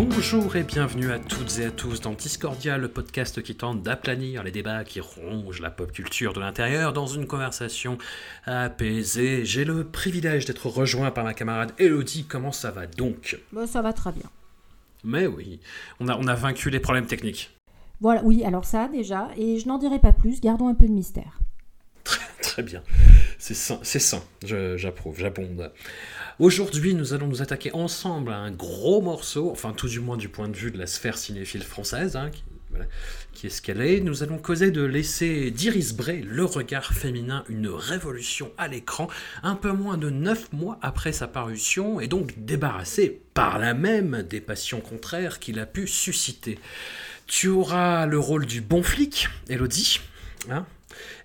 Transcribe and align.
Bonjour 0.00 0.54
et 0.54 0.62
bienvenue 0.62 1.10
à 1.10 1.18
toutes 1.18 1.58
et 1.58 1.64
à 1.64 1.72
tous 1.72 2.00
dans 2.00 2.12
Discordia, 2.12 2.78
le 2.78 2.86
podcast 2.86 3.42
qui 3.42 3.56
tente 3.56 3.82
d'aplanir 3.82 4.44
les 4.44 4.52
débats 4.52 4.84
qui 4.84 5.00
rongent 5.00 5.60
la 5.60 5.72
pop 5.72 5.90
culture 5.90 6.32
de 6.32 6.38
l'intérieur 6.38 6.92
dans 6.92 7.08
une 7.08 7.26
conversation 7.26 7.98
apaisée. 8.44 9.44
J'ai 9.44 9.64
le 9.64 9.82
privilège 9.82 10.44
d'être 10.44 10.68
rejoint 10.68 11.10
par 11.10 11.24
ma 11.24 11.34
camarade 11.34 11.72
Elodie. 11.78 12.26
Comment 12.26 12.52
ça 12.52 12.70
va 12.70 12.86
donc? 12.86 13.40
Bah, 13.52 13.66
ça 13.66 13.82
va 13.82 13.92
très 13.92 14.12
bien. 14.12 14.30
Mais 15.02 15.26
oui, 15.26 15.58
on 15.98 16.06
a, 16.06 16.16
on 16.16 16.28
a 16.28 16.34
vaincu 16.36 16.70
les 16.70 16.78
problèmes 16.78 17.06
techniques. 17.06 17.50
Voilà, 18.00 18.22
oui, 18.22 18.44
alors 18.44 18.66
ça 18.66 18.86
déjà, 18.86 19.30
et 19.36 19.58
je 19.58 19.66
n'en 19.66 19.78
dirai 19.78 19.98
pas 19.98 20.12
plus, 20.12 20.40
gardons 20.40 20.68
un 20.68 20.74
peu 20.74 20.86
de 20.86 20.92
mystère. 20.92 21.40
Très, 22.04 22.24
très 22.40 22.62
bien. 22.62 22.84
C'est 23.38 23.54
sain, 23.54 24.22
j'approuve, 24.42 25.18
j'abonde. 25.18 25.72
Aujourd'hui, 26.38 26.94
nous 26.94 27.14
allons 27.14 27.26
nous 27.26 27.42
attaquer 27.42 27.72
ensemble 27.72 28.32
à 28.32 28.38
un 28.38 28.50
gros 28.50 29.00
morceau, 29.00 29.50
enfin 29.50 29.72
tout 29.72 29.88
du 29.88 30.00
moins 30.00 30.16
du 30.16 30.28
point 30.28 30.48
de 30.48 30.56
vue 30.56 30.70
de 30.70 30.78
la 30.78 30.86
sphère 30.86 31.18
cinéphile 31.18 31.62
française, 31.62 32.16
hein, 32.16 32.30
qui, 33.32 33.46
est 33.46 33.50
ce 33.50 33.62
qu'elle 33.62 33.80
est. 33.80 34.00
Nous 34.00 34.22
allons 34.22 34.38
causer 34.38 34.70
de 34.70 34.82
laisser 34.82 35.50
d'Iris 35.50 35.94
Bray, 35.94 36.22
le 36.22 36.44
regard 36.44 36.92
féminin, 36.92 37.44
une 37.48 37.68
révolution 37.68 38.52
à 38.56 38.68
l'écran, 38.68 39.08
un 39.42 39.54
peu 39.54 39.72
moins 39.72 39.96
de 39.96 40.10
9 40.10 40.52
mois 40.52 40.78
après 40.82 41.12
sa 41.12 41.26
parution, 41.26 42.00
et 42.00 42.06
donc 42.06 42.32
débarrassé 42.36 43.20
par 43.34 43.58
là 43.58 43.74
même 43.74 44.22
des 44.22 44.40
passions 44.40 44.80
contraires 44.80 45.38
qu'il 45.38 45.58
a 45.58 45.66
pu 45.66 45.86
susciter. 45.86 46.58
Tu 47.26 47.48
auras 47.48 48.06
le 48.06 48.18
rôle 48.18 48.46
du 48.46 48.60
bon 48.60 48.82
flic, 48.82 49.28
Elodie, 49.48 50.00
hein, 50.50 50.66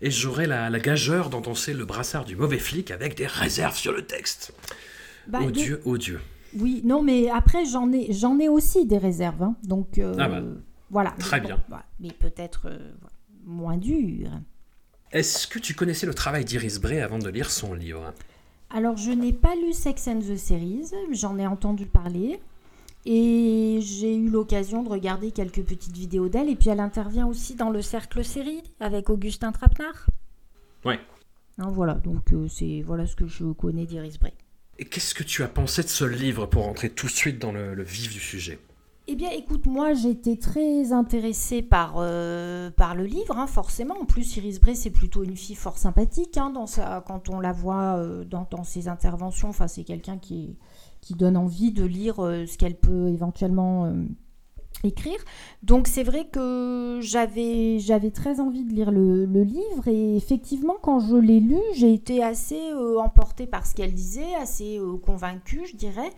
et 0.01 0.11
j'aurai 0.11 0.45
la, 0.47 0.69
la 0.69 0.79
gageure 0.79 1.29
d'entoncer 1.29 1.73
le 1.73 1.85
brassard 1.85 2.25
du 2.25 2.35
mauvais 2.35 2.59
flic 2.59 2.91
avec 2.91 3.15
des 3.15 3.27
réserves 3.27 3.75
sur 3.77 3.91
le 3.91 4.05
texte. 4.05 4.53
Bah, 5.27 5.43
de- 5.45 5.51
Dieu, 5.51 5.81
oh 5.85 5.97
Dieu. 5.97 6.19
Oui, 6.59 6.81
non, 6.85 7.01
mais 7.01 7.29
après, 7.29 7.65
j'en 7.65 7.91
ai, 7.91 8.13
j'en 8.13 8.37
ai 8.39 8.47
aussi 8.49 8.85
des 8.85 8.97
réserves. 8.97 9.41
hein. 9.41 9.55
donc, 9.63 9.97
euh, 9.97 10.13
Ah 10.19 10.27
bah, 10.29 10.41
voilà. 10.91 11.11
très 11.17 11.39
Bon, 11.41 11.47
bien. 11.47 11.63
Mais 11.99 12.11
peut-être 12.11 12.67
euh, 12.67 12.91
moins 13.43 13.77
dur. 13.77 14.29
Est-ce 15.11 15.47
que 15.47 15.59
tu 15.59 15.73
connaissais 15.73 16.05
le 16.05 16.13
travail 16.13 16.43
d'Iris 16.45 16.79
Bray 16.79 16.99
avant 16.99 17.19
de 17.19 17.29
lire 17.29 17.49
son 17.51 17.73
livre? 17.73 18.13
Alors, 18.69 18.97
je 18.97 19.11
n'ai 19.11 19.33
pas 19.33 19.55
lu 19.55 19.73
Sex 19.73 20.07
and 20.07 20.19
the 20.21 20.35
Series, 20.35 20.89
j'en 21.11 21.37
ai 21.37 21.45
entendu 21.45 21.85
parler. 21.85 22.39
Et 23.05 23.79
j'ai 23.81 24.15
eu 24.15 24.29
l'occasion 24.29 24.83
de 24.83 24.89
regarder 24.89 25.31
quelques 25.31 25.63
petites 25.63 25.95
vidéos 25.95 26.29
d'elle. 26.29 26.49
Et 26.49 26.55
puis, 26.55 26.69
elle 26.69 26.79
intervient 26.79 27.27
aussi 27.27 27.55
dans 27.55 27.69
le 27.69 27.81
Cercle 27.81 28.23
Série 28.23 28.63
avec 28.79 29.09
Augustin 29.09 29.51
Trapenard. 29.51 30.07
Ouais. 30.85 30.99
Hein, 31.59 31.69
voilà, 31.71 31.93
donc 31.95 32.33
euh, 32.33 32.47
c'est 32.47 32.81
voilà 32.81 33.05
ce 33.05 33.15
que 33.15 33.27
je 33.27 33.45
connais 33.51 33.85
d'Iris 33.85 34.19
Bray. 34.19 34.33
Et 34.79 34.85
qu'est-ce 34.85 35.13
que 35.13 35.23
tu 35.23 35.43
as 35.43 35.47
pensé 35.47 35.83
de 35.83 35.87
ce 35.87 36.03
livre 36.03 36.47
pour 36.47 36.67
entrer 36.67 36.89
tout 36.89 37.05
de 37.05 37.11
suite 37.11 37.39
dans 37.39 37.51
le, 37.51 37.75
le 37.75 37.83
vif 37.83 38.11
du 38.11 38.19
sujet? 38.19 38.57
Eh 39.07 39.15
bien, 39.15 39.29
écoute, 39.31 39.65
moi, 39.65 39.93
j'étais 39.93 40.37
très 40.37 40.93
intéressée 40.93 41.61
par, 41.61 41.95
euh, 41.97 42.71
par 42.71 42.95
le 42.95 43.03
livre, 43.03 43.37
hein, 43.37 43.47
forcément. 43.47 43.95
En 44.01 44.05
plus, 44.05 44.37
Iris 44.37 44.61
Bray, 44.61 44.75
c'est 44.77 44.89
plutôt 44.89 45.23
une 45.23 45.35
fille 45.35 45.57
fort 45.57 45.77
sympathique 45.77 46.37
hein, 46.37 46.49
dans 46.49 46.67
sa, 46.67 47.03
quand 47.05 47.29
on 47.29 47.41
la 47.41 47.51
voit 47.51 47.97
euh, 47.97 48.23
dans, 48.23 48.47
dans 48.49 48.63
ses 48.63 48.87
interventions. 48.87 49.49
Enfin, 49.49 49.67
c'est 49.67 49.83
quelqu'un 49.83 50.17
qui, 50.17 50.45
est- 50.45 50.55
qui 51.03 51.15
donne 51.15 51.35
envie 51.35 51.71
de 51.73 51.83
lire 51.83 52.23
euh, 52.23 52.45
ce 52.45 52.57
qu'elle 52.57 52.77
peut 52.77 53.09
éventuellement 53.09 53.85
euh, 53.85 54.05
écrire. 54.85 55.19
Donc, 55.61 55.87
c'est 55.87 56.03
vrai 56.03 56.27
que 56.31 56.99
j'avais 57.01 58.11
très 58.11 58.39
envie 58.39 58.63
de 58.63 58.73
lire 58.73 58.89
le, 58.89 59.25
livre. 59.43 59.87
Et 59.87 60.15
effectivement, 60.15 60.77
quand 60.81 61.01
je 61.01 61.17
l'ai 61.17 61.41
lu, 61.41 61.59
j'ai 61.75 61.93
été 61.93 62.23
assez 62.23 62.71
euh, 62.71 62.97
emportée 62.99 63.47
par 63.47 63.67
ce 63.67 63.75
qu'elle 63.75 63.93
disait, 63.93 64.33
assez 64.41 64.79
convaincue, 65.05 65.65
je 65.69 65.75
dirais. 65.75 66.11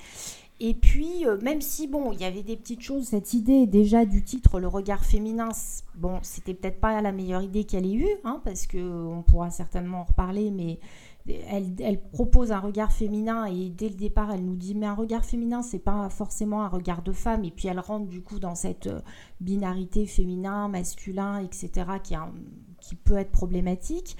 Et 0.61 0.73
puis, 0.73 1.25
même 1.41 1.59
si, 1.59 1.87
bon, 1.87 2.13
il 2.13 2.21
y 2.21 2.23
avait 2.23 2.43
des 2.43 2.55
petites 2.55 2.81
choses, 2.81 3.07
cette 3.07 3.33
idée 3.33 3.67
déjà 3.67 4.05
du 4.05 4.23
titre, 4.23 4.59
le 4.59 4.67
regard 4.67 5.03
féminin, 5.03 5.49
bon, 5.97 6.19
c'était 6.21 6.53
peut-être 6.53 6.79
pas 6.79 7.01
la 7.01 7.11
meilleure 7.11 7.41
idée 7.41 7.63
qu'elle 7.63 7.85
ait 7.85 7.93
eue, 7.93 8.15
hein, 8.23 8.41
parce 8.43 8.67
que 8.67 8.77
euh, 8.77 9.05
on 9.05 9.21
pourra 9.21 9.49
certainement 9.49 10.01
en 10.01 10.03
reparler, 10.03 10.51
mais 10.51 10.79
elle, 11.27 11.99
propose 12.11 12.51
un 12.51 12.59
regard 12.59 12.91
féminin 12.91 13.45
et 13.45 13.69
dès 13.69 13.89
le 13.89 13.95
départ, 13.95 14.31
elle 14.31 14.45
nous 14.45 14.55
dit, 14.55 14.75
mais 14.75 14.85
un 14.85 14.93
regard 14.93 15.25
féminin, 15.25 15.61
c'est 15.63 15.79
pas 15.79 16.09
forcément 16.09 16.61
un 16.63 16.67
regard 16.67 17.01
de 17.01 17.11
femme, 17.11 17.43
et 17.43 17.51
puis 17.51 17.67
elle 17.67 17.79
rentre 17.79 18.07
du 18.07 18.21
coup 18.21 18.39
dans 18.39 18.55
cette 18.55 18.87
euh, 18.87 18.99
binarité 19.41 20.05
féminin, 20.05 20.67
masculin, 20.67 21.39
etc., 21.39 21.71
qui, 22.03 22.95
peut 22.95 23.17
être 23.17 23.31
problématique. 23.31 24.15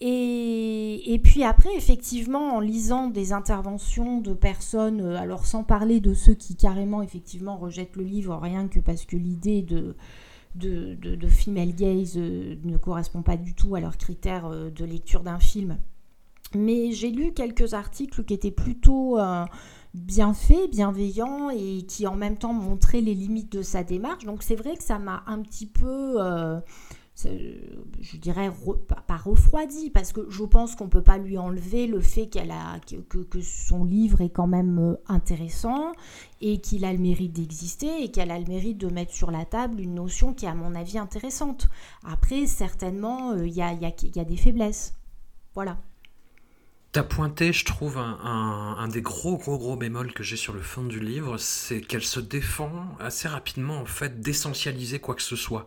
Et, 0.00 1.18
puis 1.24 1.44
après, 1.44 1.74
effectivement, 1.76 2.56
en 2.56 2.60
lisant 2.60 3.08
des 3.08 3.32
interventions 3.32 4.20
de 4.20 4.34
personnes, 4.34 5.00
euh, 5.00 5.16
alors 5.16 5.46
sans 5.46 5.64
parler 5.64 6.00
de 6.00 6.12
ceux 6.12 6.34
qui 6.34 6.56
carrément, 6.56 7.00
effectivement, 7.00 7.56
rejettent 7.56 7.96
le 7.96 8.04
livre, 8.04 8.36
rien 8.36 8.68
que 8.68 8.80
parce 8.80 9.06
que 9.06 9.16
l'idée 9.16 9.62
de, 9.62 9.96
de, 10.56 10.94
de, 10.94 11.28
female 11.28 11.74
gaze 11.74 12.18
euh, 12.18 12.56
ne 12.64 12.76
correspond 12.76 13.22
pas 13.22 13.38
du 13.38 13.54
tout 13.54 13.74
à 13.76 13.80
leurs 13.80 13.96
critères 13.96 14.50
de 14.50 14.84
lecture 14.84 15.22
d'un 15.22 15.38
film. 15.38 15.78
Mais 16.54 16.92
j'ai 16.92 17.10
lu 17.10 17.32
quelques 17.32 17.74
articles 17.74 18.24
qui 18.24 18.34
étaient 18.34 18.50
plutôt 18.50 19.18
euh, 19.18 19.44
bien 19.94 20.34
faits, 20.34 20.70
bienveillants 20.70 21.50
et 21.50 21.84
qui 21.86 22.06
en 22.06 22.16
même 22.16 22.36
temps 22.36 22.52
montraient 22.52 23.00
les 23.00 23.14
limites 23.14 23.52
de 23.52 23.62
sa 23.62 23.82
démarche. 23.82 24.24
Donc 24.24 24.42
c'est 24.42 24.56
vrai 24.56 24.76
que 24.76 24.82
ça 24.82 24.98
m'a 24.98 25.22
un 25.26 25.40
petit 25.42 25.66
peu... 25.66 26.14
euh, 26.22 26.60
je 27.16 28.16
dirais 28.16 28.48
re- 28.48 28.76
pas, 29.06 29.16
refroidi 29.16 29.88
parce 29.90 30.12
que 30.12 30.28
je 30.28 30.42
pense 30.42 30.74
qu'on 30.74 30.88
peut 30.88 31.00
pas 31.00 31.16
lui 31.16 31.38
enlever 31.38 31.86
le 31.86 32.00
fait 32.00 32.26
qu'elle 32.26 32.50
a 32.50 32.80
que, 33.08 33.40
son 33.40 33.84
livre 33.84 34.20
est 34.20 34.30
quand 34.30 34.48
même 34.48 34.78
euh, 34.80 34.96
intéressant 35.06 35.92
et 36.40 36.58
qu'il 36.58 36.84
a 36.84 36.92
le 36.92 36.98
mérite 36.98 37.32
d'exister 37.32 38.02
et 38.02 38.10
qu'elle 38.10 38.32
a 38.32 38.38
le 38.40 38.46
mérite 38.46 38.78
de 38.78 38.88
mettre 38.88 39.14
sur 39.14 39.30
la 39.30 39.44
table 39.44 39.80
une 39.80 39.94
notion 39.94 40.34
qui 40.34 40.46
est 40.46 40.48
à 40.48 40.56
mon 40.56 40.74
avis 40.74 40.98
intéressante. 40.98 41.68
Après 42.04 42.46
certainement 42.46 43.32
il 43.34 43.54
y 43.54 43.62
a 43.62 44.24
des 44.24 44.36
faiblesses. 44.36 44.92
Voilà. 45.54 45.78
T'as 46.94 47.02
pointé, 47.02 47.52
je 47.52 47.64
trouve, 47.64 47.98
un, 47.98 48.86
des 48.86 49.02
gros, 49.02 49.36
gros, 49.36 49.58
gros 49.58 49.74
bémols 49.74 50.12
que 50.12 50.22
j'ai 50.22 50.36
sur 50.36 50.52
le 50.52 50.62
fond 50.62 50.84
du 50.84 51.00
livre, 51.00 51.38
c'est 51.38 51.80
qu'elle 51.80 52.04
se 52.04 52.20
défend 52.20 52.86
assez 53.00 53.26
rapidement, 53.26 53.80
en 53.80 53.84
fait, 53.84 54.20
d'essentialiser 54.20 55.00
quoi 55.00 55.16
que 55.16 55.22
ce 55.22 55.34
soit 55.34 55.66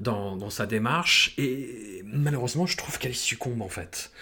dans, 0.00 0.36
dans 0.36 0.50
sa 0.50 0.66
démarche, 0.66 1.32
et 1.38 2.02
malheureusement, 2.04 2.66
je 2.66 2.76
trouve 2.76 2.98
qu'elle 2.98 3.14
succombe, 3.14 3.62
en 3.62 3.70
fait. 3.70 4.12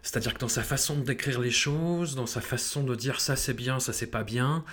C'est-à-dire 0.00 0.32
que 0.32 0.38
dans 0.38 0.48
sa 0.48 0.62
façon 0.62 0.96
de 0.96 1.02
décrire 1.02 1.40
les 1.42 1.50
choses, 1.50 2.14
dans 2.14 2.24
sa 2.24 2.40
façon 2.40 2.84
de 2.84 2.94
dire 2.94 3.20
ça 3.20 3.36
c'est 3.36 3.52
bien, 3.52 3.78
ça 3.78 3.92
c'est 3.92 4.06
pas 4.06 4.24
bien, 4.24 4.64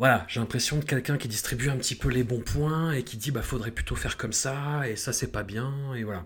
voilà, 0.00 0.26
j'ai 0.26 0.40
l'impression 0.40 0.78
de 0.78 0.84
quelqu'un 0.84 1.16
qui 1.16 1.28
distribue 1.28 1.70
un 1.70 1.76
petit 1.76 1.94
peu 1.94 2.08
les 2.08 2.24
bons 2.24 2.42
points 2.42 2.90
et 2.90 3.04
qui 3.04 3.18
dit 3.18 3.30
bah 3.30 3.42
faudrait 3.42 3.70
plutôt 3.70 3.94
faire 3.94 4.16
comme 4.16 4.32
ça, 4.32 4.88
et 4.88 4.96
ça 4.96 5.12
c'est 5.12 5.30
pas 5.30 5.44
bien, 5.44 5.94
et 5.94 6.02
voilà. 6.02 6.24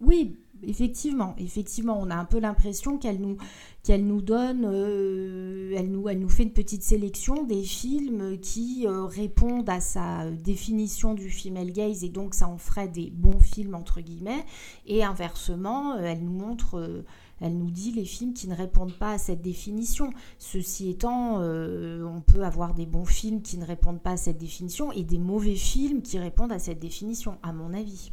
Oui, 0.00 0.36
effectivement, 0.62 1.34
effectivement, 1.38 1.98
on 1.98 2.10
a 2.10 2.16
un 2.16 2.26
peu 2.26 2.38
l'impression 2.38 2.98
qu'elle 2.98 3.18
nous, 3.18 3.38
qu'elle 3.82 4.06
nous 4.06 4.20
donne, 4.20 4.66
euh, 4.66 5.72
elle, 5.74 5.90
nous, 5.90 6.08
elle 6.08 6.18
nous 6.18 6.28
fait 6.28 6.42
une 6.42 6.52
petite 6.52 6.82
sélection 6.82 7.44
des 7.44 7.62
films 7.62 8.38
qui 8.38 8.86
euh, 8.86 9.04
répondent 9.04 9.68
à 9.70 9.80
sa 9.80 10.30
définition 10.30 11.14
du 11.14 11.30
female 11.30 11.72
gaze 11.72 12.04
et 12.04 12.10
donc 12.10 12.34
ça 12.34 12.46
en 12.46 12.58
ferait 12.58 12.88
des 12.88 13.10
bons 13.10 13.40
films 13.40 13.74
entre 13.74 14.02
guillemets. 14.02 14.44
Et 14.86 15.02
inversement, 15.02 15.94
euh, 15.94 16.00
elle 16.02 16.22
nous 16.22 16.38
montre, 16.38 17.04
elle 17.40 17.56
nous 17.56 17.70
dit 17.70 17.92
les 17.92 18.04
films 18.04 18.34
qui 18.34 18.48
ne 18.48 18.54
répondent 18.54 18.98
pas 18.98 19.12
à 19.12 19.18
cette 19.18 19.40
définition. 19.40 20.12
Ceci 20.38 20.90
étant, 20.90 21.40
on 21.40 22.20
peut 22.20 22.42
avoir 22.42 22.74
des 22.74 22.86
bons 22.86 23.06
films 23.06 23.40
qui 23.40 23.56
ne 23.56 23.64
répondent 23.64 24.02
pas 24.02 24.12
à 24.12 24.16
cette 24.18 24.38
définition 24.38 24.92
et 24.92 25.04
des 25.04 25.18
mauvais 25.18 25.54
films 25.54 26.02
qui 26.02 26.18
répondent 26.18 26.52
à 26.52 26.58
cette 26.58 26.80
définition, 26.80 27.38
à 27.42 27.52
mon 27.52 27.72
avis. 27.72 28.12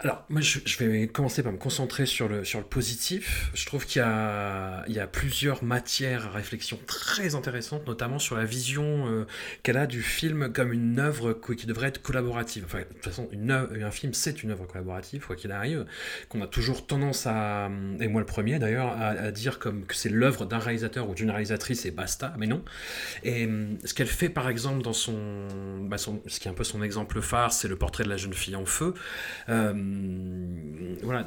Alors, 0.00 0.24
moi, 0.28 0.40
je, 0.40 0.60
vais 0.78 1.08
commencer 1.08 1.42
par 1.42 1.50
me 1.50 1.58
concentrer 1.58 2.06
sur 2.06 2.28
le, 2.28 2.44
sur 2.44 2.60
le 2.60 2.64
positif. 2.64 3.50
Je 3.52 3.66
trouve 3.66 3.84
qu'il 3.84 4.00
y 4.00 4.04
a, 4.04 4.84
y 4.86 5.00
a 5.00 5.08
plusieurs 5.08 5.64
matières 5.64 6.26
à 6.26 6.30
réflexion 6.30 6.78
très 6.86 7.34
intéressantes, 7.34 7.84
notamment 7.84 8.20
sur 8.20 8.36
la 8.36 8.44
vision 8.44 9.08
euh, 9.08 9.26
qu'elle 9.64 9.76
a 9.76 9.88
du 9.88 10.02
film 10.02 10.52
comme 10.52 10.72
une 10.72 11.00
œuvre 11.00 11.32
qui 11.32 11.66
devrait 11.66 11.88
être 11.88 12.00
collaborative. 12.00 12.62
Enfin, 12.64 12.78
de 12.78 12.84
toute 12.84 13.04
façon, 13.04 13.28
une 13.32 13.50
un 13.50 13.90
film, 13.90 14.14
c'est 14.14 14.44
une 14.44 14.52
œuvre 14.52 14.68
collaborative, 14.68 15.26
quoi 15.26 15.34
qu'il 15.34 15.50
arrive, 15.50 15.84
qu'on 16.28 16.42
a 16.42 16.46
toujours 16.46 16.86
tendance 16.86 17.26
à, 17.26 17.68
et 17.98 18.06
moi 18.06 18.20
le 18.20 18.26
premier 18.26 18.60
d'ailleurs, 18.60 18.96
à, 19.00 19.32
dire 19.32 19.58
comme 19.58 19.84
que 19.84 19.96
c'est 19.96 20.10
l'œuvre 20.10 20.46
d'un 20.46 20.58
réalisateur 20.58 21.08
ou 21.08 21.14
d'une 21.14 21.30
réalisatrice 21.30 21.86
et 21.86 21.90
basta, 21.90 22.34
mais 22.38 22.46
non. 22.46 22.62
Et 23.24 23.46
hum, 23.46 23.78
ce 23.84 23.94
qu'elle 23.94 24.06
fait, 24.06 24.28
par 24.28 24.48
exemple, 24.48 24.82
dans 24.82 24.92
son, 24.92 25.48
bah, 25.88 25.98
son, 25.98 26.22
ce 26.28 26.38
qui 26.38 26.46
est 26.46 26.50
un 26.52 26.54
peu 26.54 26.62
son 26.62 26.84
exemple 26.84 27.20
phare, 27.20 27.52
c'est 27.52 27.66
le 27.66 27.76
portrait 27.76 28.04
de 28.04 28.10
la 28.10 28.16
jeune 28.16 28.34
fille 28.34 28.54
en 28.54 28.64
feu. 28.64 28.94
Euh, 29.48 29.87
voilà, 31.02 31.24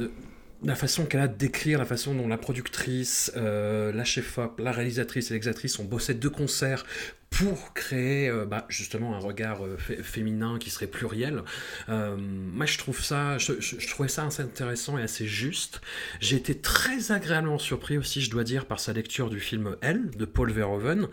la 0.64 0.76
façon 0.76 1.06
qu'elle 1.06 1.22
a 1.22 1.28
décrire, 1.28 1.80
la 1.80 1.86
façon 1.86 2.14
dont 2.14 2.28
la 2.28 2.38
productrice, 2.38 3.32
euh, 3.36 3.92
la 3.92 4.04
chef-op, 4.04 4.60
la 4.60 4.72
réalisatrice 4.72 5.32
et 5.32 5.34
l'exatrice 5.34 5.80
ont 5.80 5.86
bossé 5.86 6.14
de 6.14 6.28
concert 6.28 6.86
pour 7.32 7.74
créer 7.74 8.30
euh, 8.30 8.46
bah, 8.46 8.66
justement 8.68 9.16
un 9.16 9.20
regard 9.20 9.66
euh, 9.66 9.78
féminin 9.78 10.58
qui 10.60 10.70
serait 10.70 10.86
pluriel. 10.86 11.44
Euh, 11.88 12.18
moi, 12.18 12.66
je 12.66 12.78
trouve 12.78 13.02
ça, 13.02 13.38
je, 13.38 13.88
trouvais 13.88 14.10
ça 14.10 14.26
assez 14.26 14.44
intéressant 14.44 14.98
et 14.98 15.02
assez 15.02 15.26
juste. 15.26 15.82
J'ai 16.20 16.36
été 16.36 16.60
très 16.60 17.12
agréablement 17.12 17.58
surpris 17.58 17.98
aussi, 17.98 18.22
je 18.22 18.30
dois 18.30 18.44
dire, 18.44 18.66
par 18.66 18.80
sa 18.80 18.92
lecture 18.92 19.30
du 19.30 19.40
film 19.40 19.78
Elle 19.82 20.12
de 20.12 20.26
Paul 20.26 20.52
Verhoeven. 20.52 21.08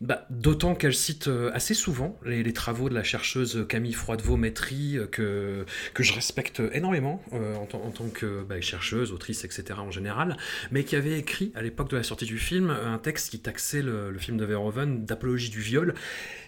Bah, 0.00 0.26
D'autant 0.30 0.74
qu'elle 0.76 0.94
cite 0.94 1.28
assez 1.52 1.74
souvent 1.74 2.18
les, 2.24 2.52
travaux 2.52 2.88
de 2.88 2.94
la 2.94 3.02
chercheuse 3.02 3.66
Camille 3.68 3.92
Froidevaux-Métry, 3.92 4.98
que, 5.10 5.66
que 5.94 6.02
je 6.02 6.12
respecte 6.12 6.62
énormément 6.72 7.22
en, 7.32 7.66
tant 7.66 8.08
que 8.08 8.44
bah, 8.44 8.60
chercheuse, 8.60 9.12
autrice, 9.12 9.44
etc. 9.44 9.78
en 9.78 9.90
général, 9.90 10.36
mais 10.70 10.84
qui 10.84 10.94
avait 10.94 11.18
écrit 11.18 11.52
à 11.54 11.62
l'époque 11.62 11.90
de 11.90 11.96
la 11.96 12.02
sortie 12.02 12.24
du 12.24 12.38
film 12.38 12.70
un 12.70 12.98
texte 12.98 13.30
qui 13.30 13.40
taxait 13.40 13.82
le, 13.82 14.10
le 14.10 14.18
film 14.18 14.36
de 14.36 14.44
Verhoeven 14.44 15.04
d'apologie 15.04 15.50
du 15.50 15.55
viol, 15.60 15.94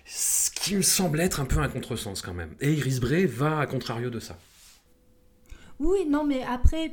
ce 0.04 0.50
qui 0.50 0.76
me 0.76 0.82
semble 0.82 1.20
être 1.20 1.40
un 1.40 1.44
peu 1.44 1.58
un 1.58 1.68
contresens 1.68 2.22
quand 2.22 2.34
même. 2.34 2.54
Et 2.60 2.72
Iris 2.72 3.00
Bray 3.00 3.26
va 3.26 3.60
à 3.60 3.66
contrario 3.66 4.10
de 4.10 4.20
ça. 4.20 4.38
Oui, 5.80 6.06
non, 6.08 6.24
mais 6.24 6.42
après, 6.42 6.92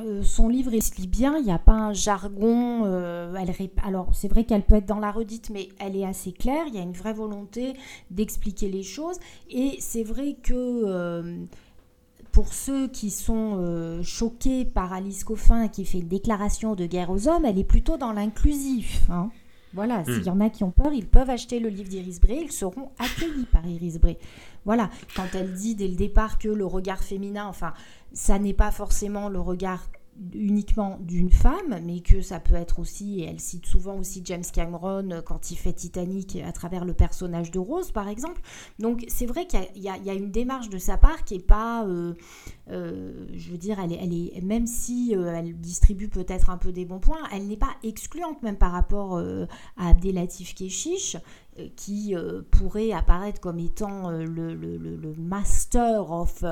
euh, 0.00 0.22
son 0.22 0.48
livre 0.48 0.72
il 0.72 0.82
se 0.82 0.92
bien, 1.06 1.36
il 1.38 1.44
n'y 1.44 1.52
a 1.52 1.58
pas 1.58 1.72
un 1.72 1.92
jargon. 1.92 2.84
Euh, 2.84 3.34
elle 3.34 3.52
Alors 3.84 4.10
c'est 4.14 4.28
vrai 4.28 4.44
qu'elle 4.44 4.62
peut 4.62 4.76
être 4.76 4.86
dans 4.86 5.00
la 5.00 5.10
redite, 5.10 5.50
mais 5.50 5.68
elle 5.80 5.96
est 5.96 6.06
assez 6.06 6.32
claire. 6.32 6.64
Il 6.68 6.74
y 6.74 6.78
a 6.78 6.82
une 6.82 6.92
vraie 6.92 7.12
volonté 7.12 7.74
d'expliquer 8.10 8.68
les 8.68 8.84
choses. 8.84 9.16
Et 9.50 9.76
c'est 9.80 10.04
vrai 10.04 10.36
que 10.40 10.54
euh, 10.54 11.36
pour 12.30 12.52
ceux 12.52 12.86
qui 12.88 13.10
sont 13.10 14.00
choqués 14.04 14.64
par 14.64 14.92
Alice 14.92 15.24
Coffin 15.24 15.66
qui 15.68 15.84
fait 15.84 15.98
une 15.98 16.08
déclaration 16.08 16.76
de 16.76 16.86
guerre 16.86 17.10
aux 17.10 17.26
hommes, 17.26 17.44
elle 17.44 17.58
est 17.58 17.64
plutôt 17.64 17.96
dans 17.96 18.12
l'inclusif. 18.12 19.02
Hein. 19.10 19.30
Voilà, 19.74 20.04
s'il 20.04 20.24
y 20.24 20.30
hmm. 20.30 20.32
en 20.32 20.40
a 20.40 20.50
qui 20.50 20.64
ont 20.64 20.70
peur, 20.70 20.92
ils 20.92 21.06
peuvent 21.06 21.28
acheter 21.28 21.60
le 21.60 21.68
livre 21.68 21.88
d'Iris 21.88 22.20
Bray, 22.20 22.40
ils 22.44 22.52
seront 22.52 22.90
accueillis 22.98 23.46
par 23.52 23.66
Iris 23.66 23.98
Bray. 23.98 24.16
Voilà, 24.64 24.90
quand 25.14 25.26
elle 25.34 25.52
dit 25.54 25.74
dès 25.74 25.88
le 25.88 25.94
départ 25.94 26.38
que 26.38 26.48
le 26.48 26.64
regard 26.64 27.02
féminin, 27.02 27.46
enfin, 27.46 27.74
ça 28.12 28.38
n'est 28.38 28.54
pas 28.54 28.70
forcément 28.70 29.28
le 29.28 29.40
regard 29.40 29.90
uniquement 30.34 30.98
d'une 31.00 31.30
femme, 31.30 31.80
mais 31.84 32.00
que 32.00 32.20
ça 32.20 32.40
peut 32.40 32.54
être 32.54 32.78
aussi, 32.78 33.20
et 33.20 33.24
elle 33.24 33.40
cite 33.40 33.66
souvent 33.66 33.96
aussi 33.98 34.20
James 34.24 34.44
Cameron 34.52 35.10
euh, 35.10 35.22
quand 35.22 35.50
il 35.50 35.56
fait 35.56 35.72
Titanic 35.72 36.36
à 36.36 36.52
travers 36.52 36.84
le 36.84 36.94
personnage 36.94 37.50
de 37.50 37.58
Rose, 37.58 37.92
par 37.92 38.08
exemple. 38.08 38.40
Donc 38.78 39.04
c'est 39.08 39.26
vrai 39.26 39.46
qu'il 39.46 39.60
y, 39.76 39.88
a 39.88 40.14
une 40.14 40.30
démarche 40.30 40.68
de 40.68 40.78
sa 40.78 40.96
part 40.96 41.24
qui 41.24 41.36
est 41.36 41.46
pas, 41.46 41.86
euh, 41.86 42.14
euh, 42.70 43.26
je 43.32 43.50
veux 43.50 43.58
dire, 43.58 43.78
elle 43.78 43.92
est, 43.92 44.42
même 44.42 44.66
si 44.66 45.12
elle 45.12 45.58
distribue 45.58 46.08
peut-être 46.08 46.50
un 46.50 46.58
peu 46.58 46.72
des 46.72 46.84
bons 46.84 47.00
points, 47.00 47.22
elle 47.32 47.46
n'est 47.46 47.56
pas 47.56 47.76
excluante 47.82 48.42
même 48.42 48.56
par 48.56 48.72
rapport 48.72 49.18
à 49.18 49.88
Abdelatif 49.88 50.54
Keshish, 50.54 51.16
qui 51.76 52.14
pourrait 52.50 52.92
apparaître 52.92 53.40
comme 53.40 53.58
étant 53.58 54.10
le, 54.10 55.14
master 55.18 56.10
of 56.10 56.44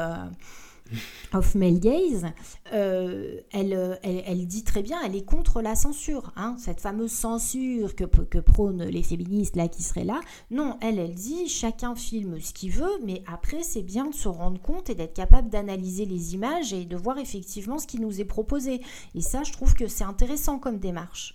of 1.33 1.55
male 1.55 1.79
gaze, 1.79 2.27
euh, 2.73 3.41
elle, 3.53 3.99
elle, 4.03 4.47
dit 4.47 4.65
très 4.65 4.83
bien, 4.83 4.99
elle 5.05 5.17
est 5.17 5.25
contre 5.25 5.61
la 5.63 5.75
censure, 5.75 6.33
hein, 6.37 6.57
cette 6.59 6.81
fameuse 6.81 7.13
censure 7.13 7.95
que, 7.95 8.05
que 8.05 8.39
prônent 8.39 8.85
les 8.85 9.03
féministes 9.03 9.57
là 9.57 9.69
qui 9.69 9.83
seraient 9.83 10.05
là. 10.05 10.21
Non, 10.51 10.79
elle, 10.81 10.99
elle 10.99 11.15
dit, 11.15 11.49
chacun 11.49 11.95
filme 11.95 12.41
ce 12.41 12.53
qu'il 12.53 12.73
veut, 12.73 12.99
mais 13.05 13.23
après 13.27 13.63
c'est 13.63 13.83
bien 13.83 14.09
de 14.09 14.15
se 14.15 14.29
rendre 14.29 14.61
compte 14.61 14.91
et 14.91 14.95
d'être 14.95 15.15
capable 15.15 15.51
d'analyser 15.51 16.07
les 16.07 16.35
images 16.35 16.73
et 16.73 16.85
de 16.85 16.97
voir 16.97 17.19
effectivement 17.19 17.79
ce 17.79 17.87
qui 17.87 18.01
nous 18.01 18.21
est 18.21 18.25
proposé. 18.25 18.81
Et 19.15 19.21
ça, 19.21 19.43
je 19.43 19.53
trouve 19.53 19.75
que 19.75 19.89
c'est 19.89 20.05
intéressant 20.05 20.59
comme 20.59 20.79
démarche. 20.79 21.35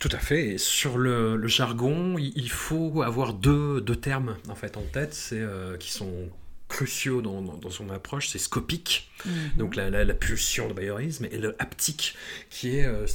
Tout 0.00 0.08
à 0.12 0.18
fait. 0.18 0.56
Sur 0.56 0.96
le, 0.96 1.46
jargon, 1.46 2.16
il 2.18 2.50
faut 2.50 3.02
avoir 3.02 3.34
deux, 3.34 3.82
deux, 3.82 3.96
termes 3.96 4.36
en 4.48 4.54
fait 4.54 4.78
en 4.78 4.82
tête, 4.82 5.12
c'est 5.12 5.38
euh, 5.38 5.76
qui 5.76 5.92
sont 5.92 6.30
cruciaux 6.70 7.20
dans, 7.20 7.70
son 7.70 7.90
approche, 7.90 8.28
c'est 8.28 8.38
scopique, 8.38 9.10
mhm. 9.26 9.32
donc 9.58 9.76
la, 9.76 9.90
la, 9.90 10.14
pulsion 10.14 10.68
de 10.68 10.72
bayerisme, 10.72 11.26
et 11.30 11.36
le 11.36 11.54
haptique, 11.58 12.16
qui 12.48 12.78
est, 12.78 12.86
euh, 12.86 13.06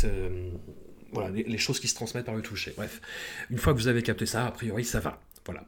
voilà, 1.11 1.31
les, 1.31 1.57
choses 1.57 1.79
qui 1.79 1.87
se 1.87 1.95
transmettent 1.95 2.25
par 2.25 2.35
le 2.35 2.41
toucher. 2.41 2.73
Bref, 2.77 3.01
une 3.49 3.57
fois 3.57 3.73
que 3.73 3.79
vous 3.79 3.87
avez 3.87 4.03
capté 4.03 4.27
ça, 4.27 4.45
a 4.45 4.51
priori, 4.51 4.85
ça 4.85 4.99
va. 4.99 5.19
Voilà. 5.45 5.63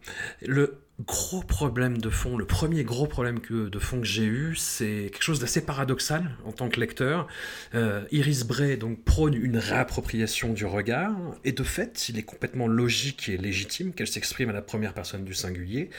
Le 0.45 0.79
gros 1.05 1.43
problème 1.43 1.99
de 1.99 2.09
fond, 2.09 2.35
le 2.35 2.45
premier 2.45 2.83
gros 2.83 3.05
problème 3.05 3.39
que, 3.39 3.69
de 3.69 3.79
fond 3.79 3.99
que 3.99 4.07
j'ai 4.07 4.25
eu, 4.25 4.55
c'est 4.55 5.09
quelque 5.13 5.21
chose 5.21 5.39
d'assez 5.39 5.63
paradoxal 5.63 6.31
en 6.45 6.51
tant 6.51 6.67
que 6.67 6.79
lecteur. 6.79 7.27
Euh, 7.75 8.03
Iris 8.11 8.43
Bray 8.43 8.77
donc 8.77 9.03
prône 9.03 9.35
une 9.35 9.57
réappropriation 9.57 10.51
du 10.53 10.65
regard, 10.65 11.15
et 11.45 11.51
de 11.51 11.63
fait, 11.63 12.09
il 12.09 12.17
est 12.17 12.23
complètement 12.23 12.67
logique 12.67 13.29
et 13.29 13.37
légitime 13.37 13.93
qu'elle 13.93 14.07
s'exprime 14.07 14.49
à 14.49 14.53
la 14.53 14.63
première 14.63 14.93
personne 14.93 15.23
du 15.23 15.35
singulier, 15.35 15.91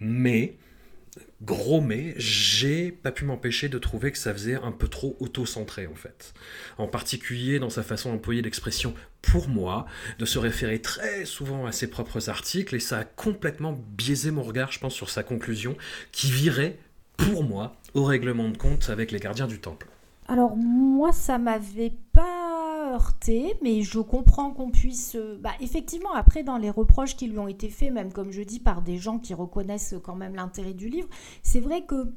mais 0.00 0.56
gros 1.42 1.80
mais, 1.80 2.14
j'ai 2.16 2.92
pas 2.92 3.12
pu 3.12 3.24
m'empêcher 3.24 3.68
de 3.68 3.78
trouver 3.78 4.12
que 4.12 4.18
ça 4.18 4.32
faisait 4.32 4.56
un 4.56 4.72
peu 4.72 4.88
trop 4.88 5.16
auto-centré 5.20 5.86
en 5.86 5.94
fait. 5.94 6.34
En 6.78 6.86
particulier 6.86 7.58
dans 7.58 7.70
sa 7.70 7.82
façon 7.82 8.12
d'employer 8.12 8.42
l'expression 8.42 8.94
pour 9.22 9.48
moi, 9.48 9.86
de 10.18 10.24
se 10.24 10.38
référer 10.38 10.80
très 10.80 11.24
souvent 11.24 11.66
à 11.66 11.72
ses 11.72 11.88
propres 11.88 12.28
articles 12.28 12.74
et 12.74 12.80
ça 12.80 12.98
a 12.98 13.04
complètement 13.04 13.78
biaisé 13.96 14.30
mon 14.30 14.42
regard, 14.42 14.72
je 14.72 14.78
pense, 14.78 14.94
sur 14.94 15.10
sa 15.10 15.22
conclusion 15.22 15.76
qui 16.12 16.30
virait, 16.30 16.78
pour 17.16 17.44
moi, 17.44 17.76
au 17.94 18.04
règlement 18.04 18.48
de 18.48 18.56
compte 18.56 18.88
avec 18.88 19.10
les 19.10 19.18
gardiens 19.18 19.46
du 19.46 19.60
temple. 19.60 19.88
Alors 20.28 20.56
moi, 20.56 21.12
ça 21.12 21.38
m'avait 21.38 21.92
pas 22.12 22.29
heurté, 22.90 23.56
mais 23.62 23.82
je 23.82 24.00
comprends 24.00 24.50
qu'on 24.50 24.70
puisse... 24.70 25.14
Euh, 25.16 25.38
bah, 25.40 25.52
effectivement, 25.60 26.12
après, 26.12 26.42
dans 26.42 26.58
les 26.58 26.70
reproches 26.70 27.16
qui 27.16 27.26
lui 27.26 27.38
ont 27.38 27.48
été 27.48 27.68
faits, 27.68 27.92
même 27.92 28.12
comme 28.12 28.30
je 28.30 28.42
dis, 28.42 28.60
par 28.60 28.82
des 28.82 28.98
gens 28.98 29.18
qui 29.18 29.34
reconnaissent 29.34 29.94
quand 30.02 30.16
même 30.16 30.34
l'intérêt 30.34 30.74
du 30.74 30.88
livre, 30.88 31.08
c'est 31.42 31.60
vrai 31.60 31.84
que 31.84 32.14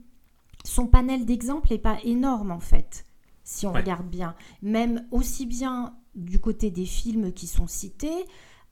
son 0.66 0.88
panel 0.88 1.26
d'exemples 1.26 1.72
n'est 1.72 1.80
pas 1.80 1.98
énorme, 2.04 2.52
en 2.52 2.60
fait, 2.60 3.06
si 3.44 3.66
on 3.68 3.74
regarde 3.74 4.08
bien. 4.08 4.36
Même 4.62 5.06
aussi 5.12 5.46
bien 5.46 5.96
du 6.16 6.40
côté 6.40 6.72
des 6.72 6.86
films 6.86 7.34
qui 7.34 7.48
sont 7.48 7.68
cités, 7.68 8.26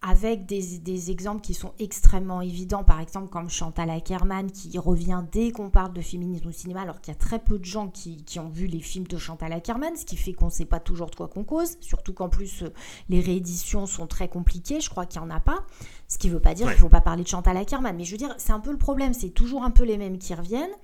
avec 0.04 0.48
des, 0.48 1.12
exemples 1.12 1.42
qui 1.42 1.54
sont 1.54 1.74
extrêmement 1.78 2.42
évidents, 2.42 2.84
par 2.84 3.00
exemple 3.00 3.30
comme 3.30 3.50
Chantal 3.50 3.90
Ackerman 3.92 4.50
qui 4.50 4.76
revient 4.80 5.24
dès 5.32 5.52
qu'on 5.52 5.70
parle 5.70 5.94
de 5.94 6.02
féminisme 6.02 6.48
au 6.48 6.52
cinéma, 6.52 6.82
alors 6.82 7.02
qu'il 7.02 7.14
y 7.14 7.16
a 7.16 7.20
très 7.20 7.38
peu 7.38 7.60
de 7.60 7.66
gens 7.66 7.88
qui, 7.88 8.24
ont 8.40 8.50
vu 8.50 8.66
les 8.66 8.80
films 8.80 9.06
de 9.06 9.18
Chantal 9.18 9.54
Ackerman, 9.54 9.96
ce 9.96 10.06
qui 10.06 10.18
fait 10.18 10.34
qu'on 10.34 10.46
ne 10.46 10.52
sait 10.52 10.66
pas 10.66 10.80
toujours 10.80 11.12
de 11.12 11.16
quoi 11.16 11.28
qu'on 11.28 11.44
cause, 11.44 11.78
surtout 11.82 12.14
qu'en 12.14 12.30
plus 12.30 12.64
euh, 12.64 12.74
les 13.10 13.20
rééditions 13.20 13.86
sont 13.86 14.08
très 14.08 14.28
compliquées, 14.28 14.82
je 14.82 14.90
crois 14.90 15.06
qu'il 15.06 15.22
n'y 15.22 15.28
en 15.28 15.36
a 15.36 15.40
pas, 15.40 15.66
ce 16.12 16.18
qui 16.18 16.28
ne 16.28 16.34
veut 16.34 16.42
pas 16.42 16.54
dire 16.54 16.68
qu'il 16.68 16.76
ne 16.76 16.82
faut 16.82 16.90
pas 16.90 17.00
parler 17.00 17.24
de 17.24 17.28
Chantal 17.30 17.56
Ackerman, 17.56 17.96
mais 17.96 18.04
je 18.04 18.12
veux 18.12 18.18
dire, 18.18 18.36
c'est 18.38 18.52
un 18.52 18.60
peu 18.60 18.72
le 18.72 18.78
problème, 18.78 19.14
c'est 19.14 19.30
toujours 19.30 19.64
un 19.64 19.72
peu 19.72 19.86
les 19.86 19.98
mêmes 19.98 20.18
qui 20.18 20.34
reviennent. 20.34 20.76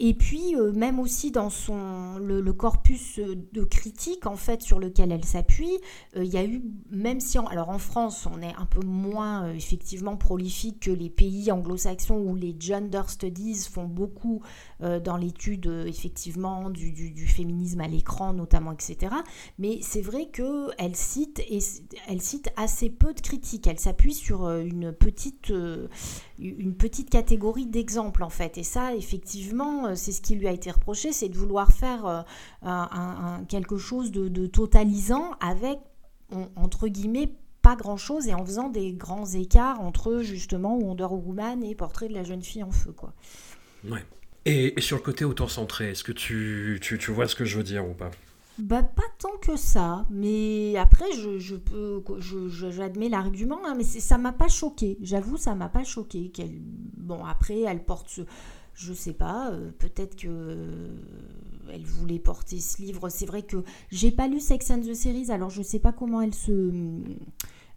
Et 0.00 0.14
puis, 0.14 0.54
euh, 0.54 0.70
même 0.72 1.00
aussi 1.00 1.32
dans 1.32 1.50
son, 1.50 2.18
le, 2.18 2.52
corpus 2.52 3.18
de 3.18 3.64
critique, 3.64 4.26
en 4.26 4.36
fait, 4.36 4.62
sur 4.62 4.78
lequel 4.78 5.10
elle 5.10 5.24
s'appuie, 5.24 5.78
euh, 6.16 6.24
il 6.24 6.30
y 6.32 6.36
a 6.36 6.44
eu, 6.44 6.62
même 6.90 7.18
si, 7.18 7.36
alors 7.38 7.68
en 7.68 7.78
France, 7.78 8.28
on 8.32 8.40
est 8.40 8.54
un 8.56 8.66
peu 8.66 8.84
moins, 8.86 9.46
euh, 9.46 9.54
effectivement, 9.54 10.16
prolifique 10.16 10.80
que 10.80 10.90
les 10.92 11.10
pays 11.10 11.50
anglo-saxons 11.50 12.16
où 12.16 12.36
les 12.36 12.54
gender 12.58 13.02
studies 13.08 13.68
font 13.70 13.86
beaucoup 13.86 14.42
dans 14.80 15.16
l'étude, 15.16 15.66
effectivement, 15.86 16.70
du, 16.70 16.92
du, 16.92 17.26
féminisme 17.26 17.80
à 17.80 17.88
l'écran, 17.88 18.32
notamment, 18.32 18.70
etc. 18.70 19.12
Mais 19.58 19.80
c'est 19.82 20.00
vrai 20.00 20.26
qu'elle 20.26 20.94
cite, 20.94 21.40
et, 21.48 21.58
elle 22.06 22.20
cite 22.22 22.50
assez 22.56 22.88
peu 22.88 23.12
de 23.12 23.20
critiques. 23.20 23.66
Elle 23.66 23.80
s'appuie 23.80 24.14
sur 24.14 24.48
une 24.64 24.92
petite, 24.92 25.52
une 26.38 26.74
petite 26.74 27.10
catégorie 27.10 27.66
d'exemples, 27.66 28.22
en 28.22 28.30
fait. 28.30 28.58
Et 28.58 28.62
ça, 28.62 28.94
effectivement, 28.94 29.86
euh, 29.86 29.94
c'est 29.94 30.12
ce 30.12 30.20
qui 30.20 30.34
lui 30.34 30.48
a 30.48 30.52
été 30.52 30.70
reproché, 30.70 31.12
c'est 31.12 31.28
de 31.28 31.36
vouloir 31.36 31.72
faire 31.72 32.24
euh, 32.64 33.44
quelque 33.48 33.76
chose 33.76 34.10
de, 34.10 34.46
totalisant 34.46 35.32
avec, 35.40 35.78
entre 36.56 36.88
guillemets, 36.88 37.30
pas 37.62 37.76
grand-chose 37.76 38.28
et 38.28 38.34
en 38.34 38.44
faisant 38.44 38.68
des 38.68 38.92
grands 38.92 39.26
écarts 39.26 39.80
entre 39.80 40.20
justement 40.22 40.78
Wonder 40.78 41.08
Woman 41.10 41.64
et 41.64 41.74
Portrait 41.74 42.08
de 42.08 42.14
la 42.14 42.22
jeune 42.22 42.42
fille 42.42 42.62
en 42.62 42.70
feu. 42.70 42.92
quoi. 42.92 43.12
Ouais. 43.84 44.04
Et, 44.44 44.80
sur 44.80 44.96
le 44.96 45.02
côté 45.02 45.24
auto-centré, 45.24 45.90
est-ce 45.90 46.04
que 46.04 46.12
tu, 46.12 46.78
tu, 46.80 46.98
tu, 46.98 47.10
vois 47.10 47.28
ce 47.28 47.34
que 47.34 47.44
je 47.44 47.58
veux 47.58 47.64
dire 47.64 47.86
ou 47.86 47.92
pas? 47.92 48.10
Bah, 48.58 48.82
pas 48.82 49.02
tant 49.18 49.36
que 49.40 49.56
ça, 49.56 50.04
mais 50.10 50.76
après, 50.76 51.12
je, 51.12 51.38
je 51.38 51.56
peux, 51.56 52.02
j'admets 52.48 53.08
l'argument, 53.08 53.60
hein, 53.64 53.74
mais 53.76 53.84
ça 53.84 54.18
m'a 54.18 54.32
pas 54.32 54.48
choqué. 54.48 54.98
J'avoue, 55.00 55.36
ça 55.36 55.54
m'a 55.54 55.68
pas 55.68 55.84
choqué. 55.84 56.30
Qu'elle, 56.30 56.58
bon, 56.96 57.24
après, 57.24 57.60
elle 57.60 57.84
porte 57.84 58.08
ce, 58.08 58.22
je 58.74 58.92
sais 58.92 59.12
pas, 59.12 59.50
euh, 59.50 59.70
peut-être 59.78 60.16
que 60.16 60.28
euh, 60.28 60.88
elle 61.72 61.84
voulait 61.84 62.18
porter 62.18 62.60
ce 62.60 62.80
livre. 62.80 63.08
C'est 63.08 63.26
vrai 63.26 63.42
que 63.42 63.64
j'ai 63.90 64.10
pas 64.10 64.28
lu 64.28 64.40
Sex 64.40 64.70
and 64.70 64.80
the 64.80 64.94
Series, 64.94 65.30
alors 65.30 65.50
je 65.50 65.62
sais 65.62 65.80
pas 65.80 65.92
comment 65.92 66.20
elle 66.20 66.34
se 66.34 66.72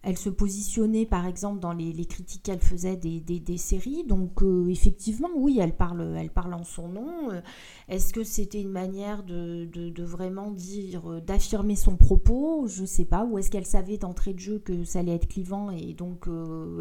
elle 0.03 0.17
se 0.17 0.29
positionnait 0.29 1.05
par 1.05 1.27
exemple 1.27 1.59
dans 1.59 1.73
les, 1.73 2.05
critiques 2.05 2.43
qu'elle 2.43 2.59
faisait 2.59 2.97
des, 2.97 3.57
séries. 3.57 4.03
Donc 4.03 4.41
euh, 4.41 4.67
effectivement, 4.67 5.29
oui, 5.35 5.59
elle 5.61 5.75
parle, 5.75 6.15
elle 6.17 6.31
parle 6.31 6.53
en 6.53 6.63
son 6.63 6.87
nom. 6.87 7.31
Euh, 7.31 7.41
est-ce 7.87 8.13
que 8.13 8.23
c'était 8.23 8.61
une 8.61 8.71
manière 8.71 9.23
de, 9.23 10.03
vraiment 10.03 10.51
dire, 10.51 11.11
euh, 11.11 11.21
d'affirmer 11.21 11.75
son 11.75 11.97
propos? 11.97 12.65
Je 12.67 12.81
ne 12.81 12.87
sais 12.87 13.05
pas. 13.05 13.25
Ou 13.25 13.37
est-ce 13.37 13.51
qu'elle 13.51 13.65
savait 13.65 13.97
d'entrée 13.97 14.33
de 14.33 14.39
jeu 14.39 14.59
que 14.59 14.83
ça 14.83 14.99
allait 14.99 15.15
être 15.15 15.27
clivant 15.27 15.69
et 15.71 15.93
donc 15.93 16.27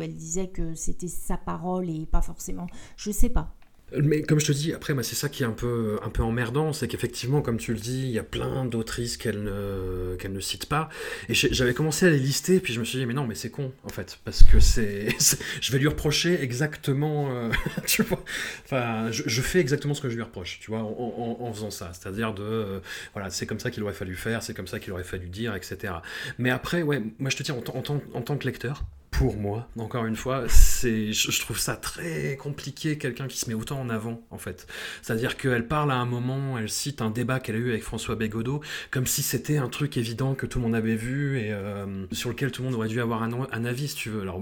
elle 0.00 0.14
disait 0.14 0.48
que 0.48 0.74
c'était 0.74 1.08
sa 1.08 1.36
parole 1.36 1.90
et 1.90 2.06
pas 2.06 2.22
forcément? 2.22 2.66
Je 2.96 3.10
ne 3.10 3.14
sais 3.14 3.30
pas. 3.30 3.54
Mais 3.92 4.23
comme 4.23 4.38
je 4.38 4.47
te 4.47 4.52
dis, 4.52 4.73
après, 4.73 4.94
c'est 5.02 5.14
ça 5.14 5.28
qui 5.28 5.42
est 5.42 5.47
un 5.47 5.52
peu, 5.52 5.99
emmerdant, 6.18 6.73
c'est 6.73 6.88
qu'effectivement, 6.88 7.42
comme 7.42 7.56
tu 7.56 7.73
le 7.73 7.78
dis, 7.78 8.02
il 8.02 8.11
y 8.11 8.18
a 8.18 8.23
plein 8.23 8.64
d'autrices 8.64 9.16
qu'elle 9.16 9.42
ne, 9.42 10.16
qu'elle 10.16 10.32
ne 10.32 10.40
cite 10.40 10.66
pas. 10.66 10.88
Et 11.28 11.35
j'avais 11.35 11.75
commencé 11.75 12.06
à 12.06 12.11
les 12.11 12.18
lister, 12.18 12.61
puis 12.61 12.73
je 12.73 12.80
me 12.80 12.85
suis 12.85 12.99
dit, 12.99 13.06
mais 13.06 13.14
non, 13.14 13.26
mais 13.26 13.35
c'est 13.35 13.50
con, 13.50 13.73
en 13.85 13.88
fait, 13.88 14.18
parce 14.25 14.42
que 14.42 14.59
je 15.61 15.73
vais 15.73 15.78
lui 15.78 15.88
reprocher 15.88 16.40
exactement, 16.42 17.30
euh, 17.30 17.50
tu 17.87 18.02
vois, 18.02 18.23
enfin, 18.64 19.11
je, 19.11 19.40
fais 19.40 19.61
exactement 19.61 19.94
ce 19.94 20.00
que 20.00 20.09
je 20.09 20.16
lui 20.16 20.23
reproche, 20.23 20.61
tu 20.61 20.70
vois, 20.70 20.80
en, 20.80 21.52
faisant 21.52 21.70
ça. 21.70 21.90
C'est-à-dire 21.92 22.35
de, 22.35 22.42
euh, 22.42 22.80
voilà, 23.12 23.30
c'est 23.30 23.47
comme 23.47 23.61
ça 23.61 23.70
qu'il 23.70 23.82
aurait 23.82 23.92
fallu 23.92 24.14
faire, 24.14 24.42
c'est 24.42 24.54
comme 24.54 24.68
ça 24.68 24.78
qu'il 24.78 24.92
aurait 24.92 25.04
fallu 25.04 25.28
dire, 25.28 25.54
etc. 25.54 25.94
Mais 26.38 26.50
après, 26.50 26.82
ouais, 26.82 27.02
moi 27.18 27.30
je 27.30 27.37
te 27.37 27.42
dis, 27.42 27.50
en 27.50 27.61
tant 27.62 28.37
que 28.37 28.47
lecteur, 28.47 28.85
pour 29.20 29.36
moi, 29.36 29.68
encore 29.78 30.06
une 30.06 30.16
fois, 30.16 30.44
c'est, 30.48 31.12
je, 31.12 31.40
trouve 31.42 31.58
ça 31.58 31.76
très 31.76 32.38
compliqué, 32.40 32.96
quelqu'un 32.96 33.28
qui 33.28 33.36
se 33.36 33.50
met 33.50 33.54
autant 33.54 33.78
en 33.78 33.90
avant, 33.90 34.22
en 34.30 34.38
fait. 34.38 34.66
C'est-à-dire 35.02 35.36
qu'elle 35.36 35.68
parle 35.68 35.92
à 35.92 35.96
un 35.96 36.06
moment, 36.06 36.56
elle 36.56 36.70
cite 36.70 37.02
un 37.02 37.10
débat 37.10 37.38
qu'elle 37.38 37.56
a 37.56 37.58
eu 37.58 37.68
avec 37.68 37.82
François 37.82 38.16
Bégodeau, 38.16 38.62
comme 38.90 39.06
si 39.06 39.22
c'était 39.22 39.58
un 39.58 39.68
truc 39.68 39.98
évident 39.98 40.34
que 40.34 40.46
tout 40.46 40.58
le 40.58 40.64
monde 40.64 40.74
avait 40.74 40.96
vu 40.96 41.38
et 41.38 41.52
euh, 41.52 42.06
sur 42.12 42.30
lequel 42.30 42.50
tout 42.50 42.62
le 42.62 42.68
monde 42.68 42.78
aurait 42.78 42.88
dû 42.88 42.98
avoir 42.98 43.22
un, 43.22 43.64
avis, 43.66 43.88
si 43.88 43.94
tu 43.94 44.08
veux. 44.08 44.22
Alors, 44.22 44.40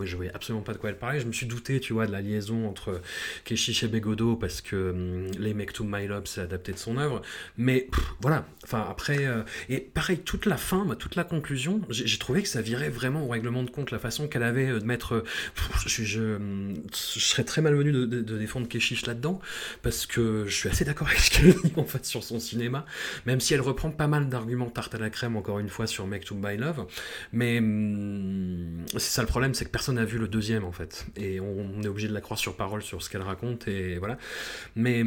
je 0.00 0.14
voyais 0.14 0.32
absolument 0.32 0.62
pas 0.62 0.74
de 0.74 0.78
quoi 0.78 0.90
elle 0.90 0.98
parlait. 0.98 1.18
Je 1.18 1.26
me 1.26 1.32
suis 1.32 1.46
douté, 1.46 1.80
tu 1.80 1.92
vois, 1.92 2.06
de 2.06 2.12
la 2.12 2.20
liaison 2.20 2.68
entre 2.68 3.00
Keshish 3.44 3.82
et 3.82 3.88
Bégodeau 3.88 4.36
parce 4.36 4.60
que 4.60 4.90
hum, 4.90 5.26
les 5.40 5.54
Make 5.54 5.72
to 5.72 5.82
My 5.82 6.06
Love, 6.06 6.26
c'est 6.26 6.42
adapté 6.42 6.70
de 6.70 6.78
son 6.78 6.98
œuvre. 6.98 7.20
Mais 7.58 7.88
voilà, 8.20 8.46
enfin, 8.62 8.86
après, 8.88 9.26
euh, 9.26 9.42
et 9.68 9.80
pareil, 9.80 10.18
toute 10.18 10.46
la 10.46 10.56
fin, 10.56 10.86
toute 11.00 11.16
la 11.16 11.24
conclusion, 11.24 11.80
j'ai 11.90 12.18
trouvé 12.18 12.42
que 12.42 12.48
ça 12.48 12.62
virait 12.62 12.90
vraiment 12.90 13.24
au 13.24 13.28
règlement 13.28 13.64
de 13.64 13.70
compte 13.70 13.90
la 13.90 13.98
façon 13.98 14.19
qu'elle 14.28 14.42
avait 14.42 14.68
euh, 14.68 14.80
de 14.80 14.84
mettre. 14.84 15.14
Euh, 15.14 15.24
je, 15.86 16.38
serais 16.92 17.44
très 17.44 17.62
malvenu 17.62 17.92
de, 17.92 18.38
défendre 18.38 18.68
Keshish 18.68 19.06
là-dedans, 19.06 19.40
parce 19.82 20.06
que 20.06 20.44
je 20.46 20.54
suis 20.54 20.68
assez 20.68 20.84
d'accord 20.84 21.08
avec 21.08 21.20
ce 21.20 21.30
qu'elle 21.30 21.52
dit 21.52 21.72
en 21.76 21.84
fait 21.84 22.04
sur 22.04 22.22
son 22.22 22.38
cinéma, 22.40 22.84
même 23.26 23.40
si 23.40 23.54
elle 23.54 23.60
reprend 23.60 23.90
pas 23.90 24.06
mal 24.06 24.28
d'arguments 24.28 24.70
tarte 24.70 24.94
à 24.94 24.98
la 24.98 25.10
crème, 25.10 25.36
encore 25.36 25.58
une 25.58 25.68
fois, 25.68 25.86
sur 25.86 26.06
Make 26.06 26.24
to 26.24 26.34
Buy 26.34 26.56
Love. 26.56 26.86
Mais 27.32 27.58
hum, 27.58 28.84
c'est 28.92 29.00
ça 29.00 29.22
le 29.22 29.28
problème, 29.28 29.54
c'est 29.54 29.64
que 29.64 29.70
personne 29.70 29.96
n'a 29.96 30.04
vu 30.04 30.18
le 30.18 30.28
deuxième 30.28 30.64
en 30.64 30.72
fait. 30.72 31.06
Et 31.16 31.40
on, 31.40 31.82
est 31.82 31.88
obligé 31.88 32.08
de 32.08 32.14
la 32.14 32.20
croire 32.20 32.38
sur 32.38 32.56
parole 32.56 32.82
sur 32.82 33.02
ce 33.02 33.10
qu'elle 33.10 33.22
raconte, 33.22 33.68
et 33.68 33.98
voilà. 33.98 34.18
Mais 34.76 35.04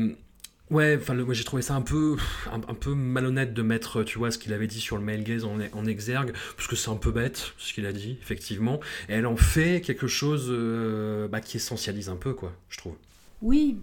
Ouais, 0.74 0.98
enfin, 1.00 1.14
moi 1.14 1.36
j'ai 1.36 1.44
trouvé 1.44 1.62
ça 1.62 1.76
un 1.76 1.84
peu, 1.84 2.18
un, 2.52 2.74
peu 2.74 2.96
malhonnête 2.96 3.54
de 3.54 3.62
mettre, 3.62 4.02
tu 4.02 4.18
vois, 4.18 4.32
ce 4.32 4.40
qu'il 4.40 4.54
avait 4.54 4.66
dit 4.66 4.80
sur 4.80 4.98
le 4.98 5.04
male 5.04 5.24
gaze 5.24 5.46
en, 5.46 5.60
en 5.72 5.86
exergue, 5.86 6.34
parce 6.58 6.68
que 6.68 6.76
c'est 6.76 6.90
un 6.90 6.96
peu 6.96 7.12
bête, 7.12 7.54
ce 7.60 7.76
qu'il 7.76 7.86
a 7.86 7.94
dit, 7.94 8.18
effectivement. 8.24 8.80
Et 9.08 9.14
elle 9.14 9.28
en 9.28 9.36
fait 9.36 9.82
quelque 9.82 10.08
chose 10.08 10.48
euh, 10.50 11.28
bah, 11.28 11.42
qui 11.42 11.58
essentialise 11.58 12.10
un 12.10 12.16
peu, 12.16 12.34
quoi, 12.34 12.54
je 12.70 12.80
trouve. 12.80 12.96
Oui, 13.44 13.78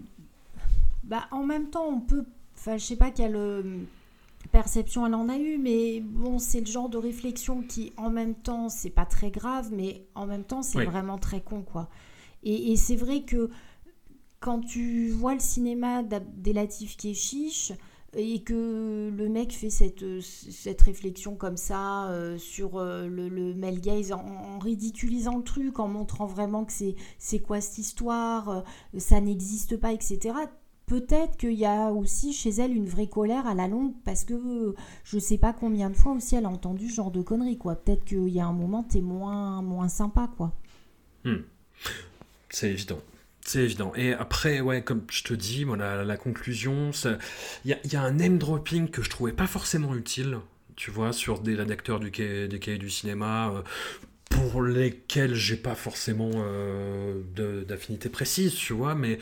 bah 1.04 1.28
en 1.30 1.44
même 1.44 1.70
temps, 1.70 1.86
on 1.86 2.00
peut, 2.00 2.24
enfin, 2.58 2.76
je 2.76 2.84
sais 2.84 2.96
pas 2.96 3.12
quelle 3.12 3.36
euh, 3.36 3.62
perception 4.50 5.06
elle 5.06 5.14
en 5.14 5.28
a 5.28 5.36
eu, 5.36 5.58
mais 5.58 6.00
bon, 6.00 6.40
c'est 6.40 6.58
le 6.58 6.66
genre 6.66 6.88
de 6.88 6.98
réflexion 6.98 7.62
qui, 7.62 7.92
en 7.98 8.10
même 8.10 8.34
temps, 8.34 8.68
c'est 8.68 8.90
pas 8.90 9.06
très 9.06 9.30
grave, 9.30 9.68
mais 9.70 10.02
en 10.16 10.26
même 10.26 10.42
temps, 10.42 10.62
c'est 10.62 10.84
vraiment 10.84 11.18
très 11.18 11.40
con, 11.40 11.62
quoi. 11.62 11.88
Et, 12.42 12.72
et 12.72 12.76
c'est 12.76 12.96
vrai 12.96 13.20
que 13.22 13.48
quand 14.40 14.60
tu 14.60 15.10
vois 15.10 15.34
le 15.34 15.40
cinéma 15.40 16.02
d'Abdelatif 16.02 16.96
Keshish 16.96 17.72
et 18.16 18.42
que 18.42 19.12
le 19.16 19.28
mec 19.28 19.52
fait 19.52 19.70
cette, 19.70 20.82
réflexion 20.82 21.36
comme 21.36 21.56
ça 21.56 22.08
euh, 22.08 22.38
sur 22.38 22.78
euh, 22.78 23.06
le, 23.06 23.28
le 23.28 23.54
male 23.54 23.80
gaze 23.80 24.12
en, 24.12 24.58
ridiculisant 24.58 25.36
le 25.36 25.44
truc, 25.44 25.78
en 25.78 25.86
montrant 25.86 26.26
vraiment 26.26 26.64
que 26.64 26.72
c'est 27.18 27.38
quoi 27.38 27.60
cette 27.60 27.78
histoire, 27.78 28.48
euh, 28.48 28.60
ça 28.98 29.20
n'existe 29.20 29.76
pas, 29.76 29.92
etc. 29.92 30.34
Peut-être 30.86 31.36
qu'il 31.36 31.52
y 31.52 31.66
a 31.66 31.92
aussi 31.92 32.32
chez 32.32 32.50
elle 32.50 32.74
une 32.74 32.88
vraie 32.88 33.06
colère 33.06 33.46
à 33.46 33.54
la 33.54 33.68
longue 33.68 33.92
parce 34.04 34.24
que 34.24 34.74
je 35.04 35.18
sais 35.20 35.38
pas 35.38 35.52
combien 35.52 35.88
de 35.88 35.94
fois 35.94 36.12
aussi 36.12 36.34
elle 36.34 36.46
a 36.46 36.50
entendu 36.50 36.88
ce 36.88 36.96
genre 36.96 37.12
de 37.12 37.22
conneries. 37.22 37.58
Peut-être 37.58 38.04
qu'il 38.04 38.28
y 38.30 38.40
a 38.40 38.46
un 38.46 38.52
moment 38.52 38.82
t'es 38.82 39.00
moins 39.00 39.62
moins 39.62 39.88
sympa. 39.88 40.28
Hmm. 41.24 41.42
C'est 42.48 42.70
évident. 42.70 42.98
C'est 43.50 43.64
évident. 43.64 43.92
Et 43.96 44.12
après, 44.12 44.60
ouais, 44.60 44.80
comme 44.80 45.02
je 45.10 45.24
te 45.24 45.34
dis, 45.34 45.66
la, 45.76 46.16
conclusion, 46.16 46.92
il 47.64 47.76
y, 47.84 47.96
a 47.96 48.00
un 48.00 48.12
name 48.12 48.38
dropping 48.38 48.88
que 48.88 49.02
je 49.02 49.10
trouvais 49.10 49.32
pas 49.32 49.48
forcément 49.48 49.96
utile, 49.96 50.38
tu 50.76 50.92
vois, 50.92 51.12
sur 51.12 51.40
des 51.40 51.56
rédacteurs 51.56 51.98
du 51.98 52.12
des 52.12 52.58
cahiers 52.60 52.78
du 52.78 52.90
cinéma, 52.90 53.50
euh, 53.50 53.62
pour 54.28 54.62
lesquels 54.62 55.34
j'ai 55.34 55.56
pas 55.56 55.74
forcément 55.74 56.30
euh, 56.32 57.64
d'affinité 57.66 58.08
précise, 58.08 58.54
tu 58.54 58.72
vois, 58.72 58.94
mais 58.94 59.18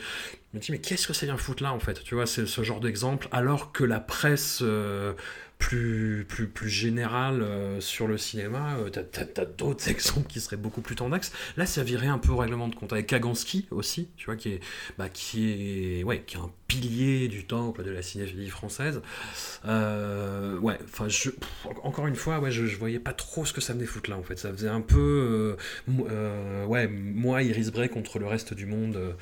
je 0.53 0.59
me 0.59 0.61
dis, 0.61 0.71
mais 0.73 0.79
qu'est-ce 0.79 1.07
que 1.07 1.13
ça 1.13 1.25
vient 1.25 1.35
foutre 1.35 1.63
là, 1.63 1.73
en 1.73 1.79
fait 1.79 2.03
Tu 2.03 2.13
vois, 2.13 2.27
c'est 2.27 2.45
ce 2.45 2.61
genre 2.61 2.81
d'exemple, 2.81 3.29
alors 3.31 3.71
que 3.71 3.83
la 3.83 3.99
presse. 3.99 4.59
Euh, 4.61 5.13
plus, 5.59 6.25
plus, 6.27 6.47
plus 6.47 6.69
général 6.69 7.43
euh, 7.43 7.81
sur 7.81 8.07
le 8.07 8.17
cinéma, 8.17 8.77
euh, 8.77 8.89
t'as 8.89 9.01
as, 9.21 9.45
d'autres 9.45 9.87
exemples 9.89 10.27
qui 10.27 10.39
seraient 10.39 10.57
beaucoup 10.57 10.81
plus 10.81 10.95
tendax. 10.95 11.31
Là, 11.57 11.67
ça 11.67 11.83
virait 11.83 12.07
un 12.07 12.17
peu 12.17 12.31
au 12.31 12.37
règlement 12.37 12.69
de 12.69 12.75
compte 12.75 12.93
avec 12.93 13.07
Kaganski 13.07 13.67
aussi, 13.69 14.07
tu 14.15 14.25
vois, 14.25 14.37
qui 14.37 14.53
est, 14.53 14.59
bah, 14.97 15.09
qui 15.09 15.99
est, 15.99 16.03
ouais, 16.03 16.23
qui 16.25 16.37
est 16.37 16.39
un 16.39 16.49
pilier 16.67 17.27
du 17.27 17.45
temple 17.45 17.83
de 17.83 17.91
la 17.91 18.01
cinéphilie 18.01 18.49
française. 18.49 19.01
Euh, 19.65 20.57
ouais, 20.59 20.79
enfin, 20.85 21.07
encore 21.83 22.07
une 22.07 22.15
fois, 22.15 22.39
ouais, 22.39 22.51
je, 22.51 22.65
je, 22.65 22.77
voyais 22.77 22.99
pas 22.99 23.13
trop 23.13 23.45
ce 23.45 23.51
que 23.51 23.61
ça 23.61 23.73
venait 23.73 23.85
foutre 23.85 24.09
là, 24.09 24.17
en 24.17 24.23
fait. 24.23 24.39
Ça 24.39 24.51
faisait 24.51 24.69
un 24.69 24.81
peu, 24.81 25.57
ouais, 25.87 26.87
moi, 26.87 27.43
Iris 27.43 27.69
Bray 27.71 27.89
contre 27.89 28.17
le 28.17 28.27
reste 28.27 28.53
du 28.53 28.65
monde 28.65 29.15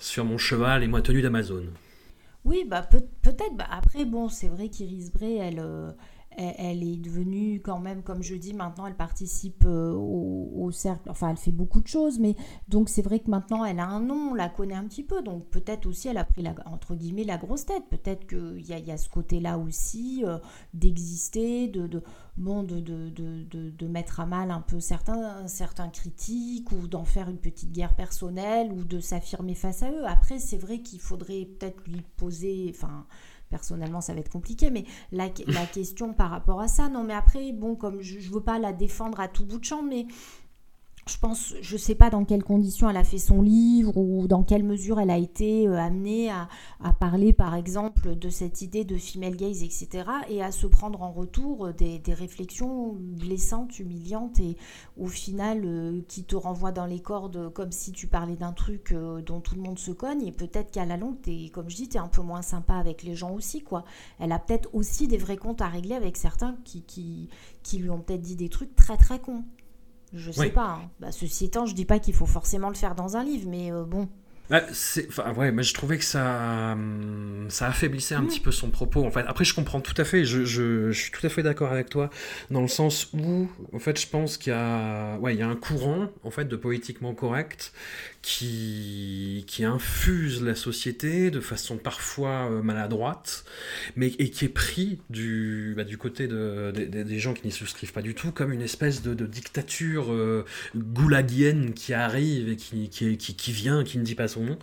sur 0.00 0.24
mon 0.24 0.38
cheval 0.38 0.82
et 0.82 0.88
moi 0.88 1.00
tenu 1.02 1.22
d'Amazon. 1.22 1.66
Oui, 2.44 2.64
bah 2.66 2.82
peut- 2.82 3.06
être 3.30 3.56
Bah, 3.56 3.66
après, 3.70 4.04
bon, 4.04 4.28
c'est 4.28 4.48
vrai 4.48 4.68
qu'Iris 4.68 5.10
Bray, 5.10 5.36
elle, 5.36 5.58
euh, 5.60 5.90
elle, 6.36 6.82
est 6.82 6.96
devenue 6.96 7.60
quand 7.60 7.78
même, 7.78 8.02
comme 8.02 8.22
je 8.22 8.34
dis, 8.34 8.54
maintenant 8.54 8.86
elle 8.86 8.96
participe 8.96 9.64
euh, 9.66 9.92
au, 9.92 10.70
cercle, 10.70 11.08
enfin 11.10 11.30
elle 11.30 11.36
fait 11.36 11.52
beaucoup 11.52 11.80
de 11.80 11.86
choses, 11.86 12.18
mais 12.18 12.34
donc 12.68 12.88
c'est 12.88 13.02
vrai 13.02 13.20
que 13.20 13.30
maintenant 13.30 13.64
elle 13.64 13.78
a 13.78 13.86
un 13.86 14.00
nom, 14.00 14.30
on 14.30 14.34
la 14.34 14.48
connaît 14.48 14.74
un 14.74 14.84
petit 14.84 15.02
peu, 15.02 15.22
donc 15.22 15.46
peut-être 15.50 15.86
aussi 15.86 16.08
elle 16.08 16.18
a 16.18 16.24
pris 16.24 16.42
la, 16.42 16.54
entre 16.66 16.94
guillemets 16.94 17.24
la 17.24 17.36
grosse 17.36 17.66
tête, 17.66 17.84
peut-être 17.90 18.26
qu'il 18.26 18.66
y 18.66 18.72
a, 18.72 18.78
y 18.78 18.90
a 18.90 18.96
ce 18.96 19.08
côté-là 19.08 19.58
aussi 19.58 20.24
euh, 20.26 20.38
d'exister, 20.72 21.68
de, 21.68 21.86
de, 21.86 22.02
bon, 22.36 22.62
de, 22.62 22.80
de, 22.80 23.10
de, 23.10 23.70
de, 23.70 23.86
mettre 23.86 24.20
à 24.20 24.26
mal 24.26 24.50
un 24.50 24.60
peu 24.60 24.80
certains, 24.80 25.46
certains 25.46 25.88
critiques 25.88 26.72
ou 26.72 26.88
d'en 26.88 27.04
faire 27.04 27.28
une 27.28 27.38
petite 27.38 27.72
guerre 27.72 27.94
personnelle 27.94 28.72
ou 28.72 28.84
de 28.84 29.00
s'affirmer 29.00 29.54
face 29.54 29.82
à 29.82 29.90
eux. 29.90 30.06
Après 30.06 30.38
c'est 30.38 30.58
vrai 30.58 30.80
qu'il 30.80 31.00
faudrait 31.00 31.44
peut-être 31.44 31.86
lui 31.86 32.02
poser, 32.16 32.72
enfin 32.74 33.06
personnellement 33.50 34.00
ça 34.00 34.14
va 34.14 34.20
être 34.20 34.30
compliqué, 34.30 34.70
mais 34.70 34.84
la, 35.12 35.28
la 35.46 35.66
question 35.72 36.12
par 36.12 36.30
rapport 36.30 36.60
à 36.60 36.68
ça, 36.68 36.88
non 36.88 37.04
mais 37.04 37.14
après, 37.14 37.52
bon, 37.52 37.76
comme 37.76 38.00
je 38.00 38.16
ne 38.16 38.34
veux 38.34 38.42
pas 38.42 38.58
la 38.58 38.72
défendre 38.72 39.20
à 39.20 39.28
tout 39.28 39.44
bout 39.44 39.58
de 39.58 39.64
champ, 39.64 39.82
mais 39.82 40.06
je 41.06 41.18
pense, 41.18 41.54
je 41.60 41.76
sais 41.76 41.94
pas 41.94 42.08
dans 42.08 42.24
quelles 42.24 42.42
conditions 42.42 42.88
elle 42.88 42.96
a 42.96 43.04
fait 43.04 43.18
son 43.18 43.42
livre 43.42 43.96
ou 43.96 44.26
dans 44.26 44.42
quelle 44.42 44.64
mesure 44.64 44.98
elle 44.98 45.10
a 45.10 45.18
été 45.18 45.68
euh, 45.68 45.76
amenée 45.78 46.30
à, 46.30 46.48
parler, 46.98 47.32
par 47.32 47.54
exemple, 47.54 48.16
de 48.16 48.28
cette 48.30 48.62
idée 48.62 48.84
de 48.84 48.96
female 48.96 49.36
gaze, 49.36 49.62
etc. 49.62 50.04
et 50.30 50.42
à 50.42 50.50
se 50.50 50.66
prendre 50.66 51.02
en 51.02 51.12
retour 51.12 51.66
euh, 51.66 51.72
des, 51.72 52.00
réflexions 52.14 52.94
blessantes, 52.94 53.78
humiliantes 53.78 54.40
et 54.40 54.56
au 54.96 55.06
final 55.06 55.62
euh, 55.64 56.00
qui 56.08 56.24
te 56.24 56.36
renvoient 56.36 56.72
dans 56.72 56.86
les 56.86 57.00
cordes 57.00 57.52
comme 57.52 57.72
si 57.72 57.92
tu 57.92 58.06
parlais 58.06 58.36
d'un 58.36 58.52
truc 58.52 58.94
dont 59.26 59.40
tout 59.40 59.56
le 59.56 59.62
monde 59.62 59.78
se 59.78 59.90
cogne 59.90 60.26
et 60.26 60.32
peut-être 60.32 60.70
qu'à 60.70 60.86
la 60.86 60.96
longue, 60.96 61.16
es, 61.26 61.50
comme 61.50 61.68
je 61.68 61.76
dis, 61.76 61.88
tu 61.88 61.96
es 61.96 62.00
un 62.00 62.08
peu 62.08 62.22
moins 62.22 62.42
sympa 62.42 62.74
avec 62.74 63.02
les 63.02 63.14
gens 63.14 63.32
aussi, 63.32 63.62
quoi. 63.62 63.84
Elle 64.18 64.32
a 64.32 64.38
peut-être 64.38 64.70
aussi 64.72 65.08
des 65.08 65.18
vrais 65.18 65.36
comptes 65.36 65.60
à 65.60 65.68
régler 65.68 65.94
avec 65.94 66.16
certains 66.16 66.56
qui, 66.64 66.82
qui, 66.82 67.28
qui 67.62 67.78
lui 67.78 67.90
ont 67.90 68.00
peut-être 68.00 68.22
dit 68.22 68.36
des 68.36 68.48
trucs 68.48 68.74
très 68.74 68.96
très 68.96 69.18
cons. 69.18 69.44
Je 70.14 70.30
sais 70.30 70.50
pas. 70.50 70.78
Hein. 70.80 70.90
Bah, 71.00 71.12
ceci 71.12 71.46
étant, 71.46 71.66
je 71.66 71.74
dis 71.74 71.84
pas 71.84 71.98
qu'il 71.98 72.14
faut 72.14 72.26
forcément 72.26 72.68
le 72.68 72.74
faire 72.74 72.94
dans 72.94 73.16
un 73.16 73.24
livre, 73.24 73.48
mais 73.48 73.72
euh, 73.72 73.84
bon. 73.84 74.08
Ah, 74.50 74.60
c'est, 74.72 75.08
enfin, 75.08 75.32
ouais, 75.32 75.50
mais 75.52 75.62
je 75.62 75.72
trouvais 75.72 75.96
que 75.96 76.04
ça, 76.04 76.72
hum, 76.72 77.46
ça 77.48 77.66
affaiblissait 77.68 78.14
un 78.14 78.20
Mm. 78.22 78.26
petit 78.26 78.40
peu 78.40 78.52
son 78.52 78.68
propos. 78.68 79.02
En 79.04 79.10
fait, 79.10 79.24
après, 79.26 79.44
je 79.46 79.54
comprends 79.54 79.80
tout 79.80 79.94
à 79.96 80.04
fait. 80.04 80.24
Je, 80.26 80.44
je, 80.44 80.90
je 80.92 81.00
suis 81.00 81.10
tout 81.10 81.26
à 81.26 81.30
fait 81.30 81.42
d'accord 81.42 81.72
avec 81.72 81.88
toi 81.88 82.10
dans 82.50 82.60
le 82.60 82.68
sens 82.68 83.08
où, 83.14 83.48
en 83.72 83.78
fait, 83.78 83.98
je 83.98 84.06
pense 84.06 84.36
qu'il 84.36 84.52
y 84.52 84.56
a, 84.56 85.16
ouais, 85.18 85.34
il 85.34 85.40
y 85.40 85.42
a 85.42 85.48
un 85.48 85.56
courant, 85.56 86.08
en 86.24 86.30
fait, 86.30 86.44
de 86.44 86.56
politiquement 86.56 87.14
correct 87.14 87.72
qui, 88.24 89.44
qui 89.46 89.64
infuse 89.64 90.42
la 90.42 90.54
société 90.54 91.30
de 91.30 91.40
façon 91.40 91.76
parfois 91.76 92.48
euh, 92.50 92.62
maladroite, 92.62 93.44
mais 93.96 94.08
et 94.18 94.30
qui 94.30 94.46
est 94.46 94.48
pris 94.48 94.98
du, 95.10 95.74
bah, 95.76 95.84
du 95.84 95.98
côté 95.98 96.26
de, 96.26 96.72
de- 96.74 96.86
de- 96.86 97.02
des 97.02 97.18
gens 97.18 97.34
qui 97.34 97.46
n'y 97.46 97.52
souscrivent 97.52 97.92
pas 97.92 98.00
du 98.00 98.14
tout 98.14 98.32
comme 98.32 98.50
une 98.52 98.62
espèce 98.62 99.02
de, 99.02 99.12
dictature 99.26 100.10
euh, 100.10 100.46
goulagienne 100.74 101.74
qui 101.74 101.92
arrive 101.92 102.48
et 102.48 102.56
qui, 102.56 102.88
qui, 102.88 103.18
qui, 103.18 103.36
qui 103.36 103.52
vient, 103.52 103.84
qui 103.84 103.98
ne 103.98 104.04
dit 104.04 104.14
pas 104.14 104.26
son 104.28 104.42
nom. 104.44 104.58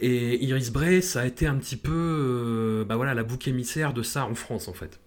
Et 0.00 0.42
Iris 0.44 0.70
Bray, 0.72 1.02
ça 1.02 1.20
a 1.20 1.26
été 1.26 1.46
un 1.46 1.56
petit 1.56 1.76
peu 1.76 1.92
euh, 1.92 2.84
bah 2.86 2.96
voilà, 2.96 3.12
la 3.14 3.24
bouc 3.24 3.46
émissaire 3.46 3.92
de 3.92 4.02
ça 4.02 4.24
en 4.24 4.34
France, 4.34 4.68
en 4.68 4.72
fait. 4.72 5.01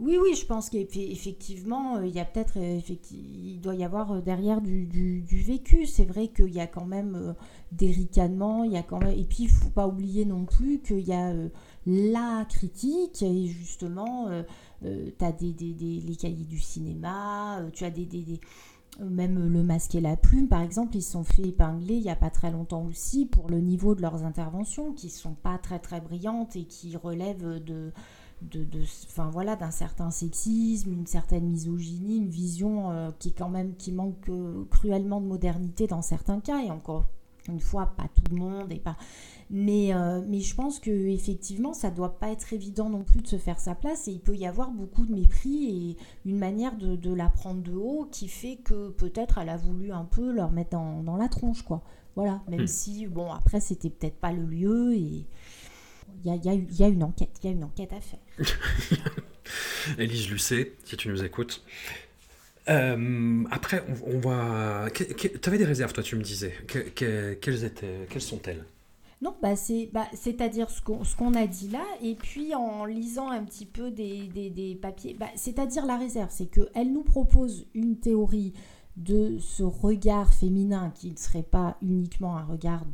Oui, 0.00 0.18
oui, 0.20 0.34
je 0.34 0.44
pense 0.44 0.70
qu'effectivement, 0.70 2.00
il 2.02 2.10
y 2.12 2.18
a 2.18 2.24
peut-être, 2.24 2.54
euh, 2.58 2.80
il 3.12 3.60
doit 3.60 3.76
y 3.76 3.84
avoir 3.84 4.10
euh, 4.12 4.20
derrière 4.20 4.60
du, 4.60 4.86
du- 4.86 5.22
vécu. 5.42 5.86
C'est 5.86 6.04
vrai 6.04 6.28
qu'il 6.28 6.48
y 6.52 6.58
a 6.60 6.66
quand 6.66 6.84
même 6.86 7.14
euh, 7.14 7.32
des 7.70 7.92
ricanements, 7.92 8.64
il 8.64 8.72
y 8.72 8.76
a 8.76 8.82
quand 8.82 8.98
même, 8.98 9.16
et 9.16 9.24
puis 9.24 9.44
il 9.44 9.48
faut 9.50 9.70
pas 9.70 9.86
oublier 9.86 10.24
non 10.24 10.46
plus 10.46 10.80
qu'il 10.80 10.98
y 11.06 11.12
a 11.12 11.28
euh, 11.30 11.48
la 11.86 12.44
critique 12.48 13.22
et 13.22 13.46
justement, 13.46 14.28
tu 14.82 15.24
as 15.24 15.32
des, 15.32 15.54
les 16.00 16.16
cahiers 16.16 16.44
du 16.44 16.58
cinéma, 16.58 17.60
euh, 17.60 17.70
tu 17.70 17.84
as 17.84 17.90
des, 17.90 18.08
euh, 19.00 19.08
même 19.08 19.48
le 19.52 19.62
masque 19.62 19.94
et 19.94 20.00
la 20.00 20.16
plume, 20.16 20.48
par 20.48 20.62
exemple, 20.62 20.96
ils 20.96 21.02
se 21.02 21.12
sont 21.12 21.24
fait 21.24 21.42
épingler 21.42 21.94
il 21.96 22.02
n'y 22.02 22.10
a 22.10 22.16
pas 22.16 22.30
très 22.30 22.50
longtemps 22.50 22.84
aussi 22.86 23.26
pour 23.26 23.48
le 23.48 23.60
niveau 23.60 23.94
de 23.94 24.02
leurs 24.02 24.24
interventions 24.24 24.92
qui 24.92 25.10
sont 25.10 25.34
pas 25.34 25.58
très 25.58 25.78
très 25.78 26.00
brillantes 26.00 26.56
et 26.56 26.64
qui 26.64 26.96
relèvent 26.96 27.62
de 27.64 27.92
de, 28.50 28.64
de- 28.64 28.82
enfin 29.06 29.30
voilà 29.30 29.56
d'un 29.56 29.70
certain 29.70 30.10
sexisme 30.10 30.92
une 30.92 31.06
certaine 31.06 31.44
misogynie 31.48 32.18
une 32.18 32.28
vision 32.30 32.90
euh, 32.90 33.10
qui 33.18 33.28
est 33.30 33.38
quand 33.38 33.48
même 33.48 33.74
qui 33.76 33.92
manque 33.92 34.28
euh, 34.28 34.64
cruellement 34.70 35.20
de 35.20 35.26
modernité 35.26 35.86
dans 35.86 36.02
certains 36.02 36.40
cas 36.40 36.62
et 36.64 36.70
encore 36.70 37.06
une 37.48 37.60
fois 37.60 37.86
pas 37.96 38.08
tout 38.14 38.22
le 38.34 38.38
monde 38.40 38.72
et 38.72 38.78
pas 38.80 38.96
mais 39.50 39.94
euh, 39.94 40.22
mais 40.26 40.40
je 40.40 40.54
pense 40.54 40.78
que 40.80 40.90
effectivement 40.90 41.74
ça 41.74 41.90
doit 41.90 42.18
pas 42.18 42.30
être 42.30 42.52
évident 42.52 42.88
non 42.88 43.02
plus 43.04 43.20
de 43.20 43.26
se 43.26 43.36
faire 43.36 43.60
sa 43.60 43.74
place 43.74 44.08
et 44.08 44.12
il 44.12 44.20
peut 44.20 44.34
y 44.36 44.46
avoir 44.46 44.70
beaucoup 44.70 45.04
de 45.04 45.12
mépris 45.14 45.64
et 45.90 45.96
une 46.28 46.38
manière 46.38 46.76
de, 46.76 46.96
de 46.96 47.12
la 47.12 47.28
prendre 47.28 47.62
de 47.62 47.72
haut 47.74 48.08
qui 48.10 48.28
fait 48.28 48.56
que 48.56 48.88
peut-être 48.90 49.38
elle 49.38 49.50
a 49.50 49.56
voulu 49.58 49.92
un 49.92 50.04
peu 50.04 50.32
leur 50.32 50.50
mettre 50.52 50.70
dans, 50.70 51.02
dans 51.02 51.16
la 51.16 51.28
tronche 51.28 51.62
quoi 51.62 51.82
voilà 52.16 52.40
même 52.48 52.62
Hmm. 52.62 52.66
si 52.66 53.06
bon 53.06 53.30
après 53.32 53.60
c'était 53.60 53.90
peut-être 53.90 54.16
pas 54.20 54.32
le 54.32 54.46
lieu 54.46 54.94
et 54.94 55.26
il 56.24 56.26
y 56.44 56.48
a, 56.48 56.54
y 56.54 56.58
y 56.58 56.84
une 56.92 57.02
enquête 57.02 57.30
il 57.42 57.46
y 57.46 57.52
a 57.52 57.52
une 57.56 57.64
enquête 57.64 57.92
à 57.92 58.00
faire 58.00 58.20
Élise 59.98 60.30
Lucet, 60.30 60.72
si 60.84 60.96
tu 60.96 61.08
nous 61.08 61.22
écoutes. 61.24 61.62
Euh, 62.68 63.44
après, 63.50 63.84
on, 64.06 64.14
on 64.14 64.18
va. 64.20 64.86
Tu 64.94 65.04
avais 65.46 65.58
des 65.58 65.64
réserves, 65.66 65.92
toi, 65.92 66.02
tu 66.02 66.16
me 66.16 66.22
disais. 66.22 66.54
Que- 66.66 66.78
que- 66.88 67.34
quelles, 67.34 67.64
étaient, 67.64 68.06
quelles 68.08 68.22
sont-elles? 68.22 68.64
Non, 69.20 69.34
bah 69.42 69.56
c'est, 69.56 69.90
bah, 69.92 70.06
c'est-à-dire 70.14 70.68
ce 70.70 70.80
qu'on, 70.82 71.34
a 71.34 71.46
dit 71.46 71.68
là, 71.68 71.84
et 72.02 72.14
puis 72.14 72.54
en 72.54 72.84
lisant 72.84 73.30
un 73.30 73.42
petit 73.44 73.64
peu 73.66 73.90
des, 73.90 74.26
des- 74.28 74.50
des 74.50 74.74
papiers, 74.74 75.14
bah, 75.18 75.28
c'est-à-dire 75.36 75.86
la 75.86 75.96
réserve, 75.96 76.30
c'est 76.30 76.46
qu'elle 76.46 76.92
nous 76.92 77.04
propose 77.04 77.66
une 77.74 77.96
théorie 77.98 78.52
de 78.96 79.38
ce 79.38 79.62
regard 79.62 80.32
féminin 80.34 80.92
qui 80.94 81.10
ne 81.10 81.16
serait 81.16 81.42
pas 81.42 81.76
uniquement 81.82 82.36
un 82.36 82.44
regard 82.44 82.84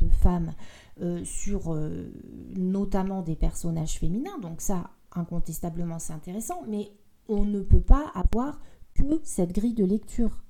de 0.00 0.08
femme 0.22 0.54
euh, 1.00 1.24
sur 1.24 1.72
euh, 1.74 2.10
notamment 2.56 3.22
des 3.22 3.36
personnages 3.36 3.98
féminins, 3.98 4.38
donc 4.40 4.60
ça, 4.60 4.90
incontestablement, 5.12 5.98
c'est 5.98 6.12
intéressant, 6.12 6.62
mais 6.68 6.90
on 7.28 7.44
ne 7.44 7.60
peut 7.60 7.80
pas 7.80 8.10
avoir 8.14 8.60
que 8.94 9.20
cette 9.22 9.52
grille 9.52 9.74
de 9.74 9.84
lecture. 9.84 10.42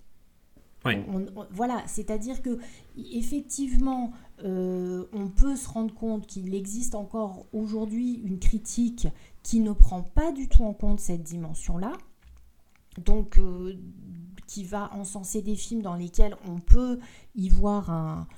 Oui. 0.85 0.95
On- 1.09 1.27
on- 1.41 1.47
voilà, 1.51 1.83
c'est-à-dire 1.87 2.43
que 2.43 2.59
effectivement, 2.97 4.13
euh, 4.45 5.05
on 5.13 5.29
peut 5.29 5.57
se 5.57 5.69
rendre 5.69 5.93
compte 5.95 6.27
qu'il 6.27 6.55
existe 6.55 6.95
encore 6.95 7.47
aujourd'hui 7.53 8.21
une 8.25 8.39
critique 8.39 9.09
qui 9.43 9.59
ne 9.61 9.73
prend 9.73 10.03
pas 10.03 10.31
du 10.33 10.49
tout 10.49 10.63
en 10.65 10.75
compte 10.75 11.01
cette 11.01 11.23
dimension-là, 11.25 11.93
donc 13.05 13.41
qui 14.47 14.63
va 14.65 14.93
encenser 14.95 15.43
des 15.43 15.57
films 15.57 15.83
dans 15.83 15.97
lesquels 15.97 16.37
on 16.49 16.61
peut 16.61 17.01
y 17.35 17.49
voir 17.49 17.91
un, 17.91 18.29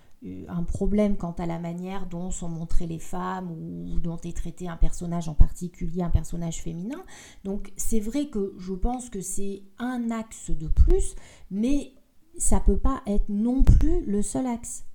un 0.49 0.65
problème 0.65 1.17
quant 1.17 1.35
à 1.39 1.47
la 1.47 1.59
manière 1.59 2.07
dont 2.07 2.31
sont 2.31 2.49
montrées 2.49 2.87
les 2.87 2.99
femmes 2.99 3.51
ou 3.51 4.01
dont 4.01 4.19
est 4.19 4.37
traité 4.37 4.69
un 4.69 4.77
personnage 4.77 5.29
en 5.29 5.35
particulier, 5.35 6.03
un 6.03 6.11
personnage 6.11 6.61
féminin. 6.61 7.03
Donc 7.45 7.73
c'est 7.77 8.01
vrai 8.01 8.29
que 8.29 8.55
je 8.59 8.73
pense 8.73 9.11
que 9.11 9.21
c'est 9.21 9.63
un 9.79 10.11
axe 10.11 10.51
de 10.51 10.69
plus, 10.69 11.15
mais 11.51 11.93
ça 12.37 12.61
peut 12.61 12.79
pas 12.79 13.03
être 13.07 13.29
non 13.29 13.63
plus 13.63 14.05
le 14.07 14.23
seul 14.23 14.47
axe. 14.47 14.88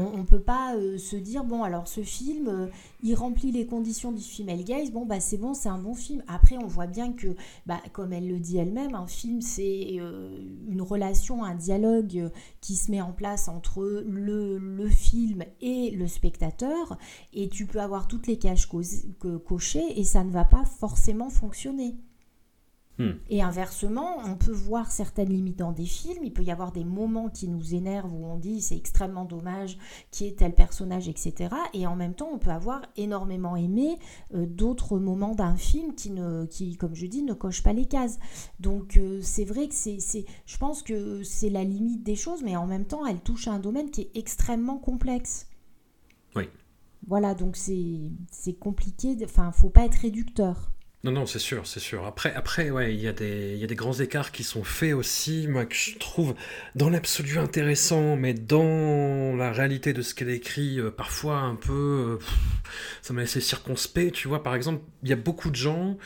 On, 0.00 0.20
on 0.20 0.24
peut 0.24 0.40
pas 0.40 0.74
euh, 0.74 0.98
se 0.98 1.14
dire 1.16 1.44
bon 1.44 1.62
alors 1.62 1.86
ce 1.86 2.02
film 2.02 2.48
euh, 2.48 2.66
il 3.02 3.14
remplit 3.14 3.52
les 3.52 3.66
conditions 3.66 4.10
du 4.10 4.20
film 4.22 4.48
Elle 4.48 4.64
Gaze 4.64 4.90
bon 4.90 5.06
bah 5.06 5.20
c'est 5.20 5.36
bon 5.38 5.54
c'est 5.54 5.68
un 5.68 5.78
bon 5.78 5.94
film. 5.94 6.24
Après 6.26 6.56
on 6.56 6.66
voit 6.66 6.88
bien 6.88 7.12
que 7.12 7.36
bah, 7.66 7.80
comme 7.92 8.12
elle 8.12 8.26
le 8.26 8.40
dit 8.40 8.58
elle-même 8.58 8.94
un 8.96 9.06
film 9.06 9.40
c'est 9.40 9.96
euh, 10.00 10.36
une 10.68 10.82
relation 10.82 11.44
un 11.44 11.54
dialogue 11.54 12.30
qui 12.60 12.74
se 12.74 12.90
met 12.90 13.00
en 13.00 13.12
place 13.12 13.46
entre 13.48 14.02
le, 14.06 14.58
le 14.58 14.88
film 14.88 15.44
et 15.60 15.90
le 15.92 16.08
spectateur. 16.08 16.98
Et 17.32 17.48
tu 17.48 17.66
peux 17.66 17.80
avoir 17.80 18.08
toutes 18.08 18.26
les 18.26 18.38
caches 18.38 18.66
co- 18.66 18.82
que- 19.20 19.36
cochées 19.36 19.98
et 20.00 20.04
ça 20.04 20.24
ne 20.24 20.30
va 20.30 20.44
pas 20.44 20.64
forcément 20.64 21.30
fonctionner 21.30 21.94
Hmm. 22.98 23.12
et 23.28 23.42
inversement, 23.42 24.16
on 24.24 24.36
peut 24.36 24.52
voir 24.52 24.90
certaines 24.90 25.28
limites 25.28 25.58
dans 25.58 25.72
des 25.72 25.84
films. 25.84 26.24
Il 26.24 26.32
peut 26.32 26.42
y 26.42 26.50
avoir 26.50 26.72
des 26.72 26.84
moments 26.84 27.28
qui 27.28 27.46
nous 27.46 27.74
énervent 27.74 28.14
où 28.14 28.24
on 28.24 28.38
dit 28.38 28.62
c'est 28.62 28.76
extrêmement 28.76 29.26
dommage 29.26 29.76
qui 30.10 30.26
est 30.26 30.38
tel 30.38 30.54
personnage, 30.54 31.06
etc. 31.06 31.54
Et 31.74 31.86
en 31.86 31.94
même 31.94 32.14
temps, 32.14 32.30
on 32.32 32.38
peut 32.38 32.50
avoir 32.50 32.80
énormément 32.96 33.54
aimé 33.54 33.98
euh, 34.34 34.46
d'autres 34.46 34.98
moments 34.98 35.34
d'un 35.34 35.56
film 35.56 35.94
qui, 35.94 36.10
ne, 36.10 36.46
qui, 36.46 36.76
comme 36.76 36.94
je 36.94 37.06
dis, 37.06 37.22
ne 37.22 37.34
cochent 37.34 37.62
pas 37.62 37.74
les 37.74 37.84
cases. 37.84 38.18
Donc 38.60 38.96
euh, 38.96 39.20
c'est 39.22 39.44
vrai 39.44 39.68
que 39.68 39.74
c'est, 39.74 40.00
c'est, 40.00 40.24
je 40.46 40.56
pense 40.56 40.82
que 40.82 41.22
c'est 41.22 41.50
la 41.50 41.64
limite 41.64 42.02
des 42.02 42.16
choses, 42.16 42.42
mais 42.42 42.56
en 42.56 42.66
même 42.66 42.86
temps, 42.86 43.04
elle 43.04 43.20
touche 43.20 43.46
à 43.46 43.52
un 43.52 43.58
domaine 43.58 43.90
qui 43.90 44.02
est 44.02 44.10
extrêmement 44.14 44.78
complexe. 44.78 45.48
Oui. 46.34 46.44
Voilà, 47.06 47.34
donc 47.34 47.56
c'est, 47.56 48.10
c'est 48.30 48.54
compliqué. 48.54 49.16
Enfin, 49.22 49.52
faut 49.52 49.70
pas 49.70 49.84
être 49.84 49.96
réducteur. 49.96 50.70
Non, 51.06 51.12
non, 51.12 51.24
c'est 51.26 51.38
sûr, 51.38 51.68
c'est 51.68 51.78
sûr. 51.78 52.04
Après, 52.04 52.34
après 52.34 52.70
ouais, 52.70 52.92
il 52.92 53.00
y, 53.00 53.06
a 53.06 53.12
des- 53.12 53.52
il 53.54 53.60
y 53.60 53.62
a 53.62 53.68
des 53.68 53.76
grands 53.76 53.92
écarts 54.00 54.32
qui 54.32 54.42
sont 54.42 54.64
faits 54.64 54.92
aussi, 54.92 55.46
moi, 55.46 55.64
que 55.64 55.76
je 55.76 55.96
trouve 55.98 56.34
dans 56.74 56.90
l'absolu 56.90 57.38
intéressant, 57.38 58.16
mais 58.16 58.34
dans 58.34 59.36
la 59.36 59.52
réalité 59.52 59.92
de 59.92 60.02
ce 60.02 60.14
qu'elle 60.16 60.30
écrit, 60.30 60.80
euh, 60.80 60.90
parfois 60.90 61.36
un 61.38 61.54
peu. 61.54 61.72
euh, 61.72 62.16
pff, 62.16 62.34
ça 63.02 63.14
m'a 63.14 63.20
laissé 63.20 63.40
circonspect, 63.40 64.14
tu 64.16 64.26
vois. 64.26 64.42
Par 64.42 64.56
exemple, 64.56 64.82
il 65.04 65.08
y 65.08 65.12
a 65.12 65.16
beaucoup 65.16 65.50
de 65.50 65.54
gens 65.56 65.96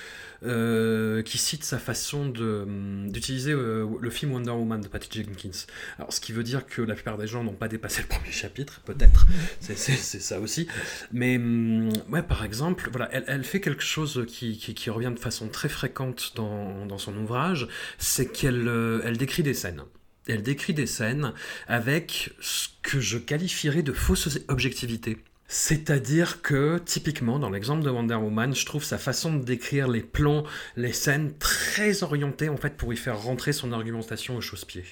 euh, 0.42 1.22
qui 1.22 1.38
citent 1.38 1.64
sa 1.64 1.78
façon 1.78 2.32
hum, 2.38 3.10
d'utiliser 3.10 3.52
le 3.52 4.10
film 4.10 4.32
Wonder 4.32 4.50
Woman 4.52 4.80
de 4.80 4.88
Patty 4.88 5.22
Jenkins. 5.22 5.66
Alors, 5.98 6.12
ce 6.12 6.20
qui 6.20 6.32
veut 6.32 6.42
dire 6.42 6.66
que 6.66 6.82
la 6.82 6.94
plupart 6.94 7.16
des 7.18 7.26
gens 7.26 7.44
n'ont 7.44 7.52
pas 7.54 7.68
dépassé 7.68 8.02
le 8.02 8.08
premier 8.08 8.32
chapitre, 8.32 8.80
peut-être. 8.84 9.26
c'est, 9.60 9.76
ça 9.76 10.40
aussi. 10.40 10.66
Mais 11.12 11.36
hum, 11.36 11.90
ouais, 12.10 12.22
par 12.22 12.44
exemple, 12.44 12.88
voilà, 12.90 13.08
elle, 13.12 13.24
elle 13.26 13.44
fait 13.44 13.60
quelque 13.60 13.82
chose 13.82 14.24
qui, 14.28 14.58
qui, 14.58 14.74
qui 14.74 14.89
revient 14.90 15.12
de 15.14 15.18
façon 15.18 15.48
très 15.48 15.68
fréquente 15.68 16.32
dans, 16.36 16.86
dans 16.86 16.98
son 16.98 17.16
ouvrage, 17.16 17.68
c'est 17.98 18.30
qu'elle 18.32 18.66
euh, 18.68 19.00
elle 19.04 19.16
décrit 19.16 19.42
des 19.42 19.54
scènes. 19.54 19.82
Elle 20.26 20.42
décrit 20.42 20.74
des 20.74 20.86
scènes 20.86 21.32
avec 21.66 22.32
ce 22.40 22.68
que 22.82 23.00
je 23.00 23.18
qualifierais 23.18 23.82
de 23.82 23.92
fausse 23.92 24.38
objectivité. 24.48 25.18
C'est-à-dire 25.48 26.42
que, 26.42 26.78
typiquement, 26.78 27.40
dans 27.40 27.50
l'exemple 27.50 27.82
de 27.82 27.90
Wonder 27.90 28.14
Woman, 28.14 28.54
je 28.54 28.64
trouve 28.64 28.84
sa 28.84 28.98
façon 28.98 29.34
de 29.34 29.42
décrire 29.44 29.88
les 29.88 30.00
plans, 30.02 30.44
les 30.76 30.92
scènes 30.92 31.32
très 31.38 32.04
orientées, 32.04 32.48
en 32.48 32.56
fait, 32.56 32.76
pour 32.76 32.92
y 32.92 32.96
faire 32.96 33.20
rentrer 33.20 33.52
son 33.52 33.72
argumentation 33.72 34.36
au 34.36 34.40
chausse-pied. 34.40 34.84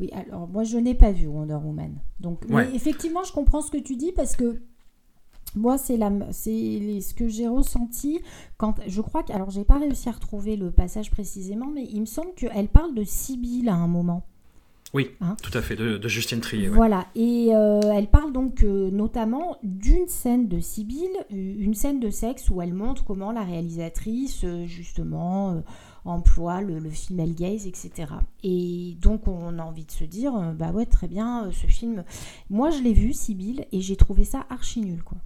Oui, 0.00 0.10
alors 0.12 0.48
moi 0.48 0.64
je 0.64 0.76
n'ai 0.78 0.94
pas 0.94 1.12
vu 1.12 1.26
Wonder 1.26 1.54
Woman. 1.54 1.94
Donc, 2.20 2.42
Ouais. 2.50 2.66
mais 2.68 2.76
effectivement, 2.76 3.24
je 3.24 3.32
comprends 3.32 3.62
ce 3.62 3.70
que 3.70 3.78
tu 3.78 3.96
dis 3.96 4.12
parce 4.12 4.36
que 4.36 4.60
moi 5.54 5.78
c'est 5.78 5.96
ce 5.98 7.14
que 7.14 7.28
j'ai 7.28 7.48
ressenti 7.48 8.20
quand 8.56 8.74
je 8.86 9.00
crois 9.00 9.22
que, 9.22 9.32
alors 9.32 9.50
j'ai 9.50 9.64
pas 9.64 9.78
réussi 9.78 10.08
à 10.08 10.12
retrouver 10.12 10.56
le 10.56 10.70
passage 10.70 11.10
précisément, 11.10 11.70
mais 11.74 11.84
il 11.92 12.00
me 12.00 12.06
semble 12.06 12.32
qu'elle 12.34 12.68
parle 12.68 12.94
de 12.94 13.04
Sibylle 13.04 13.68
à 13.68 13.74
un 13.74 13.86
moment. 13.88 14.24
Oui, 14.94 15.10
Hein 15.22 15.36
tout 15.42 15.56
à 15.56 15.62
fait, 15.62 15.74
de, 15.74 15.96
de 15.96 16.08
Justine 16.08 16.40
Trier. 16.40 16.68
ouais. 16.68 16.76
Voilà, 16.76 17.06
et 17.14 17.48
euh, 17.54 17.80
elle 17.94 18.08
parle 18.08 18.30
donc 18.30 18.62
euh, 18.62 18.90
notamment 18.90 19.56
d'une 19.62 20.06
scène 20.06 20.48
de 20.48 20.60
Sibylle, 20.60 21.16
une 21.30 21.72
scène 21.72 21.98
de 21.98 22.10
sexe 22.10 22.50
où 22.50 22.60
elle 22.60 22.74
montre 22.74 23.02
comment 23.02 23.32
la 23.32 23.42
réalisatrice, 23.42 24.42
euh, 24.44 24.66
justement, 24.66 25.62
emploie 26.04 26.60
le, 26.60 26.78
le 26.78 26.90
female 26.90 27.32
gaze, 27.34 27.66
etc. 27.66 27.90
Et 28.42 28.98
donc 29.00 29.26
on 29.28 29.58
a 29.58 29.62
envie 29.62 29.86
de 29.86 29.92
se 29.92 30.04
dire, 30.04 30.34
bah 30.58 30.72
ouais, 30.72 30.84
très 30.84 31.08
bien, 31.08 31.50
ce 31.52 31.66
film. 31.66 32.04
Moi 32.50 32.68
je 32.68 32.82
l'ai 32.82 32.92
vu, 32.92 33.14
Sibyl, 33.14 33.64
et 33.72 33.80
j'ai 33.80 33.96
trouvé 33.96 34.24
ça 34.24 34.44
archi 34.50 34.82
nul, 34.82 35.02
quoi. 35.02 35.16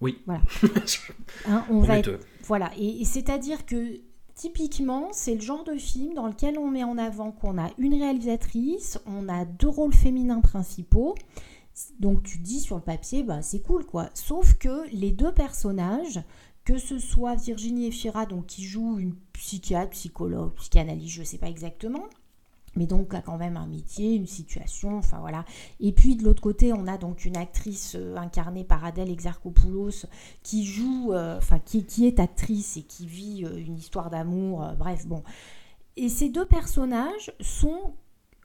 Oui. 0.00 0.18
Voilà. 0.26 0.42
Hein, 1.46 1.64
on 1.70 1.76
On 1.76 1.80
va 1.80 1.98
être- 1.98 2.18
voilà, 2.44 2.70
et, 2.78 3.00
et 3.00 3.04
c'est-à-dire 3.04 3.66
que 3.66 4.00
typiquement, 4.34 5.08
c'est 5.12 5.34
le 5.34 5.40
genre 5.40 5.64
de 5.64 5.76
film 5.76 6.14
dans 6.14 6.26
lequel 6.26 6.58
on 6.58 6.70
met 6.70 6.84
en 6.84 6.98
avant 6.98 7.32
qu'on 7.32 7.58
a 7.58 7.70
une 7.78 7.94
réalisatrice, 7.94 8.98
on 9.06 9.28
a 9.28 9.44
deux 9.44 9.68
rôles 9.68 9.94
féminins 9.94 10.40
principaux. 10.40 11.14
Donc 12.00 12.22
tu 12.22 12.38
dis 12.38 12.60
sur 12.60 12.76
le 12.76 12.82
papier, 12.82 13.22
bah 13.22 13.42
c'est 13.42 13.60
cool 13.60 13.84
quoi. 13.84 14.08
Sauf 14.14 14.54
que 14.54 14.88
les 14.92 15.12
deux 15.12 15.32
personnages, 15.32 16.20
que 16.64 16.78
ce 16.78 16.98
soit 16.98 17.34
Virginie 17.34 17.86
Efira, 17.88 18.24
donc 18.26 18.46
qui 18.46 18.64
joue 18.64 18.98
une 18.98 19.14
psychiatre, 19.34 19.90
psychologue, 19.90 20.54
psychanalyste, 20.54 21.14
je 21.14 21.22
sais 21.22 21.38
pas 21.38 21.48
exactement, 21.48 22.04
mais 22.76 22.86
donc 22.86 23.14
a 23.14 23.20
quand 23.20 23.38
même 23.38 23.56
un 23.56 23.66
métier, 23.66 24.14
une 24.14 24.26
situation, 24.26 24.98
enfin 24.98 25.18
voilà. 25.18 25.44
Et 25.80 25.92
puis 25.92 26.16
de 26.16 26.24
l'autre 26.24 26.42
côté, 26.42 26.72
on 26.72 26.86
a 26.86 26.98
donc 26.98 27.24
une 27.24 27.36
actrice 27.36 27.94
euh, 27.96 28.16
incarnée 28.16 28.64
par 28.64 28.84
Adèle 28.84 29.10
Exarchopoulos 29.10 30.06
qui 30.42 30.64
joue, 30.64 31.12
euh, 31.12 31.38
enfin 31.38 31.58
qui, 31.58 31.84
qui 31.84 32.06
est 32.06 32.20
actrice 32.20 32.76
et 32.76 32.82
qui 32.82 33.06
vit 33.06 33.44
euh, 33.44 33.56
une 33.56 33.76
histoire 33.76 34.10
d'amour, 34.10 34.64
bref, 34.78 35.06
bon. 35.06 35.22
Et 35.96 36.08
ces 36.08 36.28
deux 36.28 36.44
personnages 36.44 37.32
sont 37.40 37.94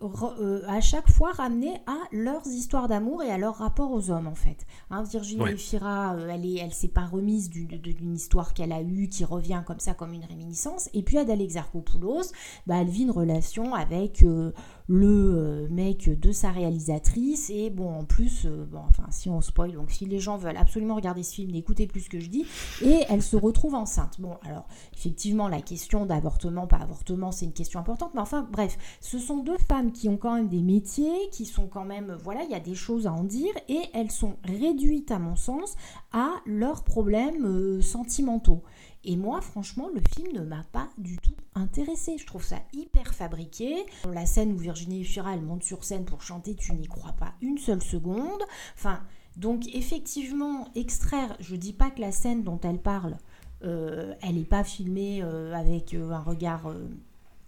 euh, 0.02 0.62
à 0.68 0.82
chaque 0.82 1.10
fois 1.10 1.32
ramenés 1.32 1.82
à 1.86 1.98
leurs 2.12 2.48
histoires 2.48 2.88
d'amour 2.88 3.24
et 3.24 3.32
à 3.32 3.38
leur 3.38 3.56
rapport 3.56 3.92
aux 3.92 4.10
hommes 4.10 4.28
en 4.28 4.36
fait. 4.36 4.66
Hein, 4.90 5.04
Virginie 5.04 5.42
Ouais. 5.42 5.54
Efira, 5.54 6.16
euh, 6.16 6.30
elle 6.30 6.46
est, 6.46 6.58
elle 6.60 6.74
s'est 6.74 6.88
pas 6.88 7.06
remise 7.06 7.50
d'une 7.50 8.14
histoire 8.14 8.54
qu'elle 8.54 8.72
a 8.72 8.82
eue 8.82 9.08
qui 9.08 9.24
revient 9.26 9.64
comme 9.66 9.80
ça 9.80 9.94
comme 9.94 10.14
une 10.14 10.26
réminiscence. 10.26 10.90
Et 10.94 11.04
puis 11.04 11.18
Adèle 11.18 11.42
Exarchopoulos, 11.42 12.32
bah, 12.68 12.76
elle 12.80 12.90
vit 12.90 13.04
une 13.04 13.12
relation 13.12 13.76
avec 13.76 14.24
euh, 14.24 14.52
le 14.88 15.08
euh, 15.08 15.68
mec 15.70 16.10
de 16.20 16.32
sa 16.32 16.52
réalisatrice 16.52 17.50
et 17.50 17.70
bon 17.70 17.90
en 17.90 18.04
plus, 18.04 18.46
euh, 18.46 18.66
bon 18.66 18.82
enfin 18.90 19.06
si 19.10 19.30
on 19.30 19.42
spoil, 19.42 19.74
donc 19.74 19.92
si 19.92 20.06
les 20.06 20.20
gens 20.20 20.38
veulent 20.38 20.58
absolument 20.58 20.96
regarder 20.96 21.24
ce 21.24 21.36
film, 21.36 21.52
n'écoutez 21.52 21.88
plus 21.88 22.02
ce 22.02 22.10
que 22.10 22.20
je 22.20 22.30
dis. 22.30 22.46
Et 22.84 23.04
elle 23.10 23.22
se 23.22 23.36
retrouve 23.36 23.76
enceinte. 23.76 24.20
Bon 24.20 24.38
alors 24.44 24.68
effectivement 24.94 25.48
la 25.48 25.62
question 25.62 26.06
d'avortement, 26.06 26.68
pas 26.68 26.78
avortement, 26.78 27.32
c'est 27.32 27.46
une 27.46 27.54
question 27.54 27.80
importante, 27.80 28.12
mais 28.14 28.22
enfin 28.22 28.48
bref, 28.52 28.78
ce 29.00 29.20
sont 29.20 29.38
deux 29.38 29.58
femmes 29.58 29.92
qui 29.92 30.10
ont 30.10 30.18
quand 30.18 30.36
même 30.36 30.48
des 30.48 30.62
métiers, 30.62 31.30
qui 31.32 31.46
sont 31.46 31.68
quand 31.68 31.86
même, 31.86 32.18
voilà, 32.24 32.44
il 32.44 32.52
y 32.52 32.56
a 32.56 32.60
des 32.60 32.76
choses 32.76 33.08
à 33.08 33.14
en 33.14 33.24
dire, 33.24 33.54
et 33.70 33.82
elles 33.94 34.12
sont 34.12 34.36
réduites 34.44 35.12
à 35.12 35.20
mon 35.20 35.36
sens 35.36 35.76
à 36.12 36.30
leurs 36.46 36.84
problèmes 36.84 37.46
euh, 37.46 37.82
sentimentaux. 37.82 38.64
Et 39.04 39.16
moi, 39.16 39.42
franchement, 39.42 39.90
le 39.94 40.02
film 40.14 40.32
ne 40.34 40.42
m'a 40.42 40.64
pas 40.72 40.90
du 40.98 41.18
tout 41.18 41.36
intéressé. 41.56 42.18
Je 42.18 42.26
trouve 42.26 42.44
ça 42.44 42.60
hyper 42.74 43.14
fabriqué. 43.14 43.86
La 44.12 44.26
scène 44.26 44.54
où 44.54 44.58
Virginie 44.58 45.02
Efira, 45.02 45.34
elle 45.34 45.42
monte 45.42 45.64
sur 45.64 45.84
scène 45.84 46.06
pour 46.06 46.22
chanter, 46.22 46.56
tu 46.56 46.74
n'y 46.74 46.88
crois 46.88 47.14
pas 47.14 47.34
une 47.42 47.58
seule 47.58 47.82
seconde. 47.82 48.44
Enfin, 48.76 49.02
donc 49.38 49.68
effectivement, 49.74 50.70
extraire, 50.76 51.36
je 51.40 51.56
dis 51.56 51.74
pas 51.74 51.90
que 51.90 52.02
la 52.02 52.12
scène 52.12 52.44
dont 52.44 52.60
elle 52.62 52.80
parle, 52.80 53.18
euh, 53.64 54.14
elle 54.22 54.36
n'est 54.36 54.44
pas 54.44 54.64
filmée 54.64 55.24
euh, 55.24 55.54
avec 55.54 55.94
euh, 55.94 56.12
un 56.12 56.22
regard 56.22 56.72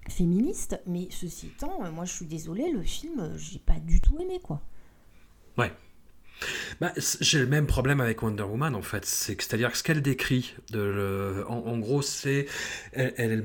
féministe, 0.09 0.81
mais 0.87 1.07
ceci 1.11 1.47
étant, 1.47 1.91
moi 1.91 2.05
je 2.05 2.13
suis 2.13 2.25
désolée, 2.25 2.71
le 2.71 2.81
film, 2.81 3.33
j'ai 3.37 3.59
pas 3.59 3.79
du 3.79 4.01
tout 4.01 4.17
aimé 4.19 4.39
quoi. 4.41 4.61
Ouais. 5.57 5.71
Bah, 6.81 6.91
j'ai 7.21 7.39
le 7.39 7.47
même 7.47 7.67
problème 7.67 8.01
avec 8.01 8.21
Wonder 8.21 8.43
Woman 8.43 8.75
en 8.75 8.81
fait, 8.81 9.05
c'est-à-dire 9.05 9.71
que 9.71 9.77
ce 9.77 9.83
qu'elle 9.83 10.01
décrit, 10.01 10.55
de 10.71 11.43
en, 11.47 11.77
gros, 11.77 12.01
c'est 12.01 12.47
elle, 12.91 13.13
elle, 13.17 13.41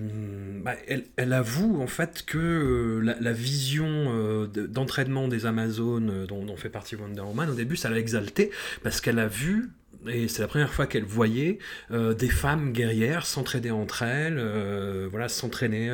bah, 0.63 0.75
elle- 0.89 1.05
elle 1.17 1.33
avoue 1.33 1.81
en 1.81 1.87
fait 1.87 2.25
que 2.27 2.39
euh, 2.39 3.15
la, 3.21 3.33
vision 3.33 3.87
euh, 3.89 4.47
de- 4.47 4.67
d'entraînement 4.67 5.29
des 5.29 5.47
Amazones 5.47 6.11
euh, 6.11 6.27
dont, 6.27 6.45
dont 6.45 6.57
fait 6.57 6.71
partie 6.71 6.97
Wonder 6.97 7.21
Woman, 7.23 7.51
au 7.51 7.55
début, 7.55 7.77
ça 7.77 7.89
l'a 7.91 7.99
exaltée 7.99 8.51
parce 8.83 9.01
qu'elle 9.01 9.19
a 9.19 9.29
vu 9.29 9.71
et 10.09 10.29
c'est 10.29 10.43
la 10.43 10.49
première 10.49 10.73
fois 10.73 10.87
qu'elle 10.87 11.05
voyait 11.05 11.59
euh, 11.91 12.15
des 12.15 12.29
femmes 12.29 12.73
guerrières 12.73 13.27
s'entraider 13.27 13.71
entre 13.71 14.03
elles, 14.03 14.39
euh, 14.39 15.09
voilà, 15.11 15.29
s'entraîner 15.29 15.91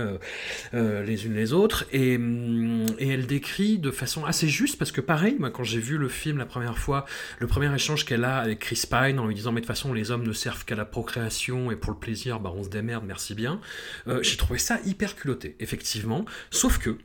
euh, 0.74 1.02
les 1.04 1.26
unes 1.26 1.34
les 1.34 1.52
autres, 1.52 1.86
et, 1.92 2.16
hum, 2.16 2.86
et 2.98 3.08
elle 3.08 3.26
décrit 3.26 3.78
de 3.78 3.90
façon 3.90 4.24
assez 4.24 4.48
juste, 4.48 4.78
parce 4.78 4.92
que 4.92 5.00
pareil, 5.00 5.36
moi 5.38 5.50
quand 5.50 5.64
j'ai 5.64 5.80
vu 5.80 5.98
le 5.98 6.08
film 6.08 6.38
la 6.38 6.46
première 6.46 6.78
fois, 6.78 7.04
le 7.38 7.46
premier 7.46 7.72
échange 7.74 8.04
qu'elle 8.04 8.24
a 8.24 8.38
avec 8.38 8.60
Chris 8.60 8.84
Pine 8.88 9.18
en 9.18 9.26
lui 9.26 9.34
disant 9.34 9.52
mais 9.52 9.60
de 9.60 9.66
toute 9.66 9.74
façon 9.74 9.92
les 9.92 10.10
hommes 10.10 10.26
ne 10.26 10.32
servent 10.32 10.64
qu'à 10.64 10.76
la 10.76 10.84
procréation 10.84 11.70
et 11.70 11.76
pour 11.76 11.92
le 11.92 11.98
plaisir, 11.98 12.40
bah 12.40 12.52
on 12.54 12.62
se 12.62 12.68
démerde, 12.68 13.04
merci 13.06 13.34
bien, 13.34 13.60
j'ai 14.22 14.36
trouvé 14.36 14.58
ça 14.58 14.78
hyper 14.84 15.16
culotté, 15.16 15.56
effectivement, 15.60 16.24
sauf 16.50 16.78
que 16.78 16.98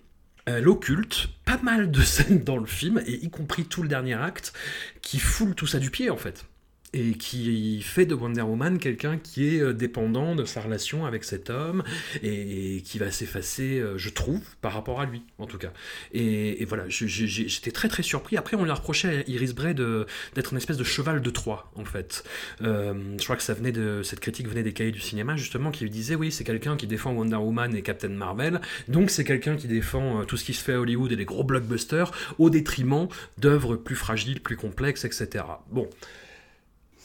elle 0.46 0.68
occulte 0.68 1.28
pas 1.46 1.60
mal 1.62 1.92
de 1.92 2.02
scènes 2.02 2.44
dans 2.44 2.58
le 2.58 2.66
film, 2.66 3.02
et 3.06 3.24
y 3.24 3.30
compris 3.30 3.66
tout 3.66 3.84
le 3.84 3.88
dernier 3.88 4.16
acte, 4.16 4.54
qui 5.02 5.20
foule 5.20 5.54
tout 5.56 5.68
ça 5.68 5.80
du 5.80 5.92
pied 5.92 6.10
en 6.10 6.18
fait 6.18 6.46
et 6.94 7.14
qui 7.14 7.82
fait 7.82 8.06
de 8.06 8.16
Wonder 8.16 8.42
Woman 8.42 8.80
quelqu'un 8.80 9.18
qui 9.18 9.56
est 9.56 9.62
euh, 9.62 9.74
dépendant 9.74 10.36
de 10.36 10.46
sa 10.46 10.62
relation 10.62 11.06
avec 11.06 11.24
cet 11.24 11.50
homme 11.50 11.84
et 12.24 12.82
qui 12.86 12.98
va 12.98 13.12
s'effacer, 13.12 13.80
euh, 13.80 13.98
je 13.98 14.10
trouve, 14.10 14.42
par 14.62 14.74
rapport 14.74 15.00
à 15.00 15.06
lui, 15.06 15.22
en 15.38 15.46
tout 15.46 15.58
cas. 15.58 15.72
Et, 16.14 16.66
voilà, 16.66 16.86
j'étais 16.88 17.72
très 17.72 17.88
très 17.88 18.04
surpris. 18.04 18.38
Après, 18.38 18.56
on 18.58 18.64
lui 18.64 18.72
a 18.72 18.74
reproché 18.74 19.08
à 19.08 19.30
Iris 19.30 19.54
Bray 19.54 19.76
d'être 19.76 20.52
une 20.52 20.58
espèce 20.58 20.78
de 20.78 20.84
cheval 20.84 21.22
de 21.22 21.30
Troie, 21.30 21.72
en 21.76 21.86
fait. 21.86 22.24
Euh, 22.62 22.94
je 23.18 23.24
crois 23.24 23.36
que 23.36 23.44
ça 23.44 23.54
venait 23.54 23.72
de 23.72 24.02
cette 24.04 24.20
critique 24.20 24.48
venait 24.48 24.64
des 24.64 24.74
cahiers 24.74 24.92
du 24.92 25.02
cinéma, 25.02 25.36
justement, 25.36 25.72
qui 25.72 25.84
lui 25.84 25.92
disait 25.92 26.16
oui, 26.16 26.32
c'est 26.32 26.44
quelqu'un 26.44 26.76
qui 26.76 26.88
défend 26.88 27.14
Wonder 27.14 27.36
Woman 27.36 27.76
et 27.76 27.82
Captain 27.82 28.10
Marvel, 28.10 28.62
donc 28.88 29.10
c'est 29.10 29.24
quelqu'un 29.24 29.56
qui 29.56 29.68
défend 29.68 30.26
tout 30.26 30.38
ce 30.38 30.44
qui 30.44 30.54
se 30.54 30.64
fait 30.64 30.74
à 30.74 30.80
Hollywood 30.80 31.12
et 31.12 31.16
les 31.16 31.26
gros 31.26 31.44
blockbusters 31.44 32.12
au 32.38 32.50
détriment 32.50 33.08
d'œuvres 33.38 33.76
plus 33.76 33.96
fragiles, 33.96 34.42
plus 34.42 34.58
complexes, 34.58 35.06
etc. 35.06 35.44
Bon. 35.72 35.88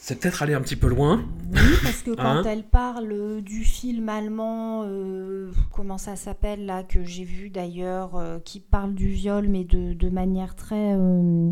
C'est 0.07 0.19
peut-être 0.19 0.43
aller 0.43 0.53
un 0.53 0.61
petit 0.61 0.75
peu 0.75 0.87
loin. 0.87 1.25
Oui, 1.51 1.59
parce 1.81 2.03
que 2.03 2.11
quand 2.15 2.21
Hein 2.21 2.43
elle 2.45 2.63
parle 2.63 3.11
euh, 3.11 3.41
du 3.41 3.63
film 3.63 4.07
allemand, 4.07 4.83
euh, 4.85 5.51
comment 5.71 5.97
ça 5.97 6.15
s'appelle 6.15 6.67
là, 6.67 6.83
que 6.83 7.03
j'ai 7.03 7.23
vu 7.23 7.49
d'ailleurs, 7.49 8.15
euh, 8.15 8.37
qui 8.37 8.59
parle 8.59 8.93
du 8.93 9.07
viol, 9.07 9.47
mais 9.47 9.63
de, 9.63 9.93
de 9.93 10.09
manière 10.11 10.55
très, 10.55 10.93
euh, 10.95 11.51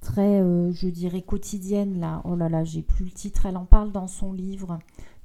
très, 0.00 0.38
je 0.72 0.88
dirais, 0.88 1.20
quotidienne 1.20 2.00
là. 2.00 2.22
Oh 2.24 2.34
là 2.34 2.48
là, 2.48 2.64
j'ai 2.64 2.80
plus 2.80 3.04
le 3.04 3.10
titre. 3.10 3.44
Elle 3.44 3.58
en 3.58 3.66
parle 3.66 3.92
dans 3.92 4.06
son 4.06 4.32
livre. 4.32 4.78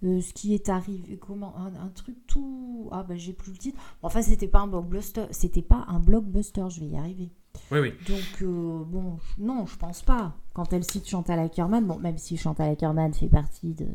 ce 0.03 0.33
qui 0.33 0.53
est 0.53 0.67
arrivé, 0.67 1.15
comment, 1.15 1.55
un, 1.57 1.67
un 1.67 1.89
truc 1.95 2.17
tout. 2.27 2.89
Ah 2.91 3.05
ben 3.07 3.17
j'ai 3.17 3.31
plus 3.31 3.53
le 3.53 3.59
titre. 3.59 3.79
Enfin, 4.01 4.21
c'était 4.21 4.49
pas 4.49 4.59
un 4.59 4.67
blockbuster, 4.67 5.27
c'était 5.31 5.61
pas 5.61 5.85
un 5.87 5.99
blockbuster, 5.99 6.65
je 6.69 6.81
vais 6.81 6.87
y 6.87 6.97
arriver. 6.97 7.31
Oui, 7.71 7.79
oui. 7.79 7.93
Donc, 8.07 8.41
euh, 8.41 8.83
bon, 8.85 9.19
non, 9.37 9.65
je 9.65 9.75
pense 9.77 10.01
pas. 10.01 10.35
Quand 10.53 10.71
elle 10.73 10.83
cite 10.83 11.07
Chantal 11.09 11.39
Ackerman, 11.39 11.85
bon, 11.85 11.97
même 11.99 12.17
si 12.17 12.37
Chantal 12.37 12.71
Ackerman 12.71 13.13
fait 13.13 13.27
partie 13.29 13.73
de. 13.73 13.85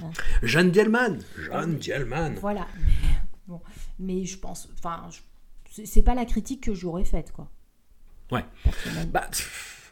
Bon, 0.00 0.10
Jeanne 0.42 0.70
Dielman 0.70 1.18
Jeanne 1.38 1.76
Dielman 1.76 2.34
voilà. 2.40 2.66
Mais, 2.78 3.08
bon, 3.48 3.60
mais 3.98 4.24
je 4.24 4.38
pense. 4.38 4.68
Enfin, 4.78 5.08
c'est- 5.70 6.02
pas 6.02 6.14
la 6.14 6.24
critique 6.24 6.62
que 6.64 6.74
j'aurais 6.74 7.04
faite, 7.04 7.32
quoi. 7.32 7.50
Ouais. 8.30 8.44
Bah, 9.08 9.28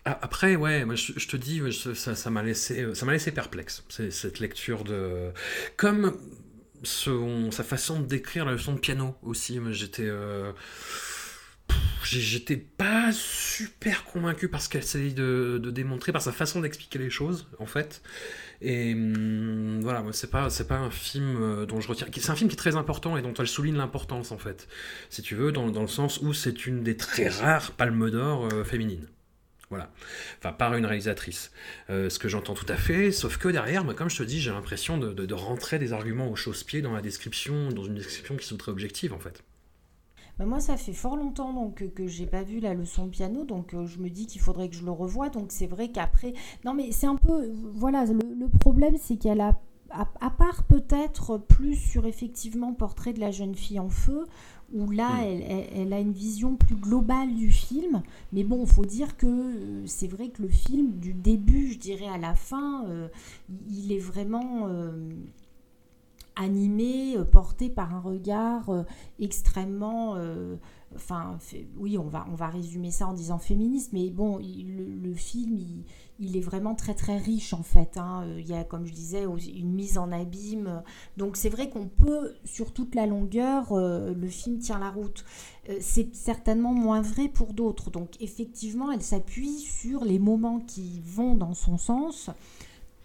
après, 0.04 0.56
ouais, 0.56 0.84
moi, 0.84 0.94
je, 0.94 1.12
je 1.16 1.28
te 1.28 1.36
dis, 1.36 1.60
ça 1.94 2.14
ça 2.14 2.30
m'a 2.30 2.42
laissé, 2.42 2.82
euh, 2.82 2.94
ça 2.94 3.04
m'a 3.04 3.12
laissé 3.12 3.32
perplexe, 3.32 3.84
cette 3.88 4.38
lecture 4.38 4.84
de, 4.84 5.32
comme 5.76 6.16
son, 6.84 7.50
sa 7.50 7.64
façon 7.64 8.00
de 8.00 8.06
décrire 8.06 8.44
la 8.44 8.52
leçon 8.52 8.72
de 8.74 8.78
piano 8.78 9.16
aussi. 9.22 9.58
Moi, 9.58 9.72
j'étais, 9.72 10.06
euh, 10.06 10.52
j'étais 12.08 12.56
pas 12.56 13.10
super 13.12 14.04
convaincu 14.04 14.48
par 14.48 14.60
ce 14.60 14.68
qu'elle 14.68 14.82
essaye 14.82 15.12
de, 15.12 15.60
démontrer, 15.70 16.12
par 16.12 16.22
sa 16.22 16.32
façon 16.32 16.60
d'expliquer 16.60 16.98
les 16.98 17.10
choses, 17.10 17.46
en 17.58 17.66
fait. 17.66 18.02
Et 18.60 18.94
hum, 18.94 19.80
voilà, 19.82 20.04
c'est 20.12 20.30
pas, 20.30 20.48
un 20.70 20.90
film 20.90 21.36
euh, 21.40 21.66
dont 21.66 21.80
je 21.80 21.88
retiens. 21.88 22.06
C'est 22.12 22.30
un 22.30 22.36
film 22.36 22.48
qui 22.48 22.54
est 22.54 22.58
très 22.58 22.76
important 22.76 23.16
et 23.16 23.22
dont 23.22 23.34
elle 23.34 23.48
souligne 23.48 23.76
l'importance, 23.76 24.32
en 24.32 24.38
fait. 24.38 24.68
Si 25.10 25.22
tu 25.22 25.34
veux, 25.34 25.52
dans, 25.52 25.66
le 25.66 25.88
sens 25.88 26.20
où 26.22 26.32
c'est 26.32 26.66
une 26.66 26.82
des 26.82 26.96
très 26.96 27.28
rares 27.28 27.72
palmes 27.72 28.10
d'or 28.10 28.48
euh, 28.52 28.64
féminines. 28.64 29.06
Voilà. 29.70 29.92
Enfin, 30.38 30.52
par 30.52 30.74
une 30.74 30.86
réalisatrice. 30.86 31.52
Euh, 31.90 32.08
ce 32.08 32.18
que 32.18 32.28
j'entends 32.28 32.54
tout 32.54 32.66
à 32.68 32.76
fait, 32.76 33.12
sauf 33.12 33.36
que 33.36 33.48
derrière, 33.48 33.84
moi, 33.84 33.94
comme 33.94 34.08
je 34.08 34.16
te 34.16 34.22
dis, 34.22 34.40
j'ai 34.40 34.50
l'impression 34.50 34.96
de, 34.96 35.34
rentrer 35.34 35.78
des 35.78 35.92
arguments 35.92 36.30
au 36.30 36.36
chausse-pied 36.36 36.80
dans 36.80 36.92
la 36.92 37.02
description, 37.02 37.68
dans 37.68 37.84
une 37.84 37.94
description 37.94 38.36
qui 38.36 38.46
sont 38.46 38.56
très 38.56 38.72
objectives, 38.72 39.12
en 39.12 39.18
fait. 39.18 39.42
Bah, 40.38 40.46
moi, 40.46 40.60
ça 40.60 40.76
fait 40.76 40.92
fort 40.92 41.16
longtemps 41.16 41.52
donc, 41.52 41.84
que, 41.94 42.06
j'ai 42.06 42.26
pas 42.26 42.42
vu 42.42 42.60
la 42.60 42.74
leçon 42.74 43.06
de 43.06 43.10
piano, 43.10 43.44
donc 43.44 43.74
euh, 43.74 43.86
je 43.86 43.98
me 43.98 44.08
dis 44.08 44.26
qu'il 44.26 44.40
faudrait 44.40 44.68
que 44.68 44.76
je 44.76 44.84
le 44.84 44.92
revoie. 44.92 45.30
Donc 45.30 45.46
c'est 45.50 45.66
vrai 45.66 45.88
qu'après. 45.90 46.32
Non, 46.64 46.74
mais 46.74 46.92
c'est 46.92 47.06
un 47.06 47.16
peu. 47.16 47.50
Voilà, 47.74 48.04
le, 48.04 48.20
le 48.38 48.48
problème, 48.48 48.96
c'est 49.00 49.16
qu'elle 49.16 49.40
a. 49.40 49.58
À, 49.90 50.28
part 50.30 50.64
peut-être 50.64 51.38
plus 51.38 51.74
sur 51.74 52.04
effectivement 52.04 52.74
Portrait 52.74 53.14
de 53.14 53.20
la 53.20 53.30
jeune 53.30 53.54
fille 53.54 53.80
en 53.80 53.88
feu, 53.88 54.26
où 54.74 54.90
là, 54.90 55.08
Mm. 55.08 55.24
elle, 55.24 55.42
elle- 55.48 55.66
elle 55.76 55.92
a 55.94 55.98
une 56.00 56.12
vision 56.12 56.56
plus 56.56 56.76
globale 56.76 57.34
du 57.34 57.50
film. 57.50 58.02
Mais 58.34 58.44
bon, 58.44 58.66
faut 58.66 58.84
dire 58.84 59.16
que 59.16 59.26
euh, 59.26 59.86
c'est 59.86 60.06
vrai 60.06 60.28
que 60.28 60.42
le 60.42 60.48
film, 60.48 60.90
du 60.98 61.14
début, 61.14 61.72
je 61.72 61.78
dirais, 61.78 62.06
à 62.06 62.18
la 62.18 62.34
fin, 62.34 62.84
euh, 62.88 63.08
il 63.70 63.90
est 63.92 63.98
vraiment. 63.98 64.66
euh, 64.68 64.92
animé, 66.38 67.16
porté 67.30 67.68
par 67.68 67.94
un 67.94 68.00
regard 68.00 68.70
extrêmement 69.18 70.16
enfin, 70.94 71.38
oui, 71.76 71.98
on 71.98 72.08
va, 72.08 72.26
on 72.30 72.34
va 72.34 72.48
résumer 72.48 72.90
ça 72.90 73.06
en 73.06 73.12
disant 73.12 73.38
féministe, 73.38 73.90
mais 73.92 74.10
bon, 74.10 74.38
le, 74.38 75.14
film, 75.14 75.58
il, 76.18 76.36
est 76.36 76.40
vraiment 76.40 76.74
très 76.74 76.94
très 76.94 77.18
riche 77.18 77.52
en 77.52 77.62
fait. 77.62 77.96
Hein. 77.96 78.26
Il 78.38 78.46
y 78.46 78.54
a, 78.54 78.64
comme 78.64 78.86
je 78.86 78.92
disais, 78.92 79.24
une 79.24 79.72
mise 79.72 79.98
en 79.98 80.10
abîme. 80.12 80.82
Donc 81.16 81.36
c'est 81.36 81.48
vrai 81.48 81.68
qu'on 81.68 81.88
peut, 81.88 82.34
sur 82.44 82.72
toute 82.72 82.94
la 82.94 83.06
longueur, 83.06 83.72
euh, 83.72 84.14
le 84.14 84.28
film 84.28 84.58
tient 84.58 84.78
la 84.78 84.90
route. 84.90 85.24
Euh, 85.68 85.76
c'est 85.80 86.14
certainement 86.14 86.72
moins 86.72 87.02
vrai 87.02 87.28
pour 87.28 87.52
d'autres. 87.52 87.90
Donc 87.90 88.10
effectivement, 88.20 88.90
elle 88.90 89.02
s'appuie 89.02 89.58
sur 89.58 90.04
les 90.04 90.18
moments 90.18 90.60
qui 90.60 91.02
vont 91.04 91.34
dans 91.34 91.54
son 91.54 91.78
sens 91.78 92.30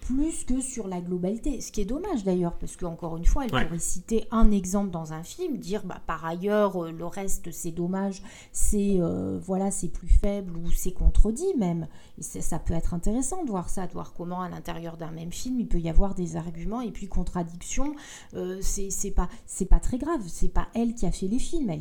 plus 0.03 0.43
que 0.43 0.59
sur 0.61 0.87
la 0.87 0.99
globalité. 0.99 1.61
Ce 1.61 1.71
qui 1.71 1.81
est 1.81 1.85
dommage 1.85 2.23
d'ailleurs, 2.23 2.57
parce 2.57 2.75
qu'encore 2.75 3.17
une 3.17 3.25
fois, 3.25 3.45
elle 3.45 3.51
pourrait 3.51 3.79
citer 3.79 4.27
un 4.31 4.51
exemple 4.51 4.91
dans 4.91 5.13
un 5.13 5.23
film, 5.23 5.57
dire 5.57 5.83
bah, 5.85 6.01
par 6.05 6.25
ailleurs, 6.25 6.83
euh, 6.83 6.91
le 6.91 7.05
reste 7.05 7.51
c'est 7.51 7.71
dommage, 7.71 8.21
c'est 8.51 8.97
euh, 8.99 9.39
voilà, 9.41 9.71
c'est 9.71 9.87
plus 9.87 10.07
faible 10.09 10.57
ou 10.57 10.69
c'est 10.71 10.91
contredit 10.91 11.55
même. 11.57 11.87
Et 12.17 12.21
ça 12.21 12.59
peut 12.59 12.73
être 12.73 12.93
intéressant 12.93 13.43
de 13.43 13.49
voir 13.49 13.69
ça, 13.69 13.87
de 13.87 13.93
voir 13.93 14.13
comment 14.13 14.41
à 14.41 14.49
l'intérieur 14.49 14.97
d'un 14.97 15.11
même 15.11 15.31
film 15.31 15.59
il 15.59 15.67
peut 15.67 15.79
y 15.79 15.89
avoir 15.89 16.15
des 16.15 16.35
arguments 16.35 16.81
et 16.81 16.91
puis 16.91 17.07
contradictions. 17.07 17.95
Euh, 18.33 18.59
c'est 18.61 19.11
pas 19.11 19.29
c'est 19.45 19.65
pas 19.65 19.79
très 19.79 19.97
grave, 19.97 20.21
c'est 20.27 20.49
pas 20.49 20.67
elle 20.73 20.95
qui 20.95 21.05
a 21.05 21.11
fait 21.11 21.27
les 21.27 21.39
films. 21.39 21.71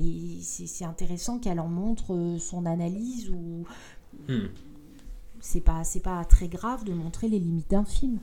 C'est 0.42 0.85
intéressant 0.85 1.38
qu'elle 1.38 1.61
en 1.61 1.68
montre 1.68 2.14
euh, 2.14 2.38
son 2.38 2.66
analyse 2.66 3.30
ou. 3.30 3.64
Hmm 4.28 4.46
c'est 5.42 5.61
pas 5.61 5.85
c'est 5.85 6.02
pas 6.02 6.24
très 6.24 6.48
grave 6.48 6.85
de 6.85 6.94
montrer 6.94 7.28
les 7.28 7.38
limites 7.38 7.70
d'un 7.70 7.85
film. 7.85 8.20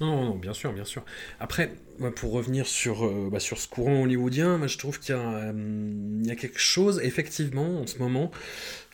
Non, 0.00 0.26
non, 0.26 0.36
bien 0.36 0.52
sûr, 0.52 0.72
bien 0.74 0.84
sûr. 0.84 1.04
Après, 1.40 1.74
pour 2.16 2.32
revenir 2.32 2.66
sur, 2.66 3.06
euh, 3.06 3.30
bah, 3.32 3.40
sur 3.40 3.56
ce 3.56 3.66
courant 3.66 4.02
hollywoodien, 4.02 4.58
moi, 4.58 4.66
je 4.66 4.76
trouve 4.76 5.00
qu'il 5.00 5.14
y, 5.14 5.18
euh, 5.18 6.22
y, 6.22 6.30
a 6.30 6.36
quelque 6.36 6.58
chose, 6.58 7.00
effectivement, 7.02 7.80
en 7.80 7.86
ce 7.86 7.98
moment, 7.98 8.30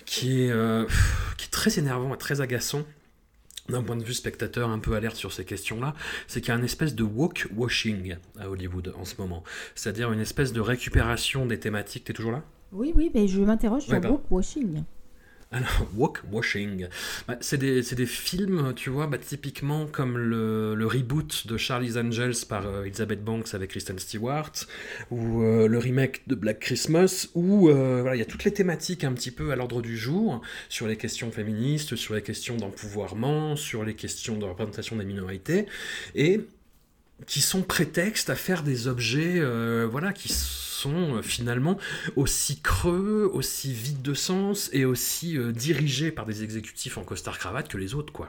qui 0.06 0.44
est, 0.44 0.52
euh, 0.52 0.86
qui 1.38 1.46
est 1.46 1.50
très 1.50 1.78
énervant 1.80 2.14
et 2.14 2.18
très 2.18 2.40
agaçant 2.40 2.84
d'un 3.68 3.82
point 3.82 3.96
de 3.96 4.04
vue 4.04 4.14
spectateur 4.14 4.70
un 4.70 4.78
peu 4.78 4.94
alerte 4.94 5.16
sur 5.16 5.32
ces 5.32 5.44
questions-là, 5.44 5.94
c'est 6.28 6.40
qu'il 6.40 6.50
y 6.50 6.52
a 6.52 6.58
une 6.58 6.64
espèce 6.64 6.94
de 6.94 7.02
woke 7.02 7.48
washing 7.56 8.16
à 8.38 8.48
Hollywood 8.48 8.94
en 8.96 9.04
ce 9.04 9.14
moment. 9.18 9.42
C'est-à-dire 9.74 10.12
une 10.12 10.20
espèce 10.20 10.52
de 10.52 10.60
récupération 10.60 11.46
des 11.46 11.58
thématiques. 11.58 12.04
T'es 12.04 12.12
toujours 12.12 12.32
là? 12.32 12.44
Oui, 12.70 12.92
oui, 12.94 13.10
mais 13.12 13.26
je 13.26 13.40
m'interroge 13.40 13.82
sur 13.82 14.04
woke 14.04 14.30
washing. 14.30 14.84
Alors, 15.52 15.86
Walk 15.96 16.20
Washing, 16.30 16.88
bah, 17.28 17.36
c'est 17.40 17.58
des, 17.58 18.06
films, 18.06 18.72
tu 18.74 18.88
vois, 18.88 19.06
bah, 19.06 19.18
typiquement 19.18 19.86
comme 19.86 20.16
le, 20.16 20.86
reboot 20.86 21.46
de 21.46 21.56
Charlie's 21.58 21.96
Angels 21.96 22.46
par 22.48 22.66
euh, 22.66 22.84
Elizabeth 22.84 23.22
Banks 23.22 23.54
avec 23.54 23.70
Kristen 23.70 23.98
Stewart, 23.98 24.52
ou 25.10 25.42
euh, 25.42 25.68
le 25.68 25.78
remake 25.78 26.22
de 26.26 26.34
Black 26.34 26.58
Christmas, 26.58 27.28
où 27.34 27.68
euh, 27.68 28.10
il 28.14 28.18
y 28.18 28.22
a 28.22 28.24
toutes 28.24 28.44
les 28.44 28.52
thématiques 28.52 29.04
un 29.04 29.12
petit 29.12 29.30
peu 29.30 29.52
à 29.52 29.56
l'ordre 29.56 29.82
du 29.82 29.96
jour, 29.96 30.40
sur 30.70 30.86
les 30.86 30.96
questions 30.96 31.30
féministes, 31.30 31.96
sur 31.96 32.14
les 32.14 32.22
questions 32.22 32.56
d'empouvoirment, 32.56 33.56
sur 33.56 33.84
les 33.84 33.94
questions 33.94 34.38
de 34.38 34.46
représentation 34.46 34.96
des 34.96 35.04
minorités, 35.04 35.66
et 36.14 36.40
qui 37.26 37.40
sont 37.40 37.62
prétextes 37.62 38.30
à 38.30 38.34
faire 38.34 38.62
des 38.62 38.88
objets, 38.88 39.40
voilà, 39.84 40.12
qui 40.12 40.28
sont 40.28 40.71
sont 40.82 41.16
euh, 41.16 41.22
finalement 41.22 41.78
aussi 42.16 42.60
creux, 42.60 43.30
aussi 43.32 43.72
vides 43.72 44.02
de 44.02 44.14
sens 44.14 44.68
et 44.72 44.84
aussi 44.84 45.38
euh, 45.38 45.52
dirigés 45.52 46.10
par 46.10 46.26
des 46.26 46.42
exécutifs 46.42 46.98
en 46.98 47.04
costard-cravate 47.04 47.68
que 47.68 47.78
les 47.78 47.94
autres, 47.94 48.12
quoi. 48.12 48.28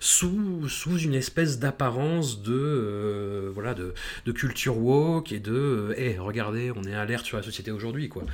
Sous, 0.00 0.68
sous 0.68 0.98
une 0.98 1.14
espèce 1.14 1.58
d'apparence 1.58 2.42
de, 2.42 2.52
euh, 2.52 3.50
voilà, 3.54 3.74
de, 3.74 3.94
de, 4.26 4.32
culture 4.32 4.76
woke 4.78 5.32
et 5.32 5.40
de 5.40 5.94
hé, 5.96 6.18
regardez, 6.18 6.70
on 6.74 6.84
est 6.84 6.94
alerte 6.94 7.24
sur 7.24 7.36
la 7.36 7.42
société 7.42 7.70
aujourd'hui, 7.70 8.08
quoi. 8.08 8.24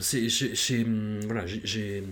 C'est, 0.00 0.28
voilà, 1.26 1.44
j'ai, 1.46 2.04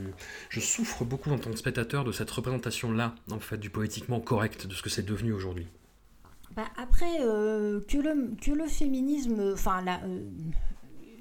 je 0.49 0.59
souffre 0.59 1.05
beaucoup 1.05 1.31
en 1.31 1.39
tant 1.39 1.51
que 1.53 1.57
spectateur 1.57 2.03
de 2.03 2.11
cette 2.11 2.31
représentation-là, 2.33 3.15
en 3.31 3.39
fait, 3.39 3.59
du 3.59 3.71
politiquement 3.71 4.19
correct, 4.19 4.67
de 4.67 4.75
ce 4.75 4.83
que 4.83 4.91
c'est 4.91 5.07
devenu 5.07 5.33
aujourd'hui. 5.33 5.69
Bah 6.57 6.65
après, 6.77 7.19
que, 7.19 7.99
le, 7.99 8.35
que 8.41 8.51
le 8.51 8.67
féminisme, 8.67 9.53
enfin, 9.53 9.83
la, 9.85 10.01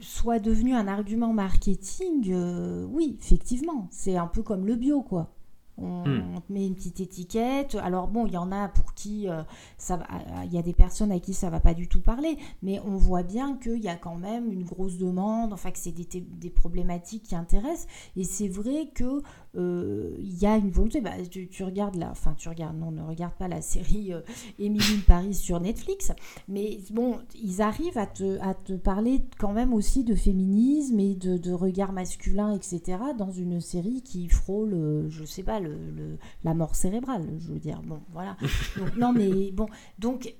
soit 0.05 0.39
devenu 0.39 0.73
un 0.73 0.87
argument 0.87 1.33
marketing, 1.33 2.31
euh, 2.31 2.85
oui, 2.89 3.17
effectivement, 3.19 3.87
c'est 3.89 4.17
un 4.17 4.27
peu 4.27 4.43
comme 4.43 4.65
le 4.65 4.75
bio, 4.75 5.01
quoi. 5.01 5.31
On, 5.77 6.07
hmm. 6.07 6.39
met 6.49 6.65
une 6.65 6.75
petite 6.75 7.01
étiquette. 7.01 7.75
Alors 7.75 8.07
bon, 8.07 8.27
il 8.27 8.33
y 8.33 8.37
en 8.37 8.51
a 8.53 8.69
pour 8.69 8.93
qui 8.93 9.27
euh, 9.27 9.43
ça 9.77 9.97
va, 9.97 10.07
il 10.45 10.53
y 10.53 10.57
a 10.57 10.61
des 10.61 10.73
personnes 10.73 11.11
à 11.11 11.19
qui 11.19 11.33
ça 11.33 11.49
va 11.49 11.59
pas 11.59 11.73
du 11.73 11.89
tout 11.89 11.99
parler, 11.99 12.37
mais 12.61 12.79
on 12.85 12.95
voit 12.95 13.23
bien 13.23 13.57
qu'il 13.57 13.83
y 13.83 13.89
a 13.89 13.95
quand 13.95 14.15
même 14.15 14.53
une 14.53 14.63
grosse 14.63 14.97
demande, 14.97 15.51
enfin 15.51 15.71
que 15.71 15.77
c'est 15.77 15.91
des, 15.91 16.21
des, 16.21 16.49
problématiques 16.49 17.23
qui 17.23 17.35
intéressent. 17.35 17.87
Et 18.15 18.23
c'est 18.23 18.47
vrai 18.47 18.89
que 18.93 19.03
euh, 19.03 19.21
il 19.57 20.37
y 20.37 20.45
a 20.45 20.57
une 20.57 20.69
volonté. 20.69 21.01
Bah, 21.01 21.11
tu, 21.29 21.63
regardes 21.63 21.95
la, 21.95 22.11
enfin 22.11 22.33
tu 22.37 22.49
regardes, 22.49 22.77
non, 22.77 22.91
ne 22.91 23.01
regarde 23.01 23.33
pas 23.33 23.47
la 23.47 23.61
série 23.61 24.13
euh, 24.13 24.21
Emily 24.59 24.97
Paris 25.07 25.33
sur 25.33 25.59
Netflix, 25.59 26.11
mais 26.47 26.79
bon, 26.91 27.19
ils 27.41 27.61
arrivent 27.61 27.97
à 27.97 28.07
te, 28.07 28.39
à 28.41 28.53
te 28.53 28.73
parler 28.73 29.21
quand 29.39 29.53
même 29.53 29.73
aussi 29.73 30.03
de 30.03 30.15
féminisme 30.15 30.99
et 30.99 31.15
de, 31.15 31.37
de 31.37 31.51
regard 31.51 31.93
masculin, 31.93 32.53
etc. 32.53 32.97
dans 33.17 33.31
une 33.31 33.61
série 33.61 34.01
qui 34.01 34.27
frôle, 34.29 34.73
euh, 34.73 35.09
je 35.09 35.23
sais 35.23 35.43
pas, 35.43 35.59
le, 35.59 35.75
la 36.43 36.53
mort 36.53 36.75
cérébrale, 36.75 37.27
je 37.39 37.51
veux 37.51 37.59
dire. 37.59 37.81
Bon, 37.83 38.01
voilà. 38.13 38.37
Donc, 38.77 38.95
non, 38.97 39.13
mais 39.13 39.51
bon, 39.51 39.67
donc 39.99 40.35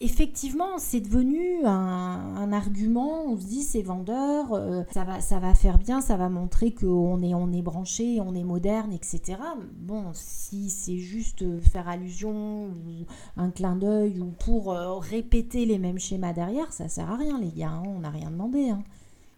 effectivement, 0.00 0.78
c'est 0.78 1.00
devenu 1.00 1.64
un, 1.64 2.52
argument. 2.52 3.26
On 3.26 3.38
se 3.38 3.46
dit, 3.46 3.62
c'est 3.62 3.82
vendeur, 3.82 4.52
euh, 4.52 4.82
ça, 4.92 5.04
va, 5.04 5.20
ça 5.20 5.38
va 5.38 5.54
faire 5.54 5.78
bien, 5.78 6.00
ça 6.00 6.16
va 6.16 6.28
montrer 6.28 6.72
qu'on 6.72 7.22
est, 7.22 7.34
on 7.34 7.52
est 7.52 7.62
branché, 7.62 8.20
on 8.20 8.34
est 8.34 8.44
moderne, 8.44 8.92
etc. 8.92 9.38
Bon, 9.78 10.10
si 10.12 10.70
c'est 10.70 10.98
juste 10.98 11.44
faire 11.60 11.88
allusion 11.88 12.66
ou 12.66 13.06
un 13.36 13.50
clin 13.50 13.76
d'œil 13.76 14.20
ou 14.20 14.26
pour 14.26 14.72
euh, 14.72 14.98
répéter 14.98 15.66
les 15.66 15.78
mêmes 15.78 15.98
schémas 15.98 16.32
derrière, 16.32 16.72
ça 16.72 16.88
sert 16.88 17.10
à 17.10 17.16
rien, 17.16 17.40
les 17.40 17.50
gars. 17.50 17.68
Hein, 17.68 17.82
on 17.86 18.00
n'a 18.00 18.10
rien 18.10 18.30
demandé. 18.30 18.70
Hein. 18.70 18.82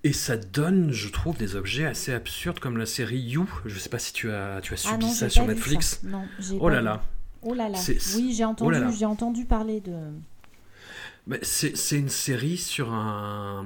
Et 0.05 0.13
ça 0.13 0.37
donne, 0.37 0.93
je 0.93 1.09
trouve, 1.09 1.37
des 1.37 1.57
objets 1.57 1.85
assez 1.85 2.13
absurdes 2.13 2.61
comme 2.61 2.77
la 2.77 2.87
série 2.87 3.19
You. 3.19 3.49
Je 3.65 3.79
sais 3.79 3.89
pas 3.89 3.99
si 3.99 4.13
tu 4.13 4.31
as, 4.31 4.61
tu 4.61 4.75
as 4.75 4.85
ah 4.87 4.93
subi 4.93 5.11
ça 5.11 5.29
sur 5.29 5.47
Netflix. 5.47 6.01
Non, 6.05 6.23
oh 6.61 6.69
là 6.69 6.81
là. 6.81 7.03
Oh 7.43 7.55
là 7.55 7.69
là. 7.69 7.79
Oui, 8.17 8.33
j'ai 8.33 8.45
entendu, 8.45 8.77
oh 8.77 8.91
j'ai 8.97 9.07
entendu 9.07 9.45
parler 9.45 9.81
de. 9.81 9.93
C'est 11.43 11.99
une 11.99 12.09
série 12.09 12.57
sur 12.57 12.93
un 12.93 13.65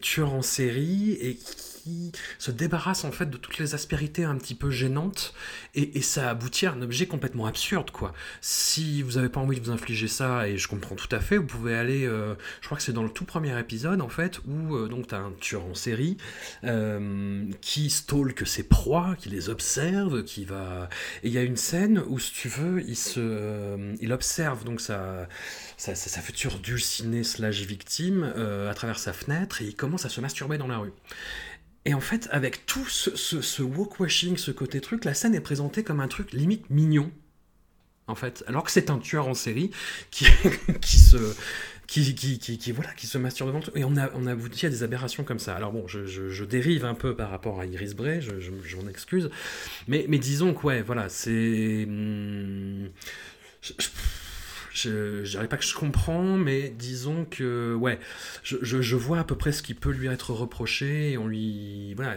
tueur 0.00 0.32
en 0.32 0.42
série 0.42 1.12
et 1.20 1.36
qui 1.84 2.12
se 2.38 2.50
débarrasse 2.50 3.04
en 3.04 3.12
fait 3.12 3.28
de 3.28 3.36
toutes 3.36 3.58
les 3.58 3.74
aspérités 3.74 4.24
un 4.24 4.36
petit 4.36 4.54
peu 4.54 4.70
gênantes 4.70 5.34
et, 5.74 6.00
ça 6.00 6.30
aboutit 6.30 6.66
à 6.66 6.72
un 6.72 6.82
objet 6.82 7.06
complètement 7.06 7.46
absurde 7.46 7.90
quoi. 7.90 8.12
Si 8.40 9.02
vous 9.02 9.12
n'avez 9.12 9.28
pas 9.28 9.40
envie 9.40 9.58
de 9.58 9.64
vous 9.64 9.70
infliger 9.70 10.08
ça 10.08 10.48
et 10.48 10.56
je 10.56 10.68
comprends 10.68 10.94
tout 10.94 11.08
à 11.10 11.20
fait, 11.20 11.36
vous 11.36 11.46
pouvez 11.46 11.74
aller, 11.74 12.06
euh, 12.06 12.34
je 12.60 12.66
crois 12.66 12.76
que 12.76 12.82
c'est 12.82 12.92
dans 12.92 13.02
le 13.02 13.10
tout 13.10 13.24
premier 13.24 13.58
épisode 13.58 14.00
en 14.00 14.08
fait 14.08 14.40
où 14.46 14.76
euh, 14.76 14.88
donc 14.88 15.08
tu 15.08 15.14
as 15.14 15.18
un 15.18 15.32
tueur 15.40 15.64
en 15.64 15.74
série 15.74 16.16
euh, 16.64 17.44
qui 17.60 17.90
stalk 17.90 18.46
ses 18.46 18.64
proies, 18.64 19.16
qui 19.18 19.28
les 19.28 19.48
observe, 19.48 20.24
qui 20.24 20.44
va 20.44 20.88
et 21.22 21.28
il 21.28 21.32
y 21.32 21.38
a 21.38 21.42
une 21.42 21.56
scène 21.56 22.02
où 22.08 22.18
si 22.18 22.32
tu 22.32 22.48
veux 22.48 22.82
il 22.86 22.96
se 22.96 23.94
il 24.00 24.12
observe 24.12 24.64
donc 24.64 24.80
sa 24.80 25.28
sa, 25.76 25.94
sa, 25.94 26.20
future 26.20 26.58
dulcinée 26.60 27.03
slash 27.22 27.62
victime 27.62 28.24
à 28.24 28.74
travers 28.74 28.98
sa 28.98 29.12
fenêtre 29.12 29.62
et 29.62 29.66
il 29.66 29.74
commence 29.74 30.04
à 30.04 30.08
se 30.08 30.20
masturber 30.20 30.58
dans 30.58 30.68
la 30.68 30.78
rue. 30.78 30.92
Et 31.86 31.94
en 31.94 32.00
fait, 32.00 32.28
avec 32.30 32.64
tout 32.66 32.86
ce, 32.86 33.14
ce, 33.16 33.40
ce 33.40 33.62
ce 34.36 34.50
côté 34.50 34.80
truc, 34.80 35.04
la 35.04 35.14
scène 35.14 35.34
est 35.34 35.40
présentée 35.40 35.82
comme 35.82 36.00
un 36.00 36.08
truc 36.08 36.32
limite 36.32 36.70
mignon. 36.70 37.10
En 38.06 38.14
fait, 38.14 38.44
alors 38.46 38.64
que 38.64 38.70
c'est 38.70 38.90
un 38.90 38.98
tueur 38.98 39.28
en 39.28 39.34
série 39.34 39.70
qui, 40.10 40.26
qui 40.80 40.98
se. 40.98 41.16
Qui, 41.86 42.14
qui, 42.14 42.38
qui, 42.38 42.72
voilà, 42.72 42.90
qui 42.94 43.06
se 43.06 43.18
masturbe 43.18 43.50
devant. 43.50 43.60
Et 43.74 43.84
on 43.84 43.94
a, 43.98 44.10
on 44.14 44.26
a 44.26 44.32
abouti 44.32 44.64
à 44.64 44.70
des 44.70 44.82
aberrations 44.82 45.22
comme 45.22 45.38
ça. 45.38 45.54
Alors 45.54 45.70
bon, 45.70 45.86
je, 45.86 46.44
dérive 46.44 46.86
un 46.86 46.94
peu 46.94 47.14
par 47.14 47.28
rapport 47.28 47.60
à 47.60 47.66
Iris 47.66 47.94
Bray, 47.94 48.22
je, 48.22 48.40
je, 48.40 48.76
m'en 48.76 48.88
excuse. 48.88 49.28
Mais, 49.86 50.06
mais 50.08 50.18
disons 50.18 50.54
que, 50.54 50.66
ouais, 50.66 50.80
voilà, 50.80 51.10
c'est. 51.10 51.84
Hmm, 51.86 52.88
je, 54.74 55.24
je 55.24 55.30
dirais 55.30 55.48
pas 55.48 55.56
que 55.56 55.64
je 55.64 55.74
comprends, 55.74 56.36
mais 56.36 56.68
disons 56.68 57.24
que 57.30 57.74
ouais, 57.74 58.00
je, 58.42 58.96
vois 58.96 59.20
à 59.20 59.24
peu 59.24 59.36
près 59.36 59.52
ce 59.52 59.62
qui 59.62 59.72
peut 59.72 59.92
lui 59.92 60.08
être 60.08 60.32
reproché 60.32 61.12
et 61.12 61.18
on 61.18 61.28
lui 61.28 61.94
voilà, 61.94 62.16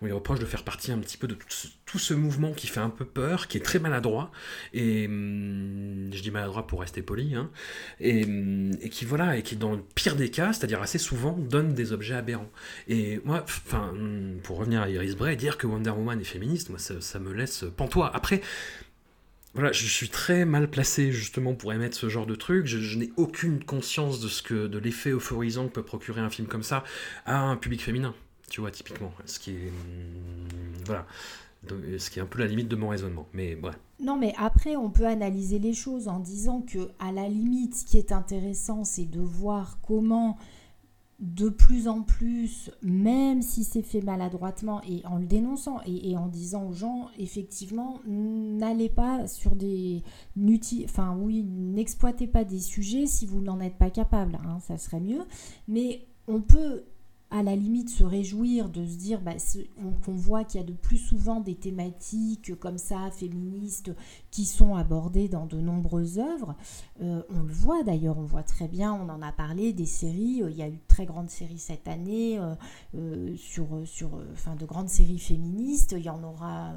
on 0.00 0.06
lui 0.06 0.12
reproche 0.12 0.40
de 0.40 0.46
faire 0.46 0.64
partie 0.64 0.90
un 0.90 0.98
petit 0.98 1.18
peu 1.18 1.28
de 1.28 1.36
tout 1.84 1.98
ce, 1.98 2.14
mouvement 2.14 2.52
qui 2.52 2.66
fait 2.66 2.80
un 2.80 2.88
peu 2.88 3.04
peur, 3.04 3.46
qui 3.46 3.58
est 3.58 3.60
très 3.60 3.78
maladroit 3.78 4.30
et 4.72 5.06
hum, 5.06 6.08
je 6.10 6.22
dis 6.22 6.30
maladroit 6.30 6.66
pour 6.66 6.80
rester 6.80 7.02
poli, 7.02 7.34
hein, 7.34 7.50
et, 8.00 8.24
hum, 8.24 8.70
et 8.80 8.88
qui 8.88 9.04
voilà 9.04 9.36
et 9.36 9.42
qui 9.42 9.56
dans 9.56 9.72
le 9.72 9.82
pire 9.94 10.16
des 10.16 10.30
cas, 10.30 10.54
c'est-à-dire 10.54 10.80
assez 10.80 10.98
souvent 10.98 11.32
donne 11.32 11.74
des 11.74 11.92
objets 11.92 12.14
aberrants. 12.14 12.50
Et 12.88 13.20
moi, 13.24 13.44
enfin, 13.44 13.92
pour 14.42 14.56
revenir 14.56 14.80
à 14.80 14.88
Iris 14.88 15.14
Bray, 15.14 15.36
dire 15.36 15.58
que 15.58 15.66
Wonder 15.66 15.90
Woman 15.90 16.18
est 16.18 16.24
féministe, 16.24 16.70
moi 16.70 16.78
ça, 16.78 17.02
ça 17.02 17.18
me 17.18 17.34
laisse 17.34 17.66
pantois. 17.76 18.10
Après 18.16 18.40
voilà, 19.54 19.72
je 19.72 19.86
suis 19.86 20.08
très 20.08 20.44
mal 20.44 20.70
placé 20.70 21.10
justement 21.10 21.54
pour 21.54 21.72
émettre 21.72 21.96
ce 21.96 22.08
genre 22.08 22.26
de 22.26 22.34
truc. 22.34 22.66
Je, 22.66 22.98
n'ai 22.98 23.10
aucune 23.16 23.64
conscience 23.64 24.20
de 24.20 24.28
ce 24.28 24.42
que 24.42 24.66
de 24.66 24.78
l'effet 24.78 25.10
euphorisant 25.10 25.68
que 25.68 25.72
peut 25.72 25.82
procurer 25.82 26.20
un 26.20 26.30
film 26.30 26.46
comme 26.46 26.62
ça 26.62 26.84
à 27.26 27.40
un 27.40 27.56
public 27.56 27.82
féminin. 27.82 28.14
Tu 28.50 28.60
vois, 28.60 28.70
typiquement, 28.70 29.12
ce 29.26 29.38
qui 29.38 29.52
est 29.52 29.68
hum, 29.68 30.84
voilà, 30.86 31.06
ce 31.98 32.10
qui 32.10 32.18
est 32.18 32.22
un 32.22 32.26
peu 32.26 32.38
la 32.38 32.46
limite 32.46 32.68
de 32.68 32.76
mon 32.76 32.88
raisonnement. 32.88 33.28
Mais 33.32 33.54
voilà. 33.54 33.76
Non, 34.00 34.16
mais 34.16 34.32
après, 34.38 34.76
on 34.76 34.90
peut 34.90 35.06
analyser 35.06 35.58
les 35.58 35.74
choses 35.74 36.08
en 36.08 36.20
disant 36.20 36.60
que 36.60 36.90
à 36.98 37.10
la 37.10 37.28
limite, 37.28 37.74
ce 37.74 37.84
qui 37.84 37.98
est 37.98 38.12
intéressant, 38.12 38.84
c'est 38.84 39.10
de 39.10 39.20
voir 39.20 39.78
comment 39.86 40.38
de 41.18 41.48
plus 41.48 41.88
en 41.88 42.02
plus, 42.02 42.70
même 42.82 43.42
si 43.42 43.64
c'est 43.64 43.82
fait 43.82 44.00
maladroitement 44.02 44.80
et 44.88 45.04
en 45.04 45.18
le 45.18 45.26
dénonçant 45.26 45.80
et, 45.84 46.16
en 46.16 46.28
disant 46.28 46.68
aux 46.68 46.72
gens, 46.72 47.08
effectivement, 47.18 48.00
n'allez 48.06 48.88
pas 48.88 49.26
sur 49.26 49.56
des... 49.56 50.02
Enfin 50.84 51.16
oui, 51.20 51.42
n'exploitez 51.42 52.28
pas 52.28 52.44
des 52.44 52.60
sujets 52.60 53.06
si 53.06 53.26
vous 53.26 53.40
n'en 53.40 53.60
êtes 53.60 53.78
pas 53.78 53.90
capable, 53.90 54.38
hein, 54.46 54.58
ça 54.60 54.78
serait 54.78 55.00
mieux. 55.00 55.22
Mais 55.66 56.06
on 56.28 56.40
peut 56.40 56.84
à 57.30 57.42
la 57.42 57.54
limite 57.54 57.90
se 57.90 58.04
réjouir 58.04 58.70
de 58.70 58.86
se 58.86 58.96
dire 58.96 59.20
bah, 59.20 59.34
qu'on 60.04 60.14
voit 60.14 60.44
qu'il 60.44 60.60
y 60.60 60.64
a 60.64 60.66
de 60.66 60.72
plus 60.72 60.96
souvent 60.96 61.40
des 61.40 61.54
thématiques 61.54 62.58
comme 62.58 62.78
ça, 62.78 63.10
féministes, 63.10 63.94
qui 64.30 64.46
sont 64.46 64.76
abordées 64.76 65.28
dans 65.28 65.44
de 65.44 65.60
nombreuses 65.60 66.18
œuvres. 66.18 66.54
Euh, 67.02 67.22
on 67.28 67.42
le 67.42 67.52
voit 67.52 67.82
d'ailleurs, 67.82 68.18
on 68.18 68.24
voit 68.24 68.42
très 68.42 68.66
bien, 68.66 68.94
on 68.94 69.10
en 69.10 69.20
a 69.20 69.32
parlé, 69.32 69.74
des 69.74 69.86
séries, 69.86 70.42
euh, 70.42 70.50
il 70.50 70.56
y 70.56 70.62
a 70.62 70.68
eu 70.68 70.76
de 70.76 70.86
très 70.88 71.04
grandes 71.04 71.28
séries 71.28 71.58
cette 71.58 71.86
année, 71.86 72.40
euh, 72.94 73.36
sur, 73.36 73.66
sur, 73.84 74.10
de 74.58 74.64
grandes 74.64 74.88
séries 74.88 75.18
féministes, 75.18 75.94
il 75.96 76.04
y 76.04 76.10
en 76.10 76.22
aura 76.22 76.72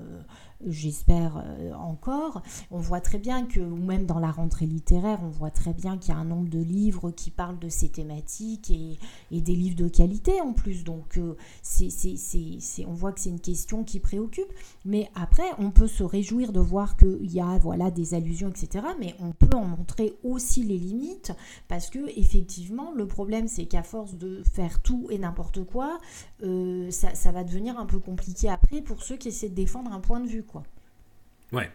j'espère 0.67 1.43
euh, 1.45 1.73
encore. 1.73 2.41
On 2.69 2.79
voit 2.79 3.01
très 3.01 3.17
bien 3.17 3.45
que, 3.45 3.59
ou 3.59 3.75
même 3.75 4.05
dans 4.05 4.19
la 4.19 4.31
rentrée 4.31 4.65
littéraire, 4.65 5.19
on 5.23 5.29
voit 5.29 5.51
très 5.51 5.73
bien 5.73 5.97
qu'il 5.97 6.13
y 6.13 6.17
a 6.17 6.19
un 6.19 6.25
nombre 6.25 6.49
de 6.49 6.59
livres 6.59 7.11
qui 7.11 7.31
parlent 7.31 7.59
de 7.59 7.69
ces 7.69 7.89
thématiques 7.89 8.71
et, 8.71 8.97
des 9.31 9.55
livres 9.55 9.75
de 9.75 9.87
qualité 9.87 10.41
en 10.41 10.53
plus. 10.53 10.83
Donc, 10.83 11.17
euh, 11.17 11.35
on 12.87 12.93
voit 12.93 13.11
que 13.11 13.19
c'est 13.19 13.29
une 13.29 13.39
question 13.39 13.83
qui 13.83 13.99
préoccupe. 13.99 14.51
Mais 14.85 15.09
après, 15.15 15.49
on 15.57 15.71
peut 15.71 15.87
se 15.87 16.03
réjouir 16.03 16.51
de 16.51 16.59
voir 16.59 16.97
qu'il 16.97 17.31
y 17.31 17.41
a 17.41 17.57
voilà, 17.57 17.91
des 17.91 18.13
allusions, 18.13 18.49
etc. 18.49 18.85
Mais 18.99 19.15
on 19.19 19.31
peut 19.31 19.55
en 19.55 19.65
montrer 19.65 20.13
aussi 20.23 20.63
les 20.63 20.77
limites 20.77 21.33
parce 21.67 21.89
que, 21.89 21.99
effectivement, 22.17 22.91
le 22.91 23.07
problème, 23.07 23.47
c'est 23.47 23.65
qu'à 23.65 23.83
force 23.83 24.15
de 24.15 24.43
faire 24.43 24.81
tout 24.81 25.07
et 25.09 25.17
n'importe 25.17 25.63
quoi, 25.65 25.99
euh, 26.43 26.89
ça 26.91 27.31
va 27.31 27.43
devenir 27.43 27.77
un 27.79 27.85
peu 27.85 27.99
compliqué 27.99 28.49
après 28.49 28.81
pour 28.81 29.03
ceux 29.03 29.17
qui 29.17 29.29
essaient 29.29 29.49
de 29.49 29.55
défendre 29.55 29.91
un 29.91 29.99
point 29.99 30.19
de 30.19 30.27
vue. 30.27 30.43
Ouais. 31.51 31.71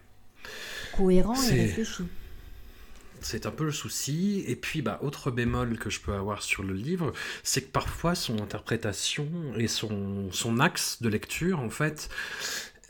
Cohérent 0.97 1.35
et 1.35 1.63
réfléchi. 1.63 2.05
C'est 3.21 3.47
un 3.47 3.51
peu 3.51 3.65
le 3.65 3.73
souci. 3.73 4.45
Et 4.47 4.57
puis, 4.57 4.83
bah, 4.83 4.99
autre 5.03 5.31
bémol 5.31 5.79
que 5.79 5.91
je 5.91 6.01
peux 6.01 6.13
avoir 6.13 6.43
sur 6.43 6.63
le 6.63 6.75
livre, 6.75 7.13
c'est 7.43 7.63
que 7.63 7.71
parfois 7.71 8.15
son 8.15 8.41
interprétation 8.41 9.29
et 9.57 9.69
son, 9.69 10.31
son 10.33 10.61
axe 10.61 11.03
de 11.03 11.09
lecture, 11.09 11.59
en 11.61 11.71
fait, 11.71 12.09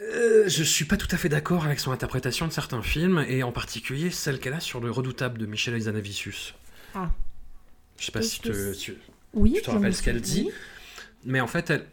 euh, 0.00 0.44
je 0.46 0.62
suis 0.62 0.84
pas 0.84 0.96
tout 0.96 1.08
à 1.10 1.16
fait 1.16 1.28
d'accord 1.28 1.64
avec 1.64 1.80
son 1.80 1.90
interprétation 1.90 2.46
de 2.46 2.52
certains 2.52 2.82
films, 2.82 3.24
et 3.28 3.42
en 3.42 3.52
particulier 3.52 4.10
celle 4.10 4.38
qu'elle 4.38 4.52
a 4.52 4.60
sur 4.60 4.80
Le 4.80 4.90
Redoutable 4.90 5.38
de 5.38 5.46
Michel 5.46 5.74
Hazanavicius. 5.74 6.54
Ah. 6.94 7.10
Je 7.98 8.06
sais 8.06 8.12
pas 8.12 8.22
si 8.22 8.40
tu, 8.40 8.52
oui, 9.32 9.54
tu 9.54 9.62
te 9.62 9.70
rappelles 9.70 9.94
ce 9.94 10.02
qu'elle 10.02 10.20
dit, 10.20 10.50
mais 11.24 11.40
en 11.40 11.46
fait, 11.46 11.70
elle, 11.70 11.86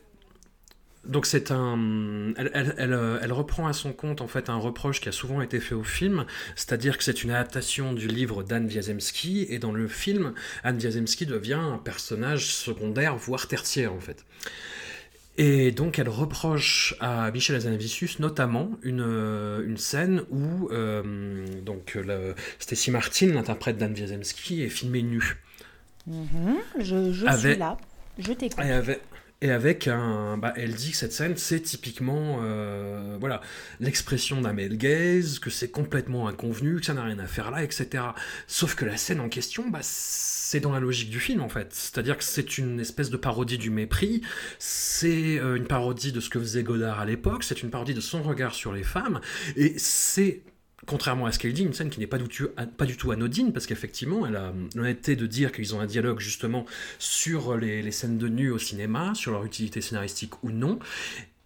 donc 1.05 1.25
c'est 1.25 1.51
un, 1.51 2.33
elle, 2.37 3.33
reprend 3.33 3.67
à 3.67 3.73
son 3.73 3.91
compte 3.91 4.21
en 4.21 4.27
fait 4.27 4.49
un 4.49 4.55
reproche 4.55 5.01
qui 5.01 5.09
a 5.09 5.11
souvent 5.11 5.41
été 5.41 5.59
fait 5.59 5.75
au 5.75 5.83
film, 5.83 6.25
c'est-à-dire 6.55 6.97
que 6.97 7.03
c'est 7.03 7.23
une 7.23 7.31
adaptation 7.31 7.93
du 7.93 8.07
livre 8.07 8.43
d'Anne 8.43 8.67
Wiazemski 8.67 9.45
et 9.49 9.59
dans 9.59 9.73
le 9.73 9.87
film, 9.87 10.33
Anne 10.63 10.77
Wiazemski 10.77 11.25
devient 11.25 11.53
un 11.53 11.77
personnage 11.77 12.53
secondaire 12.53 13.17
voire 13.17 13.47
tertiaire 13.47 13.93
en 13.93 13.99
fait. 13.99 14.25
Et 15.37 15.71
donc 15.71 15.99
elle 15.99 16.09
reproche 16.09 16.95
à 16.99 17.31
Michel 17.31 17.55
Azanavicius 17.55 18.19
notamment 18.19 18.71
une, 18.83 19.01
une 19.01 19.77
scène 19.77 20.21
où 20.29 20.69
euh, 20.71 21.45
donc 21.63 21.97
Stacy 22.59 22.91
Martin, 22.91 23.27
l'interprète 23.27 23.77
d'Anne 23.77 23.93
Wiazemski, 23.93 24.61
est 24.61 24.69
filmée 24.69 25.03
nue. 25.03 25.37
Mhm, 26.07 26.57
je, 26.79 27.11
je 27.11 27.37
suis 27.37 27.55
là, 27.55 27.77
je 28.19 28.31
t'écoute. 28.33 28.63
Et 29.43 29.51
avec 29.51 29.89
un. 29.89 30.37
Bah, 30.37 30.53
elle 30.55 30.73
dit 30.73 30.91
que 30.91 30.97
cette 30.97 31.11
scène, 31.11 31.35
c'est 31.35 31.59
typiquement 31.59 32.39
euh, 32.43 33.17
voilà, 33.19 33.41
l'expression 33.81 34.39
d'un 34.39 34.53
gaze, 34.53 35.37
que 35.37 35.49
c'est 35.49 35.69
complètement 35.69 36.29
inconvenu, 36.29 36.79
que 36.79 36.85
ça 36.85 36.93
n'a 36.93 37.03
rien 37.03 37.19
à 37.19 37.27
faire 37.27 37.51
là, 37.51 37.61
etc. 37.61 38.05
Sauf 38.47 38.73
que 38.75 38.85
la 38.85 38.95
scène 38.95 39.19
en 39.19 39.27
question, 39.27 39.69
bah, 39.69 39.79
c'est 39.81 40.61
dans 40.61 40.71
la 40.71 40.79
logique 40.79 41.09
du 41.09 41.19
film 41.19 41.41
en 41.41 41.49
fait. 41.49 41.73
C'est-à-dire 41.73 42.17
que 42.17 42.23
c'est 42.23 42.57
une 42.57 42.79
espèce 42.79 43.09
de 43.09 43.17
parodie 43.17 43.57
du 43.57 43.69
mépris, 43.69 44.21
c'est 44.59 45.37
euh, 45.39 45.57
une 45.57 45.67
parodie 45.67 46.13
de 46.13 46.21
ce 46.21 46.29
que 46.29 46.39
faisait 46.39 46.63
Godard 46.63 47.01
à 47.01 47.05
l'époque, 47.05 47.43
c'est 47.43 47.61
une 47.63 47.69
parodie 47.69 47.93
de 47.93 48.01
son 48.01 48.23
regard 48.23 48.55
sur 48.55 48.71
les 48.71 48.83
femmes, 48.83 49.19
et 49.57 49.73
c'est 49.77 50.41
contrairement 50.85 51.25
à 51.25 51.31
ce 51.31 51.39
qu'elle 51.39 51.53
dit, 51.53 51.63
une 51.63 51.73
scène 51.73 51.89
qui 51.89 51.99
n'est 51.99 52.07
pas, 52.07 52.17
pas, 52.77 52.85
du 52.85 52.97
tout 52.97 53.11
anodine, 53.11 53.53
parce 53.53 53.65
qu'effectivement, 53.65 54.25
elle 54.25 54.35
a 54.35 54.53
l'honnêteté 54.75 55.15
de 55.15 55.27
dire 55.27 55.51
qu'ils 55.51 55.75
ont 55.75 55.79
un 55.79 55.85
dialogue 55.85 56.19
justement 56.19 56.65
sur 56.99 57.57
les, 57.57 57.91
scènes 57.91 58.17
de 58.17 58.27
nu 58.27 58.49
au 58.49 58.57
cinéma, 58.57 59.13
sur 59.15 59.31
leur 59.31 59.45
utilité 59.45 59.81
scénaristique 59.81 60.43
ou 60.43 60.51
non. 60.51 60.79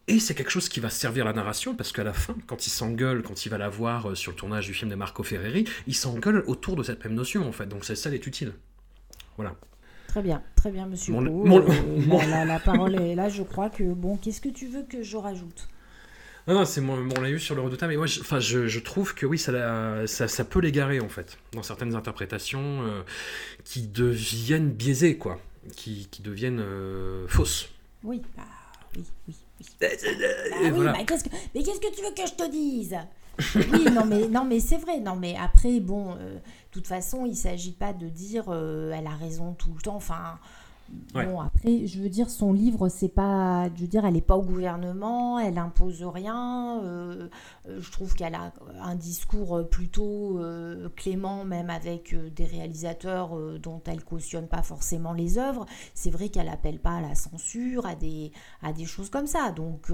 Et 0.08 0.20
c'est 0.20 0.36
quelque 0.36 0.52
chose 0.52 0.70
qui 0.70 0.80
va 0.80 0.90
servir 0.90 1.26
la 1.26 1.34
narration, 1.34 1.76
parce 1.76 1.92
qu'à 1.92 2.04
la 2.04 2.14
fin, 2.14 2.36
quand 2.48 2.66
il 2.66 2.70
s'engueule, 2.70 3.24
quand 3.24 3.46
il 3.46 3.50
va 3.50 3.58
la 3.58 3.70
voir 3.70 4.10
euh, 4.10 4.16
sur 4.16 4.32
le 4.32 4.38
tournage 4.38 4.66
du 4.66 4.74
film 4.74 4.90
de 4.90 4.96
Marco 4.96 5.22
Ferreri, 5.22 5.66
il 5.86 5.96
s'engueule 5.96 6.44
autour 6.48 6.76
de 6.78 6.84
cette 6.84 7.04
même 7.04 7.14
notion, 7.14 7.48
en 7.48 7.52
fait. 7.52 7.66
Donc 7.68 7.84
cette 7.84 7.98
scène 7.98 8.14
est 8.14 8.26
utile. 8.26 8.54
Voilà. 9.36 9.56
Très 10.08 10.22
bien, 10.22 10.42
très 10.56 10.72
bien, 10.72 10.88
monsieur. 10.88 11.14
Euh, 11.14 12.46
la, 12.46 12.60
parole 12.60 12.96
est 12.96 13.16
là, 13.16 13.28
je 13.28 13.44
crois 13.44 13.70
que... 13.70 13.84
Bon, 13.84 14.16
qu'est-ce 14.16 14.40
que 14.40 14.50
tu 14.50 14.68
veux 14.68 14.84
que 14.84 15.04
je 15.04 15.18
rajoute? 15.18 15.68
Non, 16.48 16.54
non, 16.54 16.66
c'est 16.66 16.80
mon, 16.80 17.10
on 17.18 17.22
l'a 17.22 17.30
eu 17.30 17.40
sur 17.40 17.56
le 17.56 17.62
redoutable, 17.62 17.92
mais 17.92 17.98
moi, 17.98 18.08
je, 18.08 18.68
je, 18.68 18.80
trouve 18.80 19.14
que 19.14 19.26
oui, 19.26 19.38
ça, 19.38 20.08
ça, 20.08 20.30
ça, 20.30 20.46
peut 20.46 20.60
l'égarer, 20.60 21.02
en 21.02 21.10
fait, 21.10 21.38
dans 21.52 21.62
certaines 21.62 21.94
interprétations 21.94 22.84
euh, 22.84 23.04
qui 23.66 23.82
deviennent 23.82 24.72
biaisées, 24.72 25.18
quoi, 25.18 25.42
qui, 25.76 26.08
qui 26.10 26.22
deviennent 26.22 26.62
euh, 26.62 27.28
fausses. 27.28 27.70
Oui, 28.02 28.22
bah, 28.38 28.44
oui, 28.96 29.04
oui, 29.28 29.36
oui. 29.60 29.66
Bah, 29.82 29.88
oui 30.72 30.86
bah, 30.86 30.94
qu'est-ce 31.06 31.26
que, 31.26 31.30
mais 31.54 31.64
qu'est-ce 31.64 31.82
que 31.82 31.94
tu 31.94 32.02
veux 32.02 32.14
que 32.14 32.26
je 32.26 32.36
te 32.36 32.50
dise? 32.50 32.96
Oui, 33.56 33.92
non 33.92 34.06
mais, 34.06 34.28
non, 34.28 34.46
mais 34.46 34.62
c'est 34.62 34.78
vrai. 34.78 35.00
Non, 35.00 35.16
mais 35.18 35.36
après, 35.36 35.82
bon, 35.82 36.16
euh, 36.16 36.36
de 36.36 36.40
toute 36.72 36.88
façon, 36.88 37.26
il 37.26 37.32
ne 37.32 37.36
s'agit 37.36 37.74
pas 37.74 37.92
de 37.92 38.08
dire 38.08 38.46
elle 38.50 39.08
a 39.08 39.16
raison 39.16 39.54
tout 39.54 39.74
le 39.76 39.82
temps. 39.82 39.96
Enfin, 39.96 40.40
Bon, 41.14 41.40
après, 41.42 41.88
je 41.88 42.02
veux 42.02 42.10
dire, 42.10 42.30
son 42.30 42.54
livre, 42.54 42.90
c'est 42.90 43.10
pas. 43.10 43.70
Je 43.76 43.82
veux 43.82 43.88
dire, 43.88 44.06
elle 44.06 44.14
n'est 44.14 44.22
pas 44.22 44.36
au 44.36 44.44
gouvernement, 44.44 45.40
elle 45.40 45.58
impose 45.58 46.04
rien. 46.04 46.82
Euh, 46.84 47.28
euh, 47.68 47.82
je 47.82 47.92
trouve 47.92 48.14
qu'elle 48.14 48.36
a 48.36 48.54
un 48.82 48.96
discours 48.96 49.68
plutôt 49.70 50.40
euh, 50.40 50.90
clément, 50.96 51.44
même 51.44 51.70
avec 51.70 52.16
des 52.34 52.46
réalisateurs 52.46 53.38
dont 53.60 53.82
elle 53.86 54.04
cautionne 54.04 54.48
pas 54.48 54.64
forcément 54.64 55.14
les 55.14 55.38
œuvres. 55.38 55.66
C'est 55.94 56.12
vrai 56.12 56.30
qu'elle 56.30 56.50
appelle 56.50 56.80
pas 56.80 56.98
à 56.98 57.02
la 57.02 57.16
censure, 57.16 57.86
à 57.86 57.96
des, 57.96 58.32
à 58.62 58.74
des 58.74 58.86
choses 58.86 59.10
comme 59.10 59.28
ça. 59.28 59.52
Donc. 59.52 59.92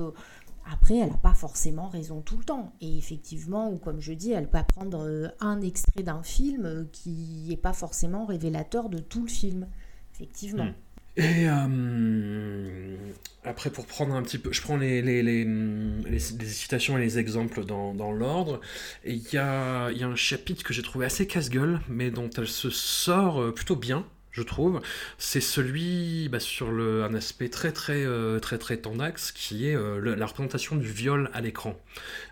Après, 0.72 0.96
elle 0.96 1.10
n'a 1.10 1.18
pas 1.18 1.34
forcément 1.34 1.90
raison 1.90 2.22
tout 2.22 2.38
le 2.38 2.46
temps. 2.46 2.72
Et 2.80 2.98
effectivement, 2.98 3.70
ou 3.70 3.78
comme 3.78 4.00
je 4.00 4.14
dis, 4.14 4.32
elle 4.32 4.48
peut 4.48 4.64
prendre 4.66 5.34
un 5.42 5.60
extrait 5.60 6.04
d'un 6.04 6.24
film 6.24 6.88
qui 6.94 7.48
n'est 7.50 7.58
pas 7.58 7.74
forcément 7.74 8.26
révélateur 8.26 8.88
de 8.88 9.00
tout 9.00 9.24
le 9.24 9.28
film 9.28 9.68
effectivement. 10.14 10.66
Hmm. 10.66 10.74
Et 11.16 11.48
euh, 11.48 12.98
après, 13.44 13.70
pour 13.70 13.86
prendre 13.86 14.16
un 14.16 14.24
petit 14.24 14.40
peu, 14.40 14.52
je 14.52 14.62
prends 14.62 14.78
les, 14.78 15.04
les, 15.04 15.22
les, 15.22 15.46
les, 15.46 16.20
citations 16.20 16.98
et 16.98 17.02
les 17.02 17.20
exemples 17.20 17.66
dans, 17.66 17.94
dans 17.94 18.12
l'ordre. 18.12 18.62
Et 19.04 19.14
il 19.14 19.32
y 19.32 19.38
a, 19.38 19.92
y 19.92 20.04
a, 20.04 20.08
un 20.08 20.16
chapitre 20.16 20.64
que 20.64 20.74
j'ai 20.74 20.82
trouvé 20.82 21.06
assez 21.06 21.28
casse-gueule, 21.28 21.82
mais 21.88 22.10
dont 22.10 22.32
elle 22.32 22.48
se 22.48 22.72
sort 22.72 23.40
euh, 23.40 23.54
plutôt 23.54 23.76
bien, 23.76 24.08
je 24.32 24.42
trouve. 24.42 24.82
C'est 25.20 25.40
celui 25.40 26.30
bah, 26.30 26.40
sur 26.40 26.72
le, 26.72 27.04
un 27.04 27.14
aspect 27.14 27.50
très 27.50 27.72
très 27.72 28.04
euh, 28.04 28.40
très 28.40 28.58
très 28.58 28.78
tendax, 28.78 29.32
qui 29.32 29.68
est 29.68 29.76
la 29.76 30.26
représentation 30.26 30.78
du 30.78 30.88
viol 30.88 31.30
à 31.34 31.42
l'écran, 31.42 31.80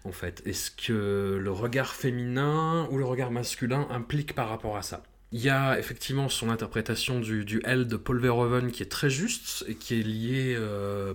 en 0.06 0.12
fait. 0.12 0.42
Est-ce 0.48 0.72
que 0.72 1.38
le 1.40 1.52
regard 1.52 1.94
féminin 1.94 2.88
ou 2.90 2.98
le 2.98 3.06
regard 3.06 3.30
masculin 3.30 3.86
implique 3.92 4.34
par 4.34 4.50
rapport 4.50 4.76
à 4.76 4.82
ça 4.82 5.04
il 5.34 5.40
y 5.40 5.50
a 5.50 5.80
effectivement 5.80 6.28
son 6.28 6.50
interprétation 6.50 7.22
du, 7.22 7.46
du 7.46 7.62
L 7.64 7.88
de 7.88 7.96
Paul 7.96 8.20
Verhoeven 8.20 8.70
qui 8.70 8.84
est 8.84 8.92
très 8.92 9.10
juste 9.10 9.64
et 9.70 9.76
qui 9.76 9.98
est 9.98 10.04
lié 10.04 10.56
euh, 10.58 11.14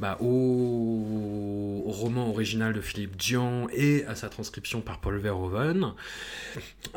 bah, 0.00 0.18
au, 0.20 1.84
roman 1.86 2.28
original 2.28 2.72
de 2.72 2.80
Philippe 2.80 3.16
Dian 3.16 3.68
et 3.72 4.04
à 4.06 4.16
sa 4.16 4.28
transcription 4.28 4.80
par 4.80 5.00
Paul 5.00 5.18
Verhoeven. 5.18 5.92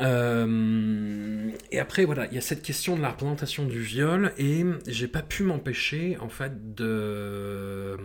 Euh, 0.00 1.50
et 1.70 1.78
après, 1.78 2.04
voilà, 2.04 2.26
il 2.26 2.34
y 2.34 2.38
a 2.38 2.40
cette 2.40 2.62
question 2.62 2.96
de 2.96 3.02
la 3.02 3.10
représentation 3.10 3.64
du 3.64 3.80
viol 3.80 4.32
et 4.36 4.64
j'ai 4.88 5.06
pas 5.06 5.22
pu 5.22 5.44
m'empêcher 5.44 6.16
en 6.20 6.28
fait 6.28 6.74
de. 6.74 7.96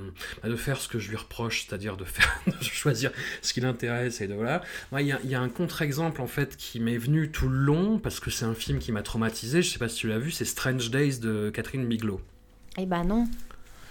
de 0.44 0.56
faire 0.56 0.80
ce 0.80 0.88
que 0.88 1.00
je 1.00 1.10
lui 1.10 1.18
reproche, 1.18 1.66
c'est-à-dire 1.66 1.98
de 1.98 2.06
faire, 2.06 2.42
de 2.46 2.64
choisir 2.64 3.12
ce 3.42 3.54
qui 3.54 3.62
l'intéresse 3.62 4.22
et 4.22 4.28
de 4.28 4.36
voilà. 4.36 4.62
Il 5.00 5.08
y 5.08 5.12
a, 5.12 5.20
y 5.24 5.34
a 5.34 5.42
un 5.42 5.50
contre-exemple 5.50 6.22
en 6.22 6.28
fait 6.28 6.58
qui 6.58 6.80
m'est 6.80 6.98
venu 6.98 7.32
tout 7.32 7.50
le 7.50 7.58
long 7.58 7.98
parce 7.98 8.20
que 8.20 8.30
c'est 8.30 8.46
un 8.46 8.51
film 8.54 8.80
qui 8.80 8.92
m'a 8.92 9.02
traumatisé. 9.04 9.62
Je 9.62 9.70
sais 9.72 9.80
pas 9.80 9.90
si 9.90 9.98
tu 9.98 10.08
l'as 10.08 10.20
vu, 10.20 10.32
c'est 10.32 10.46
Strange 10.46 10.90
Days 10.92 11.20
de 11.20 11.50
Catherine 11.54 11.86
Bigelow. 11.88 12.20
Eh 12.78 12.86
ben 12.86 13.04
non. 13.04 13.28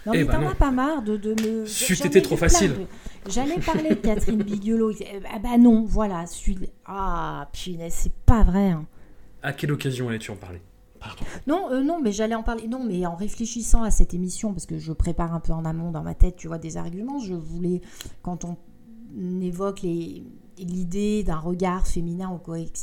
Non, 0.05 0.13
Eh 0.13 0.19
mais 0.19 0.23
ben 0.25 0.41
t'en 0.41 0.47
as 0.49 0.55
pas 0.55 0.71
marre 0.71 1.03
de, 1.03 1.15
de 1.17 1.35
me. 1.41 1.65
C'eût 1.67 1.93
été 2.05 2.21
trop 2.23 2.37
facile. 2.37 2.71
de- 2.73 3.31
J'allais 3.31 3.59
parler 3.59 3.89
de 3.89 3.95
Catherine 3.95 4.41
Bigelow. 4.41 4.91
Ah 5.33 5.37
bah 5.39 5.57
non, 5.59 5.85
voilà. 5.85 6.25
Celui... 6.25 6.69
Ah, 6.85 7.47
punaise, 7.53 7.93
c'est 7.95 8.13
pas 8.25 8.43
vrai. 8.43 8.69
hein. 8.71 8.85
À 9.43 9.53
quelle 9.53 9.71
occasion 9.71 10.09
allais-tu 10.09 10.31
en 10.31 10.35
parler? 10.35 10.59
Pardon. 10.99 11.23
Non, 11.47 11.71
euh, 11.71 11.81
non, 11.81 11.99
mais 12.01 12.11
j'allais 12.11 12.33
en 12.35 12.41
parler. 12.43 12.67
Non, 12.67 12.83
mais 12.83 13.05
en 13.05 13.15
réfléchissant 13.15 13.83
à 13.83 13.91
cette 13.91 14.13
émission, 14.15 14.53
parce 14.53 14.65
que 14.65 14.77
je 14.79 14.91
prépare 14.91 15.33
un 15.35 15.39
peu 15.39 15.51
en 15.53 15.65
amont 15.65 15.91
dans 15.91 16.03
ma 16.03 16.13
tête, 16.15 16.35
tu 16.35 16.47
vois, 16.47 16.57
des 16.59 16.77
arguments, 16.77 17.19
je 17.19 17.33
voulais, 17.35 17.81
quand 18.23 18.43
on 18.45 18.55
évoque 19.41 19.81
les 19.83 20.23
l'idée 20.57 21.23
d'un 21.23 21.37
regard 21.39 21.87
féminin, 21.87 22.39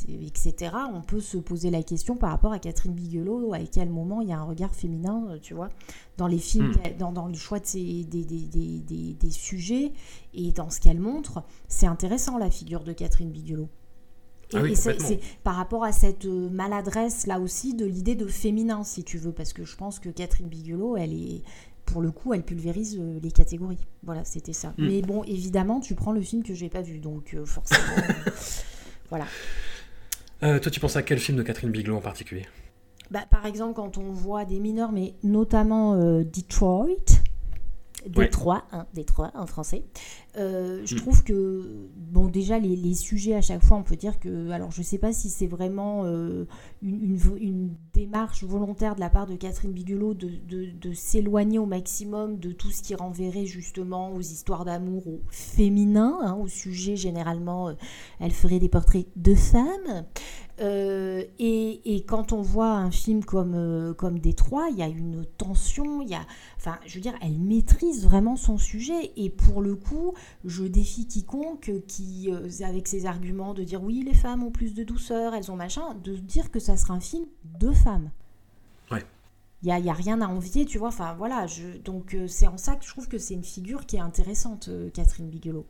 etc., 0.09 0.73
on 0.93 1.01
peut 1.03 1.21
se 1.21 1.37
poser 1.37 1.71
la 1.71 1.83
question 1.83 2.17
par 2.17 2.31
rapport 2.31 2.53
à 2.53 2.59
Catherine 2.59 2.93
Bigelow, 2.95 3.53
à 3.53 3.59
quel 3.61 3.91
moment 3.91 4.21
il 4.21 4.29
y 4.29 4.33
a 4.33 4.39
un 4.39 4.45
regard 4.45 4.75
féminin, 4.75 5.27
euh, 5.31 5.39
tu 5.41 5.55
vois, 5.55 5.69
dans 6.17 6.27
les 6.27 6.39
films, 6.39 6.73
Hmm. 6.73 6.99
dans, 6.99 7.13
dans 7.13 7.27
le 7.29 7.35
choix 7.35 7.61
de 7.61 7.67
ses- 7.67 8.05
des, 8.05 8.25
des, 8.25 8.41
des, 8.47 8.81
des- 8.81 9.15
des 9.15 9.31
sujets 9.31 9.93
et 10.35 10.53
dans 10.53 10.71
ce 10.71 10.81
qu'elle 10.81 10.99
montre. 11.01 11.43
C'est 11.69 11.87
intéressant, 11.87 12.39
la 12.39 12.51
figure 12.51 12.83
de 12.85 12.93
Catherine 12.93 13.31
Bigelow. 13.31 13.69
Et, 14.51 14.57
Ah 14.57 14.63
oui, 14.63 14.73
et 14.73 14.75
c'est 14.75 15.21
par 15.45 15.57
rapport 15.57 15.85
à 15.85 15.93
cette 15.93 16.25
euh, 16.25 16.49
maladresse 16.49 17.27
là 17.27 17.39
aussi 17.39 17.75
de 17.75 17.85
l'idée 17.85 18.15
de 18.15 18.27
féminin, 18.27 18.83
si 18.83 19.05
tu 19.05 19.19
veux, 19.19 19.31
parce 19.33 19.53
que 19.53 19.65
je 19.65 19.77
pense 19.77 19.99
que 20.01 20.09
Catherine 20.09 20.49
Bigelow, 20.49 20.97
elle 20.97 21.13
est, 21.13 21.43
pour 21.91 22.03
le 22.03 22.11
coup, 22.11 22.35
elle 22.35 22.43
pulvérise 22.43 22.99
euh, 23.01 23.19
les 23.23 23.31
catégories. 23.31 23.87
Voilà, 24.03 24.25
c'était 24.25 24.53
ça. 24.53 24.75
Mm. 24.79 24.87
Mais 24.87 25.03
bon, 25.03 25.25
évidemment, 25.25 25.81
tu 25.81 25.95
prends 25.95 26.13
le 26.13 26.21
film 26.21 26.43
que 26.43 26.55
j'ai 26.55 26.69
pas 26.69 26.83
vu, 26.83 26.99
donc 26.99 27.35
euh, 27.35 27.45
forcément, 27.45 27.97
euh, 27.97 28.31
voilà. 29.09 29.27
Toi, 30.41 30.71
tu 30.71 30.79
penses 30.79 30.97
à 30.97 31.03
quel 31.03 31.19
film 31.19 31.37
de 31.37 31.43
Catherine 31.43 31.71
Bigelow 31.71 31.97
en 31.97 32.01
particulier? 32.01 32.47
Bah, 33.11 33.25
par 33.31 33.47
exemple, 33.47 33.75
quand 33.75 33.97
on 33.97 34.13
voit 34.13 34.45
des 34.45 34.61
mineurs, 34.61 34.93
mais 34.93 35.15
notamment 35.23 35.95
euh, 35.95 36.25
Detroit, 36.25 37.23
Détroit, 38.07 38.65
hein, 38.73 38.87
Détroit 38.95 39.33
en 39.35 39.47
français, 39.47 39.83
euh, 40.37 40.83
je 40.85 40.95
Mm. 40.95 40.99
trouve 40.99 41.25
que, 41.25 41.89
bon, 41.97 42.29
déjà, 42.29 42.59
les, 42.59 42.77
les 42.77 42.95
sujets, 42.95 43.35
à 43.35 43.41
chaque 43.41 43.63
fois, 43.65 43.77
on 43.77 43.83
peut 43.83 43.97
dire 43.97 44.21
que, 44.21 44.51
alors, 44.51 44.71
je 44.71 44.83
sais 44.83 44.99
pas 44.99 45.13
si 45.13 45.29
c'est 45.31 45.47
vraiment 45.49 46.05
euh, 46.05 46.47
une, 46.81 47.03
une 47.03 47.17
vo- 47.17 47.37
une 47.37 47.71
démarche 47.93 48.45
volontaire 48.45 48.95
de 48.95 49.01
la 49.01 49.11
part 49.11 49.27
de 49.27 49.35
Catherine 49.35 49.73
Bigelow 49.73 50.15
de, 50.15 50.29
de- 50.49 50.71
de 50.81 50.93
s'éloigner 50.93 51.59
au 51.59 51.67
maximum 51.67 52.39
de 52.39 52.53
tout 52.53 52.71
ce 52.71 52.83
qui 52.83 52.95
renverrait 52.95 53.47
justement 53.47 54.13
aux 54.13 54.21
histoires 54.21 54.65
d'amour 54.65 55.07
au 55.09 55.21
féminin, 55.31 56.19
hein, 56.23 56.35
au 56.41 56.47
sujet, 56.47 56.95
généralement, 56.97 57.69
euh, 57.71 57.75
elle 58.21 58.31
ferait 58.33 58.61
des 58.61 58.69
portraits 58.69 59.07
de 59.17 59.35
femmes. 59.35 60.05
Euh, 60.61 61.23
et, 61.39 61.95
et 61.95 62.03
quand 62.05 62.33
on 62.33 62.43
voit 62.43 62.73
un 62.73 62.91
film 62.91 63.25
comme, 63.25 63.55
euh, 63.55 63.95
comme 63.95 64.19
Détroit, 64.19 64.69
il 64.71 64.79
y 64.79 64.83
a 64.83 64.89
une 64.89 65.25
tension, 65.25 66.03
il 66.03 66.09
y 66.09 66.15
a, 66.15 66.27
enfin, 66.57 66.79
je 66.85 66.95
veux 66.95 67.01
dire, 67.01 67.15
elle 67.23 67.39
maîtrise 67.39 68.05
vraiment 68.05 68.37
son 68.37 68.59
sujet. 68.59 69.13
Et 69.17 69.31
pour 69.31 69.63
le 69.63 69.77
coup, 69.77 70.15
je 70.45 70.65
défie 70.65 71.07
quiconque 71.07 71.71
qui, 71.87 72.31
euh, 72.33 72.49
avec 72.65 72.89
ses 72.89 73.07
arguments 73.07 73.55
de 73.55 73.63
dire 73.63 73.83
oui, 73.83 74.03
les 74.05 74.15
femmes 74.15 74.43
ont 74.43 74.51
plus 74.51 74.75
de 74.75 74.83
douceur, 74.83 75.35
elles 75.35 75.51
ont 75.51 75.57
machin, 75.57 75.95
de 76.03 76.17
dire 76.17 76.51
que 76.51 76.59
ça 76.59 76.77
sera 76.77 76.95
un 76.95 77.01
film 77.01 77.27
de 77.61 77.71
femmes. 77.73 78.11
Ouais. 78.91 79.05
Il 79.63 79.67
n'y 79.67 79.73
a, 79.73 79.79
y 79.79 79.91
a 79.91 79.95
rien 79.95 80.21
à 80.21 80.27
envier, 80.27 80.65
tu 80.65 80.79
vois. 80.79 80.89
Enfin, 80.89 81.15
voilà. 81.15 81.47
Je, 81.47 81.79
donc, 81.79 82.17
c'est 82.27 82.47
en 82.47 82.59
ça 82.59 82.77
que 82.77 82.85
je 82.85 82.91
trouve 82.91 83.09
que 83.09 83.19
c'est 83.19 83.35
une 83.35 83.45
figure 83.45 83.87
qui 83.87 83.97
est 83.97 84.01
intéressante, 84.01 84.71
Catherine 84.95 85.29
Bigelow. 85.29 85.67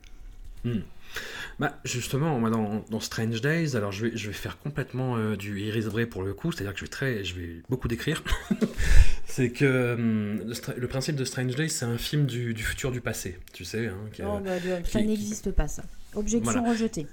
Bah 1.59 1.79
justement, 1.85 2.39
moi 2.39 2.51
dans, 2.51 2.85
dans 2.91 3.01
Strange 3.01 3.41
Days, 3.41 3.75
alors 3.77 3.91
je 3.91 4.07
vais, 4.07 4.17
je 4.17 4.29
vais 4.29 4.33
faire 4.33 4.59
complètement 4.59 5.17
euh, 5.17 5.35
du 5.37 5.59
Iris 5.61 5.87
Bray 5.87 6.07
pour 6.07 6.23
le 6.23 6.33
coup, 6.33 6.53
c'est-à-dire 6.53 6.73
que 6.73 6.79
je 6.79 6.85
vais, 6.85 6.91
très, 6.91 7.25
je 7.25 7.35
vais 7.35 7.63
beaucoup 7.69 7.89
décrire. 7.89 8.23
c'est 9.27 9.51
que 9.51 9.95
hum, 9.95 10.53
le, 10.77 10.87
principe 10.87 11.17
de 11.17 11.25
Strange 11.25 11.55
Days, 11.57 11.71
c'est 11.71 11.85
un 11.85 11.99
film 11.99 12.27
du, 12.27 12.55
du 12.55 12.63
futur 12.63 12.93
du 12.93 13.01
passé, 13.01 13.39
tu 13.53 13.65
sais. 13.65 13.87
hein, 13.89 13.97
qui, 14.13 14.23
Oh, 14.23 14.39
bah, 14.45 14.59
de- 14.61 14.85
ça 14.87 15.01
qui- 15.01 15.07
n'existe 15.07 15.51
pas, 15.51 15.67
ça. 15.69 15.83
Objection 16.15 16.53
Voilà. 16.53 16.71
rejetée. 16.71 17.07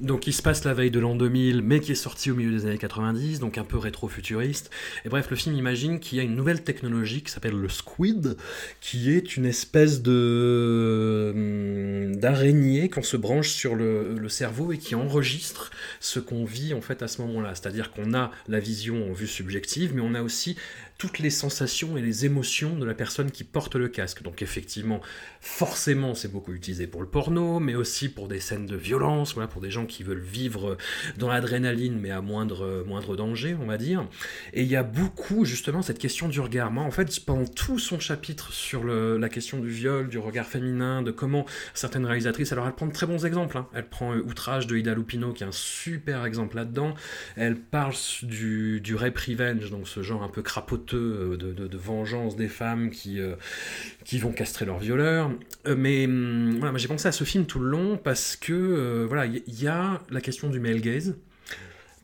Donc 0.00 0.26
il 0.26 0.32
se 0.32 0.42
passe 0.42 0.64
la 0.64 0.74
veille 0.74 0.90
de 0.90 1.00
l'an 1.00 1.14
2000, 1.14 1.62
mais 1.62 1.80
qui 1.80 1.92
est 1.92 1.96
sorti 1.96 2.30
au 2.30 2.34
milieu 2.34 2.50
des 2.50 2.66
années 2.66 2.78
90, 2.78 3.40
donc 3.40 3.58
un 3.58 3.64
peu 3.64 3.78
rétro-futuriste. 3.78 4.70
Et 5.04 5.08
bref, 5.08 5.30
le 5.30 5.36
film 5.36 5.54
imagine 5.56 6.00
qu'il 6.00 6.18
y 6.18 6.20
a 6.20 6.24
une 6.24 6.34
nouvelle 6.34 6.62
technologie 6.62 7.22
qui 7.22 7.30
s'appelle 7.30 7.56
le 7.56 7.68
Squid, 7.68 8.36
qui 8.80 9.10
est 9.10 9.36
une 9.36 9.46
espèce 9.46 10.02
de 10.02 11.32
hum, 11.34 12.16
d'araignée 12.16 12.88
qu'on 12.88 13.02
se 13.02 13.16
branche 13.16 13.50
sur 13.50 13.74
le, 13.74 14.14
le 14.14 14.28
cerveau 14.28 14.72
et 14.72 14.78
qui 14.78 14.94
enregistre 14.94 15.70
ce 16.00 16.20
qu'on 16.20 16.44
vit 16.44 16.74
en 16.74 16.80
fait 16.80 17.02
à 17.02 17.08
ce 17.08 17.20
moment-là. 17.22 17.54
C'est-à-dire 17.54 17.90
qu'on 17.90 18.14
a 18.14 18.30
la 18.48 18.60
vision 18.60 19.10
en 19.10 19.12
vue 19.12 19.26
subjective, 19.26 19.92
mais 19.94 20.00
on 20.00 20.14
a 20.14 20.22
aussi 20.22 20.56
toutes 20.98 21.20
les 21.20 21.30
sensations 21.30 21.96
et 21.96 22.02
les 22.02 22.26
émotions 22.26 22.74
de 22.76 22.84
la 22.84 22.92
personne 22.92 23.30
qui 23.30 23.44
porte 23.44 23.76
le 23.76 23.88
casque. 23.88 24.22
Donc 24.22 24.42
effectivement, 24.42 25.00
forcément, 25.40 26.16
c'est 26.16 26.26
beaucoup 26.30 26.52
utilisé 26.52 26.88
pour 26.88 27.00
le 27.00 27.06
porno, 27.06 27.60
mais 27.60 27.76
aussi 27.76 28.08
pour 28.08 28.26
des 28.26 28.40
scènes 28.40 28.66
de 28.66 28.74
violence, 28.74 29.34
voilà, 29.34 29.46
pour 29.46 29.62
des 29.62 29.70
gens 29.70 29.86
qui 29.86 30.02
veulent 30.02 30.18
vivre 30.18 30.76
dans 31.16 31.28
l'adrénaline, 31.28 32.00
mais 32.00 32.10
à 32.10 32.20
moindre, 32.20 32.84
moindre 32.84 33.16
danger, 33.16 33.56
on 33.60 33.66
va 33.66 33.78
dire. 33.78 34.08
Et 34.52 34.62
il 34.62 34.68
y 34.68 34.74
a 34.74 34.82
beaucoup, 34.82 35.44
justement, 35.44 35.82
cette 35.82 36.00
question 36.00 36.28
du 36.28 36.40
regard. 36.40 36.72
Moi, 36.72 36.82
en 36.82 36.90
fait, 36.90 37.24
pendant 37.24 37.46
tout 37.46 37.78
son 37.78 38.00
chapitre 38.00 38.52
sur 38.52 38.82
la 38.84 39.28
question 39.28 39.60
du 39.60 39.68
viol, 39.68 40.08
du 40.08 40.18
regard 40.18 40.46
féminin, 40.46 41.02
de 41.02 41.12
comment 41.12 41.46
certaines 41.74 42.06
réalisatrices, 42.06 42.50
alors 42.50 42.66
elle 42.66 42.74
prend 42.74 42.86
de 42.86 42.92
très 42.92 43.06
bons 43.06 43.24
exemples. 43.24 43.56
hein. 43.56 43.68
Elle 43.72 43.88
prend 43.88 44.14
euh, 44.14 44.22
Outrage 44.22 44.66
de 44.66 44.76
Ida 44.76 44.94
Lupino, 44.94 45.32
qui 45.32 45.44
est 45.44 45.46
un 45.46 45.52
super 45.52 46.24
exemple 46.24 46.56
là-dedans. 46.56 46.94
Elle 47.36 47.54
parle 47.56 47.94
du, 48.22 48.80
du 48.80 48.96
rape 48.96 49.16
revenge, 49.18 49.70
donc 49.70 49.86
ce 49.86 50.02
genre 50.02 50.24
un 50.24 50.28
peu 50.28 50.42
crapoteux 50.42 50.87
euh, 50.94 51.36
de, 51.36 51.76
vengeance 51.76 52.36
des 52.36 52.48
femmes 52.48 52.90
qui, 52.90 53.20
euh, 53.20 53.34
qui 54.04 54.18
vont 54.18 54.32
castrer 54.32 54.64
leurs 54.64 54.78
violeurs. 54.78 55.30
Euh, 55.66 55.76
mais 55.76 56.06
hum, 56.06 56.58
voilà, 56.58 56.76
j'ai 56.78 56.88
pensé 56.88 57.08
à 57.08 57.12
ce 57.12 57.24
film 57.24 57.46
tout 57.46 57.58
le 57.58 57.68
long 57.68 57.96
parce 57.96 58.36
que 58.36 59.04
voilà, 59.06 59.26
il 59.26 59.62
y, 59.62 59.66
a 59.66 60.00
la 60.10 60.20
question 60.20 60.48
du 60.48 60.60
male 60.60 60.80
gaze. 60.80 61.16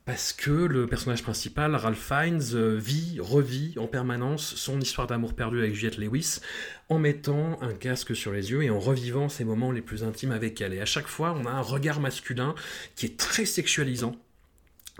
Parce 0.04 0.34
que 0.34 0.50
le 0.50 0.86
personnage 0.86 1.22
principal, 1.22 1.74
Ralph 1.74 1.98
Fiennes, 1.98 2.76
vit, 2.76 3.16
revit 3.20 3.74
en 3.78 3.86
permanence 3.86 4.54
son 4.54 4.78
histoire 4.78 5.06
d'amour 5.06 5.32
perdu 5.32 5.60
avec 5.60 5.74
Juliette 5.74 5.96
Lewis 5.96 6.40
en 6.90 6.98
mettant 6.98 7.58
un 7.62 7.72
casque 7.72 8.14
sur 8.14 8.30
les 8.30 8.50
yeux 8.50 8.62
et 8.62 8.68
en 8.68 8.78
revivant 8.78 9.30
ses 9.30 9.44
moments 9.44 9.72
les 9.72 9.80
plus 9.80 10.04
intimes 10.04 10.32
avec 10.32 10.60
elle. 10.60 10.74
Et 10.74 10.80
à 10.82 10.84
chaque 10.84 11.06
fois, 11.06 11.34
on 11.34 11.46
a 11.46 11.50
un 11.50 11.62
regard 11.62 12.00
masculin 12.00 12.54
qui 12.96 13.06
est 13.06 13.16
très 13.16 13.46
sexualisant 13.46 14.14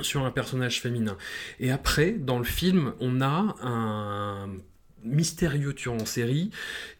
sur 0.01 0.25
un 0.25 0.31
personnage 0.31 0.81
féminin. 0.81 1.17
Et 1.61 1.71
après, 1.71 2.13
dans 2.13 2.39
le 2.39 2.45
film, 2.45 2.95
on 3.01 3.21
a 3.21 3.55
un 3.63 4.49
mystérieux 5.05 5.75
tueur 5.75 5.95
en 5.95 6.07
série 6.07 6.51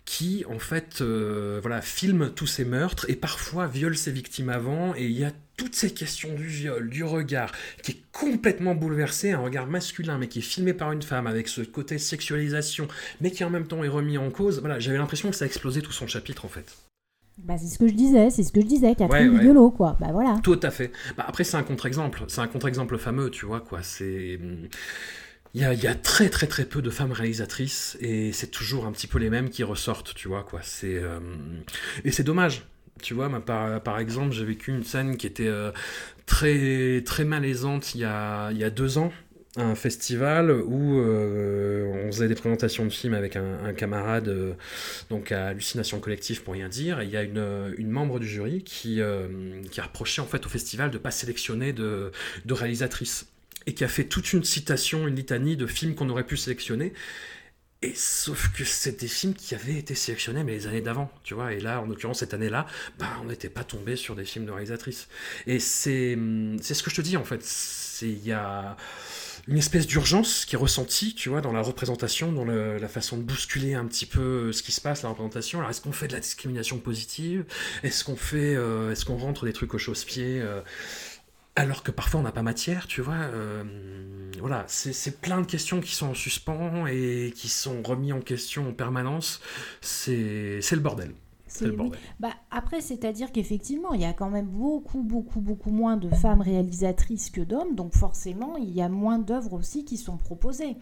qui 0.05 0.45
en 0.49 0.59
fait 0.59 1.01
euh, 1.01 1.59
voilà 1.63 1.81
filme 1.81 2.31
tous 2.35 2.47
ces 2.47 2.65
meurtres 2.67 3.07
et 3.09 3.17
parfois 3.17 3.67
viole 3.67 3.97
ses 3.97 4.13
victimes 4.13 4.51
avant 4.51 4.95
et 4.95 5.05
il 5.05 5.19
y 5.19 5.25
a 5.25 5.33
toutes 5.57 5.75
ces 5.75 5.95
questions 5.95 6.35
du 6.35 6.47
viol, 6.47 6.91
du 6.91 7.03
regard 7.05 7.53
qui 7.83 7.93
est 7.93 8.03
complètement 8.13 8.75
bouleversé, 8.75 9.33
un 9.33 9.39
regard 9.39 9.67
masculin 9.67 10.19
mais 10.19 10.29
qui 10.29 10.41
est 10.41 10.43
filmé 10.43 10.75
par 10.75 10.93
une 10.93 11.03
femme 11.03 11.27
avec 11.27 11.49
ce 11.49 11.63
côté 11.63 11.97
sexualisation 11.99 12.89
mais 13.23 13.31
qui 13.31 13.43
en 13.45 13.51
même 13.51 13.67
temps 13.67 13.83
est 13.83 13.89
remis 13.89 14.19
en 14.19 14.31
cause. 14.31 14.61
Voilà, 14.61 14.79
j'avais 14.81 14.99
l'impression 14.99 15.31
que 15.31 15.37
ça 15.37 15.45
a 15.45 15.49
explosé 15.49 15.81
tout 15.81 15.93
son 15.93 16.07
chapitre 16.07 16.45
en 16.45 16.49
fait. 16.49 16.84
Bah, 17.39 17.59
c'est 17.59 17.67
ce 17.67 17.79
que 17.79 17.89
je 17.89 17.95
disais, 17.95 18.31
c'est 18.31 18.43
ce 18.45 18.53
que 18.53 18.61
je 18.61 18.67
disais, 18.67 18.95
Catherine 18.95 19.29
Ouais, 19.29 19.35
ouais. 19.35 19.41
Bigelow, 19.41 19.71
quoi. 19.71 19.97
Bah 20.01 20.09
voilà. 20.13 20.39
Tout 20.43 20.61
à 20.63 20.71
fait. 20.71 20.93
Bah, 21.17 21.25
après, 21.27 21.45
c'est 21.45 21.57
un 21.57 21.63
contre-exemple. 21.65 22.25
C'est 22.29 22.41
un 22.41 22.47
contre-exemple 22.47 22.97
fameux, 22.97 23.31
tu 23.31 23.45
vois, 23.45 23.61
quoi. 23.61 23.83
C'est. 23.83 24.39
Il 25.55 25.61
y 25.61 25.65
a, 25.65 25.73
il 25.73 25.81
y 25.83 25.87
a 25.87 25.95
très 25.95 26.31
très 26.31 26.49
très 26.49 26.65
peu 26.65 26.83
de 26.83 26.91
femmes 26.91 27.13
réalisatrices 27.13 27.97
et 28.01 28.33
c'est 28.33 28.51
toujours 28.51 28.87
un 28.87 28.93
petit 28.93 29.07
peu 29.07 29.19
les 29.21 29.31
mêmes 29.31 29.51
qui 29.51 29.63
ressortent, 29.63 30.15
tu 30.15 30.27
vois, 30.29 30.43
quoi. 30.43 30.61
C'est. 30.63 30.95
euh, 30.97 31.21
Et 32.05 32.11
c'est 32.11 32.25
dommage. 32.25 32.65
Tu 33.03 33.15
vois, 33.15 33.29
par, 33.41 33.81
par 33.83 33.99
exemple, 33.99 34.33
j'ai 34.33 34.45
vécu 34.45 34.71
une 34.71 34.85
scène 34.85 35.17
qui 35.17 35.27
était 35.27 35.49
euh, 35.49 35.73
très 36.27 37.03
très 37.05 37.25
malaisante 37.25 37.95
il 37.95 38.01
y 38.01 38.05
a, 38.05 38.51
il 38.53 38.59
y 38.59 38.65
a 38.65 38.71
deux 38.71 38.99
ans 38.99 39.13
un 39.57 39.75
festival 39.75 40.51
où 40.51 40.99
euh, 40.99 42.05
on 42.05 42.13
faisait 42.13 42.27
des 42.27 42.35
présentations 42.35 42.85
de 42.85 42.91
films 42.91 43.15
avec 43.15 43.37
un, 43.37 43.73
camarade 43.73 44.29
euh, 44.29 44.55
donc 45.11 45.31
à 45.31 45.49
Hallucination 45.49 46.01
Collective 46.01 46.43
pour 46.43 46.55
rien 46.55 46.69
dire 46.69 47.01
et 47.01 47.05
il 47.05 47.11
y 47.11 47.17
a 47.17 47.23
une, 47.23 47.39
euh, 47.39 47.75
une 47.79 47.91
membre 47.91 48.19
du 48.19 48.27
jury 48.27 48.65
qui, 48.65 49.01
qui 49.71 49.81
a 49.81 49.85
reproché 49.85 50.21
en 50.21 50.27
fait 50.27 50.45
au 50.45 50.49
festival 50.49 50.91
de 50.91 50.99
pas 50.99 51.13
sélectionner 51.13 51.73
de, 51.73 52.11
de 52.45 52.55
réalisatrices 52.55 53.27
et 53.67 53.75
qui 53.75 53.85
a 53.85 53.89
fait 53.89 54.05
toute 54.05 54.33
une 54.33 54.45
citation, 54.45 55.07
une 55.07 55.15
litanie 55.15 55.57
de 55.57 55.67
films 55.67 55.95
qu'on 55.95 56.09
aurait 56.11 56.27
pu 56.27 56.37
sélectionner 56.37 56.93
et 57.83 57.93
sauf 57.95 58.51
que 58.57 58.65
c'est 58.65 58.99
des 58.99 59.09
films 59.09 59.35
qui 59.35 59.55
avaient 59.55 59.77
été 59.77 59.95
sélectionnés 59.95 60.43
mais 60.43 60.53
les 60.53 60.67
années 60.67 60.81
d'avant, 60.81 61.11
tu 61.23 61.35
vois. 61.35 61.53
Et 61.53 61.61
là, 61.61 61.83
en 61.83 61.85
l'occurrence, 61.85 62.21
cette 62.21 62.33
année-là, 62.33 62.67
bah, 62.99 63.11
on 63.21 63.27
n'était 63.27 63.51
pas 63.51 63.63
tombé 63.63 63.95
sur 63.95 64.17
des 64.17 64.25
films 64.25 64.47
de 64.47 64.53
réalisatrices. 64.53 65.07
Et 65.47 65.59
c'est, 65.59 66.15
hum, 66.15 66.57
c'est 66.63 66.73
ce 66.73 66.83
que 66.83 66.89
je 66.89 66.97
te 66.97 67.03
dis 67.03 67.19
en 67.19 67.25
fait. 67.25 67.45
Il 68.01 68.25
y 68.25 68.33
a 68.33 68.79
une 69.47 69.59
espèce 69.59 69.87
d'urgence 69.87 70.45
qui 70.45 70.55
est 70.55 70.59
ressentie, 70.59 71.15
tu 71.15 71.29
vois, 71.29 71.41
dans 71.41 71.53
la 71.53 71.61
représentation, 71.61 72.33
dans 72.33 72.45
la 72.45 72.89
façon 72.89 73.19
de 73.19 73.23
bousculer 73.23 73.75
un 73.75 73.85
petit 73.87 74.07
peu 74.07 74.53
ce 74.53 74.63
qui 74.63 74.73
se 74.73 74.81
passe, 74.81 75.03
la 75.03 75.11
représentation. 75.11 75.59
Alors, 75.59 75.71
est-ce 75.71 75.81
qu'on 75.81 75.93
fait 75.93 76.09
de 76.09 76.15
la 76.15 76.21
discrimination 76.21 76.79
positive? 76.79 77.45
Est-ce 77.83 78.05
qu'on 78.05 78.17
fait, 78.17 78.55
euh, 78.55 78.91
est-ce 78.93 79.05
qu'on 79.05 79.17
rentre 79.17 79.45
des 79.45 79.53
trucs 79.53 79.75
au 79.75 79.79
chausse-pied 79.79 80.41
euh, 80.41 80.61
alors 81.57 81.85
que 81.85 81.93
parfois 81.93 82.19
on 82.19 82.25
n'a 82.25 82.33
pas 82.33 82.43
matière, 82.43 82.89
tu 82.89 83.01
vois. 83.01 83.15
Euh, 83.15 83.63
voilà, 84.41 84.65
c'est 84.67 85.21
plein 85.21 85.41
de 85.41 85.47
questions 85.47 85.81
qui 85.81 85.95
sont 85.95 86.09
en 86.09 86.15
suspens 86.15 86.87
et 86.89 87.33
qui 87.37 87.49
sont 87.49 87.81
remis 87.83 88.13
en 88.13 88.21
question 88.21 88.69
en 88.69 88.73
permanence. 88.73 89.41
C'est 89.81 90.59
le 90.73 90.81
bordel. 90.81 91.15
Bah, 92.21 92.33
après, 92.51 92.81
c'est-à-dire 92.81 93.33
qu'effectivement, 93.33 93.93
il 93.93 94.01
y 94.01 94.05
a 94.05 94.13
quand 94.13 94.31
même 94.31 94.47
beaucoup, 94.47 95.03
beaucoup, 95.03 95.41
beaucoup 95.41 95.71
moins 95.71 95.97
de 95.97 96.09
femmes 96.11 96.41
réalisatrices 96.41 97.31
que 97.31 97.41
d'hommes, 97.41 97.75
donc 97.75 97.95
forcément, 97.95 98.57
il 98.57 98.71
y 98.71 98.83
a 98.83 98.89
moins 98.89 99.19
d'œuvres 99.19 99.55
aussi 99.55 99.85
qui 99.85 99.97
sont 99.97 100.17
proposées. 100.17 100.77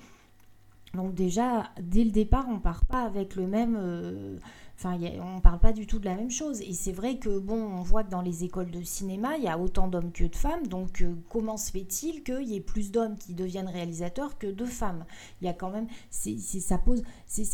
Donc 0.94 1.14
déjà, 1.14 1.70
dès 1.80 2.04
le 2.04 2.10
départ, 2.10 2.46
on 2.48 2.58
part 2.58 2.84
pas 2.86 3.02
avec 3.02 3.36
le 3.36 3.46
même... 3.46 3.76
Euh, 3.78 4.36
On 4.84 5.36
ne 5.36 5.40
parle 5.40 5.60
pas 5.60 5.72
du 5.72 5.86
tout 5.86 5.98
de 5.98 6.04
la 6.04 6.16
même 6.16 6.30
chose. 6.30 6.60
Et 6.60 6.72
c'est 6.72 6.92
vrai 6.92 7.18
que, 7.18 7.38
bon, 7.38 7.54
on 7.54 7.82
voit 7.82 8.02
que 8.02 8.10
dans 8.10 8.20
les 8.20 8.44
écoles 8.44 8.70
de 8.70 8.82
cinéma, 8.82 9.36
il 9.36 9.44
y 9.44 9.48
a 9.48 9.58
autant 9.58 9.88
d'hommes 9.88 10.12
que 10.12 10.24
de 10.24 10.34
femmes. 10.34 10.66
Donc, 10.66 11.02
euh, 11.02 11.14
comment 11.28 11.56
se 11.56 11.70
fait-il 11.70 12.22
qu'il 12.24 12.48
y 12.48 12.56
ait 12.56 12.60
plus 12.60 12.90
d'hommes 12.90 13.16
qui 13.16 13.34
deviennent 13.34 13.68
réalisateurs 13.68 14.38
que 14.38 14.48
de 14.48 14.64
femmes? 14.64 15.04
Il 15.40 15.46
y 15.46 15.48
a 15.48 15.52
quand 15.52 15.70
même. 15.70 15.86
C'est, 16.10 16.36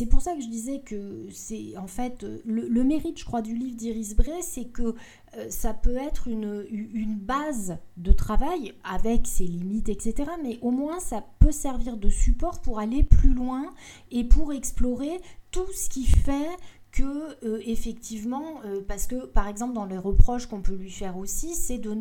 pour 0.09 0.21
ça 0.21 0.33
que 0.35 0.41
je 0.41 0.49
disais 0.49 0.79
que 0.79 1.27
c'est. 1.31 1.77
En 1.77 1.87
fait, 1.87 2.25
le, 2.45 2.83
mérite, 2.83 3.19
je 3.19 3.25
crois, 3.25 3.41
du 3.41 3.55
livre 3.55 3.75
d'Iris 3.75 4.15
Bray, 4.15 4.41
c'est 4.41 4.65
que 4.65 4.95
euh, 5.37 5.49
ça 5.49 5.73
peut 5.73 5.97
être 5.97 6.27
une 6.27 7.15
base 7.15 7.77
de 7.97 8.11
travail 8.11 8.73
avec 8.83 9.27
ses 9.27 9.45
limites, 9.45 9.89
etc. 9.89 10.31
Mais 10.43 10.57
au 10.61 10.71
moins, 10.71 10.99
ça 10.99 11.23
peut 11.39 11.51
servir 11.51 11.97
de 11.97 12.09
support 12.09 12.61
pour 12.61 12.79
aller 12.79 13.03
plus 13.03 13.33
loin 13.33 13.69
et 14.11 14.23
pour 14.23 14.53
explorer 14.53 15.19
tout 15.51 15.71
ce 15.73 15.89
qui 15.89 16.05
fait 16.05 16.57
que 16.91 17.45
euh, 17.45 17.61
effectivement, 17.65 18.61
euh, 18.65 18.81
parce 18.87 19.07
que 19.07 19.25
par 19.25 19.47
exemple 19.47 19.73
dans 19.73 19.85
les 19.85 19.97
reproches 19.97 20.47
qu'on 20.47 20.61
peut 20.61 20.75
lui 20.75 20.91
faire 20.91 21.17
aussi, 21.17 21.55
c'est 21.55 21.77
de 21.77 21.95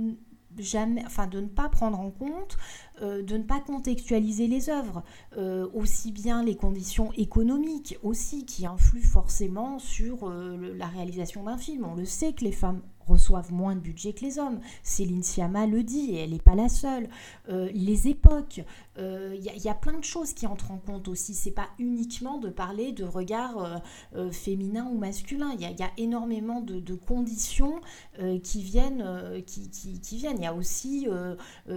jamais, 0.56 1.04
enfin 1.06 1.26
de 1.26 1.40
ne 1.40 1.46
pas 1.46 1.68
prendre 1.68 2.00
en 2.00 2.10
compte, 2.10 2.56
euh, 3.02 3.22
de 3.22 3.36
ne 3.36 3.42
pas 3.42 3.60
contextualiser 3.60 4.46
les 4.48 4.70
œuvres, 4.70 5.04
aussi 5.74 6.10
bien 6.10 6.42
les 6.42 6.56
conditions 6.56 7.12
économiques 7.16 7.96
aussi 8.02 8.44
qui 8.44 8.66
influent 8.66 9.06
forcément 9.06 9.78
sur 9.78 10.28
la 10.28 10.86
réalisation 10.86 11.44
d'un 11.44 11.58
film. 11.58 11.84
On 11.84 11.94
le 11.94 12.04
sait 12.04 12.32
que 12.32 12.44
les 12.44 12.52
femmes 12.52 12.80
reçoivent 13.06 13.52
moins 13.52 13.74
de 13.74 13.80
budget 13.80 14.14
que 14.14 14.24
les 14.24 14.38
hommes. 14.38 14.60
Céline 14.82 15.22
Sciamma 15.22 15.66
le 15.66 15.82
dit, 15.82 16.10
et 16.10 16.16
elle 16.16 16.30
n'est 16.30 16.38
pas 16.38 16.56
la 16.56 16.68
seule. 16.68 17.08
Les 17.48 18.08
époques, 18.08 18.62
il 18.98 19.04
euh, 19.04 19.36
y, 19.36 19.68
a 19.68 19.74
plein 19.74 19.98
de 19.98 20.04
choses 20.04 20.32
qui 20.32 20.46
entrent 20.46 20.70
en 20.70 20.78
compte 20.78 21.08
aussi. 21.08 21.34
C'est 21.34 21.52
pas 21.52 21.68
uniquement 21.78 22.38
de 22.38 22.50
parler 22.50 22.92
de 22.92 23.04
regard 23.04 23.82
euh, 24.14 24.30
féminin 24.30 24.88
ou 24.90 24.98
masculin. 24.98 25.52
Il 25.58 25.60
y, 25.60 25.82
a 25.82 25.90
énormément 25.96 26.60
de, 26.60 26.94
conditions 26.94 27.80
qui 28.42 28.62
viennent. 28.62 29.04
qui, 29.46 30.16
viennent. 30.16 30.38
Il 30.38 30.42
y 30.42 30.46
a 30.46 30.54
aussi, 30.54 31.06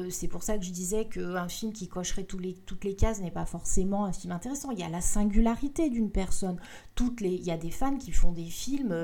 c'est 0.09 0.27
pour 0.27 0.43
ça 0.43 0.57
que 0.57 0.63
je 0.63 0.71
disais 0.71 1.05
qu'un 1.05 1.47
film 1.47 1.73
qui 1.73 1.87
cocherait 1.87 2.23
toutes 2.23 2.83
les 2.83 2.95
cases 2.95 3.21
n'est 3.21 3.31
pas 3.31 3.45
forcément 3.45 4.05
un 4.05 4.13
film 4.13 4.33
intéressant. 4.33 4.71
Il 4.71 4.79
y 4.79 4.83
a 4.83 4.89
la 4.89 5.01
singularité 5.01 5.89
d'une 5.89 6.09
personne. 6.09 6.57
Toutes 6.95 7.21
les, 7.21 7.29
il 7.29 7.43
y 7.43 7.51
a 7.51 7.57
des 7.57 7.71
femmes 7.71 7.97
qui 7.97 8.11
font 8.11 8.31
des 8.31 8.45
films. 8.45 8.95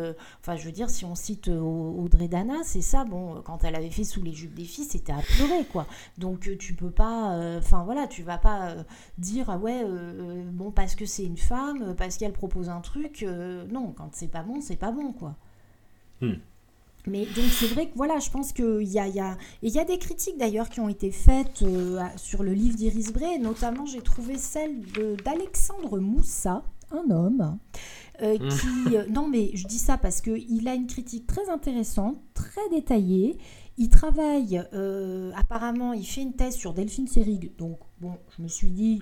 enfin, 0.42 0.56
je 0.56 0.66
veux 0.66 0.72
dire, 0.72 0.90
si 0.90 1.06
on 1.06 1.16
cite 1.16 1.48
Audrey 1.50 2.28
Dana, 2.28 2.56
c'est 2.64 2.82
ça, 2.82 3.06
bon, 3.06 3.42
quand 3.44 3.64
elle 3.64 3.76
avait 3.76 3.92
fait 3.92 4.04
Sous 4.04 4.24
les 4.24 4.34
jupes 4.34 4.54
des 4.54 4.66
filles, 4.66 4.86
c'était 4.86 5.12
à 5.12 5.20
pleurer, 5.22 5.66
quoi. 5.66 5.88
Donc 6.18 6.48
euh, 6.48 6.58
tu 6.58 6.74
peux 6.74 6.92
pas, 6.92 7.34
euh, 7.34 7.60
enfin 7.60 7.84
voilà, 7.84 8.07
tu 8.08 8.24
vas 8.24 8.38
pas 8.38 8.70
euh, 8.70 8.84
dire, 9.18 9.50
ah 9.50 9.58
ouais, 9.58 9.86
bon, 10.52 10.72
parce 10.72 10.96
que 10.96 11.06
c'est 11.06 11.26
une 11.26 11.38
femme, 11.38 11.96
parce 11.96 12.18
qu'elle 12.18 12.34
propose 12.34 12.70
un 12.70 12.82
truc, 12.82 13.26
non, 13.72 13.94
quand 13.96 14.10
c'est 14.14 14.28
pas 14.28 14.44
bon, 14.44 14.62
c'est 14.62 14.76
pas 14.76 14.92
bon, 14.92 15.12
quoi. 15.14 15.36
Hmm. 16.22 16.36
Mais 17.06 17.26
donc 17.26 17.46
c'est 17.46 17.68
vrai 17.68 17.88
que 17.88 17.96
voilà, 17.96 18.20
je 18.20 18.30
pense 18.30 18.52
qu'il 18.52 18.84
y 18.84 19.00
a, 19.00 19.08
y, 19.08 19.22
a, 19.22 19.38
et 19.64 19.70
y 19.70 19.80
a 19.80 19.86
des 19.86 19.98
critiques 19.98 20.38
d'ailleurs 20.38 20.70
qui 20.70 20.82
ont 20.82 20.90
été 20.90 21.10
faites 21.12 21.64
sur 22.18 22.44
le 22.44 22.52
livre 22.52 22.76
d'Iris 22.76 23.14
Bray, 23.14 23.40
notamment 23.40 23.86
j'ai 23.86 24.02
trouvé 24.02 24.38
celle 24.38 24.82
d'Alexandre 25.24 26.00
Moussa, 26.00 26.64
un 26.92 27.10
homme, 27.10 27.58
euh, 28.22 28.38
mmh. 28.38 28.50
qui... 28.50 28.98
Euh, 28.98 29.06
non 29.10 29.28
mais 29.28 29.52
je 29.54 29.68
dis 29.68 29.78
ça 29.78 29.98
parce 29.98 30.22
qu'il 30.22 30.68
a 30.68 30.74
une 30.74 30.88
critique 30.88 31.28
très 31.28 31.50
intéressante, 31.50 32.18
très 32.34 32.68
détaillée. 32.72 33.38
Il 33.78 33.90
travaille, 33.90 34.64
euh, 34.74 35.32
apparemment, 35.36 35.94
il 35.94 36.06
fait 36.06 36.22
une 36.22 36.34
thèse 36.34 36.56
sur 36.56 36.74
Delphine 36.74 37.08
Seyrig. 37.08 37.56
Donc, 37.58 37.80
bon, 38.02 38.18
je 38.36 38.42
me 38.42 38.48
suis 38.48 38.72
dit, 38.72 39.02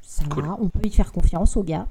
ça 0.00 0.24
va, 0.30 0.56
on 0.60 0.68
peut 0.68 0.86
y 0.86 0.90
faire 0.90 1.10
confiance 1.10 1.56
au 1.56 1.64
gars. 1.64 1.88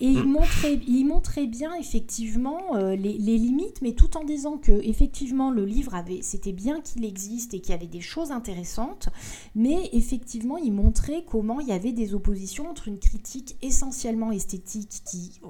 Et 0.00 0.08
il, 0.08 0.24
mmh. 0.24 0.30
montrait, 0.30 0.80
il 0.86 1.04
montrait 1.06 1.46
bien 1.46 1.74
effectivement 1.74 2.76
les, 2.76 3.14
les, 3.14 3.38
limites, 3.38 3.80
mais 3.80 3.92
tout 3.92 4.18
en 4.18 4.24
disant 4.24 4.58
que 4.58 4.72
effectivement 4.72 5.50
le 5.50 5.64
livre 5.64 5.94
avait, 5.94 6.20
c'était 6.20 6.52
bien 6.52 6.82
qu'il 6.82 7.02
existe 7.06 7.54
et 7.54 7.60
qu'il 7.60 7.70
y 7.70 7.74
avait 7.74 7.86
des 7.86 8.02
choses 8.02 8.30
intéressantes, 8.30 9.08
mais 9.54 9.88
effectivement 9.94 10.58
il 10.58 10.74
montrait 10.74 11.24
comment 11.26 11.60
il 11.60 11.68
y 11.68 11.72
avait 11.72 11.92
des 11.92 12.14
oppositions 12.14 12.68
entre 12.68 12.88
une 12.88 12.98
critique 12.98 13.56
essentiellement 13.62 14.32
esthétique 14.32 15.00
qui 15.06 15.40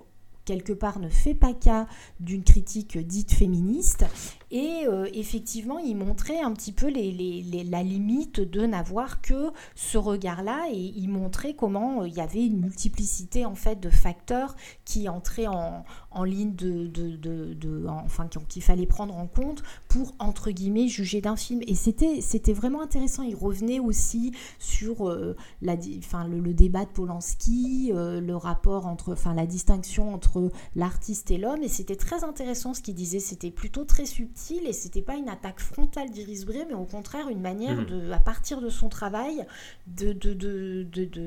quelque 0.46 0.72
part 0.72 0.98
ne 0.98 1.10
fait 1.10 1.34
pas 1.34 1.52
cas 1.52 1.86
d'une 2.20 2.44
critique 2.44 2.96
dite 2.96 3.32
féministe 3.32 4.06
et 4.50 4.86
euh, 4.86 5.08
effectivement, 5.12 5.78
il 5.78 5.96
montrait 5.96 6.40
un 6.40 6.52
petit 6.52 6.70
peu 6.70 6.88
les, 6.88 7.42
la 7.64 7.82
limite 7.82 8.40
de 8.40 8.64
n'avoir 8.64 9.20
que 9.20 9.50
ce 9.74 9.98
regard-là 9.98 10.68
et 10.70 10.92
il 10.96 11.08
montrait 11.08 11.54
comment 11.54 12.02
euh, 12.02 12.08
il 12.08 12.14
y 12.14 12.20
avait 12.20 12.46
une 12.46 12.60
multiplicité 12.60 13.44
en 13.44 13.56
fait 13.56 13.80
de 13.80 13.90
facteurs 13.90 14.54
qui 14.84 15.08
entraient 15.08 15.48
en, 15.48 15.84
en 16.12 16.24
ligne 16.24 16.54
de, 16.54 16.86
de, 16.86 17.16
de, 17.16 17.86
enfin 17.88 18.28
qu'il 18.48 18.62
fallait 18.62 18.86
prendre 18.86 19.16
en 19.16 19.26
compte 19.26 19.64
pour 19.88 20.14
entre 20.20 20.52
guillemets 20.52 20.86
juger 20.86 21.20
d'un 21.20 21.36
film. 21.36 21.60
Et 21.66 21.74
c'était 21.74 22.20
c'était 22.20 22.52
vraiment 22.52 22.82
intéressant. 22.82 23.24
Il 23.24 23.34
revenait 23.34 23.80
aussi 23.80 24.32
sur 24.60 25.08
euh, 25.08 25.34
la, 25.60 25.74
enfin 25.98 26.26
le, 26.28 26.54
débat 26.54 26.84
de 26.84 26.90
Polanski, 26.90 27.90
le 27.92 28.36
rapport 28.36 28.86
entre, 28.86 29.12
enfin 29.12 29.34
la 29.34 29.46
distinction 29.46 30.14
entre 30.14 30.52
l'artiste 30.76 31.32
et 31.32 31.38
l'homme. 31.38 31.62
Et 31.64 31.68
c'était 31.68 31.96
très 31.96 32.22
intéressant 32.22 32.74
ce 32.74 32.80
qu'il 32.80 32.94
disait. 32.94 33.18
C'était 33.18 33.50
plutôt 33.50 33.84
très 33.84 34.06
subtil 34.06 34.35
et 34.50 34.72
c'était 34.72 35.02
pas 35.02 35.14
une 35.14 35.28
attaque 35.28 35.60
frontale 35.60 36.10
d'Iris 36.10 36.46
mais 36.68 36.74
au 36.74 36.84
contraire 36.84 37.28
une 37.28 37.40
manière 37.40 37.76
mhm. 37.76 37.86
de, 37.86 38.12
à 38.12 38.18
partir 38.18 38.60
de 38.60 38.68
son 38.68 38.88
travail, 38.88 39.46
de, 39.86 40.12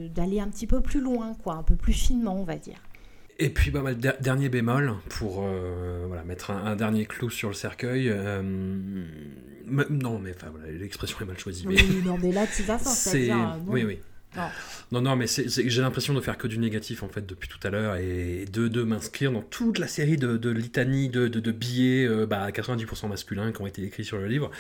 d'aller 0.08 0.40
un 0.40 0.48
petit 0.50 0.68
peu 0.68 0.82
plus 0.82 1.02
loin, 1.02 1.36
quoi, 1.44 1.56
un 1.56 1.64
peu 1.64 1.76
plus 1.76 1.94
finement, 1.94 2.40
on 2.40 2.44
va 2.44 2.58
dire. 2.58 2.78
Et 3.42 3.50
puis, 3.50 3.72
bah, 3.72 3.94
dernier 3.94 4.50
bémol, 4.50 4.96
pour 5.08 5.44
euh, 5.44 6.04
voilà, 6.08 6.24
mettre 6.24 6.52
un, 6.52 6.76
dernier 6.76 7.06
clou 7.06 7.30
sur 7.30 7.48
le 7.48 7.56
cercueil. 7.56 8.10
Euh, 8.10 8.42
non, 9.90 10.20
mais 10.20 10.34
enfin, 10.36 10.48
voilà, 10.52 10.70
l'expression 10.72 11.18
est 11.22 11.26
mal 11.26 11.40
choisie. 11.40 11.66
Mais... 11.66 11.78
non, 12.04 12.18
mais 12.22 12.34
là, 12.34 12.46
tu 12.48 12.64
vas 12.64 12.78
fort. 12.78 12.92
C'est... 12.92 13.32
Oui, 13.66 13.86
oui. 13.86 14.00
Non, 14.92 15.02
non, 15.02 15.16
mais 15.16 15.26
j'ai 15.28 15.82
l'impression 15.82 16.14
de 16.14 16.22
faire 16.22 16.38
que 16.38 16.48
du 16.48 16.58
négatif 16.58 17.04
en 17.04 17.10
fait 17.10 17.26
depuis 17.26 17.50
tout 17.50 17.60
à 17.64 17.70
l'heure 17.70 17.96
et 17.96 18.46
de, 18.52 18.84
m'inscrire 18.84 19.32
dans 19.32 19.42
toute 19.42 19.80
la 19.80 19.88
série 19.88 20.18
de, 20.18 20.50
litanies 20.50 21.10
de, 21.10 21.52
billets, 21.52 22.08
euh, 22.08 22.26
bah, 22.26 22.50
90% 22.50 23.08
masculins 23.08 23.52
qui 23.52 23.62
ont 23.62 23.68
été 23.68 23.84
écrits 23.84 24.06
sur 24.06 24.18
le 24.18 24.28
livre. 24.28 24.52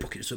pour 0.00 0.10
qu'il 0.10 0.24
se 0.24 0.34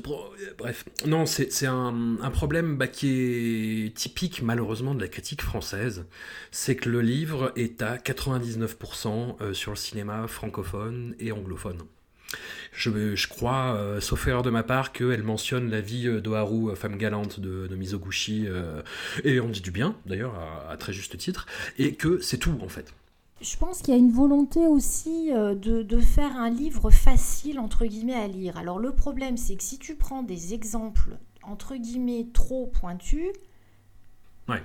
Bref, 0.58 0.86
non, 1.06 1.26
c'est 1.26 1.66
un, 1.66 2.18
un, 2.22 2.32
problème 2.32 2.78
bah, 2.78 2.88
qui 2.88 3.86
est 3.88 3.94
typique 3.94 4.42
malheureusement 4.42 4.96
de 4.96 5.02
la 5.02 5.08
critique 5.08 5.42
française. 5.42 6.06
C'est 6.52 6.76
que 6.76 6.90
le 6.90 7.02
livre 7.02 7.54
est 7.56 7.82
à 7.82 7.98
99% 7.98 9.36
euh, 9.42 9.54
sur 9.54 9.72
le 9.72 9.78
cinéma 9.78 10.28
francophone 10.28 11.16
et 11.20 11.32
anglophone. 11.32 11.84
Je, 12.72 13.16
je 13.16 13.28
crois, 13.28 13.76
euh, 13.76 14.02
sauf 14.02 14.28
erreur 14.28 14.44
de 14.44 14.50
ma 14.50 14.64
part, 14.64 14.92
qu'elle 14.92 15.24
mentionne 15.24 15.70
la 15.70 15.82
vie 15.82 16.08
euh, 16.08 16.22
d'Oharu, 16.22 16.72
euh, 16.72 16.76
femme 16.76 16.98
galante 16.98 17.40
de, 17.40 17.68
de 17.68 17.76
Mizoguchi, 17.76 18.48
et 19.24 19.40
on 19.40 19.50
dit 19.50 19.62
du 19.62 19.72
bien, 19.72 19.96
d'ailleurs, 20.06 20.34
à, 20.70 20.76
très 20.78 20.94
juste 20.94 21.18
titre, 21.18 21.46
et 21.78 21.96
que 21.96 22.20
c'est 22.20 22.38
tout, 22.38 22.58
en 22.62 22.70
fait. 22.70 22.94
Je 23.42 23.58
pense 23.58 23.82
qu'il 23.82 23.94
y 23.94 23.98
a 23.98 24.00
une 24.00 24.12
volonté 24.12 24.66
aussi 24.68 25.32
de, 25.32 25.82
de, 25.82 26.00
faire 26.00 26.38
un 26.38 26.50
livre 26.50 26.90
facile, 26.90 27.60
entre 27.60 27.86
guillemets, 27.86 28.14
à 28.14 28.28
lire. 28.28 28.58
Alors 28.58 28.80
le 28.80 28.94
problème, 28.94 29.36
c'est 29.36 29.56
que 29.56 29.64
si 29.64 29.78
tu 29.78 29.96
prends 29.96 30.24
des 30.24 30.54
exemples, 30.54 31.18
entre 31.44 31.76
guillemets, 31.76 32.28
trop 32.34 32.68
pointus, 32.68 33.32
ouais 34.48 34.64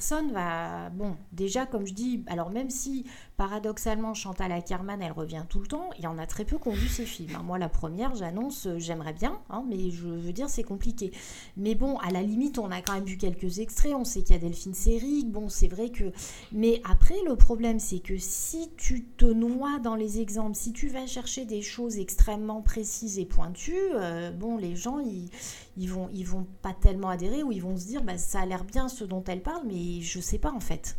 personne 0.00 0.32
va. 0.32 0.88
Bon, 0.90 1.14
déjà, 1.32 1.66
comme 1.66 1.86
je 1.86 1.92
dis, 1.92 2.24
alors 2.26 2.50
même 2.50 2.70
si 2.70 3.04
paradoxalement, 3.40 4.12
Chantal 4.12 4.52
Ackerman, 4.52 5.00
elle 5.00 5.12
revient 5.12 5.44
tout 5.48 5.60
le 5.60 5.66
temps. 5.66 5.88
Il 5.96 6.04
y 6.04 6.06
en 6.06 6.18
a 6.18 6.26
très 6.26 6.44
peu 6.44 6.58
qui 6.58 6.68
ont 6.68 6.74
vu 6.74 6.88
ces 6.88 7.06
films. 7.06 7.34
hein. 7.34 7.42
Moi, 7.42 7.56
la 7.56 7.70
première, 7.70 8.14
j'annonce, 8.14 8.66
euh, 8.66 8.78
j'aimerais 8.78 9.14
bien, 9.14 9.40
hein, 9.48 9.64
mais 9.66 9.90
je 9.90 10.08
veux 10.08 10.34
dire, 10.34 10.50
c'est 10.50 10.62
compliqué. 10.62 11.10
Mais 11.56 11.74
bon, 11.74 11.96
à 12.00 12.10
la 12.10 12.20
limite, 12.20 12.58
on 12.58 12.70
a 12.70 12.82
quand 12.82 12.92
même 12.92 13.06
vu 13.06 13.16
quelques 13.16 13.60
extraits. 13.60 13.94
On 13.94 14.04
sait 14.04 14.20
qu'il 14.20 14.36
y 14.36 14.38
a 14.38 14.42
Delphine 14.42 14.74
Seyrig. 14.74 15.30
Bon, 15.30 15.48
c'est 15.48 15.68
vrai 15.68 15.88
que. 15.88 16.12
Mais 16.52 16.82
après, 16.84 17.14
le 17.26 17.34
problème, 17.34 17.78
c'est 17.78 18.00
que 18.00 18.18
si 18.18 18.72
tu 18.76 19.06
te 19.06 19.24
noies 19.24 19.78
dans 19.78 19.94
les 19.94 20.20
exemples, 20.20 20.54
si 20.54 20.74
tu 20.74 20.88
vas 20.88 21.06
chercher 21.06 21.46
des 21.46 21.62
choses 21.62 21.98
extrêmement 21.98 22.60
précises 22.60 23.18
et 23.18 23.24
pointues, 23.24 23.72
euh, 23.94 24.32
bon, 24.32 24.58
les 24.58 24.76
gens, 24.76 24.98
ils, 24.98 25.30
ils 25.78 25.90
vont, 25.90 26.10
ils 26.12 26.26
vont 26.26 26.46
pas 26.60 26.74
tellement 26.74 27.08
adhérer 27.08 27.42
ou 27.42 27.52
ils 27.52 27.62
vont 27.62 27.78
se 27.78 27.86
dire, 27.86 28.02
bah, 28.02 28.18
ça 28.18 28.40
a 28.40 28.44
l'air 28.44 28.64
bien 28.64 28.90
ce 28.90 29.04
dont 29.04 29.24
elle 29.26 29.40
parle, 29.42 29.62
mais 29.66 30.02
je 30.02 30.20
sais 30.20 30.38
pas 30.38 30.52
en 30.52 30.60
fait. 30.60 30.98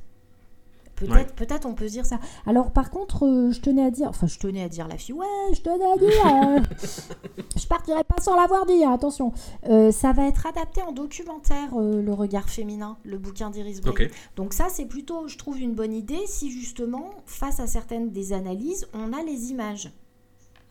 Peut-être, 1.01 1.15
Ouais. 1.15 1.25
peut-être 1.35 1.65
on 1.65 1.73
peut 1.73 1.87
se 1.87 1.93
dire 1.93 2.05
ça. 2.05 2.19
Alors 2.45 2.69
par 2.71 2.91
contre, 2.91 3.25
euh, 3.25 3.51
je 3.51 3.59
tenais 3.59 3.83
à 3.83 3.89
dire, 3.89 4.07
enfin 4.09 4.27
je 4.27 4.37
tenais 4.37 4.61
à 4.63 4.69
dire 4.69 4.87
la 4.87 4.97
fille, 4.97 5.13
ouais, 5.15 5.25
je 5.53 5.61
tenais 5.61 5.91
à 5.91 5.97
dire, 5.97 6.25
euh, 6.27 6.59
je 7.57 7.65
partirai 7.67 8.03
pas 8.03 8.21
sans 8.21 8.35
l'avoir 8.35 8.65
dit, 8.67 8.83
hein, 8.85 8.93
attention. 8.93 9.33
Euh, 9.67 9.91
ça 9.91 10.11
va 10.13 10.27
être 10.27 10.45
adapté 10.45 10.81
en 10.83 10.91
documentaire, 10.91 11.75
le 11.79 12.13
regard 12.13 12.49
féminin, 12.49 12.97
le 13.03 13.17
bouquin 13.17 13.49
d'Iris 13.49 13.81
Bray. 13.81 14.11
Donc 14.35 14.53
ça, 14.53 14.67
c'est 14.69 14.85
plutôt, 14.85 15.27
je 15.27 15.37
trouve, 15.37 15.59
une 15.59 15.73
bonne 15.73 15.93
idée 15.93 16.19
si 16.27 16.51
justement, 16.51 17.09
face 17.25 17.59
à 17.59 17.65
certaines 17.67 18.11
des 18.11 18.31
analyses, 18.33 18.87
on 18.93 19.11
a 19.11 19.23
les 19.23 19.49
images. 19.51 19.91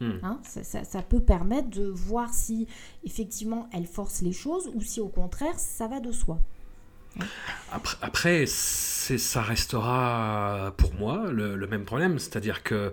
Hmm. 0.01 0.13
Hein, 0.23 0.39
ça, 0.45 0.63
ça- 0.65 0.85
ça 0.85 1.03
peut 1.03 1.21
permettre 1.21 1.69
de 1.69 1.85
voir 1.87 2.33
si 2.33 2.67
effectivement 3.05 3.67
elle 3.73 3.85
force 3.87 4.23
les 4.23 4.33
choses 4.33 4.71
ou 4.75 4.81
si 4.81 4.99
au 5.01 5.09
contraire 5.09 5.59
ça 5.59 5.89
va 5.89 6.01
de 6.01 6.11
soi. 6.13 6.39
Après, 8.03 8.45
ça 8.47 9.43
restera 9.43 10.75
pour 10.77 10.95
moi 10.95 11.27
le, 11.31 11.57
le 11.57 11.67
même 11.67 11.85
problème, 11.85 12.19
c'est-à-dire 12.19 12.63
que 12.63 12.93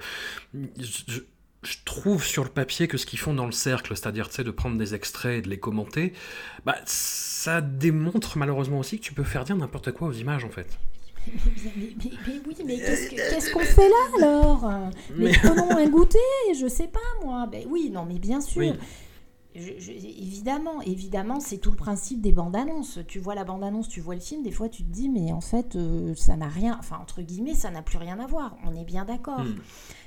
je, 0.53 1.21
trouve 1.85 2.23
sur 2.23 2.43
le 2.43 2.49
papier 2.49 2.87
que 2.87 2.97
ce 2.97 3.05
qu'ils 3.05 3.19
font 3.19 3.33
dans 3.33 3.45
le 3.45 3.51
cercle, 3.51 3.95
c'est-à-dire 3.95 4.29
de 4.37 4.51
prendre 4.51 4.77
des 4.77 4.93
extraits 4.95 5.39
et 5.39 5.41
de 5.41 5.49
les 5.49 5.59
commenter, 5.59 6.13
bah, 6.65 6.77
ça 6.85 7.59
démontre 7.61 8.37
malheureusement 8.37 8.79
aussi 8.79 8.99
que 8.99 9.03
tu 9.03 9.13
peux 9.13 9.23
faire 9.23 9.43
dire 9.43 9.55
n'importe 9.57 9.91
quoi 9.91 10.07
aux 10.09 10.13
images 10.13 10.45
en 10.45 10.49
fait. 10.49 10.67
Mais, 11.27 11.33
mais- 11.75 11.93
mais- 11.97 12.11
mais 12.25 12.41
oui, 12.47 12.55
mais 12.65 12.77
qu'est-ce, 12.77 13.09
que- 13.09 13.15
qu'est-ce 13.15 13.51
qu'on 13.51 13.59
fait 13.59 13.89
là 13.89 13.95
alors? 14.17 14.69
Mais 15.17 15.31
Mais- 15.31 15.37
prenons 15.43 15.75
un 15.75 15.89
goûter, 15.89 16.19
je 16.57 16.67
sais 16.69 16.87
pas 16.87 16.99
moi. 17.21 17.47
Ben 17.51 17.63
oui, 17.67 17.89
non, 17.91 18.05
mais 18.05 18.17
bien 18.19 18.39
sûr. 18.39 18.61
Oui. 18.61 18.73
Je- 19.57 19.79
je- 19.79 19.91
évidemment, 19.91 20.81
évidemment, 20.81 21.39
c'est 21.39 21.57
tout 21.57 21.71
le 21.71 21.75
principe 21.77 22.21
des 22.21 22.31
bandes 22.31 22.55
annonces. 22.55 22.99
Tu 23.07 23.19
vois 23.19 23.33
la 23.35 23.43
bande 23.43 23.63
annonce, 23.63 23.87
tu 23.89 24.01
vois 24.01 24.13
le 24.15 24.21
film, 24.21 24.43
des 24.43 24.51
fois 24.51 24.69
tu 24.69 24.83
te 24.83 24.89
dis, 24.91 25.09
mais 25.09 25.31
en 25.31 25.41
fait, 25.41 25.75
euh, 25.75 26.13
ça 26.15 26.35
n'a 26.35 26.47
rien, 26.47 26.77
enfin 26.79 26.97
entre 27.01 27.21
guillemets, 27.21 27.55
ça 27.55 27.71
n'a 27.71 27.81
plus 27.81 27.97
rien 27.97 28.19
à 28.19 28.27
voir. 28.27 28.55
On 28.65 28.75
est 28.75 28.83
bien 28.85 29.03
d'accord. 29.05 29.39
Hmm. 29.43 29.55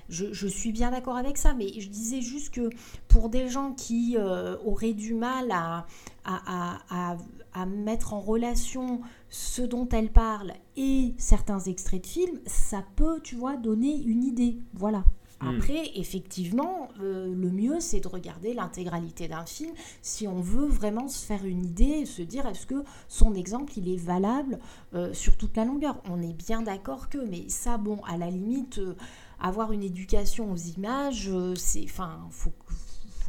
Je, 0.09 0.33
je 0.33 0.47
suis 0.49 0.73
bien 0.73 0.91
d'accord 0.91 1.17
avec 1.17 1.37
ça, 1.37 1.55
mais 1.55 1.69
je 1.81 1.89
disais 1.89 2.21
juste 2.21 2.53
que 2.55 2.69
pour 3.09 3.29
des 3.29 3.49
gens 3.49 3.73
qui 3.73 4.17
euh, 4.19 4.57
auraient 4.65 4.93
du 4.95 5.15
mal 5.15 5.51
à, 5.53 5.87
à, 6.25 6.41
à- 6.47 7.13
à- 7.13 7.17
à 7.53 7.67
mettre 7.67 8.13
en 8.15 8.21
relation 8.21 9.01
ce 9.29 9.63
dont 9.63 9.89
elle 9.89 10.13
parle 10.13 10.53
et 10.77 11.15
certains 11.19 11.59
extraits 11.61 12.03
de 12.03 12.07
films, 12.07 12.39
ça 12.47 12.85
peut, 12.97 13.21
tu 13.23 13.35
vois, 13.37 13.57
donner 13.57 14.01
une 14.03 14.23
idée. 14.25 14.59
Voilà. 14.75 15.05
Mm. 15.41 15.49
Après, 15.49 15.91
effectivement, 15.95 16.88
euh, 17.01 17.34
le 17.34 17.51
mieux, 17.51 17.80
c'est 17.80 18.01
de 18.01 18.09
regarder 18.09 18.53
l'intégralité 18.53 19.28
d'un 19.28 19.47
film 19.47 19.72
si 20.03 20.28
on 20.28 20.41
veut 20.41 20.66
vraiment 20.66 21.09
se 21.09 21.24
faire 21.24 21.45
une 21.45 21.64
idée 21.64 22.01
et 22.03 22.07
se 22.07 22.22
dire 22.22 22.47
est-ce 22.47 22.66
que 22.66 22.84
son 23.09 23.34
exemple, 23.34 23.72
il 23.76 23.88
est 23.88 23.97
valable 23.97 24.59
euh, 24.95 25.12
sur 25.14 25.36
toute 25.36 25.57
la 25.57 25.64
longueur? 25.64 26.01
On 26.11 26.20
est 26.22 26.34
bien 26.34 26.62
d'accord 26.62 27.09
que, 27.09 27.18
mais 27.18 27.49
ça, 27.49 27.78
bon, 27.78 28.01
à 28.07 28.16
la 28.16 28.30
limite, 28.30 28.78
euh, 28.78 28.95
avoir 29.41 29.72
une 29.72 29.82
éducation 29.82 30.53
aux 30.53 30.57
images, 30.57 31.30
c'est, 31.57 31.84
enfin, 31.84 32.20
faut, 32.30 32.53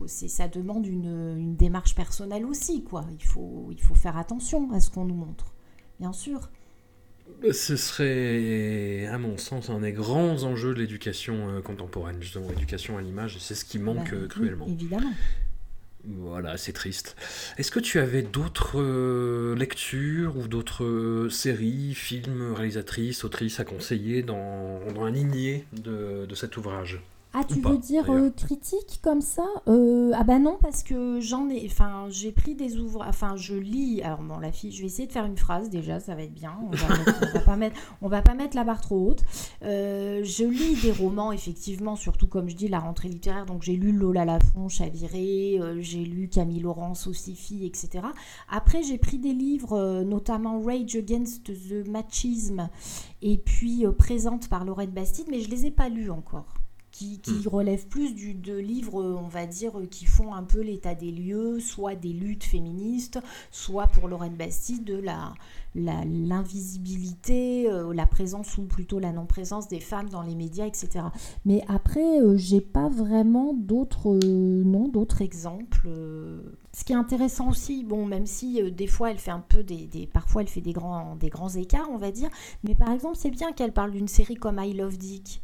ça 0.07 0.47
demande 0.47 0.85
une, 0.85 1.55
démarche 1.55 1.95
personnelle 1.95 2.45
aussi, 2.45 2.83
quoi. 2.83 3.05
Il 3.11 3.17
il 3.71 3.81
faut 3.81 3.95
faire 3.95 4.17
attention 4.17 4.71
à 4.71 4.79
ce 4.79 4.89
qu'on 4.89 5.05
nous 5.05 5.15
montre, 5.15 5.53
bien 5.99 6.11
sûr. 6.11 6.49
Ce 7.51 7.75
serait, 7.75 9.07
à 9.07 9.17
mon 9.17 9.37
sens, 9.37 9.69
un 9.69 9.79
des 9.79 9.93
grands 9.93 10.43
enjeux 10.43 10.73
de 10.75 10.79
l'éducation 10.79 11.49
euh, 11.49 11.61
contemporaine, 11.61 12.17
justement, 12.21 12.49
l'éducation 12.49 12.97
à 12.97 13.01
l'image, 13.01 13.35
et 13.35 13.39
c'est 13.39 13.55
ce 13.55 13.65
qui 13.65 13.79
manque 13.79 14.11
Bah, 14.11 14.17
euh, 14.17 14.21
oui, 14.23 14.27
cruellement. 14.27 14.67
évidemment. 14.67 15.11
Voilà, 16.03 16.57
c'est 16.57 16.73
triste. 16.73 17.15
Est-ce 17.57 17.69
que 17.71 17.79
tu 17.79 17.99
avais 17.99 18.21
d'autres 18.23 18.79
euh, 18.81 19.55
lectures 19.55 20.35
ou 20.37 20.47
d'autres 20.47 20.83
euh, 20.83 21.29
séries, 21.29 21.93
films, 21.95 22.53
réalisatrices, 22.53 23.23
autrices 23.23 23.59
à 23.59 23.65
conseiller 23.65 24.23
dans, 24.23 24.79
lignée 25.11 25.65
de, 25.73 26.25
de 26.27 26.35
cet 26.35 26.57
ouvrage? 26.57 27.01
Ah, 27.33 27.45
tu 27.45 27.61
pas, 27.61 27.69
veux 27.71 27.77
dire 27.77 28.09
euh, 28.11 28.29
critique 28.29 28.99
comme 29.01 29.21
ça 29.21 29.45
Euh, 29.67 30.11
Ah 30.15 30.23
bah 30.25 30.37
non, 30.37 30.57
parce 30.61 30.83
que 30.83 31.21
j'en 31.21 31.49
ai... 31.49 31.65
Enfin, 31.65 32.07
j'ai 32.09 32.33
pris 32.33 32.55
des 32.55 32.77
ouvrages... 32.77 33.07
Enfin, 33.07 33.35
je 33.37 33.55
lis... 33.55 34.01
Alors 34.01 34.21
bon, 34.21 34.37
la 34.37 34.51
fille, 34.51 34.71
je 34.73 34.81
vais 34.81 34.87
essayer 34.87 35.07
de 35.07 35.13
faire 35.13 35.25
une 35.25 35.37
phrase 35.37 35.69
déjà, 35.69 36.01
ça 36.01 36.13
va 36.13 36.23
être 36.23 36.33
bien. 36.33 36.57
On 36.61 36.75
va, 36.75 36.87
mettre- 36.97 37.21
on 37.21 37.33
va 37.33 37.39
pas, 37.39 37.55
mettre, 37.55 37.75
on 38.01 38.07
va 38.09 38.21
pas 38.21 38.33
mettre 38.33 38.55
la 38.57 38.65
barre 38.65 38.81
trop 38.81 39.09
haute. 39.11 39.23
Euh, 39.63 40.21
je 40.25 40.43
lis 40.43 40.81
des 40.81 40.91
romans, 40.91 41.31
effectivement, 41.31 41.95
surtout 41.95 42.27
comme 42.27 42.49
je 42.49 42.55
dis, 42.55 42.67
la 42.67 42.79
rentrée 42.79 43.07
littéraire. 43.07 43.45
Donc 43.45 43.61
j'ai 43.63 43.77
lu 43.77 43.93
Lola 43.93 44.25
Lafont, 44.25 44.67
Chaviré, 44.67 45.57
j'ai 45.79 46.03
lu 46.03 46.27
Camille 46.27 46.59
Laurence, 46.59 47.07
Ossifi, 47.07 47.65
etc. 47.65 48.05
Après, 48.49 48.83
j'ai 48.83 48.97
pris 48.97 49.19
des 49.19 49.33
livres, 49.33 50.03
notamment 50.03 50.61
Rage 50.61 50.95
Against 50.97 51.45
the 51.45 51.87
Machisme, 51.87 52.69
et 53.21 53.37
puis 53.37 53.85
Présente 53.97 54.49
par 54.49 54.65
Lorraine 54.65 54.91
Bastide, 54.91 55.27
mais 55.29 55.39
je 55.41 55.49
les 55.49 55.65
ai 55.67 55.71
pas 55.71 55.87
lus 55.87 56.11
encore 56.11 56.60
qui, 57.01 57.19
qui 57.19 57.47
relèvent 57.47 57.87
plus 57.87 58.13
du, 58.13 58.35
de 58.35 58.55
livres, 58.55 59.01
on 59.03 59.27
va 59.27 59.47
dire, 59.47 59.71
qui 59.89 60.05
font 60.05 60.35
un 60.35 60.43
peu 60.43 60.61
l'état 60.61 60.93
des 60.93 61.11
lieux, 61.11 61.59
soit 61.59 61.95
des 61.95 62.13
luttes 62.13 62.43
féministes, 62.43 63.19
soit 63.49 63.87
pour 63.87 64.07
Lorraine 64.07 64.35
Bastide 64.35 64.83
de 64.83 64.97
la 64.97 65.33
la- 65.73 66.03
l'invisibilité, 66.03 67.69
euh, 67.71 67.93
la 67.93 68.05
présence 68.05 68.57
ou 68.57 68.63
plutôt 68.63 68.99
la 68.99 69.11
non-présence 69.13 69.67
des 69.69 69.79
femmes 69.79 70.09
dans 70.09 70.21
les 70.21 70.35
médias, 70.35 70.65
etc. 70.67 71.05
Mais 71.45 71.63
après, 71.69 72.19
euh, 72.21 72.35
j'ai 72.37 72.59
pas 72.61 72.89
vraiment 72.89 73.53
d'autres 73.53 74.09
euh, 74.23 74.63
non, 74.65 74.87
d'autres 74.89 75.21
exemples. 75.21 75.87
Ce 76.73 76.83
qui 76.83 76.93
est 76.93 76.95
intéressant 76.97 77.49
aussi, 77.49 77.83
bon, 77.83 78.05
même 78.05 78.25
si 78.25 78.61
des 78.71 78.87
fois 78.87 79.11
elle 79.11 79.17
fait 79.17 79.31
un 79.31 79.39
peu 79.47 79.63
des, 79.63 79.87
des- 79.87 80.07
parfois 80.07 80.41
elle 80.41 80.47
fait 80.49 80.61
des 80.61 80.73
grands, 80.73 81.15
des 81.15 81.29
grands 81.29 81.49
écarts, 81.49 81.89
on 81.91 81.97
va 81.97 82.11
dire, 82.11 82.29
mais 82.63 82.75
par 82.75 82.91
exemple, 82.91 83.15
c'est 83.17 83.31
bien 83.31 83.51
qu'elle 83.53 83.73
parle 83.73 83.91
d'une 83.91 84.07
série 84.07 84.35
comme 84.35 84.59
I 84.59 84.73
Love 84.73 84.97
Dick. 84.97 85.41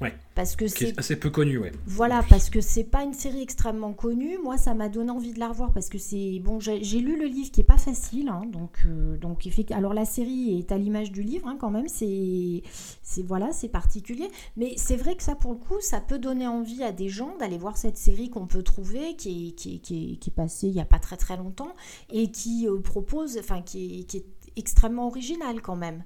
Ouais. 0.00 0.14
Parce 0.34 0.56
que 0.56 0.68
c'est 0.68 0.88
est 0.88 0.98
assez 0.98 1.16
peu 1.16 1.30
connu, 1.30 1.58
ouais. 1.58 1.72
voilà, 1.86 2.22
parce 2.28 2.50
que 2.50 2.60
c'est 2.60 2.84
pas 2.84 3.02
une 3.02 3.14
série 3.14 3.40
extrêmement 3.40 3.94
connue. 3.94 4.36
Moi, 4.42 4.58
ça 4.58 4.74
m'a 4.74 4.88
donné 4.88 5.10
envie 5.10 5.32
de 5.32 5.40
la 5.40 5.48
revoir 5.48 5.72
parce 5.72 5.88
que 5.88 5.98
c'est 5.98 6.38
bon. 6.40 6.60
J'ai 6.60 7.00
lu 7.00 7.18
le 7.18 7.26
livre 7.26 7.50
qui 7.50 7.62
est 7.62 7.64
pas 7.64 7.78
facile, 7.78 8.28
hein, 8.28 8.42
donc 8.46 8.78
euh, 8.86 9.16
donc 9.16 9.48
alors 9.70 9.94
la 9.94 10.04
série 10.04 10.58
est 10.58 10.72
à 10.72 10.78
l'image 10.78 11.12
du 11.12 11.22
livre 11.22 11.48
hein, 11.48 11.56
quand 11.58 11.70
même. 11.70 11.88
C'est 11.88 12.62
c'est 13.02 13.22
voilà, 13.22 13.52
c'est 13.52 13.68
particulier, 13.68 14.28
mais 14.56 14.74
c'est 14.76 14.96
vrai 14.96 15.16
que 15.16 15.22
ça 15.22 15.34
pour 15.34 15.52
le 15.52 15.58
coup, 15.58 15.80
ça 15.80 16.00
peut 16.00 16.18
donner 16.18 16.46
envie 16.46 16.82
à 16.82 16.92
des 16.92 17.08
gens 17.08 17.34
d'aller 17.38 17.58
voir 17.58 17.78
cette 17.78 17.96
série 17.96 18.28
qu'on 18.28 18.46
peut 18.46 18.62
trouver, 18.62 19.16
qui 19.16 19.48
est 19.48 19.52
qui 19.52 19.76
est, 19.76 19.78
qui 19.78 20.12
est, 20.12 20.16
qui 20.16 20.30
est 20.30 20.34
passée 20.34 20.66
il 20.68 20.74
y 20.74 20.80
a 20.80 20.84
pas 20.84 20.98
très 20.98 21.16
très 21.16 21.36
longtemps 21.36 21.74
et 22.10 22.30
qui 22.30 22.68
euh, 22.68 22.78
propose, 22.80 23.38
enfin 23.38 23.62
qui 23.62 24.00
est, 24.00 24.04
qui 24.04 24.18
est 24.18 24.26
extrêmement 24.56 25.06
originale 25.06 25.62
quand 25.62 25.76
même 25.76 26.04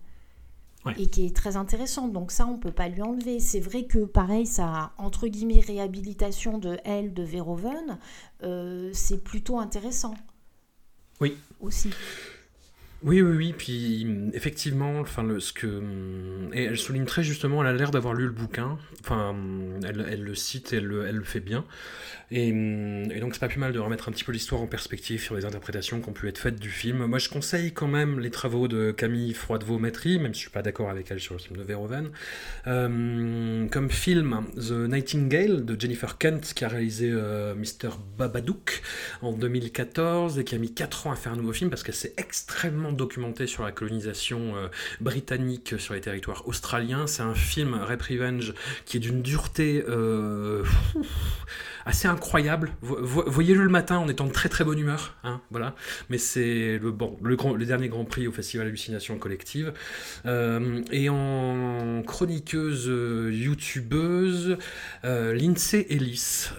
Ouais. 0.86 0.94
et 0.96 1.08
qui 1.08 1.26
est 1.26 1.36
très 1.36 1.56
intéressante. 1.56 2.12
Donc 2.12 2.30
ça, 2.32 2.46
on 2.46 2.56
peut 2.56 2.72
pas 2.72 2.88
lui 2.88 3.02
enlever. 3.02 3.38
C'est 3.38 3.60
vrai 3.60 3.84
que 3.84 3.98
pareil, 3.98 4.46
ça 4.46 4.92
entre 4.96 5.26
guillemets 5.26 5.60
réhabilitation 5.60 6.56
de 6.56 6.78
elle 6.84 7.12
de 7.12 7.22
Verhoeven, 7.22 7.98
euh, 8.42 8.90
c'est 8.94 9.22
plutôt 9.22 9.58
intéressant. 9.58 10.14
Oui. 11.20 11.36
Aussi. 11.60 11.90
Oui, 13.02 13.22
oui, 13.22 13.34
oui. 13.34 13.54
Puis 13.56 14.04
hum, 14.06 14.30
effectivement, 14.34 15.00
enfin, 15.00 15.22
le, 15.22 15.40
ce 15.40 15.54
que 15.54 15.66
hum, 15.66 16.50
et 16.52 16.64
elle 16.64 16.76
souligne 16.78 17.06
très 17.06 17.22
justement, 17.22 17.62
elle 17.62 17.68
a 17.68 17.72
l'air 17.72 17.90
d'avoir 17.90 18.12
lu 18.12 18.24
le 18.26 18.30
bouquin. 18.32 18.76
Enfin, 19.00 19.30
hum, 19.30 19.80
elle, 19.86 20.06
elle 20.10 20.22
le 20.22 20.34
cite, 20.34 20.74
elle, 20.74 20.84
le- 20.84 21.06
elle 21.06 21.16
le 21.16 21.24
fait 21.24 21.40
bien. 21.40 21.64
Et, 22.30 22.48
et 22.48 23.20
donc 23.20 23.34
c'est 23.34 23.40
pas 23.40 23.48
plus 23.48 23.58
mal 23.58 23.72
de 23.72 23.78
remettre 23.80 24.08
un 24.08 24.12
petit 24.12 24.24
peu 24.24 24.32
l'histoire 24.32 24.60
en 24.60 24.66
perspective 24.66 25.20
sur 25.22 25.34
les 25.34 25.44
interprétations 25.46 26.00
qui 26.00 26.08
ont 26.10 26.12
pu 26.12 26.28
être 26.28 26.38
faites 26.38 26.60
du 26.60 26.70
film. 26.70 27.06
Moi, 27.06 27.18
je 27.18 27.28
conseille 27.30 27.72
quand 27.72 27.88
même 27.88 28.20
les 28.20 28.30
travaux 28.30 28.68
de 28.68 28.92
Camille 28.92 29.34
Froidevaux-Métry, 29.34 30.18
même 30.18 30.34
si 30.34 30.40
je 30.40 30.44
suis 30.44 30.50
pas 30.52 30.62
d'accord 30.62 30.90
avec 30.90 31.10
elle 31.10 31.20
sur 31.20 31.34
le 31.34 31.40
film 31.40 31.56
de 31.58 31.62
Verhoeven. 31.64 32.10
Euh, 32.66 33.66
comme 33.68 33.90
film, 33.90 34.44
The 34.56 34.72
Nightingale 34.88 35.64
de 35.64 35.80
Jennifer 35.80 36.18
Kent, 36.18 36.52
qui 36.54 36.64
a 36.64 36.68
réalisé 36.68 37.10
euh, 37.12 37.54
Mr. 37.54 37.90
Babadook 38.18 38.82
en 39.22 39.32
2014 39.32 40.38
et 40.38 40.44
qui 40.44 40.54
a 40.54 40.58
mis 40.58 40.72
4 40.72 41.06
ans 41.06 41.12
à 41.12 41.16
faire 41.16 41.32
un 41.32 41.36
nouveau 41.36 41.52
film 41.52 41.70
parce 41.70 41.82
que 41.82 41.92
c'est 41.92 42.18
extrêmement 42.18 42.89
documenté 42.92 43.46
sur 43.46 43.64
la 43.64 43.72
colonisation 43.72 44.56
euh, 44.56 44.68
britannique 45.00 45.74
sur 45.78 45.94
les 45.94 46.00
territoires 46.00 46.46
australiens. 46.46 47.06
C'est 47.06 47.22
un 47.22 47.34
film, 47.34 47.74
Rep 47.74 48.02
Revenge, 48.02 48.54
qui 48.84 48.96
est 48.96 49.00
d'une 49.00 49.22
dureté 49.22 49.84
euh, 49.88 50.64
assez 51.90 52.06
incroyable. 52.06 52.70
Voyez-le 52.82 53.64
le 53.64 53.68
matin 53.68 53.98
en 53.98 54.08
étant 54.08 54.26
de 54.26 54.32
très 54.32 54.48
très 54.48 54.62
bonne 54.62 54.78
humeur, 54.78 55.16
hein, 55.24 55.40
voilà. 55.50 55.74
Mais 56.08 56.18
c'est 56.18 56.78
le 56.78 56.92
bon, 56.92 57.18
le, 57.20 57.36
dernier 57.66 57.88
Grand 57.88 58.04
Prix 58.04 58.28
au 58.28 58.32
Festival 58.32 58.68
Hallucination 58.68 59.18
Collective. 59.18 59.72
Euh, 60.24 60.82
et 60.92 61.08
en 61.08 62.02
chroniqueuse 62.06 62.86
euh, 62.88 63.32
youtubeuse, 63.32 64.56
euh, 65.04 65.34
Lindsay 65.34 65.86
Ellis, 65.90 66.50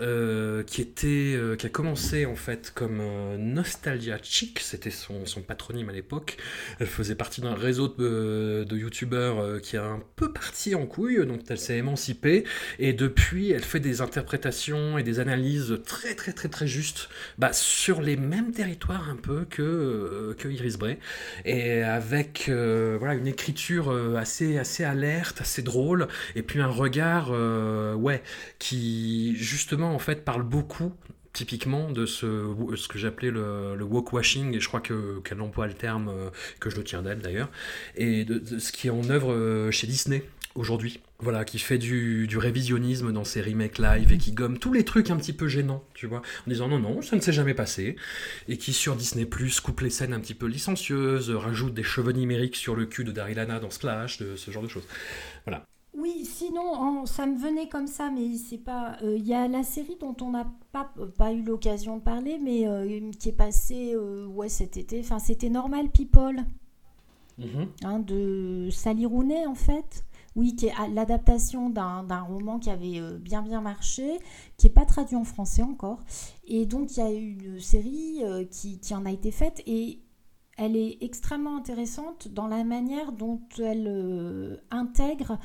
qui 0.68 0.82
était, 0.82 1.40
qui 1.58 1.66
a 1.66 1.70
commencé 1.70 2.26
en 2.26 2.36
fait 2.36 2.72
comme 2.76 3.02
Nostalgia 3.38 4.18
Chick, 4.22 4.60
c'était 4.60 4.92
son, 4.92 5.26
son, 5.26 5.42
patronyme 5.42 5.90
à 5.90 5.94
l'époque. 5.94 6.38
Elle 6.80 6.88
faisait 6.88 7.16
partie 7.16 7.40
d'un 7.40 7.56
réseau 7.56 7.88
de, 7.88 8.66
de 8.68 8.78
youtubeurs 8.78 9.62
qui 9.62 9.78
a 9.78 9.86
un 9.86 10.02
peu 10.18 10.34
parti 10.34 10.76
en 10.76 10.86
couille, 10.86 11.26
donc 11.26 11.40
elle 11.48 11.58
s'est 11.58 11.78
émancipée. 11.78 12.44
Et 12.80 12.92
depuis, 12.92 13.52
elle 13.52 13.64
fait 13.64 13.80
des 13.80 14.02
interprétations 14.02 14.98
et 14.98 15.04
des 15.04 15.21
analyses 15.22 15.80
très 15.86 16.16
très 16.16 16.34
très 16.34 16.50
très 16.50 16.68
justes 16.68 17.10
bah, 17.38 17.54
sur 17.54 18.02
les 18.02 18.18
mêmes 18.18 18.52
territoires 18.52 19.10
un 19.10 19.16
peu 19.16 19.46
que, 19.50 19.62
euh, 19.62 20.36
que 20.38 20.50
Iris 20.50 20.78
Bray 20.78 20.98
et 21.46 21.84
avec 21.84 22.48
euh, 22.50 22.98
voilà 23.00 23.14
une 23.14 23.28
écriture 23.28 23.90
euh, 23.92 24.16
assez 24.16 24.58
assez 24.58 24.84
alerte 24.84 25.42
assez 25.42 25.62
drôle 25.62 26.08
et 26.36 26.42
puis 26.42 26.60
un 26.60 26.68
regard 26.68 27.32
ouais 27.98 28.24
qui 28.60 29.36
justement 29.38 29.94
en 29.94 30.00
fait 30.00 30.26
parle 30.26 30.44
beaucoup 30.44 30.92
typiquement 31.34 31.90
de 31.92 32.06
ce, 32.06 32.54
ce 32.76 32.88
que 32.90 33.00
j'appelais 33.00 33.32
le, 33.32 33.76
le 33.78 33.86
walk-washing, 33.86 34.54
et 34.54 34.60
je 34.60 34.68
crois 34.68 34.82
que, 34.82 35.22
qu'elle 35.22 35.40
emploie 35.40 35.66
le 35.66 35.74
terme, 35.74 36.12
que 36.60 36.70
je 36.70 36.76
le 36.76 36.84
tiens 36.84 37.02
d'elle 37.02 37.20
d'ailleurs, 37.20 37.50
et 37.96 38.26
de, 38.26 38.60
ce 38.60 38.74
qui 38.74 38.88
est 38.88 38.92
en 38.92 39.10
œuvre 39.10 39.72
chez 39.72 39.88
Disney 39.88 40.26
aujourd'hui. 40.56 41.00
Voilà, 41.22 41.46
qui 41.46 41.60
fait 41.60 41.78
du, 41.78 42.28
révisionnisme 42.38 43.12
dans 43.12 43.24
ses 43.24 43.42
remakes 43.42 43.78
live 43.78 44.12
et 44.12 44.18
qui 44.18 44.32
gomme 44.32 44.58
tous 44.58 44.74
les 44.74 44.84
trucs 44.84 45.12
un 45.12 45.18
petit 45.18 45.34
peu 45.34 45.48
gênants, 45.48 45.84
tu 45.94 46.08
vois, 46.08 46.20
en 46.20 46.50
disant 46.50 46.68
non, 46.68 46.80
non, 46.80 47.02
ça 47.02 47.16
ne 47.16 47.22
s'est 47.22 47.34
jamais 47.34 47.54
passé, 47.54 47.96
et 48.48 48.58
qui 48.58 48.74
sur 48.74 48.96
Disney 48.96 49.26
Plus 49.26 49.60
coupe 49.60 49.82
les 49.82 49.90
scènes 49.90 50.14
un 50.14 50.20
petit 50.20 50.34
peu 50.34 50.48
licencieuses, 50.48 51.30
rajoute 51.30 51.74
des 51.74 51.84
cheveux 51.84 52.14
numériques 52.14 52.56
sur 52.56 52.76
le 52.76 52.86
cul 52.86 53.04
de 53.04 53.12
Daryl 53.12 53.46
dans 53.62 53.70
Splash, 53.70 54.18
de 54.18 54.36
ce 54.36 54.52
genre 54.52 54.64
de 54.64 54.68
choses. 54.68 54.88
Voilà. 55.46 55.66
Oui, 55.94 56.24
sinon, 56.24 57.06
ça 57.06 57.26
me 57.26 57.38
venait 57.38 57.68
comme 57.68 57.88
ça, 57.88 58.10
mais 58.10 58.38
c'est 58.38 58.58
pas. 58.58 58.98
Euh, 59.04 59.18
il 59.18 59.28
y 59.28 59.34
a 59.34 59.48
la 59.48 59.64
série 59.64 59.98
dont 60.00 60.16
on 60.22 60.32
n'a 60.32 60.48
pas, 60.72 60.90
pas 61.18 61.34
eu 61.34 61.44
l'occasion 61.44 61.98
de 61.98 62.02
parler, 62.02 62.40
mais 62.42 62.66
euh, 62.66 63.12
qui 63.20 63.30
est 63.30 63.34
passée 63.34 63.94
euh, 63.94 64.26
ouais, 64.26 64.48
cet 64.48 64.78
été. 64.78 65.02
Enfin, 65.02 65.20
c'était 65.20 65.50
Normal 65.50 65.90
People. 65.90 66.46
Mm-hmm. 67.40 67.68
Hein, 67.84 68.00
de 68.00 68.70
Sally 68.72 69.06
Rooney, 69.06 69.46
en 69.46 69.56
fait. 69.56 70.06
Oui, 70.36 70.56
qui 70.56 70.68
est 70.68 70.74
l'adaptation 70.94 71.70
d'un 71.70 72.22
roman 72.22 72.60
qui 72.60 72.70
avait 72.70 73.00
euh, 73.00 73.18
bien 73.18 73.42
bien 73.42 73.60
marché, 73.62 74.18
qui 74.58 74.68
n'est 74.68 74.74
pas 74.74 74.86
traduit 74.86 75.18
en 75.18 75.26
français 75.26 75.62
encore. 75.62 76.00
Et 76.46 76.66
donc 76.66 76.96
il 76.96 77.00
y 77.00 77.04
a 77.04 77.12
une 77.12 77.60
série 77.60 78.20
euh, 78.24 78.46
qui, 78.46 78.80
en 78.94 79.06
a 79.06 79.12
été 79.12 79.32
faite 79.32 79.62
et 79.66 80.00
elle 80.58 80.76
est 80.76 80.98
extrêmement 81.02 81.58
intéressante 81.58 82.28
dans 82.28 82.48
la 82.48 82.64
manière 82.64 83.14
dont 83.14 83.42
elle 83.58 83.88
euh, 83.88 84.58
intègre 84.70 85.40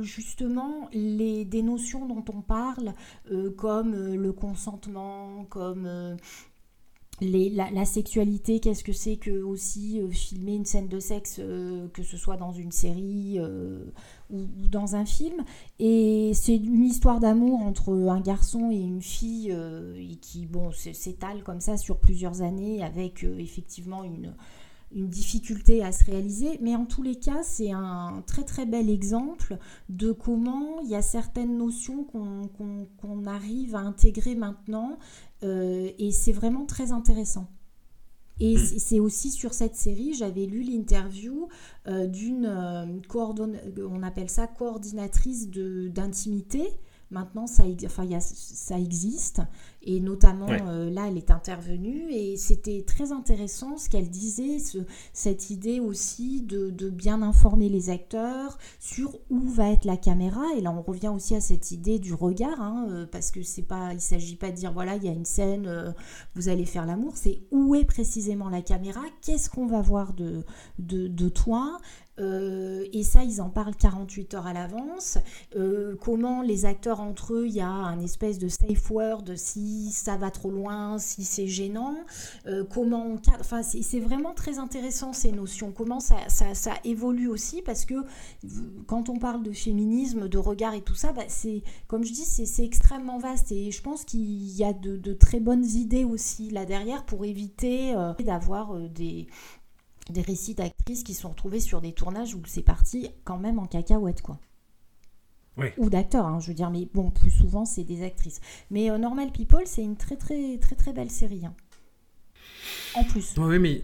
justement 0.00 0.88
les, 0.92 1.44
des 1.44 1.62
notions 1.62 2.06
dont 2.06 2.24
on 2.32 2.40
parle, 2.40 2.94
comme 3.56 3.94
le 3.94 4.32
consentement, 4.32 5.44
comme 5.50 6.16
la, 7.20 7.84
sexualité, 7.84 8.60
qu'est-ce 8.60 8.84
que 8.84 8.92
c'est 8.92 9.16
que 9.16 9.42
aussi 9.42 10.00
euh, 10.00 10.10
filmer 10.10 10.54
une 10.54 10.64
scène 10.64 10.88
de 10.88 11.00
sexe, 11.00 11.36
euh, 11.38 11.88
que 11.88 12.02
ce 12.02 12.16
soit 12.16 12.36
dans 12.36 12.52
une 12.52 12.72
série 12.72 13.38
euh, 13.38 13.84
ou, 14.30 14.46
dans 14.68 14.96
un 14.96 15.04
film. 15.04 15.44
Et 15.78 16.32
c'est 16.34 16.56
une 16.56 16.84
histoire 16.84 17.20
d'amour 17.20 17.60
entre 17.60 17.92
un 17.92 18.20
garçon 18.20 18.70
et 18.70 18.78
une 18.78 19.02
fille 19.02 19.54
qui 20.20 20.46
bon, 20.46 20.70
s'étale 20.72 21.42
comme 21.42 21.60
ça 21.60 21.76
sur 21.76 21.98
plusieurs 21.98 22.42
années 22.42 22.82
avec 22.82 23.24
effectivement 23.24 24.04
une 24.04 24.34
difficulté 25.08 25.84
à 25.84 25.92
se 25.92 26.04
réaliser, 26.04 26.58
mais 26.60 26.74
en 26.74 26.84
tous 26.84 27.02
les 27.02 27.16
cas, 27.16 27.42
c'est 27.42 27.70
un 27.70 28.22
très 28.26 28.44
très 28.44 28.66
bel 28.66 28.90
exemple 28.90 29.56
de 29.88 30.12
comment 30.12 30.80
il 30.82 30.90
y 30.90 30.96
a 30.96 31.02
certaines 31.02 31.56
notions 31.56 32.04
qu'on 32.04 33.26
arrive 33.26 33.76
à 33.76 33.80
intégrer 33.80 34.34
maintenant 34.34 34.98
euh, 35.42 35.90
et 35.98 36.12
c'est 36.12 36.32
vraiment 36.32 36.66
très 36.66 36.92
intéressant. 36.92 37.48
Et 38.38 38.56
c'est 38.78 39.00
aussi 39.00 39.30
sur 39.30 39.54
cette 39.54 39.76
série, 39.76 40.14
j'avais 40.14 40.46
lu 40.46 40.62
l'interview 40.62 41.48
euh, 41.86 42.06
d'une 42.06 42.46
euh, 42.46 42.86
on 43.88 44.02
appelle 44.02 44.30
ça 44.30 44.46
coordinatrice 44.46 45.48
d'intimité, 45.48 46.70
Maintenant, 47.10 47.48
ça, 47.48 47.64
enfin, 47.84 48.06
ça 48.20 48.78
existe. 48.78 49.42
Et 49.82 50.00
notamment, 50.00 50.48
euh, 50.50 50.90
là, 50.90 51.06
elle 51.08 51.16
est 51.16 51.30
intervenue. 51.30 52.10
Et 52.10 52.36
c'était 52.36 52.84
très 52.86 53.12
intéressant 53.12 53.78
ce 53.78 53.88
qu'elle 53.88 54.10
disait, 54.10 54.58
cette 55.12 55.50
idée 55.50 55.80
aussi 55.80 56.42
de, 56.42 56.90
bien 56.90 57.22
informer 57.22 57.68
les 57.68 57.88
acteurs 57.88 58.58
sur 58.78 59.18
où 59.30 59.40
va 59.40 59.70
être 59.70 59.84
la 59.84 59.96
caméra. 59.96 60.42
Et 60.56 60.60
là, 60.60 60.70
on 60.72 60.82
revient 60.82 61.08
aussi 61.08 61.34
à 61.34 61.40
cette 61.40 61.70
idée 61.70 61.98
du 61.98 62.12
regard, 62.12 62.60
hein, 62.60 62.86
euh, 62.90 63.06
parce 63.06 63.30
que 63.30 63.42
c'est 63.42 63.62
pas, 63.62 63.92
il 63.92 63.96
ne 63.96 64.00
s'agit 64.00 64.36
pas 64.36 64.50
de 64.50 64.56
dire, 64.56 64.72
voilà, 64.72 64.96
il 64.96 65.04
y 65.04 65.08
a 65.08 65.12
une 65.12 65.24
scène, 65.24 65.66
euh, 65.66 65.92
vous 66.34 66.48
allez 66.48 66.66
faire 66.66 66.84
l'amour. 66.84 67.16
C'est 67.16 67.40
où 67.50 67.74
est 67.74 67.84
précisément 67.84 68.48
la 68.48 68.62
caméra? 68.62 69.00
Qu'est-ce 69.22 69.48
qu'on 69.48 69.66
va 69.66 69.80
voir 69.80 70.12
de, 70.12 70.44
de, 70.78 71.06
de 71.06 71.28
toi? 71.28 71.78
Euh, 72.20 72.84
et 72.92 73.02
ça, 73.02 73.24
ils 73.24 73.40
en 73.40 73.48
parlent 73.48 73.74
48 73.74 74.34
heures 74.34 74.46
à 74.46 74.52
l'avance. 74.52 75.18
Euh, 75.56 75.96
comment 76.00 76.42
les 76.42 76.66
acteurs 76.66 77.00
entre 77.00 77.34
eux, 77.34 77.46
il 77.46 77.54
y 77.54 77.60
a 77.60 77.68
un 77.68 77.98
espèce 78.00 78.38
de 78.38 78.48
safe 78.48 78.90
word 78.90 79.24
si 79.36 79.90
ça 79.90 80.16
va 80.16 80.30
trop 80.30 80.50
loin, 80.50 80.98
si 80.98 81.24
c'est 81.24 81.46
gênant. 81.46 81.96
Euh, 82.46 82.64
comment 82.64 83.06
on 83.06 83.20
Enfin, 83.38 83.62
c'est 83.62 84.00
vraiment 84.00 84.34
très 84.34 84.58
intéressant 84.58 85.12
ces 85.12 85.32
notions. 85.32 85.72
Comment 85.72 86.00
ça, 86.00 86.16
ça, 86.28 86.72
évolue 86.84 87.28
aussi 87.28 87.62
parce 87.62 87.84
que 87.84 87.94
quand 88.86 89.08
on 89.08 89.18
parle 89.18 89.42
de 89.42 89.52
féminisme, 89.52 90.28
de 90.28 90.38
regard 90.38 90.74
et 90.74 90.80
tout 90.80 90.94
ça, 90.94 91.12
bah, 91.12 91.22
c'est 91.28 91.62
comme 91.86 92.04
je 92.04 92.12
dis, 92.12 92.24
c'est 92.24 92.64
extrêmement 92.64 93.18
vaste 93.18 93.52
et 93.52 93.70
je 93.70 93.82
pense 93.82 94.04
qu'il 94.04 94.56
y 94.56 94.64
a 94.64 94.72
de, 94.72 94.96
de, 94.96 95.12
très 95.12 95.40
bonnes 95.40 95.64
idées 95.64 96.04
aussi 96.04 96.50
là 96.50 96.64
derrière 96.64 97.04
pour 97.04 97.24
éviter 97.24 97.94
d'avoir 98.24 98.74
des 98.88 99.26
des 100.10 100.22
récits 100.22 100.54
d'actrices 100.54 101.02
qui 101.02 101.14
sont 101.14 101.30
retrouvés 101.30 101.60
sur 101.60 101.80
des 101.80 101.92
tournages 101.92 102.34
où 102.34 102.42
c'est 102.46 102.62
parti 102.62 103.10
quand 103.24 103.38
même 103.38 103.58
en 103.58 103.66
cacahuète, 103.66 104.22
quoi. 104.22 104.38
Ou 105.76 105.90
d'acteurs, 105.90 106.24
hein, 106.24 106.40
je 106.40 106.48
veux 106.48 106.54
dire, 106.54 106.70
mais 106.70 106.88
bon, 106.94 107.10
plus 107.10 107.30
souvent 107.30 107.66
c'est 107.66 107.84
des 107.84 108.02
actrices. 108.02 108.40
Mais 108.70 108.90
euh, 108.90 108.96
Normal 108.96 109.30
People, 109.30 109.66
c'est 109.66 109.82
une 109.82 109.96
très 109.96 110.16
très 110.16 110.56
très 110.58 110.74
très 110.74 110.92
belle 110.92 111.10
série. 111.10 111.44
Hein. 111.44 111.54
En 112.94 113.04
plus. 113.04 113.34
Oui, 113.36 113.58
mais 113.58 113.82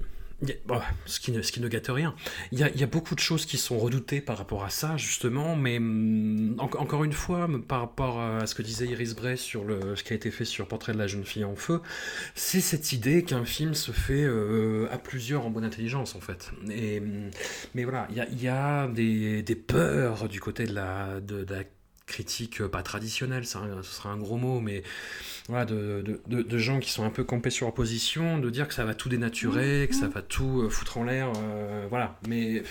ce, 1.07 1.21
qui 1.21 1.33
ne, 1.33 1.43
ce 1.43 1.53
qui 1.53 1.61
ne 1.61 1.69
gâte 1.69 1.89
rien. 1.89 2.15
Il 2.53 2.59
y, 2.59 2.63
a, 2.63 2.69
il 2.69 2.81
y, 2.81 2.85
a, 2.85 2.87
beaucoup 2.87 3.15
de 3.15 3.21
choses 3.21 3.47
qui 3.47 3.57
sont 3.57 3.79
redoutées 3.79 4.21
par 4.21 4.37
rapport 4.37 4.65
à 4.65 4.71
ça, 4.71 4.97
justement, 4.97 5.57
mais 5.57 5.79
mm, 5.79 6.57
encore 6.59 7.05
une 7.05 7.13
fois, 7.13 7.49
par 7.67 7.81
rapport 7.81 8.21
à 8.21 8.47
ce 8.47 8.55
que 8.55 8.63
disait 8.63 8.87
Iris 8.87 9.15
Bray 9.15 9.39
sur 9.39 9.65
le, 9.65 9.97
ce 9.97 10.05
qui 10.05 10.13
a 10.13 10.17
été 10.17 10.31
fait 10.31 10.45
sur 10.45 10.69
Portrait 10.69 10.93
de 10.93 10.99
la 10.99 11.07
jeune 11.07 11.25
fille 11.25 11.45
en 11.45 11.57
feu, 11.57 11.81
c'est 12.35 12.61
cette 12.61 12.93
idée 12.93 13.23
qu'un 13.25 13.45
film 13.45 13.75
se 13.75 13.93
fait 13.93 14.25
euh, 14.25 14.89
à 14.93 14.99
plusieurs 14.99 15.47
en 15.47 15.51
bonne 15.51 15.65
intelligence, 15.65 16.15
en 16.15 16.21
fait. 16.21 16.51
Mm, 16.65 17.31
mais 17.75 17.85
voilà, 17.85 18.07
il 18.11 18.17
y 18.17 18.21
a, 18.21 18.29
il 18.29 18.43
y 18.43 18.49
a 18.49 18.89
des, 18.89 19.43
des, 19.43 19.57
peurs 19.57 20.29
du 20.29 20.41
côté 20.41 20.67
de, 20.67 21.21
de 21.21 21.55
la 21.55 21.65
critique, 22.07 22.65
pas 22.67 22.83
traditionnelle, 22.83 23.45
ce 23.45 23.59
sera 23.83 24.11
un 24.11 24.17
gros 24.17 24.37
mot, 24.37 24.61
mais 24.61 24.83
voilà, 25.49 25.65
de, 25.65 26.21
de, 26.27 26.43
de, 26.43 26.59
gens 26.59 26.79
qui 26.79 26.91
sont 26.91 27.05
un 27.05 27.11
peu 27.11 27.25
campés 27.25 27.51
sur 27.51 27.67
leur 27.67 27.75
position, 27.75 28.39
de 28.39 28.49
dire 28.49 28.69
que 28.69 28.75
ça 28.75 28.85
va 28.85 28.95
tout 28.95 29.09
dénaturer, 29.09 29.85
mmh, 29.85 29.89
que 29.89 29.95
ça 29.95 30.07
mmh. 30.07 30.11
va 30.11 30.23
tout 30.23 30.63
euh, 30.63 30.69
foutre 30.71 30.99
en 30.99 31.05
l'air, 31.05 31.33
euh, 31.37 31.87
voilà. 31.91 32.17
Mais 32.29 32.63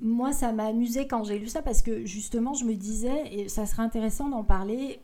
moi, 0.00 0.32
ça 0.32 0.52
m'a 0.52 0.66
amusé 0.66 1.06
quand 1.06 1.24
j'ai 1.24 1.38
lu 1.38 1.48
ça 1.48 1.62
parce 1.62 1.82
que 1.82 2.04
justement, 2.06 2.54
je 2.54 2.64
me 2.64 2.74
disais, 2.74 3.32
et 3.32 3.48
ça 3.48 3.66
serait 3.66 3.82
intéressant 3.82 4.28
d'en 4.28 4.44
parler 4.44 5.00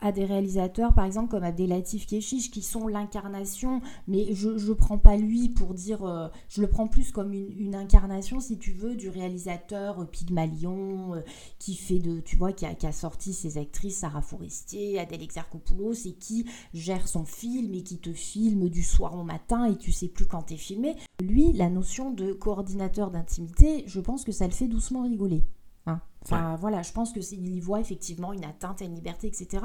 à 0.00 0.12
des 0.12 0.24
réalisateurs, 0.24 0.92
par 0.92 1.04
exemple, 1.04 1.30
comme 1.30 1.44
Abdelatif 1.44 2.06
Keshish, 2.06 2.50
qui 2.50 2.62
sont 2.62 2.86
l'incarnation, 2.86 3.80
mais 4.06 4.34
je 4.34 4.50
ne 4.50 4.74
prends 4.74 4.98
pas 4.98 5.16
lui 5.16 5.48
pour 5.48 5.72
dire, 5.74 6.04
euh, 6.04 6.28
je 6.48 6.60
le 6.60 6.68
prends 6.68 6.86
plus 6.86 7.12
comme 7.12 7.32
une, 7.32 7.74
incarnation, 7.74 8.40
si 8.40 8.58
tu 8.58 8.72
veux, 8.72 8.94
du 8.94 9.08
réalisateur 9.08 10.00
euh, 10.00 10.04
Pygmalion, 10.04 11.14
euh, 11.14 11.20
qui 11.58 11.74
fait 11.74 11.98
de, 11.98 12.20
tu 12.20 12.36
vois, 12.36 12.52
qui 12.52 12.66
a, 12.66 12.74
qui 12.74 12.86
a, 12.86 12.92
sorti 12.92 13.32
ses 13.32 13.58
actrices, 13.58 13.98
Sarah 13.98 14.22
Forestier, 14.22 14.98
Adèle 14.98 15.22
Exarchopoulos, 15.22 16.06
et 16.06 16.12
qui 16.12 16.46
gère 16.74 17.08
son 17.08 17.24
film 17.24 17.74
et 17.74 17.82
qui 17.82 17.98
te 17.98 18.12
filme 18.12 18.68
du 18.68 18.82
soir 18.82 19.18
au 19.18 19.24
matin 19.24 19.64
et 19.64 19.76
tu 19.76 19.92
sais 19.92 20.08
plus 20.08 20.26
quand 20.26 20.42
t'es 20.42 20.56
filmé. 20.56 20.94
Lui, 21.22 21.52
la 21.52 21.70
notion 21.70 22.10
de 22.10 22.32
coordinateur 22.32 23.10
d'intimité, 23.10 23.84
je 23.86 24.00
pense 24.00 24.24
que 24.24 24.32
ça 24.32 24.46
le 24.46 24.52
fait 24.52 24.68
doucement 24.68 25.02
rigoler. 25.02 25.42
Enfin, 26.26 26.56
voilà, 26.56 26.82
je 26.82 26.92
pense 26.92 27.12
que 27.12 27.20
y 27.34 27.60
voit 27.60 27.80
effectivement 27.80 28.32
une 28.32 28.44
atteinte 28.44 28.82
à 28.82 28.84
une 28.84 28.94
liberté, 28.94 29.28
etc. 29.28 29.64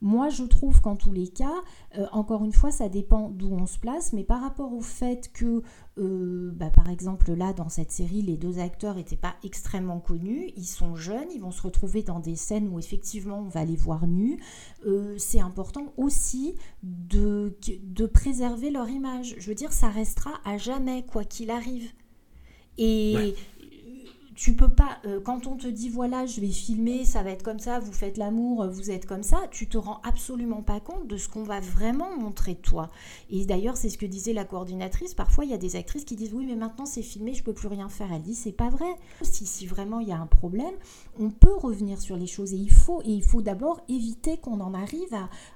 Moi, 0.00 0.28
je 0.28 0.44
trouve 0.44 0.80
qu'en 0.80 0.94
tous 0.94 1.12
les 1.12 1.26
cas, 1.26 1.54
euh, 1.96 2.06
encore 2.12 2.44
une 2.44 2.52
fois, 2.52 2.70
ça 2.70 2.88
dépend 2.88 3.30
d'où 3.30 3.52
on 3.52 3.66
se 3.66 3.80
place, 3.80 4.12
mais 4.12 4.22
par 4.22 4.40
rapport 4.40 4.72
au 4.72 4.80
fait 4.80 5.32
que, 5.32 5.62
euh, 5.98 6.52
bah, 6.54 6.70
par 6.70 6.88
exemple, 6.88 7.32
là, 7.32 7.52
dans 7.52 7.68
cette 7.68 7.90
série, 7.90 8.22
les 8.22 8.36
deux 8.36 8.60
acteurs 8.60 8.94
n'étaient 8.94 9.16
pas 9.16 9.34
extrêmement 9.42 9.98
connus, 9.98 10.52
ils 10.56 10.66
sont 10.66 10.94
jeunes, 10.94 11.26
ils 11.34 11.40
vont 11.40 11.50
se 11.50 11.62
retrouver 11.62 12.04
dans 12.04 12.20
des 12.20 12.36
scènes 12.36 12.68
où 12.68 12.78
effectivement 12.78 13.40
on 13.40 13.48
va 13.48 13.64
les 13.64 13.74
voir 13.74 14.06
nus, 14.06 14.38
euh, 14.86 15.16
c'est 15.18 15.40
important 15.40 15.92
aussi 15.96 16.54
de, 16.84 17.56
de 17.82 18.06
préserver 18.06 18.70
leur 18.70 18.88
image. 18.88 19.34
Je 19.38 19.48
veux 19.48 19.56
dire, 19.56 19.72
ça 19.72 19.88
restera 19.88 20.30
à 20.44 20.58
jamais, 20.58 21.04
quoi 21.04 21.24
qu'il 21.24 21.50
arrive. 21.50 21.90
Et, 22.78 23.34
tu 24.38 24.54
peux 24.54 24.68
pas, 24.68 24.98
euh, 25.04 25.20
quand 25.20 25.48
on 25.48 25.56
te 25.56 25.66
dit 25.66 25.88
voilà, 25.88 26.24
je 26.24 26.40
vais 26.40 26.46
filmer, 26.46 27.04
ça 27.04 27.24
va 27.24 27.30
être 27.30 27.42
comme 27.42 27.58
ça, 27.58 27.80
vous 27.80 27.92
faites 27.92 28.16
l'amour, 28.16 28.68
vous 28.68 28.92
êtes 28.92 29.04
comme 29.04 29.24
ça, 29.24 29.40
tu 29.50 29.66
te 29.66 29.76
rends 29.76 30.00
absolument 30.04 30.62
pas 30.62 30.78
compte 30.78 31.08
de 31.08 31.16
ce 31.16 31.28
qu'on 31.28 31.42
va 31.42 31.58
vraiment 31.58 32.16
montrer 32.16 32.54
de 32.54 32.60
toi. 32.60 32.88
Et 33.30 33.44
d'ailleurs, 33.46 33.76
c'est 33.76 33.88
ce 33.88 33.98
que 33.98 34.06
disait 34.06 34.32
la 34.32 34.44
coordinatrice. 34.44 35.12
Parfois, 35.12 35.44
il 35.44 35.50
y 35.50 35.54
a 35.54 35.58
des 35.58 35.74
actrices 35.74 36.04
qui 36.04 36.14
disent 36.14 36.32
oui, 36.32 36.46
mais 36.46 36.54
maintenant 36.54 36.86
c'est 36.86 37.02
filmé, 37.02 37.34
je 37.34 37.42
peux 37.42 37.52
plus 37.52 37.66
rien 37.66 37.88
faire. 37.88 38.12
Elle 38.12 38.22
dit 38.22 38.36
c'est 38.36 38.52
pas 38.52 38.68
vrai. 38.68 38.86
Si, 39.22 39.44
si 39.44 39.66
vraiment 39.66 39.98
il 39.98 40.06
y 40.06 40.12
a 40.12 40.20
un 40.20 40.28
problème, 40.28 40.74
on 41.18 41.30
peut 41.30 41.56
revenir 41.56 42.00
sur 42.00 42.16
les 42.16 42.28
choses 42.28 42.52
et 42.52 42.58
il 42.58 42.70
faut, 42.70 43.02
et 43.02 43.10
il 43.10 43.24
faut 43.24 43.42
d'abord 43.42 43.80
éviter 43.88 44.36
qu'on 44.36 44.60
en 44.60 44.72
arrive 44.72 45.14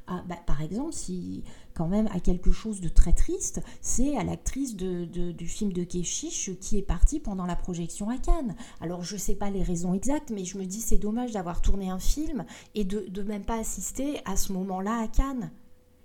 à, 0.08 0.24
bah, 0.26 0.40
par 0.44 0.60
exemple, 0.60 0.92
si 0.92 1.44
quand 1.74 1.88
même 1.88 2.08
à 2.12 2.20
quelque 2.20 2.52
chose 2.52 2.80
de 2.80 2.88
très 2.88 3.12
triste, 3.12 3.60
c'est 3.80 4.16
à 4.16 4.24
l'actrice 4.24 4.76
de, 4.76 5.04
du 5.04 5.48
film 5.48 5.72
de 5.72 5.84
Keshish 5.84 6.50
qui 6.60 6.78
est 6.78 6.82
partie 6.82 7.20
pendant 7.20 7.46
la 7.46 7.56
projection 7.56 8.10
à 8.10 8.18
Cannes. 8.18 8.54
Alors 8.80 9.02
je 9.02 9.14
ne 9.14 9.20
sais 9.20 9.34
pas 9.34 9.50
les 9.50 9.62
raisons 9.62 9.94
exactes, 9.94 10.30
mais 10.30 10.44
je 10.44 10.58
me 10.58 10.64
dis 10.64 10.80
c'est 10.80 10.98
dommage 10.98 11.32
d'avoir 11.32 11.62
tourné 11.62 11.90
un 11.90 11.98
film 11.98 12.44
et 12.74 12.84
de, 12.84 13.06
de 13.08 13.22
même 13.22 13.44
pas 13.44 13.58
assister 13.58 14.20
à 14.24 14.36
ce 14.36 14.52
moment-là 14.52 15.00
à 15.02 15.08
Cannes. 15.08 15.50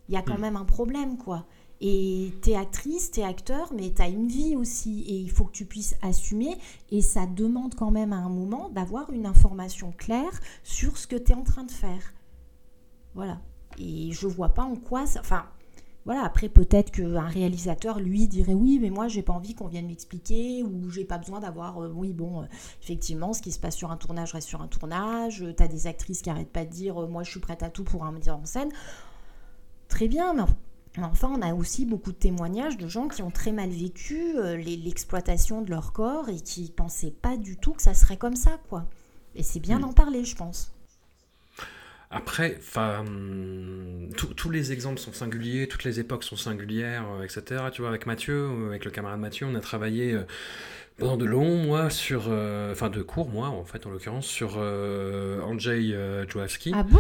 Il 0.10 0.16
y 0.16 0.18
a 0.18 0.22
quand 0.22 0.38
hmm. 0.38 0.42
même 0.42 0.56
un 0.56 0.66
problème, 0.66 1.18
quoi. 1.18 1.46
Et 1.80 2.34
t'es 2.42 2.56
actrice, 2.56 3.12
t'es 3.12 3.24
acteur, 3.24 3.72
mais 3.74 3.92
t'as 3.92 4.10
une 4.10 4.28
vie 4.28 4.56
aussi 4.56 5.02
et 5.02 5.16
il 5.16 5.30
faut 5.30 5.46
que 5.46 5.52
tu 5.52 5.66
puisses 5.66 5.96
assumer. 6.02 6.58
Et 6.90 7.02
ça 7.02 7.28
demande 7.28 7.76
quand 7.76 7.92
même 7.92 8.14
à 8.14 8.18
un 8.18 8.30
moment 8.30 8.70
d'avoir 8.70 9.12
une 9.12 9.28
information 9.28 9.94
claire 9.96 10.40
sur 10.64 10.98
ce 10.98 11.06
que 11.06 11.16
tu 11.16 11.34
es 11.34 11.36
en 11.36 11.44
train 11.44 11.66
de 11.66 11.72
faire. 11.72 12.14
Voilà. 13.14 13.42
Et 13.78 14.12
je 14.12 14.26
vois 14.26 14.50
pas 14.50 14.64
en 14.64 14.76
quoi 14.76 15.06
ça. 15.06 15.20
Enfin, 15.20 15.46
voilà, 16.08 16.24
après 16.24 16.48
peut-être 16.48 16.90
qu'un 16.90 17.28
réalisateur, 17.28 18.00
lui, 18.00 18.30
dirait 18.30 18.54
oui, 18.54 18.80
mais 18.82 18.90
moi 18.90 19.10
j'ai 19.10 19.22
pas 19.22 19.34
envie 19.34 19.54
qu'on 19.54 19.68
vienne 19.68 19.88
m'expliquer 19.88 20.64
ou 20.64 20.90
j'ai 20.90 21.04
pas 21.04 21.18
besoin 21.18 21.42
d'avoir, 21.42 21.84
euh, 21.84 21.92
oui, 21.94 22.14
bon, 22.14 22.44
euh, 22.44 22.46
effectivement, 22.82 23.34
ce 23.34 23.42
qui 23.42 23.52
se 23.52 23.60
passe 23.60 23.76
sur 23.76 23.92
un 23.92 23.98
tournage 23.98 24.32
reste 24.32 24.48
sur 24.48 24.62
un 24.62 24.70
tournage, 24.70 25.44
tu 25.58 25.62
as 25.62 25.68
des 25.68 25.86
actrices 25.86 26.22
qui 26.22 26.30
arrêtent 26.30 26.54
pas 26.54 26.64
de 26.64 26.70
dire 26.70 27.04
euh, 27.04 27.08
moi 27.08 27.24
je 27.24 27.32
suis 27.32 27.42
prête 27.42 27.62
à 27.62 27.70
tout 27.70 27.84
pour 27.84 28.06
un 28.06 28.14
metteur 28.14 28.38
en 28.38 28.46
scène. 28.46 28.70
Très 29.90 30.08
bien, 30.08 30.34
mais 30.34 30.44
enfin, 31.04 31.30
on 31.38 31.42
a 31.42 31.54
aussi 31.54 31.86
beaucoup 31.86 32.14
de 32.14 32.18
témoignages 32.18 32.78
de 32.78 32.88
gens 32.88 33.10
qui 33.10 33.22
ont 33.22 33.32
très 33.32 33.52
mal 33.52 33.70
vécu 33.70 34.34
l'exploitation 34.56 35.62
de 35.62 35.72
leur 35.72 35.92
corps 35.92 36.30
et 36.30 36.40
qui 36.40 36.72
pensaient 36.72 37.12
pas 37.12 37.36
du 37.36 37.58
tout 37.58 37.74
que 37.74 37.82
ça 37.82 37.94
serait 37.94 38.18
comme 38.18 38.38
ça, 38.38 38.52
quoi. 38.70 38.86
Et 39.36 39.44
c'est 39.44 39.60
bien 39.60 39.82
d'en 39.82 39.92
parler, 39.92 40.24
je 40.24 40.38
pense. 40.38 40.72
Après, 42.10 42.58
tous 44.16 44.50
les 44.50 44.72
exemples 44.72 45.00
sont 45.00 45.12
singuliers, 45.12 45.68
toutes 45.68 45.84
les 45.84 46.00
époques 46.00 46.24
sont 46.24 46.38
singulières, 46.38 47.06
euh, 47.20 47.24
etc. 47.24 47.64
Tu 47.74 47.82
vois, 47.82 47.90
avec 47.90 48.06
Mathieu, 48.06 48.34
euh, 48.34 48.70
avec 48.70 48.86
le 48.86 48.92
camarade 48.92 49.20
Mathieu, 49.20 49.46
on 49.46 49.56
a 49.56 49.60
travaillé 49.60 50.14
euh, 50.14 50.22
pendant 50.98 51.18
de 51.18 51.26
longs 51.26 51.58
mois 51.58 51.90
sur, 51.90 52.30
enfin 52.72 52.90
de 52.90 53.02
courts 53.02 53.30
mois 53.30 53.50
en 53.50 53.66
fait 53.66 53.86
en 53.86 53.92
l'occurrence, 53.92 54.26
sur 54.26 54.58
Andrzej 54.58 55.96
Joawski. 56.28 56.72
Ah 56.74 56.84
bon? 56.84 57.00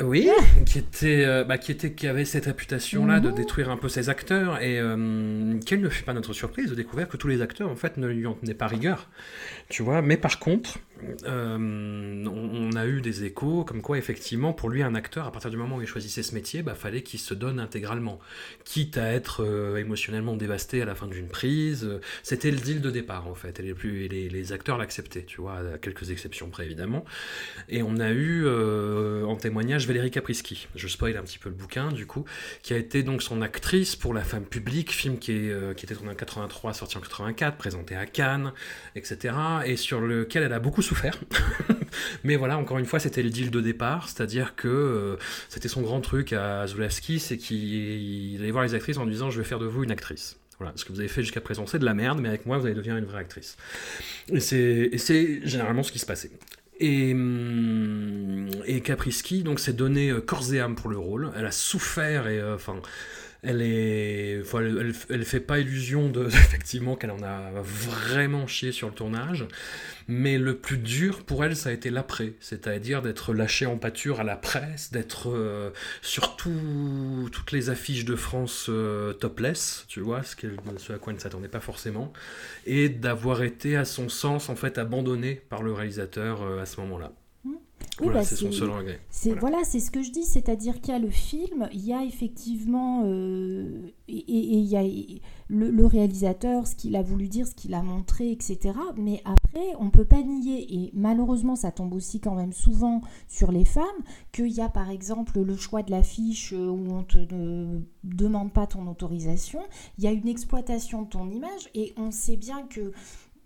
Oui, 0.00 0.30
qui 0.64 0.78
était, 0.78 1.44
bah, 1.44 1.58
qui 1.58 1.72
était, 1.72 1.92
qui 1.92 2.06
avait 2.06 2.24
cette 2.24 2.44
réputation-là 2.44 3.18
de 3.18 3.30
détruire 3.30 3.70
un 3.70 3.76
peu 3.76 3.88
ses 3.88 4.08
acteurs 4.08 4.62
et 4.62 4.78
euh, 4.78 5.58
quelle 5.66 5.80
ne 5.80 5.88
fut 5.88 6.04
pas 6.04 6.12
notre 6.12 6.32
surprise 6.32 6.70
de 6.70 6.74
découvrir 6.76 7.08
que 7.08 7.16
tous 7.16 7.26
les 7.26 7.42
acteurs 7.42 7.68
en 7.68 7.74
fait 7.74 7.96
ne 7.96 8.06
lui 8.06 8.26
en 8.26 8.34
tenaient 8.34 8.54
pas 8.54 8.68
rigueur, 8.68 9.08
tu 9.68 9.82
vois. 9.82 10.00
Mais 10.00 10.16
par 10.16 10.38
contre, 10.38 10.78
euh, 11.24 11.58
on, 12.26 12.76
a 12.76 12.86
eu 12.86 13.00
des 13.00 13.24
échos 13.24 13.64
comme 13.64 13.82
quoi 13.82 13.98
effectivement 13.98 14.52
pour 14.52 14.68
lui 14.68 14.82
un 14.82 14.94
acteur 14.94 15.26
à 15.26 15.32
partir 15.32 15.50
du 15.50 15.56
moment 15.56 15.76
où 15.76 15.82
il 15.82 15.86
choisissait 15.86 16.22
ce 16.22 16.34
métier, 16.34 16.62
bah 16.62 16.74
fallait 16.74 17.02
qu'il 17.02 17.20
se 17.20 17.34
donne 17.34 17.60
intégralement, 17.60 18.18
quitte 18.64 18.98
à 18.98 19.12
être 19.12 19.76
émotionnellement 19.78 20.36
dévasté 20.36 20.82
à 20.82 20.84
la 20.84 20.94
fin 20.94 21.06
d'une 21.06 21.28
prise. 21.28 21.88
C'était 22.22 22.50
le 22.50 22.58
deal 22.58 22.80
de 22.80 22.90
départ 22.90 23.28
en 23.28 23.34
fait. 23.34 23.60
Et 23.60 24.28
les 24.28 24.52
acteurs 24.52 24.78
l'acceptaient, 24.78 25.24
tu 25.24 25.40
vois, 25.40 25.58
à 25.74 25.78
quelques 25.78 26.10
exceptions 26.10 26.50
près 26.50 26.66
évidemment. 26.66 27.04
Et 27.68 27.82
on 27.82 27.98
a 27.98 28.10
eu 28.10 28.46
en 28.48 29.36
témoignage 29.36 29.86
Valérie 29.86 30.10
Caprisky. 30.10 30.68
Je 30.74 30.88
spoil 30.88 31.16
un 31.16 31.22
petit 31.22 31.38
peu 31.38 31.48
le 31.48 31.54
bouquin, 31.54 31.92
du 31.92 32.06
coup, 32.06 32.24
qui 32.62 32.74
a 32.74 32.76
été 32.76 33.02
donc 33.02 33.22
son 33.22 33.42
actrice 33.42 33.96
pour 33.96 34.14
La 34.14 34.22
femme 34.22 34.44
publique, 34.44 34.92
film 34.92 35.18
qui, 35.18 35.32
est, 35.32 35.50
euh, 35.50 35.74
qui 35.74 35.84
était 35.84 35.94
tourné 35.94 36.10
en 36.10 36.14
83, 36.14 36.74
sorti 36.74 36.96
en 36.96 37.00
84, 37.00 37.56
présenté 37.56 37.94
à 37.94 38.06
Cannes, 38.06 38.52
etc. 38.94 39.34
Et 39.64 39.76
sur 39.76 40.00
lequel 40.00 40.42
elle 40.42 40.52
a 40.52 40.58
beaucoup 40.58 40.82
souffert. 40.88 41.18
Mais 42.24 42.36
voilà, 42.36 42.58
encore 42.58 42.78
une 42.78 42.86
fois, 42.86 42.98
c'était 42.98 43.22
le 43.22 43.30
deal 43.30 43.50
de 43.50 43.60
départ, 43.60 44.08
c'est-à-dire 44.08 44.56
que 44.56 44.68
euh, 44.68 45.16
c'était 45.48 45.68
son 45.68 45.82
grand 45.82 46.00
truc 46.00 46.32
à 46.32 46.66
Zulawski, 46.66 47.18
c'est 47.18 47.36
qu'il 47.36 48.38
allait 48.40 48.50
voir 48.50 48.64
les 48.64 48.74
actrices 48.74 48.98
en 48.98 49.06
disant 49.06 49.30
Je 49.30 49.38
vais 49.38 49.44
faire 49.44 49.58
de 49.58 49.66
vous 49.66 49.84
une 49.84 49.90
actrice. 49.90 50.36
Voilà, 50.58 50.72
ce 50.74 50.84
que 50.84 50.92
vous 50.92 50.98
avez 50.98 51.08
fait 51.08 51.22
jusqu'à 51.22 51.40
présent, 51.40 51.66
c'est 51.66 51.78
de 51.78 51.84
la 51.84 51.94
merde, 51.94 52.20
mais 52.20 52.28
avec 52.28 52.44
moi, 52.44 52.58
vous 52.58 52.66
allez 52.66 52.74
devenir 52.74 52.96
une 52.96 53.04
vraie 53.04 53.20
actrice. 53.20 53.56
Et 54.32 54.40
c'est 54.40 55.40
généralement 55.44 55.84
ce 55.84 55.92
qui 55.92 56.00
se 56.00 56.06
passait. 56.06 56.32
Et, 56.80 57.12
hum, 57.12 58.48
et 58.66 58.82
donc 59.42 59.60
s'est 59.60 59.72
donné 59.72 60.10
euh, 60.10 60.20
corps 60.20 60.52
et 60.52 60.60
âme 60.60 60.74
pour 60.74 60.90
le 60.90 60.98
rôle. 60.98 61.30
Elle 61.36 61.46
a 61.46 61.52
souffert 61.52 62.28
et 62.28 62.38
euh, 62.38 62.54
enfin. 62.56 62.80
Elle 63.42 63.62
est, 63.62 64.42
elle, 65.10 65.24
fait 65.24 65.40
pas 65.40 65.60
illusion 65.60 66.08
de 66.08 66.26
effectivement 66.28 66.96
qu'elle 66.96 67.12
en 67.12 67.22
a 67.22 67.50
vraiment 67.62 68.46
chié 68.46 68.72
sur 68.72 68.88
le 68.88 68.94
tournage, 68.94 69.46
mais 70.08 70.38
le 70.38 70.56
plus 70.56 70.78
dur 70.78 71.22
pour 71.24 71.44
elle, 71.44 71.54
ça 71.54 71.68
a 71.68 71.72
été 71.72 71.90
l'après, 71.90 72.32
c'est-à-dire 72.40 73.02
d'être 73.02 73.34
lâchée 73.34 73.66
en 73.66 73.78
pâture 73.78 74.20
à 74.20 74.24
la 74.24 74.36
presse, 74.36 74.90
d'être 74.90 75.30
euh, 75.30 75.70
sur 76.02 76.36
toutes 76.36 77.52
les 77.52 77.70
affiches 77.70 78.04
de 78.04 78.16
France 78.16 78.66
euh, 78.68 79.12
topless, 79.12 79.84
tu 79.88 80.00
vois, 80.00 80.22
ce, 80.22 80.34
ce, 80.78 80.92
à 80.92 80.98
quoi 80.98 81.12
elle 81.12 81.18
ne 81.18 81.22
s'attendait 81.22 81.48
pas 81.48 81.60
forcément, 81.60 82.12
et 82.66 82.88
d'avoir 82.88 83.42
été 83.42 83.76
à 83.76 83.84
son 83.84 84.08
sens 84.08 84.48
en 84.48 84.56
fait 84.56 84.78
abandonnée 84.78 85.42
par 85.48 85.62
le 85.62 85.72
réalisateur 85.72 86.42
euh, 86.42 86.60
à 86.60 86.66
ce 86.66 86.80
moment-là. 86.80 87.12
Oui, 88.00 88.06
voilà, 88.06 88.20
bah, 88.20 88.24
c'est 88.24 88.36
son 88.36 88.52
seul 88.52 88.70
regret. 88.70 89.00
Voilà, 89.40 89.58
c'est 89.64 89.80
ce 89.80 89.90
que 89.90 90.02
je 90.02 90.12
dis, 90.12 90.24
c'est-à-dire 90.24 90.80
qu'il 90.80 90.92
y 90.92 90.96
a 90.96 91.00
le 91.00 91.10
film, 91.10 91.68
il 91.72 91.84
y 91.84 91.92
a 91.92 92.04
effectivement, 92.04 93.02
euh, 93.04 93.90
et, 94.06 94.24
il 94.28 94.66
y 94.66 94.76
a 94.76 94.84
le, 95.48 95.86
réalisateur, 95.86 96.68
ce 96.68 96.76
qu'il 96.76 96.94
a 96.94 97.02
voulu 97.02 97.26
dire, 97.26 97.48
ce 97.48 97.54
qu'il 97.54 97.74
a 97.74 97.82
montré, 97.82 98.30
etc. 98.30 98.74
Mais 98.96 99.20
après, 99.24 99.74
on 99.80 99.90
peut 99.90 100.04
pas 100.04 100.22
nier, 100.22 100.66
et 100.72 100.90
malheureusement, 100.94 101.56
ça 101.56 101.72
tombe 101.72 101.92
aussi 101.92 102.20
quand 102.20 102.36
même 102.36 102.52
souvent 102.52 103.00
sur 103.26 103.50
les 103.50 103.64
femmes, 103.64 103.84
qu'il 104.30 104.52
y 104.52 104.60
a 104.60 104.68
par 104.68 104.90
exemple 104.90 105.40
le 105.40 105.56
choix 105.56 105.82
de 105.82 105.90
l'affiche 105.90 106.52
euh, 106.52 106.68
où 106.68 106.92
on 106.92 107.02
te 107.02 107.18
ne 107.18 107.80
demande 108.04 108.52
pas 108.52 108.68
ton 108.68 108.86
autorisation, 108.86 109.60
il 109.98 110.04
y 110.04 110.06
a 110.06 110.12
une 110.12 110.28
exploitation 110.28 111.02
de 111.02 111.08
ton 111.08 111.28
image, 111.30 111.68
et 111.74 111.94
on 111.96 112.12
sait 112.12 112.36
bien 112.36 112.62
que 112.62 112.92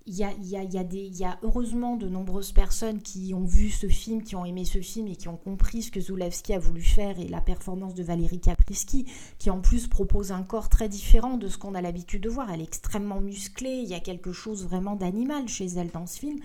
il 0.07 0.15
y 0.15 0.25
a, 0.25 0.33
y, 0.33 0.57
a, 0.57 0.65
y, 0.65 0.79
a 0.79 0.83
y 0.83 1.25
a, 1.25 1.39
heureusement 1.43 1.97
de 1.97 2.09
nombreuses 2.09 2.53
personnes 2.53 3.01
qui 3.01 3.35
ont 3.35 3.45
vu 3.45 3.71
ce 3.71 3.87
film, 3.87 4.23
qui 4.23 4.35
ont 4.35 4.45
aimé 4.45 4.65
ce 4.65 4.81
film 4.81 5.07
et 5.07 5.17
qui 5.17 5.29
ont 5.29 5.37
compris 5.37 5.83
ce 5.83 5.91
que 5.91 6.01
Zulawski 6.01 6.55
a 6.55 6.59
voulu 6.59 6.83
faire 6.83 7.19
et 7.21 7.29
la 7.29 7.41
performance 7.41 7.95
de 7.95 8.03
Valérie 8.03 8.41
Caprisky, 8.41 9.07
qui 9.39 9.51
en 9.51 9.61
plus 9.61 9.87
propose 9.87 10.33
un 10.33 10.43
corps 10.43 10.69
très 10.69 10.89
différent 10.89 11.37
de 11.37 11.49
ce 11.49 11.59
qu'on 11.59 11.75
a 11.75 11.81
l'habitude 11.81 12.23
de 12.23 12.29
voir. 12.29 12.51
Elle 12.51 12.61
est 12.61 12.65
extrêmement 12.65 13.21
musclée, 13.21 13.81
il 13.83 13.89
y 13.89 13.95
a 13.95 14.01
quelque 14.01 14.33
chose 14.33 14.65
vraiment 14.65 14.97
d'animal 14.97 15.49
chez 15.49 15.67
elle 15.67 15.91
dans 15.91 16.07
ce 16.07 16.19
film. 16.19 16.39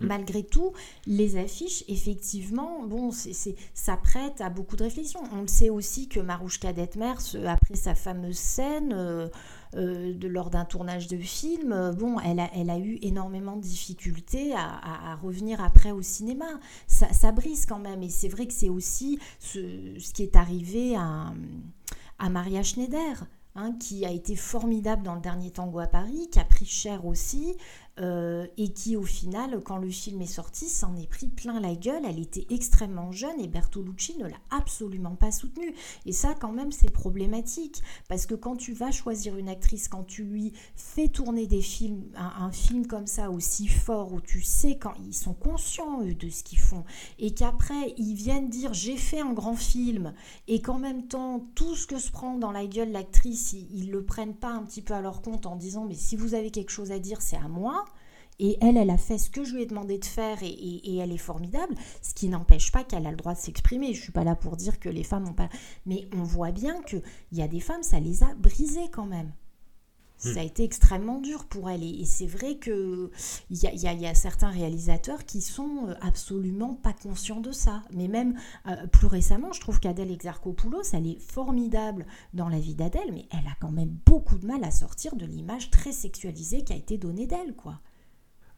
Mm. 0.00 0.06
Malgré 0.06 0.42
tout, 0.42 0.72
les 1.06 1.36
affiches, 1.36 1.84
effectivement, 1.88 2.86
bon, 2.86 3.10
c'est, 3.10 3.56
ça 3.74 3.96
prête 3.96 4.40
à 4.40 4.48
beaucoup 4.48 4.76
de 4.76 4.84
réflexions. 4.84 5.22
On 5.32 5.42
le 5.42 5.48
sait 5.48 5.70
aussi 5.70 6.08
que 6.08 6.20
Marouchka 6.20 6.72
Detmers, 6.72 7.36
après 7.46 7.74
sa 7.74 7.94
fameuse 7.94 8.38
scène, 8.38 8.92
euh, 8.94 9.28
euh, 9.76 10.12
de, 10.14 10.26
lors 10.26 10.50
d'un 10.50 10.64
tournage 10.64 11.06
de 11.06 11.16
film, 11.16 11.72
euh, 11.72 11.92
bon, 11.92 12.18
elle 12.20 12.40
a, 12.40 12.78
eu 12.78 12.98
énormément 13.02 13.56
de 13.56 13.62
difficultés 13.62 14.52
à, 14.54 15.14
revenir 15.22 15.62
après 15.62 15.92
au 15.92 16.02
cinéma. 16.02 16.46
Ça, 16.86 17.32
brise 17.32 17.66
quand 17.66 17.78
même. 17.78 18.02
Et 18.02 18.08
c'est 18.08 18.28
vrai 18.28 18.46
que 18.46 18.52
c'est 18.52 18.68
aussi 18.68 19.18
ce, 19.38 19.58
qui 20.12 20.22
est 20.22 20.36
arrivé 20.36 20.96
à, 20.96 21.32
à 22.18 22.28
Maria 22.28 22.62
Schneider. 22.62 23.26
Hein, 23.56 23.72
qui 23.80 24.06
a 24.06 24.12
été 24.12 24.36
formidable 24.36 25.02
dans 25.02 25.16
le 25.16 25.20
dernier 25.20 25.50
tango 25.50 25.80
à 25.80 25.88
Paris, 25.88 26.28
qui 26.30 26.38
a 26.38 26.44
pris 26.44 26.66
cher 26.66 27.04
aussi, 27.04 27.56
euh, 27.98 28.46
et 28.56 28.72
qui 28.72 28.96
au 28.96 29.02
final, 29.02 29.60
quand 29.62 29.78
le 29.78 29.90
film 29.90 30.22
est 30.22 30.26
sorti, 30.26 30.68
s'en 30.68 30.96
est 30.96 31.08
pris 31.08 31.28
plein 31.28 31.60
la 31.60 31.74
gueule. 31.74 32.02
Elle 32.06 32.18
était 32.18 32.46
extrêmement 32.50 33.12
jeune 33.12 33.40
et 33.40 33.48
Bertolucci 33.48 34.16
ne 34.16 34.26
l'a 34.26 34.40
absolument 34.50 35.16
pas 35.16 35.32
soutenue. 35.32 35.74
Et 36.06 36.12
ça, 36.12 36.34
quand 36.34 36.52
même, 36.52 36.72
c'est 36.72 36.90
problématique 36.90 37.82
parce 38.08 38.26
que 38.26 38.34
quand 38.34 38.56
tu 38.56 38.72
vas 38.72 38.90
choisir 38.90 39.36
une 39.36 39.48
actrice, 39.48 39.88
quand 39.88 40.04
tu 40.04 40.24
lui 40.24 40.52
fais 40.76 41.08
tourner 41.08 41.46
des 41.46 41.62
films, 41.62 42.04
un, 42.16 42.50
film 42.52 42.86
comme 42.86 43.06
ça 43.06 43.30
aussi 43.30 43.68
fort 43.68 44.12
où 44.12 44.20
tu 44.20 44.42
sais 44.42 44.76
quand 44.76 44.94
ils 45.06 45.14
sont 45.14 45.34
conscients 45.34 46.02
eux, 46.02 46.14
de 46.14 46.28
ce 46.28 46.42
qu'ils 46.42 46.58
font 46.58 46.84
et 47.18 47.32
qu'après 47.32 47.94
ils 47.96 48.14
viennent 48.14 48.48
dire 48.48 48.74
j'ai 48.74 48.96
fait 48.96 49.20
un 49.20 49.32
grand 49.32 49.54
film 49.54 50.12
et 50.48 50.60
qu'en 50.60 50.78
même 50.78 51.06
temps 51.06 51.46
tout 51.54 51.76
ce 51.76 51.86
que 51.86 51.98
se 51.98 52.10
prend 52.10 52.36
dans 52.36 52.50
la 52.50 52.66
gueule 52.66 52.90
l'actrice, 52.90 53.52
ils, 53.52 53.86
ne 53.86 53.92
le 53.92 54.04
prennent 54.04 54.34
pas 54.34 54.50
un 54.50 54.64
petit 54.64 54.82
peu 54.82 54.94
à 54.94 55.00
leur 55.00 55.22
compte 55.22 55.46
en 55.46 55.56
disant 55.56 55.84
mais 55.84 55.94
si 55.94 56.16
vous 56.16 56.34
avez 56.34 56.50
quelque 56.50 56.70
chose 56.70 56.90
à 56.90 56.98
dire, 56.98 57.22
c'est 57.22 57.36
à 57.36 57.48
moi. 57.48 57.84
Et 58.42 58.56
elle, 58.62 58.78
elle 58.78 58.88
a 58.88 58.96
fait 58.96 59.18
ce 59.18 59.28
que 59.28 59.44
je 59.44 59.54
lui 59.54 59.62
ai 59.62 59.66
demandé 59.66 59.98
de 59.98 60.04
faire 60.04 60.38
et, 60.42 60.96
elle 60.96 61.12
est 61.12 61.18
formidable, 61.18 61.74
ce 62.00 62.14
qui 62.14 62.26
n'empêche 62.28 62.72
pas 62.72 62.84
qu'elle 62.84 63.06
a 63.06 63.10
le 63.10 63.16
droit 63.16 63.34
de 63.34 63.38
s'exprimer. 63.38 63.92
Je 63.92 64.00
suis 64.00 64.12
pas 64.12 64.24
là 64.24 64.34
pour 64.34 64.56
dire 64.56 64.80
que 64.80 64.88
les 64.88 65.04
femmes 65.04 65.24
n'ont 65.24 65.34
pas... 65.34 65.50
Mais 65.84 66.08
on 66.14 66.22
voit 66.22 66.50
bien 66.50 66.80
qu'il 66.82 67.02
y 67.32 67.42
a 67.42 67.48
des 67.48 67.60
femmes, 67.60 67.82
ça 67.82 68.00
les 68.00 68.22
a 68.22 68.34
brisées 68.34 68.88
quand 68.90 69.04
même. 69.04 69.30
Ça 70.16 70.40
a 70.40 70.42
hmm. 70.42 70.46
été 70.46 70.64
extrêmement 70.64 71.18
dur 71.18 71.44
pour 71.44 71.68
elle. 71.68 71.82
Et, 71.82 72.06
c'est 72.06 72.26
vrai 72.26 72.58
qu'il 72.58 73.10
y 73.50 73.66
a, 73.66 73.72
y, 73.74 74.06
a, 74.06 74.14
certains 74.14 74.50
réalisateurs 74.50 75.26
qui 75.26 75.42
sont 75.42 75.88
euh, 75.88 75.94
absolument 76.00 76.74
pas 76.74 76.94
conscients 76.94 77.40
de 77.40 77.52
ça. 77.52 77.82
Mais 77.92 78.08
même 78.08 78.38
euh, 78.66 78.86
plus 78.86 79.06
récemment, 79.06 79.52
je 79.52 79.60
trouve 79.60 79.80
qu'Adèle 79.80 80.10
Exarchopoulos, 80.10 80.94
elle 80.94 81.06
est 81.06 81.20
formidable 81.20 82.06
dans 82.32 82.48
la 82.48 82.58
vie 82.58 82.74
d'Adèle, 82.74 83.12
mais 83.12 83.26
elle 83.30 83.46
a 83.46 83.56
quand 83.60 83.70
même 83.70 83.98
beaucoup 84.06 84.38
de 84.38 84.46
mal 84.46 84.64
à 84.64 84.70
sortir 84.70 85.14
de 85.16 85.26
l'image 85.26 85.70
très 85.70 85.92
sexualisée 85.92 86.64
qui 86.64 86.72
a 86.72 86.76
été 86.76 86.96
donnée 86.96 87.26
d'elle, 87.26 87.54
quoi. 87.54 87.80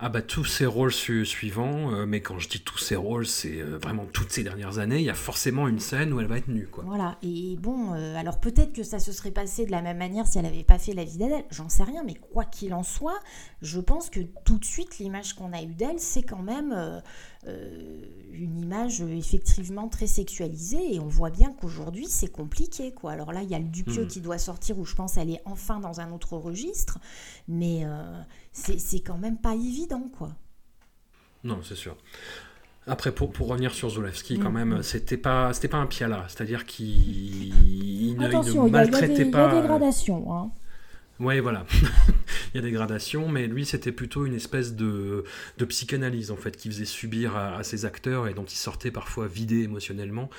Ah 0.05 0.09
bah 0.09 0.21
tous 0.21 0.45
ces 0.45 0.67
rôles 0.67 0.91
suivants, 0.91 1.93
euh, 1.93 2.07
mais 2.07 2.21
quand 2.21 2.41
je 2.41 2.49
dis 2.49 2.59
tous 2.59 2.79
ces 2.79 2.97
rôles, 2.97 3.25
c'est 3.25 3.61
euh, 3.61 3.79
vraiment 3.79 4.05
toutes 4.05 4.33
ces 4.33 4.43
dernières 4.43 4.81
années, 4.81 4.99
il 4.99 5.05
y 5.05 5.11
a 5.11 5.15
forcément 5.15 5.69
une 5.69 5.79
scène 5.79 6.13
où 6.13 6.19
elle 6.19 6.27
va 6.27 6.39
être 6.39 6.49
nue. 6.49 6.67
Quoi. 6.67 6.83
Voilà, 6.85 7.19
et 7.23 7.57
bon, 7.61 7.95
euh, 7.95 8.17
alors 8.17 8.41
peut-être 8.41 8.73
que 8.73 8.83
ça 8.83 8.99
se 8.99 9.13
serait 9.13 9.31
passé 9.31 9.65
de 9.65 9.71
la 9.71 9.81
même 9.81 9.99
manière 9.99 10.27
si 10.27 10.39
elle 10.39 10.45
n'avait 10.45 10.65
pas 10.65 10.79
fait 10.79 10.93
La 10.93 11.05
vie 11.05 11.19
d'Adèle, 11.19 11.45
j'en 11.53 11.69
sais 11.69 11.85
rien, 11.85 12.03
mais 12.05 12.15
quoi 12.15 12.45
qu'il 12.45 12.75
en 12.75 12.83
soit, 12.83 13.21
je 13.61 13.79
pense 13.79 14.11
que 14.11 14.19
tout 14.45 14.59
de 14.59 14.65
suite, 14.65 14.99
l'image 14.99 15.35
qu'on 15.35 15.53
a 15.53 15.63
eue 15.63 15.75
d'elle, 15.75 16.01
c'est 16.01 16.25
quand 16.25 16.43
même 16.43 16.75
une 18.33 18.59
image 18.59 19.03
effectivement 19.03 19.89
très 19.89 20.09
sexualisée, 20.09 20.97
et 20.97 20.99
on 20.99 21.07
voit 21.07 21.31
bien 21.31 21.53
qu'aujourd'hui, 21.53 22.07
c'est 22.09 22.31
compliqué. 22.31 22.93
quoi. 22.93 23.13
Alors 23.13 23.33
là, 23.33 23.43
il 23.43 23.51
y 23.51 23.55
a 23.55 23.59
le 23.61 23.69
Dupieux 23.69 24.05
hmm. 24.05 24.09
qui 24.09 24.21
doit 24.21 24.39
sortir, 24.39 24.81
où 24.81 24.85
je 24.85 24.97
pense 24.97 25.17
elle 25.17 25.31
est 25.31 25.43
enfin 25.45 25.79
dans 25.79 26.01
un 26.01 26.11
autre 26.11 26.37
registre, 26.37 26.99
mais 27.47 27.85
c'est 28.53 29.01
quand 29.01 29.19
même 29.19 29.39
pas 29.39 29.55
évident, 29.55 30.09
quoi. 30.17 30.31
Non, 31.45 31.61
c'est 31.63 31.75
sûr. 31.75 31.97
Après, 32.87 33.13
pour, 33.13 33.33
pour, 33.33 33.49
revenir 33.49 33.73
sur 33.75 33.91
Zulawski, 33.91 34.39
quand 34.39 34.51
mm, 34.51 34.55
même, 34.55 34.83
c'était 34.83 35.17
pas, 35.17 35.53
c'était 35.53 35.69
pas 35.69 35.79
un 35.79 35.87
piala, 35.87 36.25
c'est-à-dire 36.29 36.67
qu'il 36.67 38.17
ne, 38.17 38.69
maltraitait 38.69 39.27
pas. 39.27 39.49
Il 39.51 39.55
y 39.55 39.59
a 39.59 39.61
des 39.63 39.67
gradations. 39.69 40.35
Hein. 40.35 40.51
Oui, 41.23 41.39
voilà. 41.39 41.65
il 42.53 42.57
y 42.57 42.59
a 42.59 42.63
des 42.63 42.73
gradations, 42.73 43.29
mais 43.29 43.47
lui, 43.47 43.65
c'était 43.65 43.93
plutôt 43.93 44.27
une 44.27 44.35
espèce 44.35 44.75
de, 44.75 45.23
psychanalyse, 45.69 46.33
en 46.33 46.37
fait, 46.37 46.57
qui 46.57 46.69
faisait 46.69 46.85
subir 46.85 47.37
à, 47.37 47.63
ses 47.63 47.85
acteurs 47.85 48.27
et 48.27 48.35
dont 48.35 48.45
il 48.45 48.57
sortait 48.57 48.91
parfois 48.91 49.29
vidé 49.29 49.61
émotionnellement. 49.61 50.31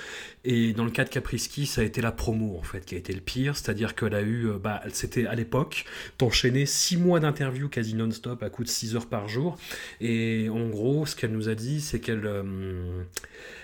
Et 0.44 0.74
dans 0.74 0.84
le 0.84 0.92
cas 0.92 1.06
de 1.06 1.10
Caprisky, 1.10 1.68
ça 1.68 1.80
a 1.80 1.84
été 1.86 2.02
la 2.02 2.12
promo, 2.12 2.58
en 2.58 2.64
fait, 2.64 2.84
qui 2.84 2.96
a 2.96 2.98
été 2.98 3.14
le 3.14 3.22
pire. 3.22 3.56
C'est-à-dire 3.56 3.96
qu'elle 3.96 4.14
a 4.14 4.22
eu, 4.22 4.50
euh, 4.50 4.58
bah, 4.58 4.82
c'était 4.92 5.26
à 5.26 5.36
l'époque, 5.36 5.86
d'enchaîner 6.20 6.66
six 6.66 6.98
mois 6.98 7.22
d'interviews 7.22 7.70
quasi 7.70 7.94
non-stop 7.94 8.44
à 8.44 8.50
coup 8.50 8.66
de 8.66 8.70
6 8.70 8.98
heures 8.98 9.08
par 9.08 9.30
jour. 9.30 9.58
Et 10.02 10.50
en 10.50 10.68
gros, 10.68 11.06
ce 11.06 11.16
qu'elle 11.16 11.32
nous 11.32 11.48
a 11.48 11.56
dit, 11.56 11.80
c'est 11.80 12.02
qu'elle. 12.02 12.26
Euh, 12.26 13.04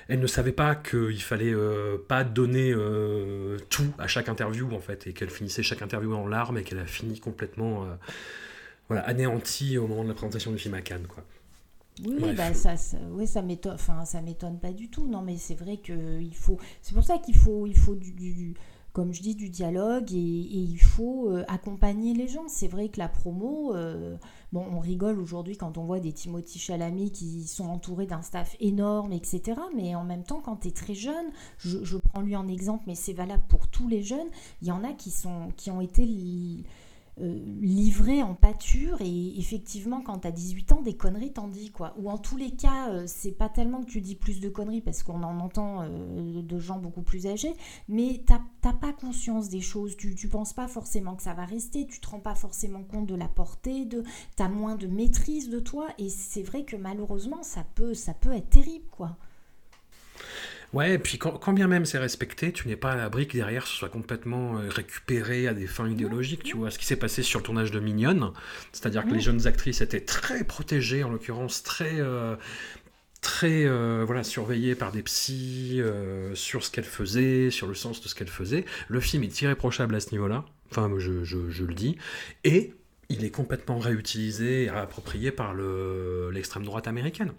elle 0.09 0.19
ne 0.19 0.27
savait 0.27 0.51
pas 0.51 0.75
qu'il 0.75 1.21
fallait 1.21 1.53
euh, 1.53 1.97
pas 2.07 2.23
donner 2.23 2.71
euh, 2.71 3.57
tout 3.69 3.93
à 3.99 4.07
chaque 4.07 4.27
interview 4.27 4.73
en 4.73 4.79
fait 4.79 5.05
et 5.05 5.13
qu'elle 5.13 5.29
finissait 5.29 5.61
chaque 5.61 5.83
interview 5.83 6.13
en 6.13 6.27
larmes 6.27 6.57
et 6.57 6.63
qu'elle 6.63 6.79
a 6.79 6.85
fini 6.85 7.19
complètement 7.19 7.83
euh, 7.83 7.93
voilà, 8.87 9.03
anéantie 9.03 9.77
au 9.77 9.87
moment 9.87 10.03
de 10.03 10.09
la 10.09 10.15
présentation 10.15 10.51
du 10.51 10.57
film 10.57 10.73
à 10.73 10.81
Cannes 10.81 11.05
quoi. 11.07 11.23
Oui, 12.05 12.33
bah, 12.33 12.53
ça, 12.53 12.77
ça, 12.77 12.97
oui, 13.11 13.27
ça 13.27 13.41
m'étonne, 13.41 13.73
enfin, 13.73 14.05
ça 14.05 14.21
m'étonne 14.21 14.57
pas 14.57 14.71
du 14.71 14.89
tout. 14.89 15.05
Non, 15.05 15.21
mais 15.21 15.35
c'est 15.35 15.55
vrai 15.55 15.75
que 15.77 16.21
il 16.21 16.33
faut, 16.33 16.57
c'est 16.81 16.93
pour 16.93 17.03
ça 17.03 17.17
qu'il 17.17 17.35
faut, 17.35 17.67
il 17.67 17.77
faut 17.77 17.93
du, 17.93 18.53
comme 18.99 19.13
je 19.13 19.21
dis, 19.21 19.33
du 19.35 19.49
dialogue 19.49 20.11
et, 20.11 20.17
il 20.17 20.77
faut 20.77 21.31
accompagner 21.47 22.13
les 22.13 22.27
gens. 22.27 22.47
C'est 22.47 22.67
vrai 22.67 22.89
que 22.89 22.99
la 22.99 23.07
promo, 23.07 23.73
Bon, 24.51 24.65
on 24.71 24.79
rigole 24.79 25.19
aujourd'hui 25.19 25.57
quand 25.57 25.77
on 25.77 25.85
voit 25.85 25.99
des 25.99 26.11
Timothy 26.11 26.57
Chalamet 26.57 27.11
qui 27.11 27.43
sont 27.43 27.67
entourés 27.67 28.07
d'un 28.07 28.23
staff 28.23 28.55
énorme, 28.59 29.13
etc. 29.13 29.61
Mais 29.75 29.93
en 29.93 30.03
même 30.03 30.23
temps, 30.23 30.41
quand 30.43 30.57
tu 30.57 30.69
es 30.69 30.71
très 30.71 30.95
jeune, 30.95 31.27
je, 31.59 31.97
prends 31.97 32.21
lui 32.21 32.35
en 32.35 32.47
exemple, 32.47 32.83
mais 32.87 32.95
c'est 32.95 33.13
valable 33.13 33.43
pour 33.47 33.67
tous 33.67 33.87
les 33.87 34.01
jeunes, 34.01 34.27
il 34.63 34.67
y 34.67 34.71
en 34.71 34.83
a 34.83 34.93
qui, 34.93 35.11
sont, 35.11 35.51
qui 35.55 35.69
ont 35.69 35.81
été 35.81 36.03
euh, 36.03 36.63
livré 37.19 38.23
en 38.23 38.33
pâture 38.33 38.97
et 39.01 39.37
effectivement 39.37 40.01
quand 40.01 40.19
tu 40.19 40.27
as 40.27 40.31
18 40.31 40.71
ans 40.71 40.81
des 40.81 40.95
conneries 40.95 41.33
t'en 41.33 41.47
dis 41.47 41.71
quoi. 41.71 41.93
Ou 41.97 42.09
en 42.09 42.17
tous 42.17 42.37
les 42.37 42.51
cas 42.51 42.89
euh, 42.89 43.03
c'est 43.07 43.31
pas 43.31 43.49
tellement 43.49 43.83
que 43.83 43.89
tu 43.89 44.01
dis 44.01 44.15
plus 44.15 44.39
de 44.39 44.49
conneries 44.49 44.81
parce 44.81 45.03
qu'on 45.03 45.23
en 45.23 45.39
entend 45.39 45.81
euh, 45.81 46.41
de 46.41 46.59
gens 46.59 46.79
beaucoup 46.79 47.01
plus 47.01 47.27
âgés 47.27 47.53
mais 47.87 48.23
t'as 48.25 48.39
pas 48.73 48.93
conscience 48.93 49.49
des 49.49 49.61
choses. 49.61 49.97
Tu, 49.97 50.15
tu 50.15 50.27
penses 50.27 50.53
pas 50.53 50.67
forcément 50.67 51.15
que 51.15 51.23
ça 51.23 51.33
va 51.33 51.45
rester 51.45 51.87
tu 51.87 51.99
te 51.99 52.09
rends 52.09 52.19
pas 52.19 52.35
forcément 52.35 52.83
compte 52.83 53.07
de 53.07 53.15
la 53.15 53.27
portée 53.27 53.85
de 53.85 54.03
t'as 54.35 54.49
moins 54.49 54.75
de 54.75 54.87
maîtrise 54.87 55.49
de 55.49 55.59
toi 55.59 55.87
et 55.97 56.09
c'est 56.09 56.43
vrai 56.43 56.63
que 56.63 56.75
malheureusement 56.75 57.43
ça 57.43 57.65
peut 57.75 57.93
ça 57.93 58.13
peut 58.13 58.31
être 58.31 58.49
terrible 58.49 58.85
quoi 58.91 59.17
Ouais, 60.71 60.93
et 60.93 60.99
puis 60.99 61.17
quand, 61.17 61.53
bien 61.53 61.67
même 61.67 61.85
c'est 61.85 61.97
respecté, 61.97 62.51
tu 62.51 62.67
n'es 62.67 62.75
pas 62.75 62.91
à 62.91 62.95
l'abri 62.95 63.27
que 63.27 63.35
derrière 63.35 63.65
ce 63.65 63.75
soit 63.75 63.89
complètement 63.89 64.59
euh, 64.59 64.69
récupéré 64.69 65.47
à 65.47 65.53
des 65.55 65.65
fins 65.65 65.89
idéologiques. 65.89 66.43
Tu 66.43 66.55
vois 66.55 66.69
ce 66.69 66.77
qui 66.77 66.85
s'est 66.85 66.95
passé 66.95 67.23
sur 67.23 67.39
le 67.39 67.45
tournage 67.45 67.71
de 67.71 67.79
Mignonne, 67.79 68.31
c'est-à-dire 68.71 69.05
que 69.05 69.11
les 69.11 69.19
jeunes 69.19 69.47
actrices 69.47 69.81
étaient 69.81 70.01
très 70.01 70.43
protégées, 70.43 71.03
en 71.03 71.09
l'occurrence 71.09 71.63
très, 71.63 71.99
euh, 71.99 72.35
très 73.21 73.65
euh, 73.65 74.03
voilà, 74.05 74.23
surveillées 74.23 74.75
par 74.75 74.91
des 74.91 75.01
psys 75.01 75.81
sur 76.35 76.63
ce 76.63 76.69
qu'elles 76.69 76.83
faisaient, 76.83 77.49
sur 77.49 77.65
le 77.65 77.73
sens 77.73 78.01
de 78.01 78.07
ce 78.07 78.13
qu'elles 78.13 78.27
faisaient. 78.27 78.65
Le 78.89 78.99
film 78.99 79.23
est 79.23 79.41
irréprochable 79.41 79.95
à 79.95 79.99
ce 79.99 80.11
niveau-là, 80.11 80.45
enfin 80.69 80.91
je, 80.99 81.23
je, 81.23 81.63
le 81.63 81.73
dis, 81.73 81.97
et 82.43 82.75
il 83.09 83.25
est 83.25 83.31
complètement 83.31 83.79
réutilisé 83.79 84.65
et 84.65 84.69
réapproprié 84.69 85.31
par 85.31 85.55
l'extrême 86.31 86.63
droite 86.63 86.87
américaine 86.87 87.33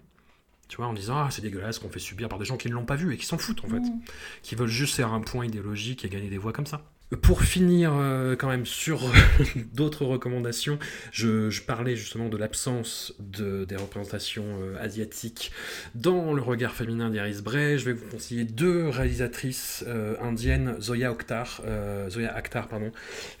tu 0.71 0.77
vois, 0.77 0.87
en 0.87 0.93
disant 0.93 1.17
ah 1.17 1.27
c'est 1.29 1.41
dégueulasse 1.41 1.79
qu'on 1.79 1.89
fait 1.89 1.99
subir 1.99 2.29
par 2.29 2.39
des 2.39 2.45
gens 2.45 2.55
qui 2.55 2.69
ne 2.69 2.73
l'ont 2.73 2.85
pas 2.85 2.95
vu 2.95 3.13
et 3.13 3.17
qui 3.17 3.25
s'en 3.25 3.37
foutent 3.37 3.65
en 3.65 3.67
fait, 3.67 3.81
mmh. 3.81 3.99
qui 4.41 4.55
veulent 4.55 4.69
juste 4.69 4.95
faire 4.95 5.11
un 5.11 5.19
point 5.19 5.45
idéologique 5.45 6.05
et 6.05 6.09
gagner 6.09 6.29
des 6.29 6.37
voix 6.37 6.53
comme 6.53 6.65
ça. 6.65 6.81
Pour 7.19 7.43
finir, 7.43 7.91
euh, 7.93 8.37
quand 8.37 8.47
même, 8.47 8.65
sur 8.65 9.11
d'autres 9.73 10.05
recommandations, 10.05 10.79
je, 11.11 11.61
parlais 11.61 11.97
justement 11.97 12.29
de 12.29 12.37
l'absence 12.37 13.13
de, 13.19 13.65
des 13.65 13.75
représentations 13.75 14.45
euh, 14.61 14.81
asiatiques 14.81 15.51
dans 15.93 16.31
le 16.31 16.41
regard 16.41 16.73
féminin 16.73 17.09
d'Iris 17.09 17.41
Bray. 17.41 17.77
Je 17.77 17.85
vais 17.85 17.91
vous 17.91 18.07
conseiller 18.07 18.45
deux 18.45 18.87
réalisatrices 18.87 19.83
euh, 19.87 20.15
indiennes, 20.21 20.77
Zoya 20.79 21.11
Akhtar, 21.11 21.61
Zoya 22.09 22.33
Akhtar 22.33 22.69
pardon, 22.69 22.93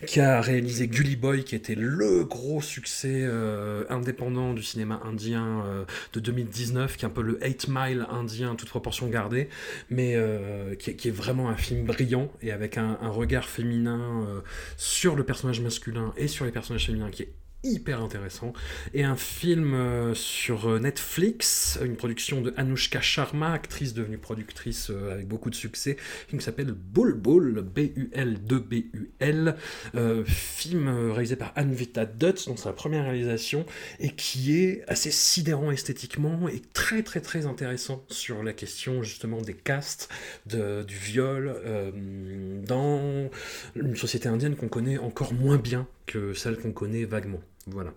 qui 0.05 0.19
a 0.19 0.41
réalisé 0.41 0.87
Gully 0.87 1.15
Boy, 1.15 1.45
qui 1.45 1.55
était 1.55 1.75
le 1.75 2.25
gros 2.25 2.61
succès 2.61 3.25
indépendant 3.89 4.53
du 4.53 4.63
cinéma 4.63 5.01
indien 5.05 5.63
de 6.13 6.19
2019, 6.19 6.97
qui 6.97 7.05
est 7.05 7.07
un 7.07 7.11
peu 7.11 7.21
le 7.21 7.39
8 7.41 7.67
Mile 7.69 8.05
indien, 8.09 8.55
toute 8.55 8.69
proportion 8.69 9.07
gardée, 9.07 9.47
mais 9.89 10.17
qui, 10.77 11.07
est 11.07 11.11
vraiment 11.11 11.49
un 11.49 11.55
film 11.55 11.85
brillant 11.85 12.29
et 12.41 12.51
avec 12.51 12.77
un, 12.77 12.97
un 13.01 13.09
regard 13.09 13.47
féminin 13.47 13.60
euh, 13.65 14.41
sur 14.77 15.15
le 15.15 15.23
personnage 15.23 15.61
masculin 15.61 16.13
et 16.17 16.27
sur 16.27 16.45
les 16.45 16.51
personnages 16.51 16.85
féminins 16.85 17.09
qui 17.09 17.23
est 17.23 17.33
hyper 17.63 18.01
intéressant. 18.01 18.53
Et 18.93 19.03
un 19.03 19.15
film 19.15 19.73
euh, 19.73 20.13
sur 20.13 20.67
euh, 20.67 20.79
Netflix, 20.79 21.79
une 21.83 21.95
production 21.95 22.41
de 22.41 22.53
Anushka 22.57 23.01
Sharma, 23.01 23.53
actrice 23.53 23.93
devenue 23.93 24.17
productrice 24.17 24.89
euh, 24.89 25.13
avec 25.13 25.27
beaucoup 25.27 25.49
de 25.49 25.55
succès, 25.55 25.97
qui 26.29 26.39
s'appelle 26.41 26.71
Bull 26.71 27.13
Bull, 27.13 27.61
B-U-L-2-B-U-L, 27.61 29.55
film 30.25 31.11
réalisé 31.11 31.35
par 31.35 31.53
Anvita 31.55 32.05
Dutz 32.05 32.47
dans 32.47 32.57
sa 32.57 32.73
première 32.73 33.03
réalisation, 33.03 33.65
et 33.99 34.09
qui 34.09 34.57
est 34.57 34.83
assez 34.87 35.11
sidérant 35.11 35.71
esthétiquement 35.71 36.47
et 36.47 36.61
très 36.73 37.03
très 37.03 37.21
très 37.21 37.45
intéressant 37.45 38.03
sur 38.09 38.43
la 38.43 38.53
question 38.53 39.03
justement 39.03 39.41
des 39.41 39.53
castes, 39.53 40.09
de, 40.47 40.83
du 40.83 40.95
viol, 40.95 41.55
dans 42.65 43.29
une 43.75 43.95
société 43.95 44.29
indienne 44.29 44.55
qu'on 44.55 44.69
connaît 44.69 44.97
encore 44.97 45.33
moins 45.33 45.57
bien 45.57 45.87
que 46.05 46.33
celle 46.33 46.57
qu'on 46.57 46.71
connaît 46.71 47.05
vaguement. 47.05 47.41
Voilà. 47.67 47.93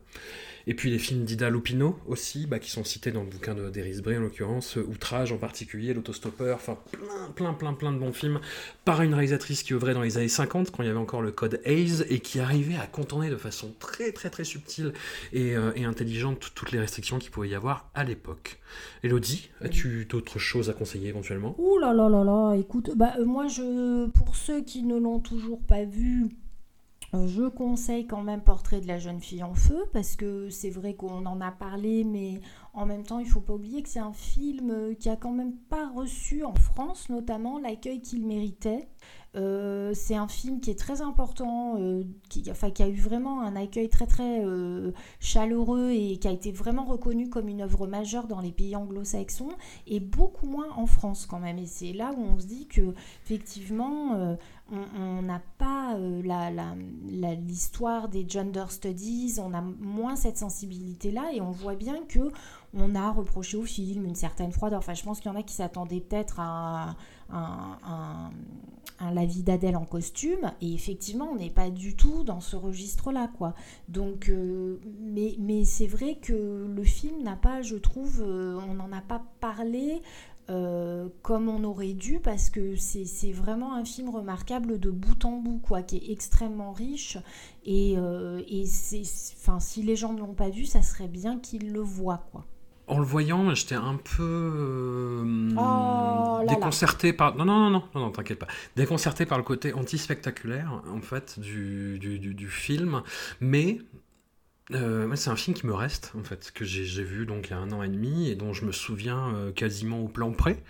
Et 0.67 0.75
puis 0.75 0.91
les 0.91 0.99
films 0.99 1.25
d'Ida 1.25 1.51
Lupino 1.51 1.99
aussi, 2.07 2.47
bah, 2.47 2.59
qui 2.59 2.71
sont 2.71 2.85
cités 2.85 3.13
dans 3.13 3.23
le 3.23 3.29
bouquin 3.29 3.55
d'Eris 3.55 4.01
Bray 4.03 4.17
en 4.17 4.21
l'occurrence, 4.21 4.79
euh, 4.79 4.87
Outrage 4.89 5.33
en 5.33 5.37
particulier, 5.37 5.93
L'Autostoppeur, 5.93 6.57
enfin 6.57 6.79
plein, 6.91 7.31
plein, 7.35 7.53
plein, 7.53 7.73
plein 7.75 7.93
de 7.93 7.99
bons 7.99 8.13
films 8.13 8.41
par 8.85 9.03
une 9.03 9.13
réalisatrice 9.13 9.63
qui 9.63 9.75
œuvrait 9.75 9.95
dans 9.95 10.03
les 10.03 10.17
années 10.17 10.29
50 10.29 10.71
quand 10.71 10.83
il 10.83 10.87
y 10.87 10.89
avait 10.89 10.99
encore 10.99 11.23
le 11.23 11.33
code 11.33 11.61
Hayes 11.65 12.05
et 12.09 12.21
qui 12.21 12.41
arrivait 12.41 12.77
à 12.77 12.87
contourner 12.87 13.29
de 13.29 13.37
façon 13.37 13.75
très, 13.79 14.13
très, 14.13 14.31
très 14.31 14.45
subtile 14.45 14.93
et, 15.33 15.55
euh, 15.55 15.73
et 15.77 15.85
intelligente 15.85 16.53
toutes 16.55 16.73
les 16.73 16.81
restrictions 16.81 17.19
qu'il 17.19 17.31
pouvait 17.31 17.49
y 17.49 17.55
avoir 17.55 17.91
à 17.95 18.05
l'époque. 18.05 18.59
Elodie, 19.03 19.51
as-tu 19.61 20.07
d'autres 20.07 20.39
choses 20.39 20.71
à 20.71 20.73
conseiller 20.73 21.09
éventuellement? 21.09 21.55
Ouh 21.59 21.79
là 21.79 21.93
là 21.93 22.09
là 22.09 22.25
là, 22.25 22.55
écoute, 22.55 22.91
bah, 22.97 23.13
euh, 23.19 23.25
moi 23.25 23.49
je, 23.49 24.09
pour 24.11 24.35
ceux 24.35 24.63
qui 24.63 24.83
ne 24.83 24.99
l'ont 24.99 25.21
toujours 25.21 25.61
pas 25.61 25.85
vu, 25.85 26.31
je 27.27 27.49
conseille 27.49 28.07
quand 28.07 28.23
même 28.23 28.43
Portrait 28.43 28.81
de 28.81 28.89
la 28.89 28.99
jeune 28.99 29.21
fille 29.21 29.43
en 29.43 29.55
feu 29.55 29.85
parce 29.93 30.17
que 30.17 30.51
c'est 30.51 30.71
vrai 30.71 30.95
qu'on 30.95 31.25
en 31.27 31.41
a 31.41 31.51
parlé, 31.51 32.05
mais 32.05 32.41
en 32.73 32.87
même 32.87 33.05
temps, 33.05 33.19
il 33.19 33.27
faut 33.27 33.41
pas 33.41 33.55
oublier 33.55 33.83
que 33.83 33.89
c'est 33.89 34.01
un 34.01 34.13
film 34.13 34.71
euh, 34.71 34.95
qui 34.95 35.09
a 35.09 35.17
quand 35.17 35.33
même 35.33 35.57
pas 35.57 35.89
reçu 35.95 36.45
en 36.45 36.55
France 36.55 37.09
notamment 37.09 37.59
l'accueil 37.59 38.01
qu'il 38.01 38.27
méritait. 38.27 38.89
Euh, 39.37 39.93
c'est 39.95 40.15
un 40.15 40.29
film 40.29 40.61
qui 40.61 40.71
est 40.71 40.79
très 40.79 41.03
important, 41.03 41.77
qui, 42.29 42.45
enfin, 42.51 42.71
qui 42.71 42.83
a 42.83 42.89
eu 42.89 42.97
vraiment 42.97 43.41
un 43.41 43.57
accueil 43.57 43.89
très 43.89 44.07
très 44.07 44.45
chaleureux 45.21 45.91
et 45.91 46.19
qui 46.19 46.29
a 46.29 46.31
été 46.31 46.53
vraiment 46.53 46.85
reconnu 46.85 47.29
comme 47.29 47.49
une 47.49 47.63
œuvre 47.63 47.87
majeure 47.87 48.27
dans 48.27 48.41
les 48.41 48.53
pays 48.53 48.77
anglo-saxons 48.77 49.53
et 49.87 50.01
beaucoup 50.01 50.47
moins 50.47 50.71
en 50.77 50.87
France 50.87 51.27
quand 51.27 51.41
même. 51.41 51.59
Et 51.59 51.67
c'est 51.67 51.93
là 51.93 52.13
où 52.17 52.23
on 52.23 52.39
se 52.39 52.47
dit 52.47 52.67
que 52.67 52.95
effectivement 53.25 54.37
on 54.73 55.23
n'a 55.23 55.43
pas 55.59 55.95
euh, 55.97 56.23
l'histoire 57.47 58.09
des 58.09 58.27
gender 58.27 58.65
studies, 58.69 59.35
on 59.39 59.53
a 59.53 59.61
moins 59.61 60.17
cette 60.17 60.39
sensibilité-là 60.39 61.33
et 61.35 61.41
on 61.41 61.51
voit 61.51 61.75
bien 61.75 62.03
que 62.09 62.33
on 62.73 62.95
a 62.95 63.11
reproché 63.11 63.57
au 63.57 63.65
film 63.65 64.05
une 64.05 64.15
certaine 64.15 64.53
froideur. 64.53 64.79
Enfin, 64.79 64.95
je 64.95 65.05
pense 65.05 65.21
qu'il 65.21 65.31
y 65.31 65.35
en 65.35 65.39
a 65.39 65.43
qui 65.43 65.55
s'attendaient 65.55 66.01
peut-être 66.01 66.41
à 66.41 66.97
un, 67.31 68.31
La 69.13 69.27
vie 69.27 69.43
d'Adèle 69.43 69.77
en 69.77 69.85
costume. 69.85 70.53
Et 70.61 70.73
effectivement, 70.75 71.29
on 71.33 71.37
n'est 71.37 71.51
pas 71.51 71.71
du 71.71 71.97
tout 71.97 72.25
dans 72.25 72.41
ce 72.41 72.57
registre-là, 72.57 73.31
quoi. 73.37 73.55
Donc, 73.89 74.29
euh, 74.29 74.81
mais, 75.01 75.37
mais 75.39 75.65
c'est 75.65 75.87
vrai 75.87 76.17
que 76.21 76.67
le 76.67 76.83
film 76.85 77.23
n'a 77.23 77.37
pas, 77.37 77.63
je 77.63 77.77
trouve, 77.77 78.23
euh, 78.23 78.59
on 78.69 78.75
n'en 78.75 78.93
a 78.93 79.01
pas 79.01 79.23
parlé 79.41 80.01
euh, 80.51 81.09
comme 81.23 81.49
on 81.49 81.65
aurait 81.65 81.95
dû 81.95 82.21
parce 82.21 82.51
que 82.51 82.77
c'est 82.77 83.33
vraiment 83.33 83.75
un 83.75 83.85
film 83.85 84.11
remarquable 84.11 84.79
de 84.79 84.91
bout 84.91 85.25
en 85.25 85.39
bout 85.39 85.59
quoi 85.59 85.83
qui 85.83 85.97
est 85.97 86.11
extrêmement 86.11 86.73
riche. 86.73 87.17
Et, 87.65 87.95
et 87.95 88.67
si 88.67 89.83
les 89.83 89.97
gens 89.97 90.13
ne 90.13 90.21
l'ont 90.21 90.35
pas 90.35 90.51
vu 90.51 90.67
ça 90.67 90.83
serait 90.83 91.09
bien 91.09 91.39
qu'ils 91.39 91.73
le 91.73 91.81
voient 91.81 92.27
quoi 92.31 92.45
en 92.87 92.99
le 92.99 93.05
voyant, 93.05 93.55
j'étais 93.55 93.75
un 93.75 93.97
peu 93.97 94.23
euh, 94.23 95.51
oh 95.57 96.45
déconcerté 96.47 97.13
par. 97.13 97.35
Non, 97.37 97.45
non, 97.45 97.71
non, 97.71 97.83
non, 97.95 98.01
non, 98.01 98.11
t'inquiète 98.11 98.39
pas. 98.39 98.47
Déconcerté 98.77 99.25
par 99.27 99.39
le 99.39 99.45
côté 99.45 99.73
anti-spectaculaire, 99.73 100.83
en 100.93 101.01
fait, 101.01 101.39
du, 101.41 101.99
du, 101.99 102.19
du 102.19 102.49
film. 102.49 103.03
Mais 103.41 103.81
euh, 104.73 105.15
c'est 105.17 105.31
un 105.31 105.37
film 105.37 105.57
qui 105.57 105.67
me 105.67 105.75
reste, 105.75 106.13
en 106.19 106.25
fait, 106.25 106.53
que 106.53 106.65
j'ai 106.65 107.05
vu 107.05 107.27
donc 107.27 107.49
il 107.49 107.51
y 107.51 107.55
a 107.55 107.59
un 107.59 107.73
an 107.73 107.83
et 107.83 107.89
demi 107.89 108.29
et 108.29 108.35
dont 108.35 108.53
je 108.53 108.65
me 108.65 108.73
souviens 108.73 109.35
euh, 109.35 109.53
quasiment 109.53 110.01
au 110.01 110.09
plan 110.09 110.33
près, 110.33 110.63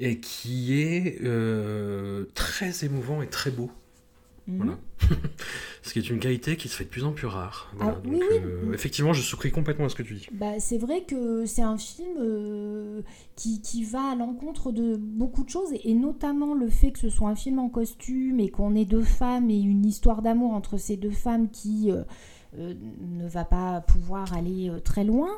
et 0.00 0.20
qui 0.20 0.78
est 0.80 1.22
très 2.34 2.84
émouvant 2.84 3.22
et 3.22 3.28
très 3.28 3.50
beau. 3.50 3.70
Mhm. 4.46 4.56
Voilà. 4.58 4.78
ce 5.82 5.92
qui 5.92 5.98
est 5.98 6.10
une 6.10 6.18
qualité 6.18 6.56
qui 6.56 6.68
se 6.68 6.76
fait 6.76 6.84
de 6.84 6.90
plus 6.90 7.04
en 7.04 7.12
plus 7.12 7.26
rare. 7.26 7.72
Ah, 7.80 7.96
oui, 8.04 8.20
Effectivement, 8.72 9.12
je 9.12 9.22
souscris 9.22 9.50
complètement 9.50 9.86
à 9.86 9.88
ce 9.88 9.94
que 9.94 10.02
tu 10.02 10.14
dis. 10.14 10.26
Bah, 10.32 10.58
c'est 10.58 10.78
vrai 10.78 11.02
que 11.02 11.46
c'est 11.46 11.62
un 11.62 11.78
film 11.78 13.02
qui, 13.36 13.60
qui, 13.60 13.84
va 13.84 14.12
à 14.12 14.14
l'encontre 14.14 14.72
de 14.72 14.96
beaucoup 14.96 15.44
de 15.44 15.50
choses, 15.50 15.72
et, 15.72 15.90
et, 15.90 15.94
notamment 15.94 16.54
le 16.54 16.68
fait 16.68 16.92
que 16.92 16.98
ce 16.98 17.08
soit 17.08 17.28
un 17.28 17.36
film 17.36 17.58
en 17.58 17.68
costume 17.68 18.40
et 18.40 18.48
qu'on 18.50 18.74
ait 18.74 18.84
deux 18.84 19.02
femmes 19.02 19.50
et 19.50 19.60
une 19.60 19.84
histoire 19.84 20.22
d'amour 20.22 20.52
entre 20.52 20.76
ces 20.78 20.96
deux 20.96 21.10
femmes 21.10 21.50
qui 21.50 21.90
euh, 22.56 22.74
ne 23.00 23.26
va 23.26 23.44
pas 23.44 23.80
pouvoir 23.80 24.32
aller 24.32 24.70
euh, 24.70 24.78
très 24.78 25.02
loin 25.02 25.28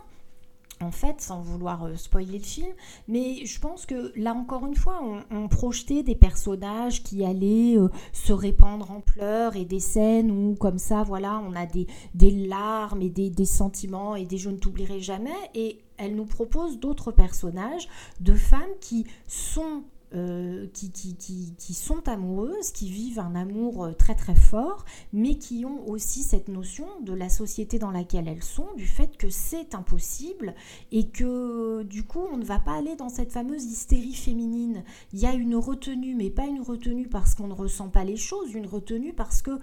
en 0.81 0.91
fait, 0.91 1.21
sans 1.21 1.41
vouloir 1.41 1.85
euh, 1.85 1.97
spoiler 1.97 2.39
le 2.39 2.45
film, 2.45 2.73
mais 3.09 3.45
je 3.47 3.59
pense 3.61 3.87
que 3.87 4.13
là 4.17 4.35
encore 4.35 4.67
une 4.67 4.75
fois, 4.75 5.01
on, 5.31 5.49
projetait 5.49 6.03
des 6.03 6.17
personnages 6.17 7.03
qui 7.03 7.25
allaient 7.25 7.77
se 8.13 8.33
répandre 8.33 8.91
en 8.91 9.01
pleurs 9.01 9.55
et 9.55 9.65
des 9.65 9.81
scènes 9.81 10.31
où, 10.31 10.55
comme 10.57 10.79
ça, 10.79 11.03
voilà, 11.05 11.41
on 11.49 11.55
a 11.55 11.67
des, 11.67 11.87
des 12.15 12.31
larmes 12.31 13.01
et 13.01 13.09
des, 13.09 13.31
des, 13.31 13.45
sentiments 13.45 14.17
et 14.17 14.25
des 14.25 14.39
je 14.39 14.51
ne 14.51 14.57
t'oublierai 14.57 15.01
jamais, 15.01 15.31
et 15.55 15.79
elle 15.99 16.15
nous 16.15 16.27
propose 16.27 16.79
d'autres 16.79 17.13
personnages, 17.13 17.89
de 18.21 18.35
femmes 18.35 18.63
qui 18.81 19.07
sont 19.27 19.83
euh, 20.15 20.67
qui, 20.73 20.93
qui, 20.93 21.17
qui, 21.17 21.75
sont 21.75 22.09
amoureuses, 22.09 22.71
qui 22.71 22.89
vivent 22.91 23.19
un 23.19 23.35
amour 23.35 23.85
euh, 23.85 23.93
très 23.93 24.15
très 24.15 24.37
fort, 24.37 24.85
mais 25.13 25.35
qui 25.35 25.65
ont 25.65 25.89
aussi 25.89 26.23
cette 26.23 26.47
notion 26.47 26.87
de 27.03 27.13
la 27.13 27.29
société 27.29 27.81
dans 27.81 27.91
laquelle 27.91 28.29
elles 28.29 28.45
sont, 28.45 28.69
du 28.77 28.87
fait 28.87 29.17
que 29.17 29.31
c'est 29.31 29.75
impossible 29.75 30.55
et 30.93 31.09
que 31.09 31.83
du 31.83 32.05
coup 32.05 32.25
on 32.33 32.37
ne 32.37 32.45
va 32.45 32.61
pas 32.61 32.79
aller 32.79 32.95
dans 32.95 33.09
cette 33.09 33.33
fameuse 33.33 33.65
hystérie 33.65 34.15
féminine. 34.15 34.85
Il 35.13 35.19
y 35.19 35.27
a 35.27 35.35
une 35.35 35.57
retenue, 35.57 36.15
mais 36.15 36.31
pas 36.31 36.47
une 36.47 36.63
retenue 36.63 37.09
parce 37.09 37.35
qu'on 37.35 37.49
ne 37.49 37.55
ressent 37.55 37.89
pas 37.89 38.05
les 38.05 38.17
choses, 38.17 38.55
une 38.55 38.67
retenue 38.67 39.13
parce 39.13 39.43
que 39.43 39.59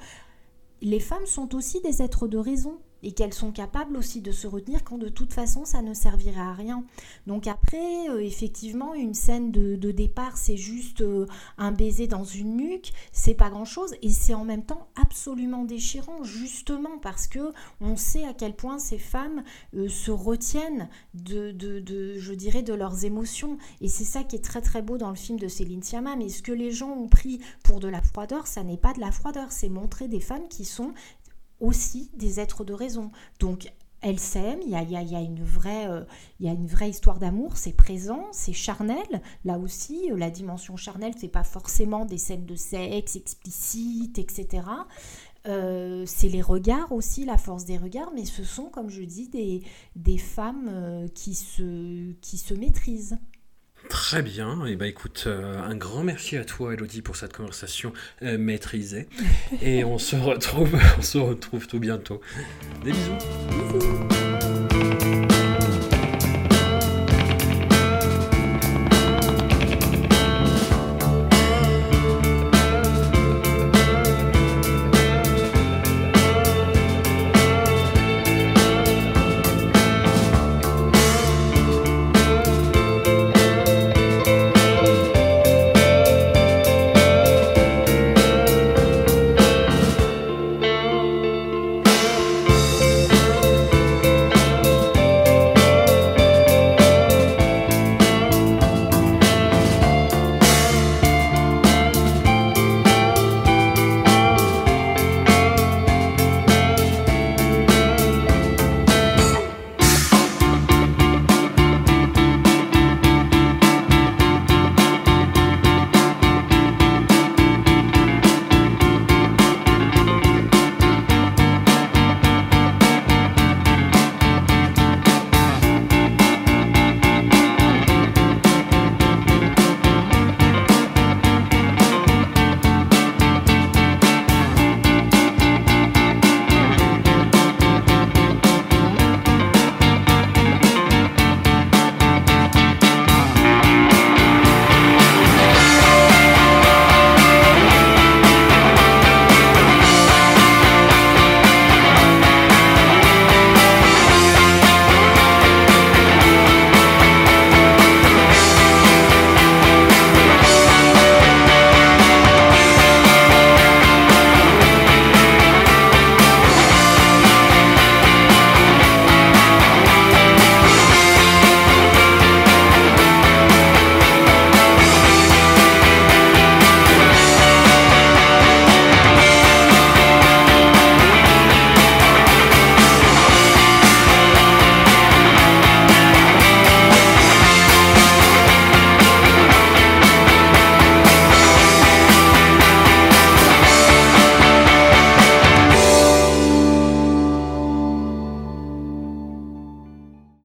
les 0.81 0.99
femmes 0.99 1.25
sont 1.25 1.55
aussi 1.55 1.79
des 1.79 2.01
êtres 2.01 2.27
de 2.27 2.37
raison 2.37 2.79
et 3.03 3.11
qu'elles 3.11 3.33
sont 3.33 3.51
capables 3.51 3.97
aussi 3.97 4.21
de 4.21 4.31
se 4.31 4.47
retenir 4.47 4.83
quand 4.83 4.97
de 4.97 5.09
toute 5.09 5.33
façon 5.33 5.65
ça 5.65 5.81
ne 5.81 5.93
servirait 5.93 6.39
à 6.39 6.53
rien. 6.53 6.83
Donc 7.27 7.47
après, 7.47 8.09
euh, 8.09 8.19
effectivement, 8.19 8.93
une 8.93 9.13
scène 9.13 9.51
de, 9.51 9.91
départ, 9.91 10.37
c'est 10.37 10.57
juste 10.57 11.01
euh, 11.01 11.27
un 11.57 11.71
baiser 11.71 12.07
dans 12.07 12.23
une 12.23 12.55
nuque, 12.55 12.93
c'est 13.11 13.35
pas 13.35 13.49
grand-chose 13.49 13.93
et 14.01 14.09
c'est 14.09 14.33
en 14.33 14.45
même 14.45 14.63
temps 14.63 14.87
absolument 14.99 15.65
déchirant, 15.65 16.23
justement 16.23 16.97
parce 17.01 17.27
que 17.27 17.53
on 17.81 17.95
sait 17.95 18.25
à 18.25 18.33
quel 18.33 18.55
point 18.55 18.79
ces 18.79 18.97
femmes 18.97 19.43
euh, 19.75 19.87
se 19.89 20.09
retiennent 20.09 20.89
de, 21.13 21.51
de, 21.51 22.17
je 22.17 22.33
dirais, 22.33 22.63
de 22.63 22.73
leurs 22.73 23.05
émotions 23.05 23.57
et 23.81 23.87
c'est 23.87 24.05
ça 24.05 24.23
qui 24.23 24.37
est 24.37 24.43
très 24.43 24.61
très 24.61 24.81
beau 24.81 24.97
dans 24.97 25.09
le 25.09 25.15
film 25.15 25.37
de 25.37 25.47
Céline 25.47 25.83
Sciamma. 25.83 26.15
Mais 26.15 26.29
ce 26.29 26.41
que 26.41 26.51
les 26.51 26.71
gens 26.71 26.91
ont 26.91 27.07
pris 27.07 27.39
pour 27.63 27.79
de 27.79 27.87
la 27.87 28.01
froideur, 28.01 28.47
ça 28.47 28.63
n'est 28.63 28.77
pas 28.77 28.93
de 28.93 28.99
la 28.99 29.11
froideur, 29.11 29.51
c'est 29.51 29.69
montrer 29.69 30.07
des 30.07 30.19
femmes 30.19 30.47
qui 30.47 30.65
sont 30.65 30.93
aussi 31.63 32.11
des 32.13 32.39
êtres 32.39 32.63
de 32.63 32.73
raison. 32.73 33.09
Donc 33.39 33.71
elles 34.01 34.19
s'aiment, 34.19 34.59
il 34.61 34.69
y 34.69 34.75
a, 34.75 35.21
une 35.21 35.41
vraie, 35.41 35.87
euh, 35.87 36.03
y 36.41 36.49
a 36.49 36.51
une 36.51 36.67
vraie 36.67 36.89
histoire 36.89 37.19
d'amour, 37.19 37.55
c'est 37.55 37.71
présent, 37.71 38.25
c'est 38.33 38.51
charnel. 38.51 39.21
Là 39.45 39.57
aussi, 39.57 40.11
euh, 40.11 40.17
la 40.17 40.29
dimension 40.29 40.75
charnelle, 40.75 41.13
c'est 41.17 41.29
pas 41.29 41.45
forcément 41.45 42.05
des 42.05 42.17
scènes 42.17 42.45
de 42.45 42.55
sexe 42.55 43.15
explicites, 43.15 44.19
etc. 44.19 44.67
Euh, 45.47 46.03
c'est 46.05 46.27
les 46.27 46.41
regards 46.41 46.91
aussi, 46.91 47.23
la 47.23 47.37
force 47.37 47.63
des 47.63 47.77
regards, 47.77 48.11
mais 48.13 48.25
ce 48.25 48.43
sont, 48.43 48.65
comme 48.65 48.89
je 48.89 49.03
dis, 49.03 49.29
des, 49.29 49.63
des 49.95 50.17
femmes 50.17 51.07
qui, 51.15 51.33
se, 51.33 52.11
qui 52.19 52.37
se 52.37 52.53
maîtrisent. 52.53 53.17
Très 53.89 54.21
bien. 54.21 54.65
Et 54.65 54.71
eh 54.71 54.75
ben 54.75 54.85
écoute, 54.85 55.25
euh, 55.27 55.61
un 55.61 55.75
grand 55.75 56.03
merci 56.03 56.37
à 56.37 56.45
toi, 56.45 56.73
Elodie, 56.73 57.01
pour 57.01 57.15
cette 57.15 57.33
conversation 57.33 57.93
euh, 58.21 58.37
maîtrisée. 58.37 59.07
Et 59.61 59.83
on 59.83 59.97
se 59.97 60.15
retrouve, 60.15 60.75
on 60.97 61.01
se 61.01 61.17
retrouve 61.17 61.67
tout 61.67 61.79
bientôt. 61.79 62.21
Des 62.83 62.91
bisous. 62.91 63.17
bisous. 63.49 64.32